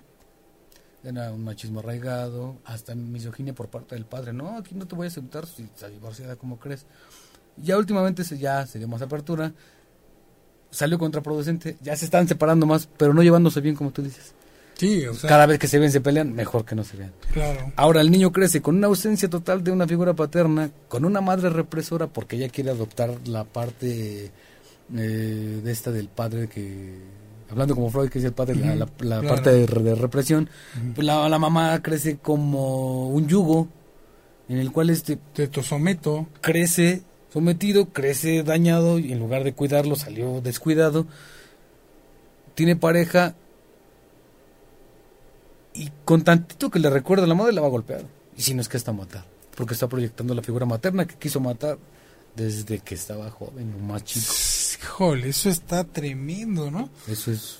Era 1.03 1.31
un 1.31 1.43
machismo 1.43 1.79
arraigado, 1.79 2.57
hasta 2.63 2.93
misoginia 2.93 3.53
por 3.53 3.69
parte 3.69 3.95
del 3.95 4.05
padre. 4.05 4.33
No, 4.33 4.57
aquí 4.57 4.75
no 4.75 4.87
te 4.87 4.95
voy 4.95 5.05
a 5.05 5.07
aceptar 5.07 5.47
si 5.47 5.63
está 5.63 5.89
divorciada, 5.89 6.35
como 6.35 6.59
crees? 6.59 6.85
Ya 7.57 7.77
últimamente 7.77 8.23
se, 8.23 8.37
ya 8.37 8.65
se 8.67 8.77
dio 8.77 8.87
más 8.87 9.01
apertura, 9.01 9.51
salió 10.69 10.99
contraproducente, 10.99 11.77
ya 11.81 11.95
se 11.95 12.05
están 12.05 12.27
separando 12.27 12.65
más, 12.65 12.87
pero 12.97 13.13
no 13.13 13.23
llevándose 13.23 13.61
bien, 13.61 13.75
como 13.75 13.91
tú 13.91 14.03
dices. 14.03 14.33
Sí, 14.75 15.05
o 15.05 15.13
sea, 15.13 15.29
Cada 15.29 15.45
vez 15.45 15.59
que 15.59 15.67
se 15.67 15.77
ven, 15.77 15.91
se 15.91 16.01
pelean, 16.01 16.33
mejor 16.33 16.65
que 16.65 16.75
no 16.75 16.83
se 16.83 16.97
vean. 16.97 17.13
Claro. 17.33 17.71
Ahora 17.75 18.01
el 18.01 18.09
niño 18.09 18.31
crece 18.31 18.61
con 18.61 18.77
una 18.77 18.87
ausencia 18.87 19.29
total 19.29 19.63
de 19.63 19.71
una 19.71 19.87
figura 19.87 20.15
paterna, 20.15 20.71
con 20.87 21.05
una 21.05 21.21
madre 21.21 21.49
represora, 21.49 22.07
porque 22.07 22.35
ella 22.37 22.49
quiere 22.49 22.71
adoptar 22.71 23.15
la 23.27 23.43
parte 23.43 24.31
eh, 24.95 25.61
de 25.63 25.71
esta 25.71 25.91
del 25.91 26.07
padre 26.07 26.47
que 26.47 26.97
hablando 27.51 27.75
como 27.75 27.89
Freud, 27.89 28.09
que 28.09 28.19
es 28.19 28.25
el 28.25 28.33
padre, 28.33 28.55
la, 28.55 29.21
parte 29.21 29.51
de, 29.51 29.95
represión, 29.95 30.49
pues 30.95 31.05
la, 31.05 31.37
mamá 31.37 31.81
crece 31.83 32.17
como 32.17 33.09
un 33.09 33.27
yugo 33.27 33.67
en 34.47 34.57
el 34.57 34.71
cual 34.71 34.89
este 34.89 35.17
te, 35.17 35.49
someto 35.61 36.27
crece 36.39 37.03
sometido, 37.31 37.89
crece 37.89 38.43
dañado 38.43 38.99
y 38.99 39.11
en 39.11 39.19
lugar 39.19 39.43
de 39.43 39.53
cuidarlo 39.53 39.95
salió 39.95 40.39
descuidado, 40.41 41.05
tiene 42.55 42.77
pareja 42.77 43.35
y 45.73 45.91
con 46.05 46.23
tantito 46.23 46.69
que 46.69 46.79
le 46.79 46.89
recuerda 46.89 47.27
la 47.27 47.35
madre 47.35 47.53
la 47.53 47.61
va 47.61 47.67
a 47.67 47.71
golpear. 47.71 48.03
Y 48.37 48.41
si 48.41 48.53
no 48.53 48.61
es 48.61 48.69
que 48.69 48.77
está 48.77 48.93
matar, 48.93 49.25
porque 49.55 49.73
está 49.73 49.89
proyectando 49.89 50.33
la 50.33 50.41
figura 50.41 50.65
materna 50.65 51.05
que 51.05 51.15
quiso 51.15 51.41
matar 51.41 51.77
desde 52.35 52.79
que 52.79 52.95
estaba 52.95 53.29
joven 53.29 53.73
o 53.75 53.83
más 53.83 54.05
chico. 54.05 54.31
Híjole, 54.81 55.29
eso 55.29 55.49
está 55.49 55.83
tremendo, 55.83 56.71
¿no? 56.71 56.89
Eso 57.07 57.31
es 57.31 57.59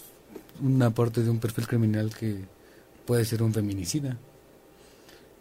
una 0.62 0.90
parte 0.90 1.22
de 1.22 1.30
un 1.30 1.40
perfil 1.40 1.68
criminal 1.68 2.14
que 2.18 2.46
puede 3.06 3.26
ser 3.26 3.44
un 3.44 3.54
feminicida. 3.54 4.18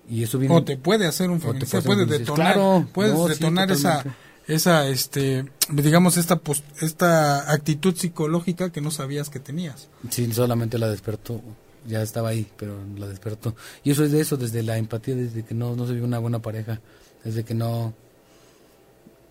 Y 0.09 0.23
eso 0.23 0.39
viene, 0.39 0.55
o 0.57 0.65
te 0.65 0.77
puede 0.77 1.07
hacer 1.07 1.31
un 1.31 1.41
feminicida, 1.41 1.83
puede, 1.83 2.05
detonar, 2.05 2.55
claro, 2.55 2.89
puedes 2.93 3.39
detonar 3.39 3.71
esa 3.71 4.05
esa 4.49 4.89
este 4.89 5.45
digamos 5.69 6.17
esta 6.17 6.41
esta 6.81 7.53
actitud 7.53 7.95
psicológica 7.95 8.71
que 8.71 8.81
no 8.81 8.91
sabías 8.91 9.31
que 9.31 9.39
tenías. 9.39 9.89
Sí, 10.09 10.33
solamente 10.33 10.79
la 10.79 10.89
despertó, 10.89 11.41
ya 11.87 12.03
estaba 12.03 12.31
ahí, 12.31 12.51
pero 12.57 12.77
la 12.97 13.07
despertó. 13.07 13.55
Y 13.85 13.93
eso 13.93 14.05
es 14.05 14.11
de 14.11 14.21
eso, 14.21 14.37
desde 14.37 14.63
la 14.63 14.79
empatía, 14.79 15.15
desde 15.15 15.45
que 15.45 15.55
no 15.55 15.77
no 15.77 15.87
se 15.87 15.93
vio 15.93 16.05
una 16.05 16.19
buena 16.19 16.41
pareja, 16.41 16.81
desde 17.23 17.45
que 17.45 17.55
no 17.55 17.95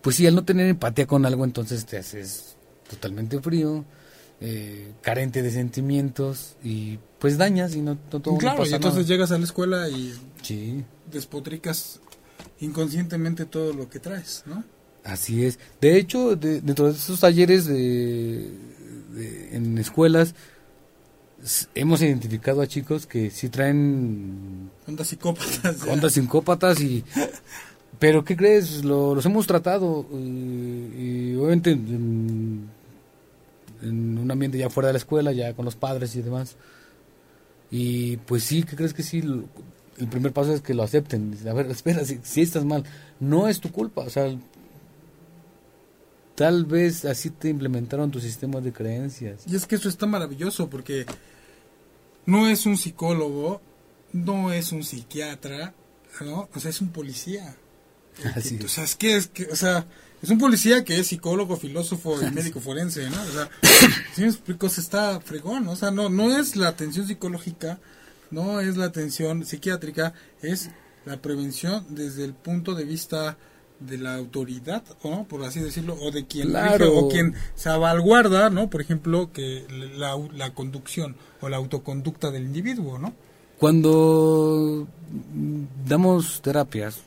pues 0.02 0.16
sí, 0.16 0.26
al 0.26 0.34
no 0.34 0.44
tener 0.44 0.66
empatía 0.66 1.06
con 1.06 1.26
algo, 1.26 1.44
entonces 1.44 1.84
te 1.86 1.98
haces 1.98 2.56
totalmente 2.88 3.40
frío, 3.40 3.84
eh, 4.40 4.92
carente 5.02 5.42
de 5.42 5.50
sentimientos 5.50 6.56
y 6.62 6.98
pues 7.18 7.36
dañas 7.36 7.74
y 7.74 7.82
no, 7.82 7.96
todo 7.96 8.38
Claro, 8.38 8.66
y 8.66 8.72
entonces 8.72 9.06
llegas 9.06 9.30
a 9.32 9.38
la 9.38 9.44
escuela 9.44 9.88
y 9.88 10.14
sí. 10.42 10.84
despotricas 11.10 12.00
inconscientemente 12.60 13.44
todo 13.46 13.72
lo 13.72 13.88
que 13.88 13.98
traes, 14.00 14.44
¿no? 14.46 14.64
Así 15.04 15.44
es. 15.44 15.58
De 15.80 15.96
hecho, 15.96 16.36
dentro 16.36 16.86
de 16.86 16.92
esos 16.92 17.20
talleres 17.20 17.66
de, 17.66 18.50
en 19.52 19.78
escuelas, 19.78 20.34
hemos 21.74 22.02
identificado 22.02 22.60
a 22.60 22.66
chicos 22.66 23.06
que 23.06 23.30
sí 23.30 23.48
traen... 23.48 24.70
Ondas 24.86 25.08
psicópatas. 25.08 25.82
Ondas 25.88 26.12
psicópatas 26.12 26.80
y 26.80 27.02
Pero, 28.00 28.24
¿qué 28.24 28.34
crees? 28.34 28.82
Lo, 28.82 29.14
los 29.14 29.26
hemos 29.26 29.46
tratado 29.46 30.06
y, 30.10 31.36
obviamente 31.36 31.70
en, 31.72 32.70
un 33.82 34.30
ambiente 34.30 34.56
ya 34.58 34.70
fuera 34.70 34.88
de 34.88 34.94
la 34.94 34.98
escuela, 34.98 35.32
ya 35.32 35.54
con 35.54 35.66
los 35.66 35.76
padres 35.76 36.16
y 36.16 36.22
demás. 36.22 36.56
Y 37.70 38.16
pues 38.16 38.42
sí, 38.42 38.62
¿qué 38.62 38.74
crees 38.74 38.94
que 38.94 39.02
sí? 39.02 39.18
El 39.18 40.08
primer 40.08 40.32
paso 40.32 40.54
es 40.54 40.62
que 40.62 40.72
lo 40.72 40.82
acepten. 40.82 41.36
A 41.46 41.52
ver, 41.52 41.66
espera, 41.70 42.04
si, 42.06 42.18
si 42.22 42.40
estás 42.40 42.64
mal, 42.64 42.84
no 43.20 43.48
es 43.48 43.60
tu 43.60 43.70
culpa. 43.70 44.00
O 44.00 44.10
sea, 44.10 44.34
tal 46.36 46.64
vez 46.64 47.04
así 47.04 47.28
te 47.28 47.50
implementaron 47.50 48.10
tu 48.10 48.18
sistema 48.18 48.62
de 48.62 48.72
creencias. 48.72 49.44
Y 49.46 49.56
es 49.56 49.66
que 49.66 49.74
eso 49.74 49.90
está 49.90 50.06
maravilloso 50.06 50.70
porque 50.70 51.04
no 52.24 52.48
es 52.48 52.64
un 52.64 52.78
psicólogo, 52.78 53.60
no 54.14 54.52
es 54.52 54.72
un 54.72 54.84
psiquiatra, 54.84 55.74
¿no? 56.22 56.48
O 56.54 56.60
sea, 56.60 56.70
es 56.70 56.80
un 56.80 56.88
policía. 56.88 57.56
O 58.64 58.68
sea, 58.68 58.84
es 58.84 58.96
que, 58.96 59.16
es 59.16 59.28
que, 59.28 59.46
o 59.46 59.56
sea, 59.56 59.86
es 60.22 60.28
un 60.28 60.38
policía 60.38 60.84
que 60.84 60.98
es 60.98 61.06
psicólogo, 61.08 61.56
filósofo 61.56 62.20
y 62.22 62.30
médico 62.34 62.60
forense, 62.60 63.08
¿no? 63.08 63.22
O 63.22 63.32
sea, 63.32 63.48
si 64.14 64.22
me 64.22 64.28
explico, 64.28 64.68
se 64.68 64.80
está 64.80 65.20
fregón, 65.20 65.66
o 65.68 65.76
sea, 65.76 65.90
no, 65.90 66.08
no 66.08 66.36
es 66.36 66.56
la 66.56 66.68
atención 66.68 67.06
psicológica, 67.06 67.78
no 68.30 68.60
es 68.60 68.76
la 68.76 68.86
atención 68.86 69.44
psiquiátrica, 69.44 70.12
es 70.42 70.70
la 71.04 71.20
prevención 71.22 71.86
desde 71.88 72.24
el 72.24 72.34
punto 72.34 72.74
de 72.74 72.84
vista 72.84 73.38
de 73.80 73.96
la 73.96 74.14
autoridad, 74.16 74.82
¿no? 75.02 75.24
por 75.24 75.42
así 75.42 75.60
decirlo, 75.60 75.96
o 75.98 76.10
de 76.10 76.26
quien 76.26 76.54
o 76.54 77.08
quien 77.08 77.34
salvaguarda, 77.54 78.50
¿no? 78.50 78.68
Por 78.68 78.82
ejemplo, 78.82 79.32
que 79.32 79.66
la, 79.96 80.18
la 80.34 80.52
conducción 80.52 81.16
o 81.40 81.48
la 81.48 81.56
autoconducta 81.56 82.30
del 82.30 82.44
individuo, 82.44 82.98
¿no? 82.98 83.14
Cuando 83.58 84.86
damos 85.86 86.42
terapias, 86.42 87.00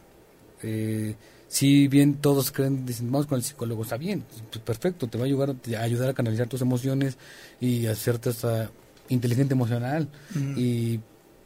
eh, 0.64 1.16
si 1.48 1.88
bien 1.88 2.16
todos 2.16 2.52
creen, 2.52 2.86
dicen, 2.86 3.12
vamos 3.12 3.28
con 3.28 3.38
el 3.38 3.44
psicólogo, 3.44 3.84
está 3.84 3.98
bien, 3.98 4.24
pues 4.50 4.64
perfecto, 4.64 5.08
te 5.08 5.20
va 5.20 5.26
a 5.26 5.28
ayudar, 5.28 5.56
a 5.78 5.82
ayudar 5.82 6.10
a 6.10 6.14
canalizar 6.14 6.48
tus 6.48 6.62
emociones 6.62 7.18
y 7.62 7.86
hacerte 7.86 8.30
hasta 8.30 8.72
inteligente 9.10 9.54
emocional. 9.54 10.08
Y 10.56 11.00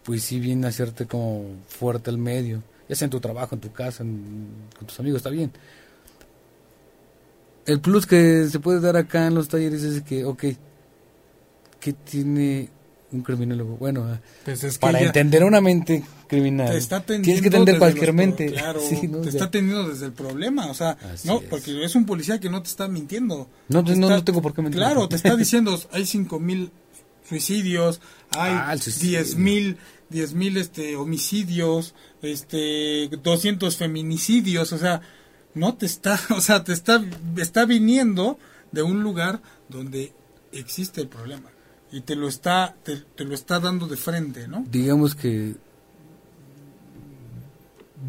pues 0.03 0.23
si 0.23 0.39
bien 0.39 0.63
hacerte 0.63 1.07
como 1.07 1.43
fuerte 1.67 2.09
al 2.09 2.17
medio, 2.17 2.63
ya 2.87 2.95
sea 2.95 3.07
en 3.07 3.09
tu 3.09 3.19
trabajo, 3.19 3.55
en 3.55 3.61
tu 3.61 3.73
casa, 3.73 4.05
con 4.05 4.87
tus 4.87 4.97
amigos, 4.99 5.17
está 5.17 5.29
bien. 5.29 5.51
El 7.65 7.81
plus 7.81 8.05
que 8.05 8.47
se 8.47 8.61
puede 8.61 8.79
dar 8.79 8.95
acá 8.95 9.27
en 9.27 9.35
los 9.35 9.49
talleres 9.49 9.83
es 9.83 10.01
que, 10.03 10.23
ok, 10.23 10.43
¿qué 11.81 11.93
tiene 11.93 12.69
un 13.11 13.21
criminólogo? 13.21 13.77
Bueno, 13.77 14.05
ah, 14.05 14.19
pues 14.43 14.77
para 14.77 14.99
entender 14.99 15.43
una 15.43 15.61
mente 15.61 16.03
criminal. 16.27 16.67
Tienes 17.05 17.41
que 17.41 17.47
entender 17.47 17.77
cualquier 17.77 18.13
mente. 18.13 18.51
Claro, 18.51 18.81
te 19.23 19.29
está 19.29 19.45
atendiendo 19.45 19.89
desde 19.89 20.07
el 20.07 20.13
problema, 20.13 20.67
o 20.67 20.73
sea, 20.73 20.97
no, 21.23 21.41
porque 21.41 21.83
es 21.83 21.95
un 21.95 22.05
policía 22.05 22.39
que 22.39 22.49
no 22.49 22.61
te 22.61 22.69
está 22.69 22.87
mintiendo. 22.87 23.49
No, 23.69 23.81
no, 23.81 23.95
no, 23.95 24.23
tengo 24.23 24.41
por 24.41 24.53
qué 24.53 24.61
mentir. 24.61 24.79
Claro, 24.79 25.07
te 25.07 25.15
está 25.15 25.35
diciendo, 25.37 25.79
hay 25.91 26.05
cinco 26.05 26.39
mil 26.39 26.71
suicidios, 27.27 28.01
hay 28.31 28.53
Ah, 28.53 28.77
suicidio. 28.77 29.19
10 29.19 29.35
mil, 29.37 29.77
10 30.09 30.33
mil 30.33 30.57
este, 30.57 30.95
homicidios, 30.95 31.93
este, 32.21 33.09
200 33.21 33.75
feminicidios, 33.75 34.73
o 34.73 34.77
sea, 34.77 35.01
no 35.53 35.75
te 35.75 35.85
está, 35.85 36.19
o 36.35 36.41
sea, 36.41 36.63
te 36.63 36.73
está, 36.73 37.03
está 37.37 37.65
viniendo 37.65 38.37
de 38.71 38.83
un 38.83 39.01
lugar 39.01 39.41
donde 39.69 40.13
existe 40.51 40.99
el 41.01 41.07
problema 41.07 41.51
y 41.91 42.01
te 42.01 42.15
lo 42.15 42.27
está, 42.27 42.75
te, 42.83 42.97
te 42.97 43.23
lo 43.23 43.33
está 43.33 43.59
dando 43.59 43.87
de 43.87 43.97
frente, 43.97 44.47
¿no? 44.47 44.65
digamos 44.69 45.15
que 45.15 45.55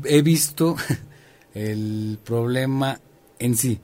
he 0.05 0.23
visto 0.23 0.77
el 1.55 2.19
problema 2.25 3.01
en 3.39 3.57
sí. 3.57 3.81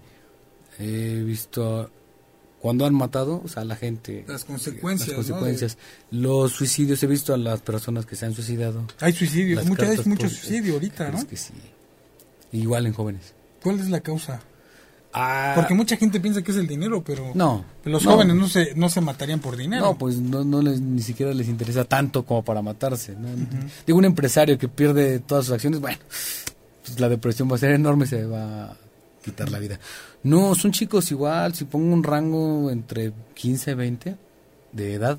He 0.78 1.22
visto 1.24 1.90
cuando 2.60 2.86
han 2.86 2.94
matado, 2.94 3.42
o 3.44 3.48
sea, 3.48 3.62
a 3.62 3.64
la 3.64 3.76
gente. 3.76 4.24
Las 4.26 4.44
consecuencias, 4.44 5.08
Las 5.10 5.18
¿no? 5.18 5.34
consecuencias. 5.34 5.78
Los 6.10 6.52
suicidios, 6.52 7.02
he 7.02 7.06
visto 7.06 7.34
a 7.34 7.36
las 7.36 7.60
personas 7.60 8.06
que 8.06 8.16
se 8.16 8.26
han 8.26 8.34
suicidado. 8.34 8.86
Hay 9.00 9.12
suicidios, 9.12 9.64
hay 9.64 9.74
cartas 9.74 10.06
mucho 10.06 10.28
suicidio 10.28 10.74
ahorita, 10.74 11.08
Es 11.08 11.14
¿no? 11.14 11.28
que 11.28 11.36
sí. 11.36 11.52
Igual 12.52 12.86
en 12.86 12.92
jóvenes. 12.92 13.34
¿Cuál 13.62 13.80
es 13.80 13.88
la 13.90 14.00
causa? 14.00 14.40
Ah, 15.16 15.52
Porque 15.54 15.74
mucha 15.74 15.96
gente 15.96 16.18
piensa 16.18 16.42
que 16.42 16.50
es 16.50 16.56
el 16.56 16.66
dinero, 16.66 17.04
pero 17.04 17.30
no. 17.34 17.64
los 17.84 18.04
no. 18.04 18.10
jóvenes 18.10 18.34
no 18.34 18.48
se, 18.48 18.74
no 18.74 18.88
se 18.88 19.00
matarían 19.00 19.38
por 19.38 19.56
dinero. 19.56 19.84
No, 19.84 19.96
pues 19.96 20.16
no, 20.16 20.42
no 20.42 20.60
les, 20.60 20.80
ni 20.80 21.02
siquiera 21.02 21.32
les 21.32 21.46
interesa 21.46 21.84
tanto 21.84 22.24
como 22.24 22.44
para 22.44 22.62
matarse. 22.62 23.14
¿no? 23.14 23.28
Digo, 23.86 23.96
un 23.96 24.04
empresario 24.06 24.58
que 24.58 24.66
pierde 24.66 25.20
todas 25.20 25.44
sus 25.44 25.54
acciones, 25.54 25.78
bueno, 25.80 25.98
pues 26.84 26.98
la 26.98 27.08
depresión 27.08 27.48
va 27.48 27.54
a 27.54 27.58
ser 27.58 27.70
enorme, 27.70 28.06
se 28.06 28.26
va 28.26 28.64
a 28.64 28.76
quitar 29.24 29.52
la 29.52 29.60
vida. 29.60 29.78
No, 30.24 30.56
son 30.56 30.72
chicos 30.72 31.08
igual, 31.12 31.54
si 31.54 31.64
pongo 31.64 31.94
un 31.94 32.02
rango 32.02 32.68
entre 32.72 33.12
15 33.34 33.70
y 33.70 33.74
20 33.74 34.16
de 34.72 34.94
edad, 34.94 35.16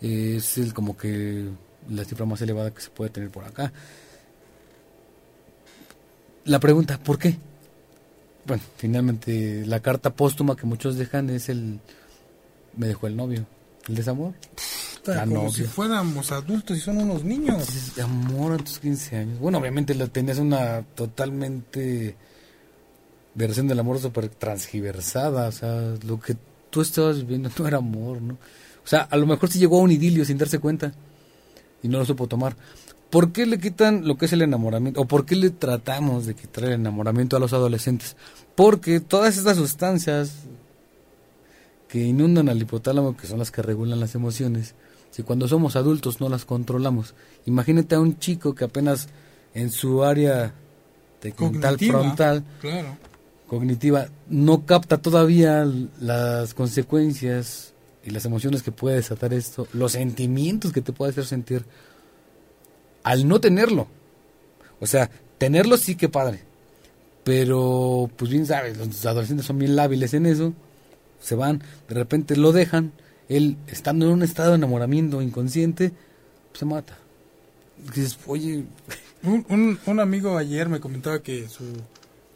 eh, 0.00 0.34
es 0.36 0.58
el 0.58 0.72
como 0.72 0.96
que 0.96 1.48
la 1.90 2.04
cifra 2.04 2.24
más 2.24 2.40
elevada 2.40 2.72
que 2.72 2.82
se 2.82 2.90
puede 2.90 3.10
tener 3.10 3.30
por 3.30 3.44
acá. 3.44 3.72
La 6.44 6.60
pregunta, 6.60 6.98
¿por 6.98 7.18
qué? 7.18 7.36
Bueno, 8.46 8.62
finalmente 8.76 9.64
la 9.66 9.80
carta 9.80 10.10
póstuma 10.10 10.56
que 10.56 10.66
muchos 10.66 10.96
dejan 10.96 11.30
es 11.30 11.48
el 11.48 11.80
me 12.76 12.88
dejó 12.88 13.06
el 13.06 13.16
novio, 13.16 13.46
el 13.88 13.94
desamor. 13.94 14.34
Está 14.96 15.14
la 15.14 15.24
como 15.24 15.44
novia. 15.44 15.50
si 15.50 15.64
fuéramos 15.64 16.32
adultos 16.32 16.76
y 16.76 16.80
son 16.80 16.98
unos 16.98 17.24
niños. 17.24 17.66
Dices, 17.66 17.98
amor 18.00 18.52
a 18.52 18.56
tus 18.56 18.78
15 18.78 19.16
años. 19.16 19.38
Bueno, 19.38 19.58
obviamente 19.58 19.94
lo 19.94 20.08
tenías 20.08 20.38
una 20.38 20.82
totalmente 20.94 22.16
versión 23.34 23.68
del 23.68 23.78
amor 23.80 23.98
súper 24.00 24.28
transgiversada. 24.28 25.48
O 25.48 25.52
sea, 25.52 25.94
lo 26.06 26.20
que 26.20 26.36
tú 26.70 26.80
estabas 26.80 27.18
viviendo 27.18 27.50
no 27.56 27.68
era 27.68 27.78
amor, 27.78 28.20
¿no? 28.20 28.34
O 28.34 28.86
sea, 28.86 29.02
a 29.02 29.16
lo 29.16 29.26
mejor 29.26 29.50
sí 29.50 29.58
llegó 29.58 29.78
a 29.78 29.82
un 29.82 29.92
idilio 29.92 30.24
sin 30.24 30.36
darse 30.36 30.58
cuenta 30.58 30.92
y 31.82 31.88
no 31.88 31.98
lo 31.98 32.04
supo 32.04 32.26
tomar. 32.26 32.56
¿Por 33.14 33.30
qué 33.30 33.46
le 33.46 33.60
quitan 33.60 34.08
lo 34.08 34.18
que 34.18 34.24
es 34.24 34.32
el 34.32 34.42
enamoramiento? 34.42 35.00
¿O 35.00 35.04
por 35.04 35.24
qué 35.24 35.36
le 35.36 35.50
tratamos 35.50 36.26
de 36.26 36.34
quitar 36.34 36.64
el 36.64 36.72
enamoramiento 36.72 37.36
a 37.36 37.38
los 37.38 37.52
adolescentes? 37.52 38.16
Porque 38.56 38.98
todas 38.98 39.36
estas 39.36 39.56
sustancias 39.56 40.32
que 41.86 42.00
inundan 42.00 42.48
al 42.48 42.60
hipotálamo, 42.60 43.16
que 43.16 43.28
son 43.28 43.38
las 43.38 43.52
que 43.52 43.62
regulan 43.62 44.00
las 44.00 44.16
emociones, 44.16 44.74
si 45.12 45.22
cuando 45.22 45.46
somos 45.46 45.76
adultos 45.76 46.20
no 46.20 46.28
las 46.28 46.44
controlamos, 46.44 47.14
imagínate 47.46 47.94
a 47.94 48.00
un 48.00 48.18
chico 48.18 48.52
que 48.52 48.64
apenas 48.64 49.06
en 49.54 49.70
su 49.70 50.02
área 50.02 50.52
Cognitiva. 51.36 52.00
frontal 52.00 52.42
Claro. 52.60 52.96
cognitiva 53.46 54.08
no 54.28 54.66
capta 54.66 54.98
todavía 54.98 55.64
las 56.00 56.52
consecuencias 56.52 57.74
y 58.04 58.10
las 58.10 58.24
emociones 58.24 58.64
que 58.64 58.72
puede 58.72 58.96
desatar 58.96 59.32
esto, 59.32 59.68
los 59.72 59.92
sentimientos 59.92 60.72
que 60.72 60.80
te 60.80 60.92
puede 60.92 61.12
hacer 61.12 61.26
sentir 61.26 61.64
al 63.04 63.28
no 63.28 63.40
tenerlo. 63.40 63.86
O 64.80 64.86
sea, 64.86 65.08
tenerlo 65.38 65.76
sí 65.76 65.94
que 65.94 66.08
padre. 66.08 66.40
Pero, 67.22 68.10
pues 68.16 68.30
bien 68.30 68.44
sabes, 68.46 68.76
los 68.76 69.06
adolescentes 69.06 69.46
son 69.46 69.58
bien 69.58 69.76
lábiles 69.76 70.12
en 70.12 70.26
eso. 70.26 70.52
Se 71.20 71.36
van, 71.36 71.62
de 71.88 71.94
repente 71.94 72.36
lo 72.36 72.50
dejan. 72.50 72.92
Él, 73.28 73.56
estando 73.68 74.06
en 74.06 74.12
un 74.12 74.22
estado 74.22 74.50
de 74.50 74.56
enamoramiento 74.56 75.22
inconsciente, 75.22 75.92
se 76.52 76.64
mata. 76.66 76.98
Dices, 77.94 78.18
oye, 78.26 78.64
Un, 79.24 79.46
un, 79.48 79.78
un 79.86 80.00
amigo 80.00 80.36
ayer 80.36 80.68
me 80.68 80.80
comentaba 80.80 81.22
que 81.22 81.48
su, 81.48 81.64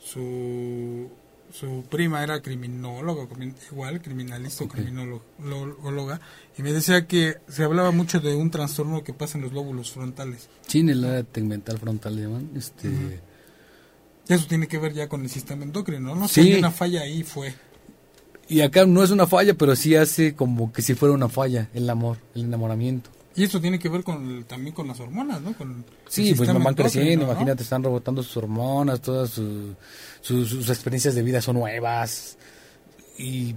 su, 0.00 1.10
su 1.52 1.84
prima 1.88 2.22
era 2.22 2.40
criminóloga, 2.42 3.24
crimin- 3.28 3.54
igual, 3.70 4.00
criminalista 4.02 4.64
o 4.64 4.68
criminóloga, 4.68 6.20
y 6.56 6.62
me 6.62 6.72
decía 6.72 7.06
que 7.06 7.36
se 7.48 7.64
hablaba 7.64 7.90
mucho 7.90 8.20
de 8.20 8.34
un 8.34 8.50
trastorno 8.50 9.02
que 9.04 9.12
pasa 9.12 9.38
en 9.38 9.44
los 9.44 9.52
lóbulos 9.52 9.90
frontales. 9.92 10.48
sí, 10.66 10.80
en 10.80 10.90
el 10.90 11.04
área 11.04 11.22
tegmental 11.22 11.78
frontal 11.78 12.16
llaman, 12.16 12.50
este... 12.56 13.20
Eso 14.28 14.46
tiene 14.46 14.68
que 14.68 14.78
ver 14.78 14.92
ya 14.92 15.08
con 15.08 15.22
el 15.22 15.30
sistema 15.30 15.64
endocrino, 15.64 16.14
¿no? 16.14 16.28
Sí. 16.28 16.42
Si 16.42 16.52
hay 16.52 16.58
una 16.58 16.70
falla 16.70 17.00
ahí 17.00 17.22
fue. 17.22 17.54
Y 18.46 18.60
acá 18.60 18.84
no 18.84 19.02
es 19.02 19.10
una 19.10 19.26
falla, 19.26 19.54
pero 19.54 19.74
sí 19.74 19.94
hace 19.96 20.34
como 20.34 20.70
que 20.70 20.82
si 20.82 20.94
fuera 20.94 21.14
una 21.14 21.30
falla 21.30 21.70
el 21.72 21.88
amor, 21.88 22.18
el 22.34 22.42
enamoramiento. 22.42 23.08
Y 23.38 23.44
eso 23.44 23.60
tiene 23.60 23.78
que 23.78 23.88
ver 23.88 24.02
con 24.02 24.42
también 24.44 24.74
con 24.74 24.88
las 24.88 24.98
hormonas, 24.98 25.40
¿no? 25.40 25.52
Con 25.56 25.84
Sí, 26.08 26.34
pues 26.34 26.52
van 26.52 26.74
creciendo, 26.74 27.24
imagínate, 27.24 27.62
están 27.62 27.84
rebotando 27.84 28.22
sus 28.22 28.36
hormonas, 28.38 29.00
todas 29.00 29.30
su- 29.30 29.76
su- 30.20 30.44
sus 30.44 30.68
experiencias 30.68 31.14
de 31.14 31.22
vida 31.22 31.40
son 31.40 31.54
nuevas. 31.56 32.36
Y 33.16 33.54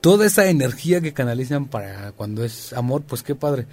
toda 0.00 0.26
esa 0.26 0.46
energía 0.50 1.00
que 1.00 1.12
canalizan 1.12 1.66
para 1.66 2.10
cuando 2.12 2.44
es 2.44 2.72
amor, 2.72 3.02
pues 3.02 3.22
qué 3.22 3.34
padre. 3.36 3.66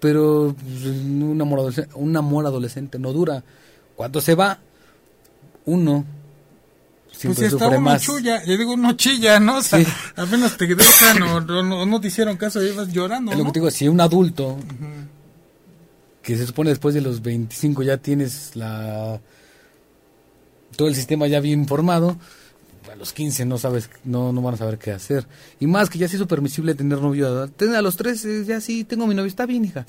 Pero 0.00 0.54
pues, 0.58 0.86
un, 0.86 1.38
amor 1.40 1.58
adolescente, 1.60 1.90
un 1.96 2.16
amor 2.16 2.46
adolescente 2.46 2.98
no 2.98 3.12
dura. 3.12 3.44
Cuando 3.96 4.20
se 4.22 4.34
va, 4.34 4.58
uno 5.66 6.04
Pues 7.22 7.38
si 7.38 7.44
está 7.44 7.68
uno 7.68 7.80
más. 7.80 8.02
chulla, 8.02 8.44
yo 8.44 8.56
digo 8.58 8.72
uno 8.74 8.92
chilla, 8.94 9.38
¿no? 9.40 9.58
O 9.58 9.62
sea, 9.62 9.78
Sí. 9.82 9.86
apenas 10.16 10.56
te 10.56 10.66
dejan 10.66 11.22
o, 11.22 11.40
no, 11.40 11.86
no 11.86 12.00
te 12.00 12.08
hicieron 12.08 12.36
caso 12.36 12.62
y 12.62 12.68
ibas 12.68 12.92
llorando, 12.92 13.32
Es 13.32 13.38
lo 13.38 13.44
¿no? 13.44 13.50
que 13.50 13.54
te 13.54 13.60
digo, 13.60 13.70
si 13.70 13.88
un 13.88 14.00
adulto 14.00 14.58
que 16.22 16.36
se 16.36 16.46
supone 16.46 16.70
después 16.70 16.94
de 16.94 17.00
los 17.02 17.22
25 17.22 17.82
ya 17.82 17.98
tienes 17.98 18.56
la 18.56 19.20
todo 20.76 20.88
el 20.88 20.94
sistema 20.94 21.26
ya 21.28 21.40
bien 21.40 21.66
formado, 21.68 22.16
a 22.92 22.96
los 22.96 23.12
15 23.12 23.44
no 23.44 23.58
sabes, 23.58 23.90
no, 24.04 24.32
no 24.32 24.42
van 24.42 24.54
a 24.54 24.56
saber 24.56 24.78
qué 24.78 24.90
hacer. 24.90 25.26
Y 25.60 25.66
más 25.66 25.88
que 25.88 25.98
ya 25.98 26.08
se 26.08 26.16
hizo 26.16 26.26
permisible 26.26 26.74
tener 26.74 27.00
novio, 27.00 27.42
a 27.44 27.82
los 27.82 27.96
13 27.96 28.44
ya 28.44 28.60
sí 28.60 28.84
tengo 28.84 29.06
mi 29.06 29.14
novio, 29.14 29.28
está 29.28 29.46
bien 29.46 29.64
hija. 29.64 29.86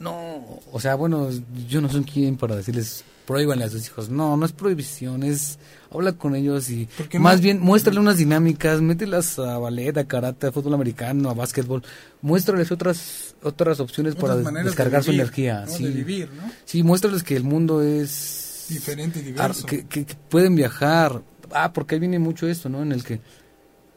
No, 0.00 0.60
o 0.72 0.80
sea, 0.80 0.94
bueno, 0.96 1.28
yo 1.68 1.80
no 1.80 1.88
soy 1.88 2.02
quien 2.04 2.36
para 2.36 2.56
decirles 2.56 3.04
prohíbanle 3.26 3.64
a 3.64 3.68
sus 3.68 3.86
hijos. 3.86 4.08
No, 4.08 4.36
no 4.36 4.46
es 4.46 4.52
prohibición, 4.52 5.22
es 5.22 5.58
habla 5.90 6.12
con 6.12 6.34
ellos 6.34 6.68
y 6.70 6.88
más 7.18 7.36
no- 7.36 7.42
bien 7.42 7.60
muéstrale 7.60 7.98
unas 8.00 8.16
dinámicas, 8.18 8.80
mételas 8.80 9.38
a 9.38 9.58
ballet, 9.58 9.96
a 9.98 10.04
karate, 10.06 10.46
a 10.48 10.52
fútbol 10.52 10.74
americano, 10.74 11.30
a 11.30 11.34
básquetbol, 11.34 11.82
muéstrales 12.22 12.70
otras 12.72 13.34
otras 13.42 13.80
opciones 13.80 14.14
para 14.14 14.36
de 14.36 14.62
descargar 14.62 15.02
su 15.04 15.10
energía, 15.12 15.64
¿no? 15.66 15.72
sí. 15.72 15.84
De 15.84 15.90
vivir, 15.90 16.30
¿no? 16.34 16.50
Sí, 16.64 16.82
muéstrales 16.82 17.22
que 17.22 17.36
el 17.36 17.44
mundo 17.44 17.82
es 17.82 18.66
Diferente 18.68 19.20
y 19.20 19.22
diverso. 19.22 19.66
que, 19.66 19.86
que- 19.86 20.04
que 20.04 20.14
pueden 20.28 20.54
viajar. 20.56 21.22
Ah, 21.52 21.72
porque 21.72 21.94
ahí 21.94 22.00
viene 22.00 22.18
mucho 22.18 22.48
esto, 22.48 22.68
¿no? 22.68 22.82
En 22.82 22.90
el 22.92 23.04
que 23.04 23.20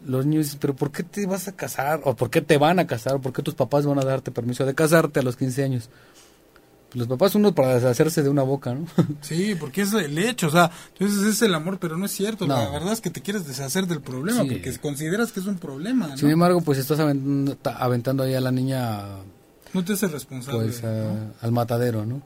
los 0.06 0.26
niños 0.26 0.45
dicen, 0.45 0.60
pero 0.61 0.76
¿por 0.76 0.91
qué 0.91 1.03
te 1.03 1.26
vas 1.26 1.47
a 1.47 1.56
casar? 1.56 2.01
¿O 2.06 2.15
por 2.15 2.30
qué 2.30 2.41
te 2.41 2.57
van 2.57 2.77
a 2.80 2.85
casar? 2.88 3.15
¿O 3.15 3.22
por 3.22 3.34
qué 3.34 3.41
tus 3.41 3.56
papás 3.56 3.85
van 3.85 3.97
a 3.99 4.03
darte 4.06 4.31
permiso 4.31 4.65
de 4.65 4.76
casarte 4.76 5.19
a 5.19 5.23
los 5.23 5.35
15 5.35 5.64
años? 5.64 5.89
Los 6.94 7.07
papás 7.07 7.36
uno 7.36 7.53
para 7.53 7.76
deshacerse 7.76 8.24
de 8.24 8.30
una 8.30 8.41
boca, 8.41 8.74
¿no? 8.74 8.88
Sí, 9.22 9.56
porque 9.60 9.82
es 9.84 9.94
el 9.94 10.18
hecho, 10.18 10.48
o 10.48 10.49
sea, 10.52 10.72
entonces 10.98 11.24
es 11.28 11.41
el 11.44 11.53
amor, 11.53 11.78
pero 11.80 11.98
no 11.98 12.06
es 12.06 12.11
cierto. 12.11 12.48
La 12.48 12.70
verdad 12.70 12.94
es 12.94 13.02
que 13.02 13.10
te 13.11 13.22
quieres 13.22 13.45
deshacer 13.45 13.86
del 13.86 14.02
problema, 14.02 14.41
Sí. 14.44 14.49
porque 14.49 14.78
consideras 14.80 15.32
que 15.32 15.40
es 15.40 15.45
un 15.45 15.57
problema, 15.60 16.07
¿no? 16.07 16.18
Sin 16.18 16.30
embargo, 16.32 16.61
pues 16.61 16.80
estás 16.80 16.99
aventando, 16.99 17.56
ta- 17.56 17.78
aventando 17.78 18.24
ahí 18.24 18.34
a 18.34 18.41
la 18.41 18.52
niña 18.52 19.03
no 19.74 19.86
te 19.86 19.94
haces 19.94 20.11
responsable. 20.11 20.64
pues 20.64 20.84
a- 20.84 20.88
¿no? 20.91 21.32
al 21.41 21.52
matadero, 21.52 22.06
¿no? 22.07 22.22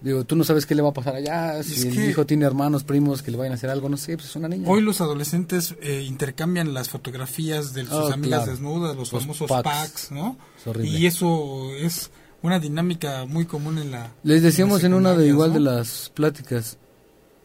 Digo, 0.00 0.24
tú 0.24 0.34
no 0.34 0.44
sabes 0.44 0.64
qué 0.64 0.74
le 0.74 0.80
va 0.80 0.88
a 0.88 0.94
pasar 0.94 1.14
allá, 1.16 1.62
si 1.62 1.74
Es 1.74 1.84
el 1.84 1.92
que- 1.94 2.08
hijo 2.08 2.24
tiene 2.24 2.46
hermanos, 2.46 2.84
primos 2.84 3.20
que 3.20 3.30
le 3.30 3.36
vayan 3.36 3.52
a 3.52 3.56
hacer 3.56 3.68
algo, 3.68 3.90
no 3.90 3.98
sé, 3.98 4.16
pues 4.16 4.30
es 4.30 4.36
una 4.36 4.48
niña. 4.48 4.66
Hoy 4.66 4.80
los 4.80 5.02
adolescentes 5.02 5.74
eh, 5.82 6.02
intercambian 6.08 6.72
las 6.72 6.88
fotografías 6.88 7.74
de 7.74 7.82
sus 7.84 7.92
Oh, 7.92 8.12
amigas 8.14 8.44
claro. 8.44 8.50
desnudas, 8.52 8.96
los, 8.96 9.12
Los 9.12 9.20
famosos 9.24 9.46
packs. 9.50 9.62
packs, 9.64 10.10
¿no? 10.10 10.38
Es. 10.64 10.84
Y 10.86 11.04
eso 11.04 11.68
es 11.74 12.10
una 12.42 12.58
dinámica 12.58 13.24
muy 13.26 13.44
común 13.44 13.78
en 13.78 13.90
la... 13.92 14.10
Les 14.22 14.42
decíamos 14.42 14.82
en 14.84 14.94
una 14.94 15.14
de 15.14 15.26
igual 15.26 15.50
¿no? 15.50 15.54
de 15.54 15.60
las 15.60 16.10
pláticas, 16.14 16.78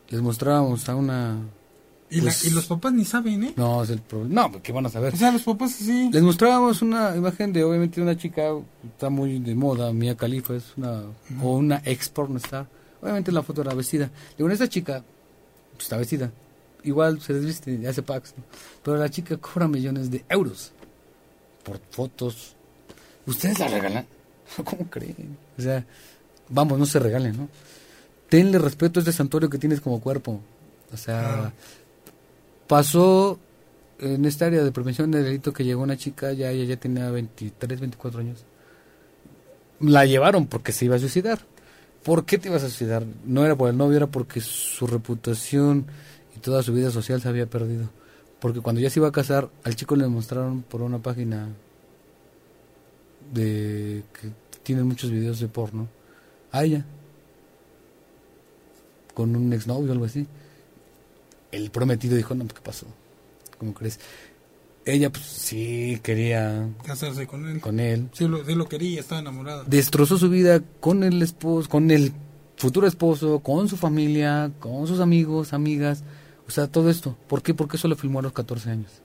les 0.09 0.21
mostrábamos 0.21 0.87
a 0.89 0.95
una... 0.95 1.37
Y, 2.09 2.17
la- 2.17 2.23
pues- 2.25 2.45
y 2.45 2.51
los 2.51 2.65
papás 2.67 2.93
ni 2.93 3.03
saben, 3.03 3.43
¿eh? 3.43 3.53
No, 3.57 3.83
es 3.83 3.89
el 3.89 3.99
problema. 3.99 4.47
No, 4.47 4.61
¿qué 4.61 4.71
van 4.71 4.85
a 4.85 4.89
saber? 4.89 5.13
O 5.13 5.17
sea, 5.17 5.31
los 5.31 5.41
papás 5.41 5.71
sí. 5.71 6.09
Les 6.13 6.21
mostrábamos 6.21 6.81
una 6.83 7.15
imagen 7.15 7.51
de, 7.51 7.63
obviamente, 7.63 7.99
una 7.99 8.15
chica, 8.15 8.43
está 8.87 9.09
muy 9.09 9.39
de 9.39 9.55
moda, 9.55 9.91
Mia 9.91 10.15
Khalifa, 10.15 10.55
es 10.55 10.65
una, 10.77 11.01
o 11.41 11.55
una 11.57 11.81
ex 11.83 12.07
pornstar. 12.09 12.67
Obviamente 13.01 13.31
la 13.31 13.41
foto 13.43 13.61
era 13.63 13.73
vestida. 13.73 14.11
Digo, 14.37 14.49
esta 14.49 14.69
chica 14.69 15.03
pues, 15.73 15.83
está 15.85 15.97
vestida. 15.97 16.31
Igual 16.83 17.19
se 17.21 17.33
desviste 17.33 17.73
y 17.73 17.85
hace 17.87 18.03
packs. 18.03 18.35
¿no? 18.37 18.43
Pero 18.83 18.97
la 18.97 19.09
chica 19.09 19.35
cobra 19.37 19.67
millones 19.67 20.11
de 20.11 20.23
euros 20.29 20.71
por 21.63 21.79
fotos. 21.89 22.55
¿Ustedes 23.25 23.57
la 23.59 23.67
regalan? 23.67 24.05
¿Cómo 24.63 24.89
creen? 24.89 25.37
O 25.57 25.61
sea, 25.61 25.85
vamos, 26.49 26.79
no 26.79 26.85
se 26.85 26.99
regalen, 26.99 27.37
¿no? 27.37 27.49
Tenle 28.29 28.59
respeto 28.59 28.99
a 28.99 29.01
este 29.01 29.11
santuario 29.11 29.49
que 29.49 29.57
tienes 29.57 29.81
como 29.81 30.01
cuerpo. 30.01 30.41
O 30.93 30.97
sea, 30.97 31.53
pasó 32.67 33.39
en 33.99 34.25
esta 34.25 34.45
área 34.45 34.63
de 34.63 34.71
prevención 34.71 35.11
de 35.11 35.23
delito 35.23 35.53
que 35.53 35.63
llegó 35.63 35.83
una 35.83 35.97
chica, 35.97 36.33
ya 36.33 36.51
ella 36.51 36.65
ya 36.65 36.77
tenía 36.77 37.09
23, 37.09 37.79
24 37.79 38.19
años. 38.19 38.45
La 39.79 40.05
llevaron 40.05 40.47
porque 40.47 40.71
se 40.71 40.85
iba 40.85 40.95
a 40.95 40.99
suicidar. 40.99 41.39
¿Por 42.03 42.25
qué 42.25 42.37
te 42.37 42.49
ibas 42.49 42.63
a 42.63 42.67
suicidar? 42.67 43.05
No 43.25 43.45
era 43.45 43.55
por 43.55 43.69
el 43.69 43.77
novio, 43.77 43.97
era 43.97 44.07
porque 44.07 44.41
su 44.41 44.85
reputación 44.85 45.85
y 46.35 46.39
toda 46.39 46.61
su 46.63 46.73
vida 46.73 46.91
social 46.91 47.21
se 47.21 47.27
había 47.27 47.47
perdido. 47.47 47.89
Porque 48.39 48.61
cuando 48.61 48.81
ya 48.81 48.89
se 48.89 48.99
iba 48.99 49.07
a 49.07 49.11
casar, 49.11 49.49
al 49.63 49.75
chico 49.75 49.95
le 49.95 50.07
mostraron 50.07 50.61
por 50.61 50.81
una 50.81 50.99
página 50.99 51.47
de 53.33 54.03
que 54.13 54.29
tiene 54.63 54.83
muchos 54.83 55.11
videos 55.11 55.39
de 55.39 55.47
porno 55.47 55.87
a 56.51 56.63
ella 56.63 56.85
con 59.15 59.35
un 59.35 59.51
exnovio 59.53 59.89
o 59.89 59.93
algo 59.93 60.05
así. 60.05 60.27
El 61.51 61.71
prometido 61.71 62.15
dijo, 62.15 62.35
no, 62.35 62.47
¿qué 62.47 62.61
pasó? 62.61 62.85
¿Cómo 63.57 63.73
crees? 63.73 63.99
Ella, 64.85 65.11
pues 65.11 65.25
sí, 65.25 65.99
quería 66.03 66.69
casarse 66.85 67.25
con 67.25 67.47
él. 67.47 67.59
Con 67.59 67.79
él. 67.79 68.09
Sí 68.13 68.27
lo, 68.27 68.43
lo 68.43 68.69
quería, 68.69 68.99
estaba 68.99 69.21
enamorada. 69.21 69.63
Destrozó 69.65 70.19
su 70.19 70.29
vida 70.29 70.61
con 70.79 71.03
el 71.03 71.21
esposo, 71.23 71.67
con 71.69 71.89
el 71.89 72.13
futuro 72.57 72.85
esposo, 72.85 73.39
con 73.39 73.67
su 73.67 73.77
familia, 73.77 74.51
con 74.59 74.85
sus 74.85 74.99
amigos, 74.99 75.53
amigas. 75.53 76.03
O 76.47 76.51
sea, 76.51 76.67
todo 76.67 76.91
esto. 76.91 77.17
¿Por 77.27 77.41
qué? 77.41 77.55
Porque 77.55 77.77
eso 77.77 77.87
lo 77.87 77.95
filmó 77.95 78.19
a 78.19 78.23
los 78.23 78.33
14 78.33 78.69
años. 78.69 79.01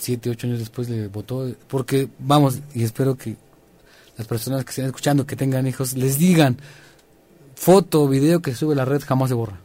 Siete, 0.00 0.30
ocho 0.30 0.46
años 0.46 0.58
después 0.58 0.88
le 0.88 1.08
votó. 1.08 1.48
Porque, 1.68 2.08
vamos, 2.18 2.58
y 2.74 2.82
espero 2.82 3.16
que 3.16 3.36
las 4.16 4.26
personas 4.26 4.64
que 4.64 4.70
estén 4.70 4.86
escuchando, 4.86 5.26
que 5.26 5.36
tengan 5.36 5.66
hijos, 5.66 5.94
les 5.94 6.18
digan, 6.18 6.56
foto, 7.54 8.08
video 8.08 8.40
que 8.40 8.54
sube 8.54 8.74
la 8.74 8.84
red 8.84 9.02
jamás 9.06 9.28
se 9.28 9.34
borra. 9.34 9.60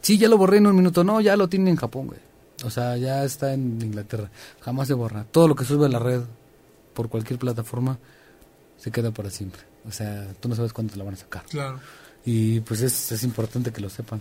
Sí, 0.00 0.18
ya 0.18 0.28
lo 0.28 0.38
borré 0.38 0.56
en 0.56 0.66
un 0.66 0.76
minuto. 0.76 1.04
No, 1.04 1.20
ya 1.20 1.36
lo 1.36 1.48
tiene 1.48 1.70
en 1.70 1.76
Japón, 1.76 2.08
güey. 2.08 2.20
O 2.64 2.70
sea, 2.70 2.96
ya 2.96 3.24
está 3.24 3.52
en 3.52 3.80
Inglaterra. 3.80 4.30
Jamás 4.60 4.88
se 4.88 4.94
borra. 4.94 5.24
Todo 5.30 5.48
lo 5.48 5.54
que 5.54 5.64
sube 5.64 5.86
a 5.86 5.88
la 5.88 5.98
red 5.98 6.22
por 6.94 7.08
cualquier 7.10 7.38
plataforma 7.38 7.98
se 8.78 8.90
queda 8.90 9.10
para 9.10 9.30
siempre. 9.30 9.62
O 9.86 9.92
sea, 9.92 10.26
tú 10.40 10.48
no 10.48 10.54
sabes 10.54 10.72
cuándo 10.72 10.92
te 10.92 10.98
la 10.98 11.04
van 11.04 11.14
a 11.14 11.18
sacar. 11.18 11.44
Claro. 11.44 11.78
Y 12.24 12.60
pues 12.60 12.80
es, 12.80 13.12
es 13.12 13.22
importante 13.22 13.70
que 13.70 13.80
lo 13.82 13.90
sepan. 13.90 14.20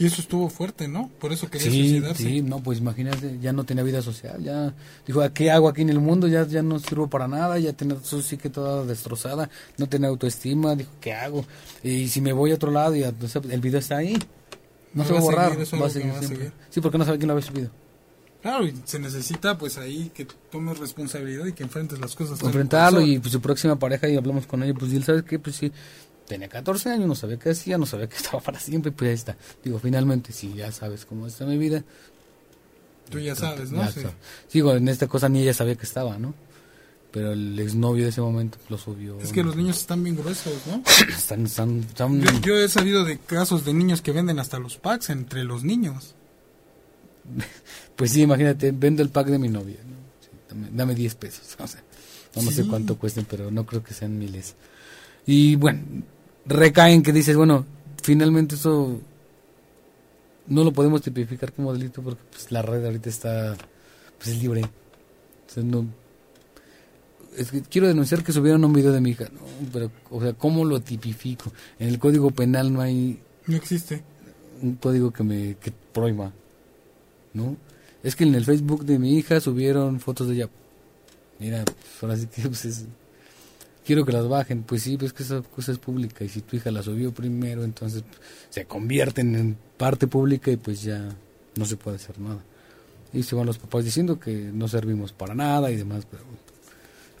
Y 0.00 0.06
eso 0.06 0.20
estuvo 0.20 0.48
fuerte, 0.48 0.86
¿no? 0.86 1.10
Por 1.18 1.32
eso 1.32 1.50
quería 1.50 1.70
sí, 1.70 1.80
suicidarse. 1.80 2.22
Sí, 2.22 2.40
no, 2.40 2.62
pues 2.62 2.78
imagínate, 2.78 3.38
ya 3.40 3.52
no 3.52 3.64
tenía 3.64 3.82
vida 3.82 4.00
social, 4.00 4.40
ya 4.42 4.72
dijo, 5.04 5.20
¿qué 5.34 5.50
hago 5.50 5.68
aquí 5.68 5.82
en 5.82 5.90
el 5.90 5.98
mundo? 5.98 6.28
Ya, 6.28 6.46
ya 6.46 6.62
no 6.62 6.78
sirvo 6.78 7.08
para 7.08 7.26
nada, 7.26 7.58
ya 7.58 7.72
tenía 7.72 7.96
su 8.02 8.22
psique 8.22 8.48
toda 8.48 8.84
destrozada, 8.84 9.50
no 9.76 9.88
tenía 9.88 10.08
autoestima, 10.08 10.76
dijo, 10.76 10.92
¿qué 11.00 11.14
hago? 11.14 11.44
Y 11.82 12.06
si 12.08 12.20
me 12.20 12.32
voy 12.32 12.52
a 12.52 12.54
otro 12.54 12.70
lado 12.70 12.94
y 12.94 13.02
el 13.02 13.60
video 13.60 13.80
está 13.80 13.96
ahí, 13.96 14.16
no 14.94 15.04
se 15.04 15.12
va 15.12 15.18
a 15.18 15.22
borrar, 15.22 15.58
va 15.58 15.86
a 15.86 15.90
seguir 15.90 16.12
siempre. 16.20 16.52
Sí, 16.70 16.80
porque 16.80 16.98
no 16.98 17.04
sabe 17.04 17.18
quién 17.18 17.26
lo 17.26 17.34
había 17.34 17.46
subido. 17.46 17.70
Claro, 18.40 18.64
y 18.64 18.74
se 18.84 19.00
necesita 19.00 19.58
pues 19.58 19.78
ahí 19.78 20.12
que 20.14 20.24
tomes 20.24 20.78
responsabilidad 20.78 21.44
y 21.46 21.54
que 21.54 21.64
enfrentes 21.64 21.98
las 21.98 22.14
cosas. 22.14 22.40
Enfrentarlo 22.40 23.00
y 23.00 23.18
pues 23.18 23.32
su 23.32 23.40
próxima 23.40 23.76
pareja 23.76 24.08
y 24.08 24.16
hablamos 24.16 24.46
con 24.46 24.62
ella, 24.62 24.74
pues 24.74 24.92
él 24.92 25.02
sabe 25.02 25.24
que 25.24 25.40
pues 25.40 25.56
sí, 25.56 25.72
tenía 26.28 26.48
14 26.48 26.90
años, 26.90 27.08
no 27.08 27.14
sabía 27.14 27.38
qué 27.38 27.50
hacía, 27.50 27.78
no 27.78 27.86
sabía 27.86 28.08
que 28.08 28.16
estaba 28.22 28.40
para 28.40 28.60
siempre, 28.60 28.92
pues 28.92 29.08
ahí 29.08 29.14
está. 29.14 29.36
Digo, 29.64 29.78
finalmente, 29.78 30.32
si 30.32 30.54
ya 30.54 30.70
sabes 30.70 31.04
cómo 31.04 31.26
está 31.26 31.44
mi 31.44 31.58
vida. 31.58 31.82
Tú 33.10 33.18
ya 33.18 33.34
sabes, 33.34 33.72
¿no? 33.72 33.90
sí. 33.90 34.02
Sigo, 34.48 34.74
en 34.74 34.86
esta 34.86 35.06
cosa 35.06 35.28
ni 35.30 35.40
ella 35.40 35.54
sabía 35.54 35.74
que 35.74 35.86
estaba, 35.86 36.18
¿no? 36.18 36.34
Pero 37.10 37.32
el 37.32 37.58
exnovio 37.58 38.04
de 38.04 38.10
ese 38.10 38.20
momento 38.20 38.58
lo 38.68 38.76
subió. 38.76 39.18
Es 39.18 39.32
que 39.32 39.42
los 39.42 39.56
niños 39.56 39.78
están 39.78 40.04
bien 40.04 40.14
gruesos, 40.14 40.52
¿no? 40.66 40.82
están, 41.08 41.46
están, 41.46 41.80
están... 41.80 42.20
Yo, 42.20 42.40
yo, 42.40 42.58
he 42.58 42.68
sabido 42.68 43.04
de 43.04 43.18
casos 43.18 43.64
de 43.64 43.72
niños 43.72 44.02
que 44.02 44.12
venden 44.12 44.38
hasta 44.38 44.58
los 44.58 44.76
packs 44.76 45.08
entre 45.08 45.44
los 45.44 45.64
niños. 45.64 46.14
pues 47.96 48.12
sí, 48.12 48.22
imagínate, 48.22 48.72
vendo 48.72 49.02
el 49.02 49.08
pack 49.08 49.28
de 49.28 49.38
mi 49.38 49.48
novia. 49.48 49.78
¿no? 49.84 49.96
Sí, 50.20 50.28
dame, 50.50 50.68
dame 50.70 50.94
10 50.94 51.14
pesos. 51.14 51.56
O 51.60 51.66
sea, 51.66 52.44
no, 52.44 52.50
sí. 52.50 52.56
sé 52.56 52.66
cuánto 52.66 52.98
cuesten, 52.98 53.24
pero 53.24 53.50
no 53.50 53.64
creo 53.64 53.82
que 53.82 53.94
sean 53.94 54.18
miles. 54.18 54.54
Y 55.26 55.56
bueno, 55.56 55.80
recaen 56.48 57.02
que 57.02 57.12
dices, 57.12 57.36
bueno, 57.36 57.66
finalmente 58.02 58.54
eso 58.56 59.00
no 60.46 60.64
lo 60.64 60.72
podemos 60.72 61.02
tipificar 61.02 61.52
como 61.52 61.72
delito 61.72 62.02
porque 62.02 62.22
pues, 62.30 62.50
la 62.50 62.62
red 62.62 62.84
ahorita 62.84 63.08
está 63.08 63.56
pues, 64.18 64.30
es 64.30 64.42
libre. 64.42 64.62
O 64.62 65.50
sea, 65.50 65.62
no, 65.62 65.86
es 67.36 67.50
que 67.50 67.62
quiero 67.62 67.86
denunciar 67.86 68.24
que 68.24 68.32
subieron 68.32 68.64
un 68.64 68.72
video 68.72 68.92
de 68.92 69.00
mi 69.00 69.10
hija, 69.10 69.26
no, 69.32 69.40
pero, 69.72 69.90
o 70.10 70.20
sea, 70.20 70.32
¿cómo 70.32 70.64
lo 70.64 70.80
tipifico? 70.80 71.52
En 71.78 71.88
el 71.88 71.98
código 71.98 72.30
penal 72.30 72.72
no 72.72 72.80
hay... 72.80 73.20
No 73.46 73.56
existe. 73.56 74.02
Un 74.60 74.74
código 74.74 75.12
que 75.12 75.22
me 75.22 75.56
que 75.56 75.70
prohíba, 75.70 76.32
¿no? 77.32 77.56
Es 78.02 78.16
que 78.16 78.24
en 78.24 78.34
el 78.34 78.44
Facebook 78.44 78.84
de 78.84 78.98
mi 78.98 79.16
hija 79.16 79.40
subieron 79.40 80.00
fotos 80.00 80.28
de 80.28 80.34
ella. 80.34 80.48
Mira, 81.38 81.64
pues, 81.64 82.02
ahora 82.02 82.16
sí 82.16 82.26
que 82.26 82.42
pues, 82.42 82.64
es, 82.64 82.86
quiero 83.88 84.04
que 84.04 84.12
las 84.12 84.28
bajen. 84.28 84.64
Pues 84.64 84.82
sí, 84.82 84.98
pues 84.98 85.14
que 85.14 85.22
esa 85.22 85.40
cosa 85.40 85.72
es 85.72 85.78
pública 85.78 86.22
y 86.22 86.28
si 86.28 86.42
tu 86.42 86.56
hija 86.56 86.70
la 86.70 86.82
subió 86.82 87.10
primero, 87.10 87.64
entonces 87.64 88.04
se 88.50 88.66
convierten 88.66 89.34
en 89.34 89.56
parte 89.78 90.06
pública 90.06 90.50
y 90.50 90.58
pues 90.58 90.82
ya 90.82 91.08
no 91.56 91.64
se 91.64 91.76
puede 91.76 91.96
hacer 91.96 92.20
nada. 92.20 92.40
Y 93.14 93.22
se 93.22 93.34
van 93.34 93.46
los 93.46 93.56
papás 93.56 93.86
diciendo 93.86 94.20
que 94.20 94.50
no 94.52 94.68
servimos 94.68 95.12
para 95.12 95.34
nada 95.34 95.70
y 95.70 95.76
demás, 95.76 96.06
pero 96.10 96.22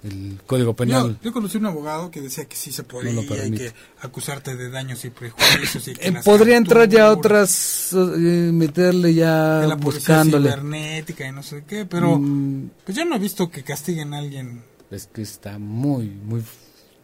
el 0.04 0.40
Código 0.46 0.76
Penal. 0.76 1.14
Yo, 1.22 1.30
yo 1.30 1.32
conocí 1.32 1.56
un 1.56 1.64
abogado 1.64 2.10
que 2.10 2.20
decía 2.20 2.44
que 2.44 2.54
sí 2.54 2.70
se 2.70 2.82
podía 2.82 3.14
no 3.14 3.22
y 3.22 3.50
que 3.52 3.72
acusarte 4.02 4.54
de 4.54 4.68
daños 4.68 5.02
y 5.06 5.10
prejuicios. 5.10 5.88
Y 5.88 5.94
que 5.94 6.08
eh, 6.08 6.14
podría 6.22 6.58
entrar 6.58 6.86
ya 6.86 7.10
otras, 7.10 7.94
eh, 7.94 7.96
meterle 7.96 9.14
ya 9.14 9.64
la 9.66 9.74
buscándole. 9.74 10.50
cibernética 10.50 11.26
y 11.26 11.32
no 11.32 11.42
sé 11.42 11.64
qué, 11.66 11.86
pero 11.86 12.18
mm. 12.18 12.72
pues 12.84 12.98
yo 12.98 13.06
no 13.06 13.16
he 13.16 13.18
visto 13.18 13.50
que 13.50 13.64
castiguen 13.64 14.12
a 14.12 14.18
alguien. 14.18 14.62
Es 14.90 15.06
que 15.06 15.22
está 15.22 15.58
muy, 15.58 16.06
muy 16.06 16.42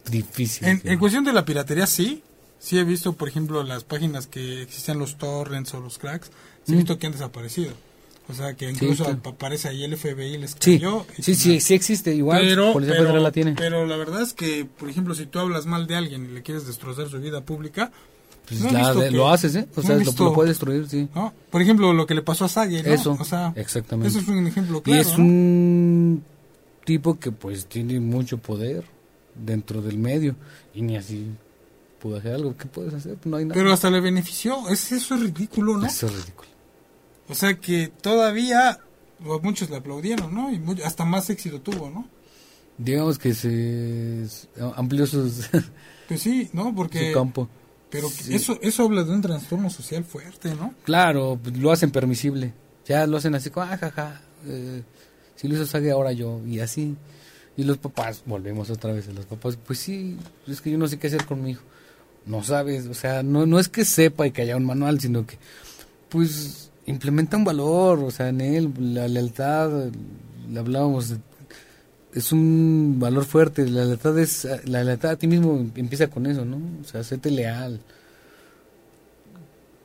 difícil. 0.09 0.67
En, 0.67 0.81
en, 0.83 0.99
cuestión 0.99 1.23
de 1.23 1.33
la 1.33 1.45
piratería, 1.45 1.87
sí. 1.87 2.23
Sí 2.59 2.79
he 2.79 2.83
visto, 2.83 3.13
por 3.13 3.27
ejemplo, 3.27 3.63
las 3.63 3.83
páginas 3.83 4.27
que 4.27 4.63
existen 4.63 4.97
los 4.97 5.17
torrents 5.17 5.73
o 5.73 5.81
los 5.81 5.99
cracks. 5.99 6.31
Sí 6.65 6.71
he 6.71 6.75
mm. 6.75 6.77
visto 6.79 6.97
que 6.97 7.05
han 7.07 7.13
desaparecido. 7.13 7.73
O 8.27 8.33
sea, 8.33 8.55
que 8.55 8.69
incluso 8.69 9.05
sí, 9.05 9.11
aparece 9.23 9.67
ahí 9.67 9.83
el 9.83 9.95
FBI 9.95 10.37
les 10.39 10.55
cayó. 10.55 11.05
Sí, 11.17 11.21
sí, 11.21 11.35
sí, 11.35 11.59
sí, 11.59 11.73
existe, 11.75 12.15
igual. 12.15 12.41
Pero, 12.41 12.73
pero, 12.73 13.19
la 13.19 13.31
tiene. 13.31 13.53
pero 13.53 13.85
la 13.85 13.97
verdad 13.97 14.23
es 14.23 14.33
que, 14.33 14.65
por 14.65 14.89
ejemplo, 14.89 15.13
si 15.13 15.27
tú 15.27 15.37
hablas 15.37 15.67
mal 15.67 15.85
de 15.85 15.95
alguien 15.95 16.25
y 16.25 16.33
le 16.33 16.41
quieres 16.41 16.65
destrozar 16.65 17.07
su 17.07 17.19
vida 17.19 17.41
pública, 17.41 17.91
pues 18.47 18.61
no 18.61 18.71
la, 18.71 18.93
de, 18.95 19.09
que, 19.09 19.15
lo 19.15 19.29
haces, 19.29 19.55
¿eh? 19.55 19.67
O 19.75 19.81
sea, 19.83 19.95
lo, 19.97 20.11
lo, 20.11 20.33
puedes 20.33 20.49
destruir, 20.49 20.87
sí. 20.89 21.07
¿no? 21.13 21.33
Por 21.51 21.61
ejemplo, 21.61 21.93
lo 21.93 22.07
que 22.07 22.15
le 22.15 22.23
pasó 22.23 22.45
a 22.45 22.49
Sage, 22.49 22.81
¿no? 22.81 22.93
Eso, 22.93 23.17
o 23.19 23.25
sea, 23.25 23.53
exactamente. 23.55 24.09
Eso 24.09 24.19
es 24.19 24.27
un 24.27 24.47
ejemplo 24.47 24.81
claro, 24.81 24.97
Y 24.97 25.01
es 25.01 25.17
un 25.17 26.23
tipo 26.85 27.19
que, 27.19 27.31
pues, 27.31 27.65
tiene 27.65 27.99
mucho 27.99 28.37
poder 28.37 28.85
dentro 29.35 29.81
del 29.81 29.97
medio 29.97 30.35
y 30.73 30.81
ni 30.81 30.95
así 30.95 31.27
pudo 31.99 32.17
hacer 32.17 32.35
algo. 32.35 32.55
¿Qué 32.55 32.67
puedes 32.67 32.93
hacer? 32.93 33.17
No 33.25 33.37
hay 33.37 33.45
nada. 33.45 33.55
Pero 33.55 33.73
hasta 33.73 33.89
le 33.89 33.99
benefició. 33.99 34.69
Es, 34.69 34.91
eso 34.91 35.15
es 35.15 35.21
ridículo, 35.21 35.77
¿no? 35.77 35.85
Eso 35.85 36.07
es 36.07 36.13
ridículo. 36.13 36.49
O 37.27 37.35
sea 37.35 37.55
que 37.55 37.91
todavía 38.01 38.79
muchos 39.41 39.69
le 39.69 39.77
aplaudieron, 39.77 40.33
¿no? 40.33 40.51
Y 40.51 40.59
muy, 40.59 40.81
hasta 40.81 41.05
más 41.05 41.29
éxito 41.29 41.61
tuvo, 41.61 41.89
¿no? 41.89 42.07
Digamos 42.77 43.17
que 43.17 43.33
se 43.33 44.25
amplió 44.75 45.07
sus... 45.07 45.49
pues 46.07 46.21
sí, 46.21 46.49
¿no? 46.53 46.73
Porque... 46.75 47.11
Su 47.11 47.13
campo. 47.13 47.49
Pero 47.89 48.09
sí. 48.09 48.35
eso 48.35 48.59
eso 48.61 48.83
habla 48.83 49.03
de 49.03 49.13
un 49.13 49.21
trastorno 49.21 49.69
social 49.69 50.03
fuerte, 50.03 50.53
¿no? 50.55 50.73
Claro, 50.83 51.39
lo 51.55 51.71
hacen 51.71 51.91
permisible. 51.91 52.53
Ya 52.85 53.07
lo 53.07 53.17
hacen 53.17 53.33
así 53.35 53.49
como, 53.49 53.65
ah, 53.65 53.77
jaja, 53.77 54.21
eh, 54.45 54.83
si 55.35 55.47
lo 55.47 55.55
hizo 55.55 55.65
Sage 55.65 55.91
ahora 55.91 56.11
yo, 56.11 56.41
y 56.45 56.59
así. 56.59 56.95
Y 57.57 57.63
los 57.63 57.77
papás, 57.77 58.23
volvemos 58.25 58.69
otra 58.69 58.91
vez 58.91 59.07
a 59.07 59.13
los 59.13 59.25
papás, 59.25 59.57
pues 59.57 59.79
sí, 59.79 60.17
es 60.47 60.59
que 60.61 60.71
yo 60.71 60.77
no 60.77 60.87
sé 60.87 60.99
qué 60.99 61.07
hacer 61.07 61.25
con 61.25 61.41
mi 61.41 61.51
hijo. 61.51 61.63
No 62.25 62.43
sabes, 62.43 62.87
o 62.87 62.93
sea, 62.93 63.23
no, 63.23 63.45
no 63.45 63.59
es 63.59 63.69
que 63.69 63.85
sepa 63.85 64.27
y 64.27 64.31
que 64.31 64.41
haya 64.41 64.57
un 64.57 64.65
manual, 64.65 64.99
sino 64.99 65.25
que, 65.25 65.37
pues, 66.09 66.71
implementa 66.85 67.37
un 67.37 67.45
valor, 67.45 67.99
o 67.99 68.11
sea, 68.11 68.29
en 68.29 68.41
él, 68.41 68.73
la 68.77 69.07
lealtad, 69.07 69.89
le 70.51 70.59
hablábamos, 70.59 71.15
es 72.13 72.31
un 72.31 72.97
valor 72.99 73.25
fuerte, 73.25 73.67
la 73.69 73.85
lealtad 73.85 74.17
es, 74.19 74.47
la 74.65 74.83
lealtad 74.83 75.11
a 75.11 75.15
ti 75.17 75.27
mismo 75.27 75.69
empieza 75.75 76.07
con 76.07 76.25
eso, 76.25 76.45
¿no? 76.45 76.57
O 76.81 76.83
sea, 76.83 77.03
séte 77.03 77.31
leal. 77.31 77.79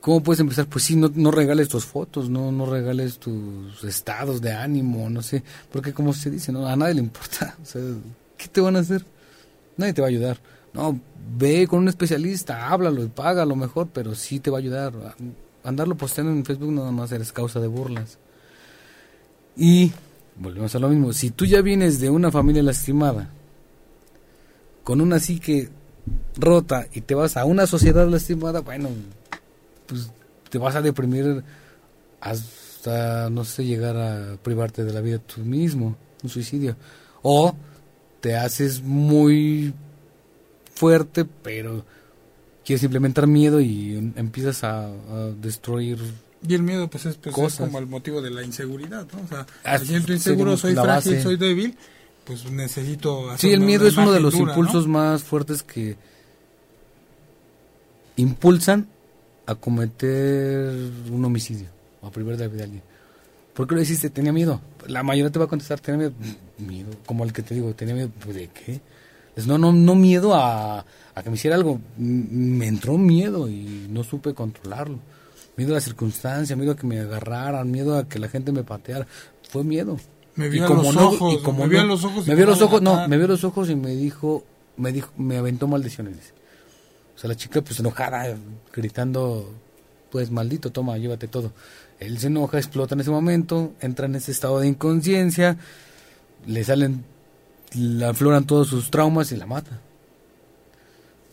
¿Cómo 0.01 0.23
puedes 0.23 0.41
empezar? 0.41 0.67
Pues 0.67 0.85
sí, 0.85 0.97
no, 0.97 1.11
no 1.15 1.31
regales 1.31 1.69
tus 1.69 1.85
fotos, 1.85 2.31
no, 2.31 2.51
no 2.51 2.67
regales 2.67 3.19
tus 3.19 3.85
estados 3.85 4.41
de 4.41 4.53
ánimo, 4.53 5.11
no 5.11 5.23
sé, 5.23 5.43
porque 5.71 5.93
como 5.93 6.13
se 6.13 6.31
dice, 6.31 6.53
¿no? 6.53 6.67
A 6.67 6.77
nadie 6.77 6.95
le 6.95 7.01
importa, 7.01 7.57
o 7.63 7.67
sea, 7.67 7.83
¿qué 8.37 8.49
te 8.49 8.61
van 8.61 8.77
a 8.77 8.81
hacer? 8.81 9.05
Nadie 9.77 9.93
te 9.93 10.01
va 10.01 10.09
a 10.09 10.11
ayudar. 10.11 10.39
No, 10.73 10.99
ve 11.37 11.67
con 11.67 11.81
un 11.81 11.89
especialista, 11.89 12.69
háblalo 12.69 13.05
y 13.05 13.09
paga 13.09 13.45
lo 13.45 13.57
mejor, 13.57 13.89
pero 13.93 14.15
sí 14.15 14.41
te 14.41 14.51
va 14.51 14.59
a 14.59 14.61
ayudar 14.61 14.93
andarlo 15.65 15.97
posteando 15.97 16.33
en 16.33 16.45
Facebook 16.45 16.73
nada 16.73 16.91
más 16.91 17.13
eres 17.13 17.33
causa 17.33 17.61
de 17.61 17.67
burlas. 17.67 18.19
Y 19.57 19.93
volvemos 20.37 20.75
a 20.75 20.79
lo 20.79 20.89
mismo. 20.89 21.13
Si 21.13 21.31
tú 21.31 21.45
ya 21.45 21.61
vienes 21.61 22.01
de 22.01 22.11
una 22.11 22.31
familia 22.31 22.63
lastimada, 22.63 23.31
con 24.85 25.01
una 25.01 25.19
psique 25.19 25.69
rota 26.37 26.87
y 26.93 27.03
te 27.03 27.15
vas 27.15 27.37
a 27.37 27.45
una 27.45 27.67
sociedad 27.67 28.09
lastimada, 28.09 28.61
bueno, 28.61 28.89
pues 29.91 30.11
te 30.49 30.59
vas 30.59 30.75
a 30.77 30.83
deprimir 30.83 31.45
hasta, 32.21 33.29
no 33.31 33.45
sé, 33.45 33.65
llegar 33.65 33.97
a 33.97 34.37
privarte 34.43 34.85
de 34.85 34.93
la 34.93 35.01
vida 35.01 35.19
tú 35.19 35.43
mismo, 35.43 35.97
un 36.23 36.31
suicidio. 36.31 36.77
O 37.23 37.55
te 38.21 38.37
haces 38.37 38.83
muy 38.83 39.75
fuerte, 40.75 41.25
pero 41.25 41.85
quieres 42.65 42.83
implementar 42.83 43.27
miedo 43.27 43.61
y 43.61 43.97
em, 43.97 44.13
empiezas 44.17 44.65
a, 44.65 44.91
destruir 45.41 45.99
y 46.47 46.55
el 46.55 46.63
miedo 46.63 46.89
pues 46.89 47.05
es, 47.05 47.17
pues, 47.17 47.57
como 47.57 47.79
el 47.79 47.87
motivo 47.87 48.23
de 48.23 48.31
la 48.31 48.43
inseguridad, 48.43 49.07
¿no? 49.13 49.25
O 49.25 49.29
sea, 49.29 49.47
ah, 49.63 49.79
me 49.79 49.85
siento 49.85 50.15
inseguro, 50.15 50.57
soy 50.57 50.75
frágil, 50.75 51.21
soy 51.21 51.37
débil, 51.37 51.77
pues 52.25 52.51
necesito... 52.51 53.37
Sí, 53.37 53.53
el 53.53 53.61
miedo 53.61 53.87
es 53.87 53.99
uno 53.99 54.11
de 54.11 54.21
los 54.21 54.35
impulsos 54.35 54.87
más 54.87 55.23
fuertes 55.23 55.63
que 55.63 55.99
impulsan 58.17 58.89
a 59.51 59.57
cometer 59.57 60.73
un 61.11 61.25
homicidio 61.25 61.69
o 62.01 62.07
a 62.07 62.11
privar 62.11 62.37
de 62.37 62.45
la 62.45 62.49
vida 62.49 62.59
de 62.59 62.65
alguien. 62.65 62.83
¿Por 63.55 63.67
qué 63.67 63.75
lo 63.75 63.83
hiciste? 63.83 64.09
Tenía 64.09 64.33
miedo. 64.33 64.61
La 64.87 65.03
mayoría 65.03 65.31
te 65.31 65.39
va 65.39 65.47
a 65.47 65.49
contestar, 65.49 65.81
tenía 65.81 65.99
miedo. 65.99 66.15
Miedo, 66.59 66.91
como 67.05 67.25
el 67.25 67.33
que 67.33 67.43
te 67.43 67.55
digo, 67.55 67.75
tenía 67.75 67.95
miedo. 67.95 68.11
Pues, 68.25 68.37
¿De 68.37 68.49
qué? 68.49 68.81
no, 69.47 69.59
no, 69.59 69.73
no 69.73 69.95
miedo 69.95 70.35
a, 70.35 70.85
a 71.15 71.23
que 71.23 71.31
me 71.31 71.35
hiciera 71.35 71.57
algo. 71.57 71.81
Me 71.99 72.69
entró 72.69 72.97
miedo 72.97 73.49
y 73.49 73.87
no 73.91 74.05
supe 74.05 74.35
controlarlo. 74.35 74.99
Miedo 75.57 75.73
a 75.73 75.75
la 75.75 75.81
circunstancia, 75.81 76.55
miedo 76.55 76.73
a 76.73 76.77
que 76.77 76.87
me 76.87 77.01
agarraran, 77.01 77.71
miedo 77.71 77.99
a 77.99 78.09
que 78.09 78.19
la 78.21 78.29
gente 78.29 78.53
me 78.53 78.63
pateara. 78.63 79.07
Fue 79.49 79.65
miedo. 79.65 79.99
Me 80.37 80.49
vio 80.49 80.69
los 80.69 80.97
ojos, 80.97 81.35
y 81.35 81.39
como 81.43 81.65
me 81.65 81.69
vio 81.69 81.85
los 81.85 82.05
ojos. 82.05 82.27
me 82.27 82.35
vio 82.37 82.47
los 82.47 82.63
ojos, 82.63 82.81
no, 82.81 83.09
me 83.09 83.19
vio 83.19 83.27
los 83.27 83.43
ojos 83.43 83.69
y 83.69 83.75
me 83.75 83.97
dijo, 83.97 84.45
me 84.77 84.93
dijo, 84.93 85.11
me 85.19 85.37
aventó 85.37 85.67
maldiciones. 85.67 86.33
O 87.21 87.23
sea, 87.23 87.29
la 87.29 87.37
chica 87.37 87.61
pues 87.61 87.79
enojada, 87.79 88.35
gritando, 88.73 89.53
pues 90.11 90.31
maldito, 90.31 90.73
toma, 90.73 90.97
llévate 90.97 91.29
todo. 91.29 91.53
Él 91.99 92.19
se 92.19 92.29
enoja, 92.29 92.57
explota 92.57 92.95
en 92.95 93.03
ese 93.03 93.11
momento, 93.11 93.75
entra 93.83 94.07
en 94.07 94.15
ese 94.15 94.33
estado 94.33 94.59
de 94.59 94.69
inconsciencia, 94.69 95.59
le 96.47 96.65
salen, 96.65 97.05
le 97.75 98.07
afloran 98.07 98.47
todos 98.47 98.69
sus 98.69 98.91
traumas 98.91 99.33
y 99.33 99.37
la 99.37 99.45
mata. 99.45 99.83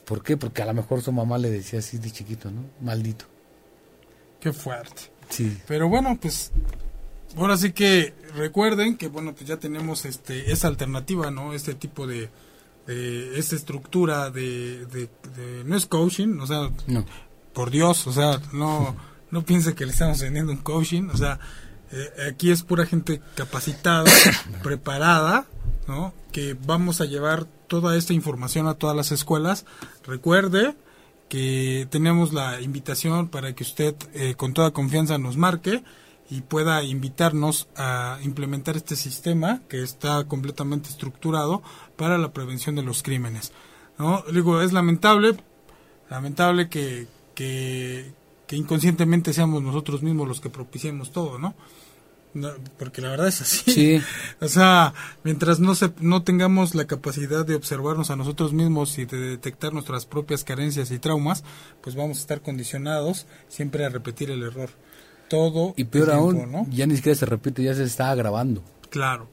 ¿Por 0.03 0.23
qué? 0.23 0.35
Porque 0.35 0.61
a 0.61 0.65
lo 0.65 0.73
mejor 0.73 1.01
su 1.01 1.13
mamá 1.13 1.37
le 1.37 1.49
decía 1.49 1.79
así 1.79 1.99
de 1.99 2.11
chiquito, 2.11 2.51
¿no? 2.51 2.65
Maldito. 2.81 3.23
Qué 4.41 4.51
fuerte. 4.51 5.03
Sí. 5.29 5.57
Pero 5.69 5.87
bueno, 5.87 6.17
pues 6.21 6.51
ahora 7.37 7.55
sí 7.55 7.71
que 7.71 8.13
recuerden 8.35 8.97
que 8.97 9.07
bueno, 9.07 9.33
pues 9.33 9.45
ya 9.45 9.55
tenemos 9.55 10.03
este 10.03 10.51
esa 10.51 10.67
alternativa, 10.67 11.31
¿no? 11.31 11.53
Este 11.53 11.75
tipo 11.75 12.07
de, 12.07 12.29
de 12.87 13.37
esta 13.37 13.55
estructura 13.55 14.31
de, 14.31 14.85
de, 14.85 15.09
no 15.65 15.75
es 15.75 15.85
coaching, 15.85 16.39
o 16.39 16.47
sea, 16.47 16.71
no. 16.87 17.05
por 17.53 17.69
Dios, 17.69 18.07
o 18.07 18.13
sea, 18.13 18.41
no 18.53 18.95
no 19.31 19.43
piense 19.43 19.75
que 19.75 19.85
le 19.85 19.91
estamos 19.91 20.21
vendiendo 20.21 20.51
un 20.51 20.59
coaching, 20.59 21.09
o 21.11 21.17
sea, 21.17 21.39
eh, 21.91 22.29
aquí 22.31 22.51
es 22.51 22.63
pura 22.63 22.85
gente 22.85 23.21
capacitada, 23.35 24.09
preparada, 24.63 25.45
¿no? 25.87 26.13
Que 26.31 26.55
vamos 26.65 27.01
a 27.01 27.05
llevar 27.05 27.45
toda 27.67 27.97
esta 27.97 28.13
información 28.13 28.67
a 28.67 28.75
todas 28.75 28.95
las 28.95 29.11
escuelas. 29.11 29.65
Recuerde, 30.05 30.75
que 31.29 31.87
tenemos 31.89 32.33
la 32.33 32.61
invitación 32.61 33.27
para 33.27 33.53
que 33.53 33.63
usted 33.63 33.95
eh, 34.13 34.35
con 34.35 34.53
toda 34.53 34.71
confianza 34.71 35.17
nos 35.17 35.35
marque 35.37 35.83
y 36.29 36.41
pueda 36.41 36.83
invitarnos 36.83 37.67
a 37.75 38.19
implementar 38.23 38.75
este 38.75 38.95
sistema 38.95 39.61
que 39.69 39.81
está 39.81 40.25
completamente 40.25 40.89
estructurado 40.89 41.61
para 41.95 42.17
la 42.17 42.33
prevención 42.33 42.75
de 42.75 42.83
los 42.83 43.03
crímenes. 43.03 43.53
¿no? 43.97 44.23
Digo, 44.31 44.61
es 44.61 44.73
lamentable, 44.73 45.37
lamentable 46.09 46.69
que, 46.69 47.07
que, 47.33 48.11
que 48.45 48.55
inconscientemente 48.55 49.33
seamos 49.33 49.63
nosotros 49.63 50.03
mismos 50.03 50.27
los 50.27 50.41
que 50.41 50.49
propiciemos 50.49 51.11
todo, 51.11 51.39
¿no? 51.39 51.55
porque 52.77 53.01
la 53.01 53.09
verdad 53.09 53.27
es 53.27 53.41
así. 53.41 54.01
O 54.41 54.47
sea, 54.47 54.93
mientras 55.23 55.59
no 55.59 55.75
se, 55.75 55.91
no 55.99 56.23
tengamos 56.23 56.75
la 56.75 56.85
capacidad 56.85 57.45
de 57.45 57.55
observarnos 57.55 58.11
a 58.11 58.15
nosotros 58.15 58.53
mismos 58.53 58.97
y 58.97 59.05
de 59.05 59.17
detectar 59.17 59.73
nuestras 59.73 60.05
propias 60.05 60.43
carencias 60.43 60.91
y 60.91 60.99
traumas, 60.99 61.43
pues 61.81 61.95
vamos 61.95 62.17
a 62.17 62.21
estar 62.21 62.41
condicionados 62.41 63.25
siempre 63.47 63.85
a 63.85 63.89
repetir 63.89 64.29
el 64.29 64.43
error. 64.43 64.69
Todo 65.29 65.73
y 65.75 65.85
peor 65.85 66.11
aún, 66.11 66.67
ya 66.71 66.87
ni 66.87 66.95
siquiera 66.95 67.17
se 67.17 67.25
repite, 67.25 67.63
ya 67.63 67.73
se 67.73 67.83
está 67.83 68.13
grabando. 68.15 68.63
Claro. 68.89 69.27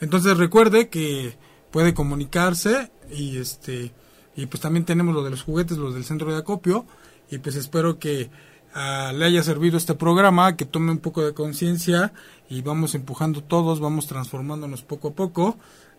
Entonces 0.00 0.36
recuerde 0.36 0.88
que 0.88 1.36
puede 1.70 1.94
comunicarse 1.94 2.90
y 3.10 3.38
este 3.38 3.92
y 4.36 4.46
pues 4.46 4.60
también 4.60 4.84
tenemos 4.84 5.14
lo 5.14 5.22
de 5.22 5.30
los 5.30 5.42
juguetes, 5.42 5.76
los 5.76 5.94
del 5.94 6.04
centro 6.04 6.32
de 6.32 6.38
acopio 6.38 6.86
y 7.30 7.38
pues 7.38 7.56
espero 7.56 7.98
que 7.98 8.30
Ah, 8.72 9.12
le 9.14 9.24
haya 9.24 9.42
servido 9.42 9.76
este 9.76 9.94
programa, 9.94 10.56
que 10.56 10.64
tome 10.64 10.92
un 10.92 10.98
poco 10.98 11.24
de 11.24 11.34
conciencia 11.34 12.12
y 12.48 12.62
vamos 12.62 12.94
empujando 12.94 13.42
todos, 13.42 13.80
vamos 13.80 14.06
transformándonos 14.06 14.82
poco 14.82 15.08
a 15.08 15.12
poco. 15.12 15.56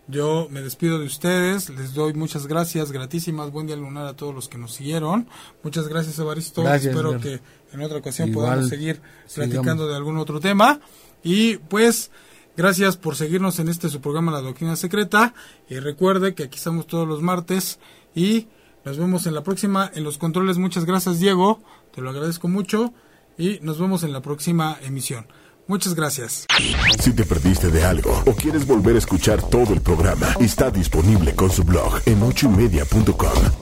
Yo 0.08 0.48
me 0.50 0.62
despido 0.62 0.98
de 0.98 1.04
ustedes, 1.04 1.68
les 1.70 1.94
doy 1.94 2.14
muchas 2.14 2.46
gracias, 2.46 2.90
gratísimas, 2.90 3.52
buen 3.52 3.66
día 3.66 3.76
lunar 3.76 4.06
a 4.06 4.16
todos 4.16 4.34
los 4.34 4.48
que 4.48 4.58
nos 4.58 4.72
siguieron. 4.72 5.28
Muchas 5.62 5.86
gracias, 5.86 6.18
Evaristo. 6.18 6.66
Espero 6.66 7.20
que 7.20 7.40
en 7.72 7.82
otra 7.82 7.98
ocasión 7.98 8.32
podamos 8.32 8.68
seguir 8.68 9.00
platicando 9.34 9.88
de 9.88 9.96
algún 9.96 10.18
otro 10.18 10.40
tema. 10.40 10.80
Y 11.22 11.56
pues, 11.56 12.10
gracias 12.56 12.96
por 12.96 13.16
seguirnos 13.16 13.58
en 13.58 13.68
este 13.68 13.88
su 13.88 14.00
programa 14.00 14.32
La 14.32 14.40
Doctrina 14.40 14.76
Secreta. 14.76 15.34
Y 15.68 15.78
recuerde 15.78 16.34
que 16.34 16.44
aquí 16.44 16.58
estamos 16.58 16.86
todos 16.86 17.06
los 17.06 17.22
martes 17.22 17.78
y 18.14 18.48
nos 18.84 18.98
vemos 18.98 19.26
en 19.26 19.34
la 19.34 19.42
próxima. 19.42 19.90
En 19.94 20.04
los 20.04 20.18
controles, 20.18 20.58
muchas 20.58 20.84
gracias, 20.84 21.18
Diego. 21.18 21.62
Te 21.94 22.00
lo 22.00 22.10
agradezco 22.10 22.48
mucho 22.48 22.92
y 23.38 23.58
nos 23.62 23.78
vemos 23.78 24.02
en 24.02 24.12
la 24.12 24.20
próxima 24.22 24.78
emisión. 24.82 25.26
Muchas 25.68 25.94
gracias. 25.94 26.46
Si 26.98 27.12
te 27.12 27.24
perdiste 27.24 27.70
de 27.70 27.84
algo 27.84 28.22
o 28.26 28.32
quieres 28.32 28.66
volver 28.66 28.96
a 28.96 28.98
escuchar 28.98 29.40
todo 29.48 29.72
el 29.72 29.80
programa, 29.80 30.34
está 30.40 30.70
disponible 30.70 31.34
con 31.34 31.50
su 31.50 31.62
blog 31.64 32.00
en 32.06 32.22
ochoymedia.com. 32.22 33.61